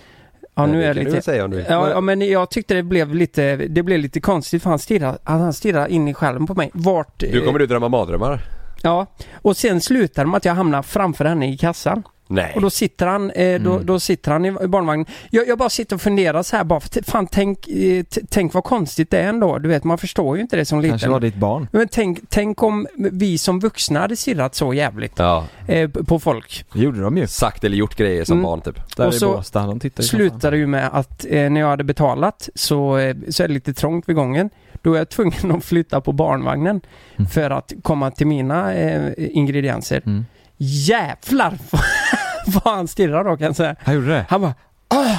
Ja 0.61 0.66
nu 0.66 0.80
det 0.80 0.86
är 0.86 0.94
du 0.94 1.00
lite... 1.00 1.12
väl 1.12 1.22
säga 1.22 1.44
om 1.44 1.50
du 1.50 1.56
vill. 1.56 1.66
Ja, 1.68 1.90
ja 1.90 2.00
men 2.00 2.20
jag 2.20 2.50
tyckte 2.50 2.74
det 2.74 2.82
blev 2.82 3.14
lite, 3.14 3.56
det 3.56 3.82
blev 3.82 3.98
lite 3.98 4.20
konstigt 4.20 4.62
för 4.62 4.70
han 4.70 4.78
stirrade, 4.78 5.18
han 5.24 5.52
stirrade 5.52 5.92
in 5.92 6.08
i 6.08 6.14
skärmen 6.14 6.46
på 6.46 6.54
mig. 6.54 6.70
Vart... 6.72 7.18
Du 7.18 7.46
kommer 7.46 7.58
du 7.58 7.66
drömma 7.66 7.88
mardrömmar? 7.88 8.40
Ja. 8.82 9.06
Och 9.34 9.56
sen 9.56 9.80
slutar 9.80 10.24
det 10.24 10.30
med 10.30 10.36
att 10.36 10.44
jag 10.44 10.54
hamnar 10.54 10.82
framför 10.82 11.24
henne 11.24 11.52
i 11.52 11.58
kassan. 11.58 12.02
Nej. 12.31 12.53
Och 12.55 12.61
då 12.62 12.70
sitter 12.70 13.07
han, 13.07 13.31
eh, 13.31 13.61
då, 13.61 13.72
Mm. 13.72 13.87
då 13.87 14.01
sitter 14.01 14.31
han 14.33 14.45
i 14.45 14.53
barnvagnen. 14.53 15.07
Jag, 15.31 15.49
jag 15.49 15.59
bara 15.59 15.68
sitter 15.68 15.97
och 15.97 16.03
funderar 16.03 16.43
så 16.43 16.57
här 16.57 16.64
bara, 16.64 16.81
för 16.81 17.03
fan 17.11 17.26
tänk, 17.26 17.68
eh, 17.68 18.05
tänk 18.31 18.55
vad 18.55 18.64
konstigt 18.64 19.11
det 19.11 19.18
är 19.18 19.28
ändå. 19.28 19.59
Du 19.59 19.68
vet, 19.68 19.85
man 19.85 19.99
förstår 19.99 20.37
ju 20.37 20.43
inte 20.43 20.57
det 20.57 20.64
som 20.64 20.83
Kanske 20.83 20.97
liten. 20.97 21.12
var 21.12 21.20
ditt 21.20 21.35
barn. 21.35 21.68
Men 21.72 21.89
tänk, 21.89 22.18
tänk 22.28 22.62
om 22.62 22.87
vi 22.97 23.39
som 23.39 23.61
vuxna 23.61 24.01
hade 24.01 24.16
stirrat 24.16 24.55
så 24.55 24.74
jävligt 24.74 25.12
Ja, 25.18 25.45
eh, 25.68 25.89
på 25.91 26.18
folk. 26.18 26.64
Det 26.72 26.81
gjorde 26.81 27.01
de 27.01 27.16
ju. 27.16 27.26
sagt 27.26 27.64
eller 27.64 27.76
gjort 27.76 27.97
grejer 27.97 28.24
som 28.24 28.33
Mm. 28.39 28.43
barn 28.43 28.61
typ. 28.61 28.97
Där 28.97 29.07
Och 29.07 29.14
så 29.14 29.33
Båstad, 29.33 29.66
de 29.66 29.81
som 29.81 30.03
Slutade 30.03 30.57
ju 30.57 30.66
med 30.66 30.89
att 30.93 31.26
eh, 31.31 31.51
när 31.51 31.61
jag 31.61 31.68
hade 31.68 31.85
betalat 31.85 32.49
så, 32.55 32.99
eh, 32.99 33.16
så 33.28 33.43
är 33.43 33.49
det 33.49 33.55
lite 33.55 33.74
trångt 33.74 34.09
vid 34.09 34.16
gången. 34.16 34.51
Då 34.83 34.95
är 34.95 34.99
jag 34.99 35.09
tvungen 35.09 35.51
att 35.57 35.64
flytta 35.64 36.01
på 36.01 36.12
barnvagnen 36.12 36.81
Mm. 37.16 37.28
för 37.31 37.51
att 37.51 37.72
komma 37.83 38.11
till 38.11 38.26
mina 38.26 38.74
eh, 38.74 39.12
ingredienser. 39.16 40.24
Jävlar 40.62 41.58
vad 42.64 42.74
han 42.74 42.88
stirrar 42.88 43.24
då 43.24 43.36
kan 43.36 43.46
jag 43.46 43.56
säga. 43.56 43.76
Han 43.82 43.94
gjorde 43.94 44.06
det? 44.08 44.26
Han 44.28 44.40
bara 44.40 44.54
ah! 44.88 45.16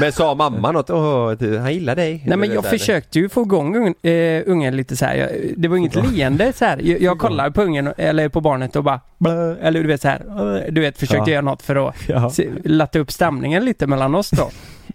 Men 0.00 0.12
sa 0.12 0.34
mamma 0.34 0.72
något? 0.72 0.90
Åh, 0.90 1.30
du, 1.30 1.58
han 1.58 1.74
gillar 1.74 1.96
dig? 1.96 2.22
Nej 2.26 2.36
men 2.38 2.52
jag 2.52 2.64
försökte 2.64 3.18
ju 3.18 3.28
få 3.28 3.42
igång 3.42 3.76
un, 3.76 3.94
eh, 4.10 4.42
ungen 4.46 4.76
lite 4.76 4.96
så 4.96 5.04
här. 5.04 5.14
Jag, 5.14 5.28
det 5.56 5.68
var 5.68 5.76
inget 5.76 5.94
leende 6.12 6.52
så 6.52 6.64
här. 6.64 6.78
Jag, 6.82 7.00
jag 7.02 7.18
kollade 7.18 7.50
på 7.50 7.62
ungen, 7.62 7.92
eller 7.96 8.28
på 8.28 8.40
barnet 8.40 8.76
och 8.76 8.84
bara 8.84 9.00
blö, 9.18 9.56
eller 9.56 9.80
du 9.82 9.86
vet 9.88 10.02
så 10.02 10.08
här. 10.08 10.68
Du 10.70 10.80
vet, 10.80 10.98
försökte 10.98 11.30
Ja. 11.30 11.34
göra 11.34 11.42
något 11.44 11.62
för 11.62 11.88
att 11.88 11.94
Ja. 12.08 12.30
se, 12.30 12.48
latta 12.64 12.98
upp 12.98 13.12
stämningen 13.12 13.64
lite 13.64 13.86
mellan 13.86 14.14
oss 14.14 14.30
då. 14.30 14.50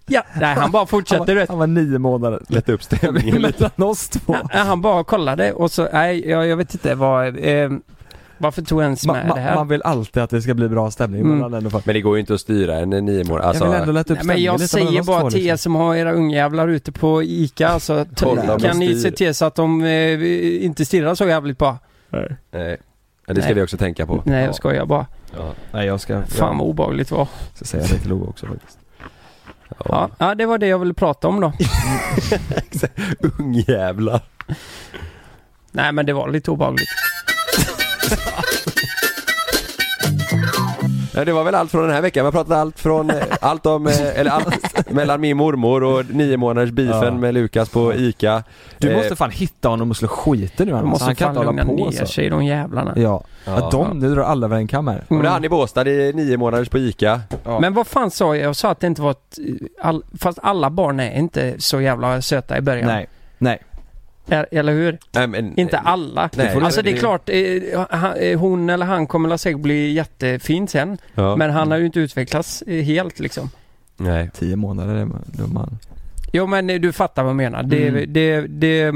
Ja, 0.07 0.23
nej 0.39 0.55
han 0.55 0.71
bara 0.71 0.79
Han 0.79 0.87
fortsatte 0.87 1.25
du 1.25 1.33
var, 1.33 1.39
vet. 1.41 1.49
han 1.49 1.59
var 1.59 1.67
nio 1.67 1.99
månader. 1.99 2.41
Lätta 2.47 2.71
upp 2.71 2.83
stämningen 2.83 3.41
lite. 3.41 3.69
Mellan 3.77 3.89
oss 3.91 4.09
två. 4.09 4.35
Ja, 4.53 4.59
Han 4.59 4.81
bara 4.81 5.03
kollade 5.03 5.53
och 5.53 5.71
så, 5.71 5.87
nej 5.93 6.29
jag, 6.29 6.47
jag 6.47 6.57
vet 6.57 6.73
inte 6.73 6.95
vad, 6.95 7.27
eh, 7.27 7.69
varför 8.38 8.61
tog 8.61 8.79
jag 8.81 8.86
ens 8.86 9.05
Ma, 9.05 9.13
med 9.13 9.27
ma, 9.27 9.36
det 9.36 9.41
här? 9.41 9.55
man 9.55 9.67
vill 9.67 9.81
alltid 9.81 10.23
att 10.23 10.29
det 10.29 10.41
ska 10.41 10.53
bli 10.53 10.69
bra 10.69 10.91
stämning 10.91 11.21
Mm. 11.21 11.65
och 11.65 11.71
folk. 11.71 11.86
Men 11.86 11.95
det 11.95 12.01
går 12.01 12.15
ju 12.15 12.19
inte 12.19 12.33
att 12.33 12.41
styra 12.41 12.75
en 12.75 12.89
nio. 12.89 13.39
Alltså, 13.39 13.63
jag 13.63 13.71
vill 13.71 13.79
ändå 13.81 13.91
lätta 13.91 14.13
upp 14.13 14.19
Nej, 14.19 14.27
men 14.27 14.43
jag 14.43 14.53
lite 14.53 14.67
säger 14.67 15.03
bara 15.03 15.21
två, 15.21 15.29
till 15.29 15.39
er 15.39 15.43
liksom. 15.43 15.57
som 15.57 15.75
har 15.75 15.95
era 15.95 16.11
ungjävlar 16.11 16.67
ute 16.67 16.91
på 16.91 17.23
ICA 17.23 17.67
alltså, 17.67 18.05
kan 18.61 18.79
ni 18.79 18.99
se 18.99 19.11
till 19.11 19.36
så 19.36 19.45
att 19.45 19.55
de 19.55 19.83
eh, 19.83 20.65
inte 20.65 20.86
stirrar 20.86 21.15
så 21.15 21.27
jävligt 21.27 21.57
på? 21.57 21.77
nej. 22.51 22.77
Ja, 23.27 23.33
det 23.33 23.41
ska 23.41 23.47
Nej. 23.47 23.53
vi 23.55 23.61
också 23.61 23.77
tänka 23.77 24.05
på. 24.05 24.21
Nej 24.25 24.45
jag 24.45 24.55
skojar 24.55 24.86
bara. 24.86 25.05
Ja. 25.38 25.53
Nej 25.71 25.88
jag 25.88 25.99
ska, 25.99 26.21
Fan 26.21 26.57
vad 26.57 26.67
obehagligt 26.67 27.09
det 27.09 27.15
var. 27.15 27.27
jag 27.49 27.55
ska 27.57 27.65
säga 27.65 27.83
det 27.83 27.99
till 27.99 28.09
Love 28.09 28.25
också 28.25 28.45
faktiskt. 28.47 28.77
Ja, 29.86 30.09
ja, 30.17 30.36
det 30.36 30.45
var 30.45 30.57
det 30.57 30.67
jag 30.67 30.79
ville 30.79 30.93
prata 30.93 31.27
om 31.27 31.41
då. 31.41 31.53
Ungjävlar. 33.39 34.21
Nej 35.71 35.91
men 35.91 36.05
det 36.05 36.13
var 36.13 36.29
lite 36.29 36.51
obehagligt. 36.51 36.88
Ja, 41.16 41.26
det 41.26 41.34
var 41.34 41.43
väl 41.43 41.55
allt 41.55 41.72
från 41.72 41.82
den 41.84 41.91
här 41.91 42.01
veckan. 42.01 42.24
Vi 42.24 42.26
har 42.26 42.32
pratat 42.32 42.57
allt 42.57 42.80
från, 42.80 43.09
eh, 43.09 43.16
allt 43.41 43.66
om, 43.66 43.88
eh, 43.88 44.20
eller 44.20 44.32
allt 44.32 44.91
mellan 44.91 45.22
min 45.22 45.38
mormor 45.38 45.84
och 45.84 46.03
nio 46.09 46.38
månaders 46.38 46.72
beefen 46.72 47.03
Ja. 47.03 47.11
med 47.11 47.34
Lukas 47.34 47.70
på 47.70 47.93
ICA. 47.93 48.43
Du 48.78 48.89
Eh, 48.91 48.97
måste 48.97 49.16
fan 49.16 49.32
hitta 49.32 49.70
honom 49.70 49.89
och 49.89 49.97
slå 49.97 50.07
skiten 50.07 50.66
nu 50.68 50.72
De 50.74 50.78
annars. 50.80 50.89
måste 50.89 51.05
Han 51.05 51.16
kan 51.16 51.36
fan 51.36 51.43
inte 51.43 51.51
hålla 51.51 51.66
på 51.66 51.89
ner 51.91 51.91
så. 51.99 52.05
sig 52.05 52.30
de 52.30 52.45
jävlarna. 52.45 52.93
Ja. 52.95 53.24
Ja. 53.45 53.57
Ja, 53.59 53.70
de, 53.72 53.99
nu 53.99 54.16
drar 54.16 54.24
alla 54.24 54.45
över 54.45 54.57
en 54.57 54.68
kam 54.68 54.88
här. 54.88 55.03
Och 55.07 55.22
det 55.22 55.28
är 55.28 55.32
han 55.32 55.45
i 55.45 55.49
Båstad, 55.49 55.82
är 55.82 56.13
nio 56.13 56.38
månaders 56.38 56.70
på 56.70 56.78
ICA. 56.78 57.22
Ja. 57.43 57.59
Men 57.59 57.74
vad 57.74 57.88
fan 57.88 58.11
sa 58.11 58.36
jag? 58.36 58.45
Jag 58.49 58.55
sa 58.55 58.70
att 58.72 58.80
det 58.80 58.88
inte 58.88 59.01
var 59.01 59.11
ett... 59.11 59.38
All, 59.82 60.03
fast 60.20 60.39
alla 60.43 60.70
barn 60.70 60.99
är 60.99 61.18
inte 61.18 61.53
så 61.57 61.82
jävla 61.82 62.22
söta 62.22 62.57
i 62.57 62.61
början. 62.61 62.88
Nej. 62.88 63.07
Nej. 63.38 63.61
Eller 64.30 64.73
hur? 64.73 64.97
Nej, 65.11 65.28
men, 65.28 65.59
Inte 65.59 65.78
alla. 65.78 66.30
Nej, 66.36 66.55
alltså 66.55 66.82
det 66.82 66.89
är 66.89 66.93
det- 66.93 66.99
klart, 66.99 67.30
eh, 67.30 68.23
eh, 68.30 68.39
hon 68.39 68.69
eller 68.69 68.86
han 68.86 69.07
kommer 69.07 69.30
väl 69.30 69.38
säkert 69.38 69.61
bli 69.61 69.91
jättefin 69.93 70.67
sen. 70.67 70.97
Ja. 71.13 71.36
Men 71.36 71.49
han 71.51 71.71
har 71.71 71.78
ju 71.78 71.86
inte 71.86 71.99
utvecklats 71.99 72.61
eh, 72.61 72.84
helt 72.84 73.19
liksom. 73.19 73.49
Nej. 73.97 74.30
Tio 74.34 74.55
månader 74.55 74.95
är 74.95 75.05
man. 75.47 75.78
Jo 76.34 76.47
men 76.47 76.69
eh, 76.69 76.80
du 76.80 76.91
fattar 76.91 77.23
vad 77.23 77.30
jag 77.30 77.36
menar. 77.36 77.63
Det, 77.63 77.88
Mm. 77.88 78.13
det, 78.13 78.41
det, 78.41 78.91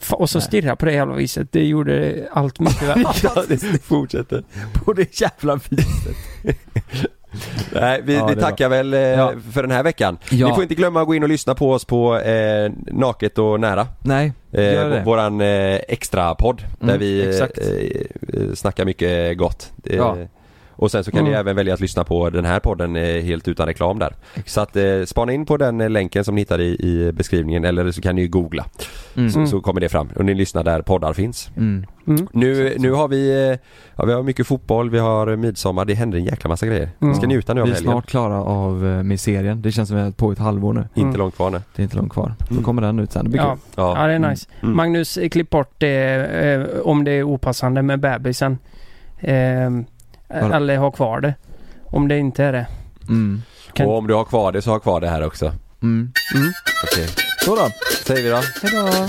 fa- 0.00 0.14
och 0.14 0.30
så 0.30 0.40
stirra 0.40 0.76
på 0.76 0.86
det 0.86 0.92
jävla 0.92 1.14
viset. 1.14 1.52
Det 1.52 1.64
gjorde 1.66 2.28
allt 2.32 2.60
mycket 2.60 2.82
värre. 2.82 3.04
Ja, 3.22 3.44
det 3.48 3.82
fortsätter. 3.82 4.44
På 4.74 4.92
det 4.92 5.20
jävla 5.20 5.60
viset. 5.68 6.16
Nej, 7.72 8.00
vi, 8.04 8.14
Ja, 8.16 8.26
vi 8.26 8.34
det 8.34 8.40
var- 8.40 8.48
tackar 8.50 8.68
väl 8.68 8.94
eh, 8.94 9.00
Ja. 9.00 9.32
för 9.52 9.62
den 9.62 9.70
här 9.70 9.82
veckan. 9.82 10.18
Ja. 10.30 10.48
Ni 10.48 10.54
får 10.54 10.62
inte 10.62 10.74
glömma 10.74 11.00
att 11.00 11.06
gå 11.06 11.14
in 11.14 11.22
och 11.22 11.28
lyssna 11.28 11.54
på 11.54 11.72
oss 11.72 11.84
på 11.84 12.16
eh, 12.18 12.70
Naket 12.86 13.38
och 13.38 13.60
nära. 13.60 13.86
Nej, 14.02 14.32
Eh, 14.52 14.72
gör 14.74 14.90
det. 14.90 15.02
våran 15.04 15.40
eh, 15.40 15.74
extra 15.88 16.34
podd 16.34 16.62
där 16.80 16.88
Mm, 16.88 16.98
vi 17.00 17.28
exakt. 17.28 17.58
eh, 17.58 17.66
eh, 18.40 18.52
snackar 18.54 18.84
mycket 18.84 19.38
gott. 19.38 19.72
Ja. 19.84 20.16
Och 20.78 20.90
sen 20.90 21.04
så 21.04 21.10
kan 21.10 21.24
ni 21.24 21.30
Mm. 21.30 21.40
även 21.40 21.56
välja 21.56 21.74
att 21.74 21.80
lyssna 21.80 22.04
på 22.04 22.30
den 22.30 22.44
här 22.44 22.60
podden 22.60 22.96
eh, 22.96 23.22
helt 23.22 23.48
utan 23.48 23.66
reklam 23.66 23.98
där. 23.98 24.14
Så 24.46 24.60
att 24.60 24.76
eh, 24.76 25.02
spana 25.06 25.32
in 25.32 25.46
på 25.46 25.56
den 25.56 25.80
eh, 25.80 25.90
länken 25.90 26.24
som 26.24 26.34
ni 26.34 26.40
hittar 26.40 26.60
i, 26.60 26.66
i 26.66 27.12
beskrivningen 27.12 27.64
eller 27.64 27.90
så 27.90 28.00
kan 28.00 28.14
ni 28.16 28.22
ju 28.22 28.28
googla. 28.28 28.64
Mm. 29.16 29.30
Så, 29.30 29.46
så 29.46 29.60
kommer 29.60 29.80
det 29.80 29.88
fram 29.88 30.08
och 30.16 30.24
ni 30.24 30.34
lyssnar 30.34 30.64
där 30.64 30.82
poddar 30.82 31.12
finns. 31.12 31.50
Mm. 31.56 31.86
Mm. 32.06 32.28
Nu, 32.32 32.74
nu 32.78 32.92
har 32.92 33.08
vi, 33.08 33.50
eh, 33.50 33.58
ja, 33.96 34.04
vi 34.04 34.12
har 34.12 34.22
mycket 34.22 34.46
fotboll, 34.46 34.90
vi 34.90 34.98
har 34.98 35.36
midsommar, 35.36 35.84
det 35.84 35.94
händer 35.94 36.18
en 36.18 36.24
jäkla 36.24 36.48
massa 36.48 36.66
grejer. 36.66 36.90
Vi 36.98 37.14
ska 37.14 37.18
Mm. 37.24 37.28
njuta 37.28 37.54
nu 37.54 37.60
av 37.60 37.66
Vi 37.66 37.70
är 37.72 37.74
helgen. 37.76 37.92
snart 37.92 38.06
klara 38.06 38.42
av 38.44 38.84
uh, 38.84 39.02
miserien. 39.02 39.62
Det 39.62 39.72
känns 39.72 39.88
som 39.88 39.96
att 39.98 40.00
vi 40.00 40.04
har 40.04 40.12
på 40.12 40.32
ett 40.32 40.38
halvår 40.38 40.72
nu. 40.72 40.80
Inte 40.80 41.00
Mm. 41.00 41.16
långt 41.18 41.36
kvar 41.36 41.50
nu. 41.50 41.60
Det 41.76 41.82
är 41.82 41.84
inte 41.84 41.96
långt 41.96 42.12
kvar. 42.12 42.34
Då 42.38 42.50
Mm. 42.50 42.64
kommer 42.64 42.82
den 42.82 42.98
ut 42.98 43.12
sen. 43.12 43.24
Det 43.24 43.30
blir 43.30 43.40
Ja, 43.40 43.50
kul. 43.54 43.60
ja, 43.76 43.94
det 44.06 44.12
är 44.12 44.16
Mm. 44.16 44.30
nice. 44.30 44.48
Mm. 44.62 44.76
Magnus, 44.76 45.18
klipp 45.30 45.50
bort 45.50 45.74
det 45.78 46.26
eh, 46.26 46.80
om 46.80 47.04
det 47.04 47.10
är 47.12 47.22
opassande 47.22 47.82
med 47.82 48.00
bebisen. 48.00 48.58
Eh, 49.18 49.70
eller 50.28 50.76
ha 50.76 50.90
kvar 50.90 51.20
det. 51.20 51.34
Om 51.84 52.08
det 52.08 52.18
inte 52.18 52.44
är 52.44 52.52
det. 52.52 52.66
Mm. 53.08 53.42
Kan- 53.72 53.86
Och 53.86 53.98
om 53.98 54.06
du 54.06 54.14
har 54.14 54.24
kvar 54.24 54.52
det 54.52 54.62
så 54.62 54.70
ha 54.70 54.78
kvar 54.78 55.00
det 55.00 55.08
här 55.08 55.22
också. 55.26 55.46
Mm. 55.82 56.12
Mm. 56.34 56.52
Okej. 56.92 57.08
Så 57.44 57.56
då. 57.56 57.68
Säger 58.06 58.22
vi 58.22 58.28
då. 58.30 58.36
Hejdå. 58.62 59.08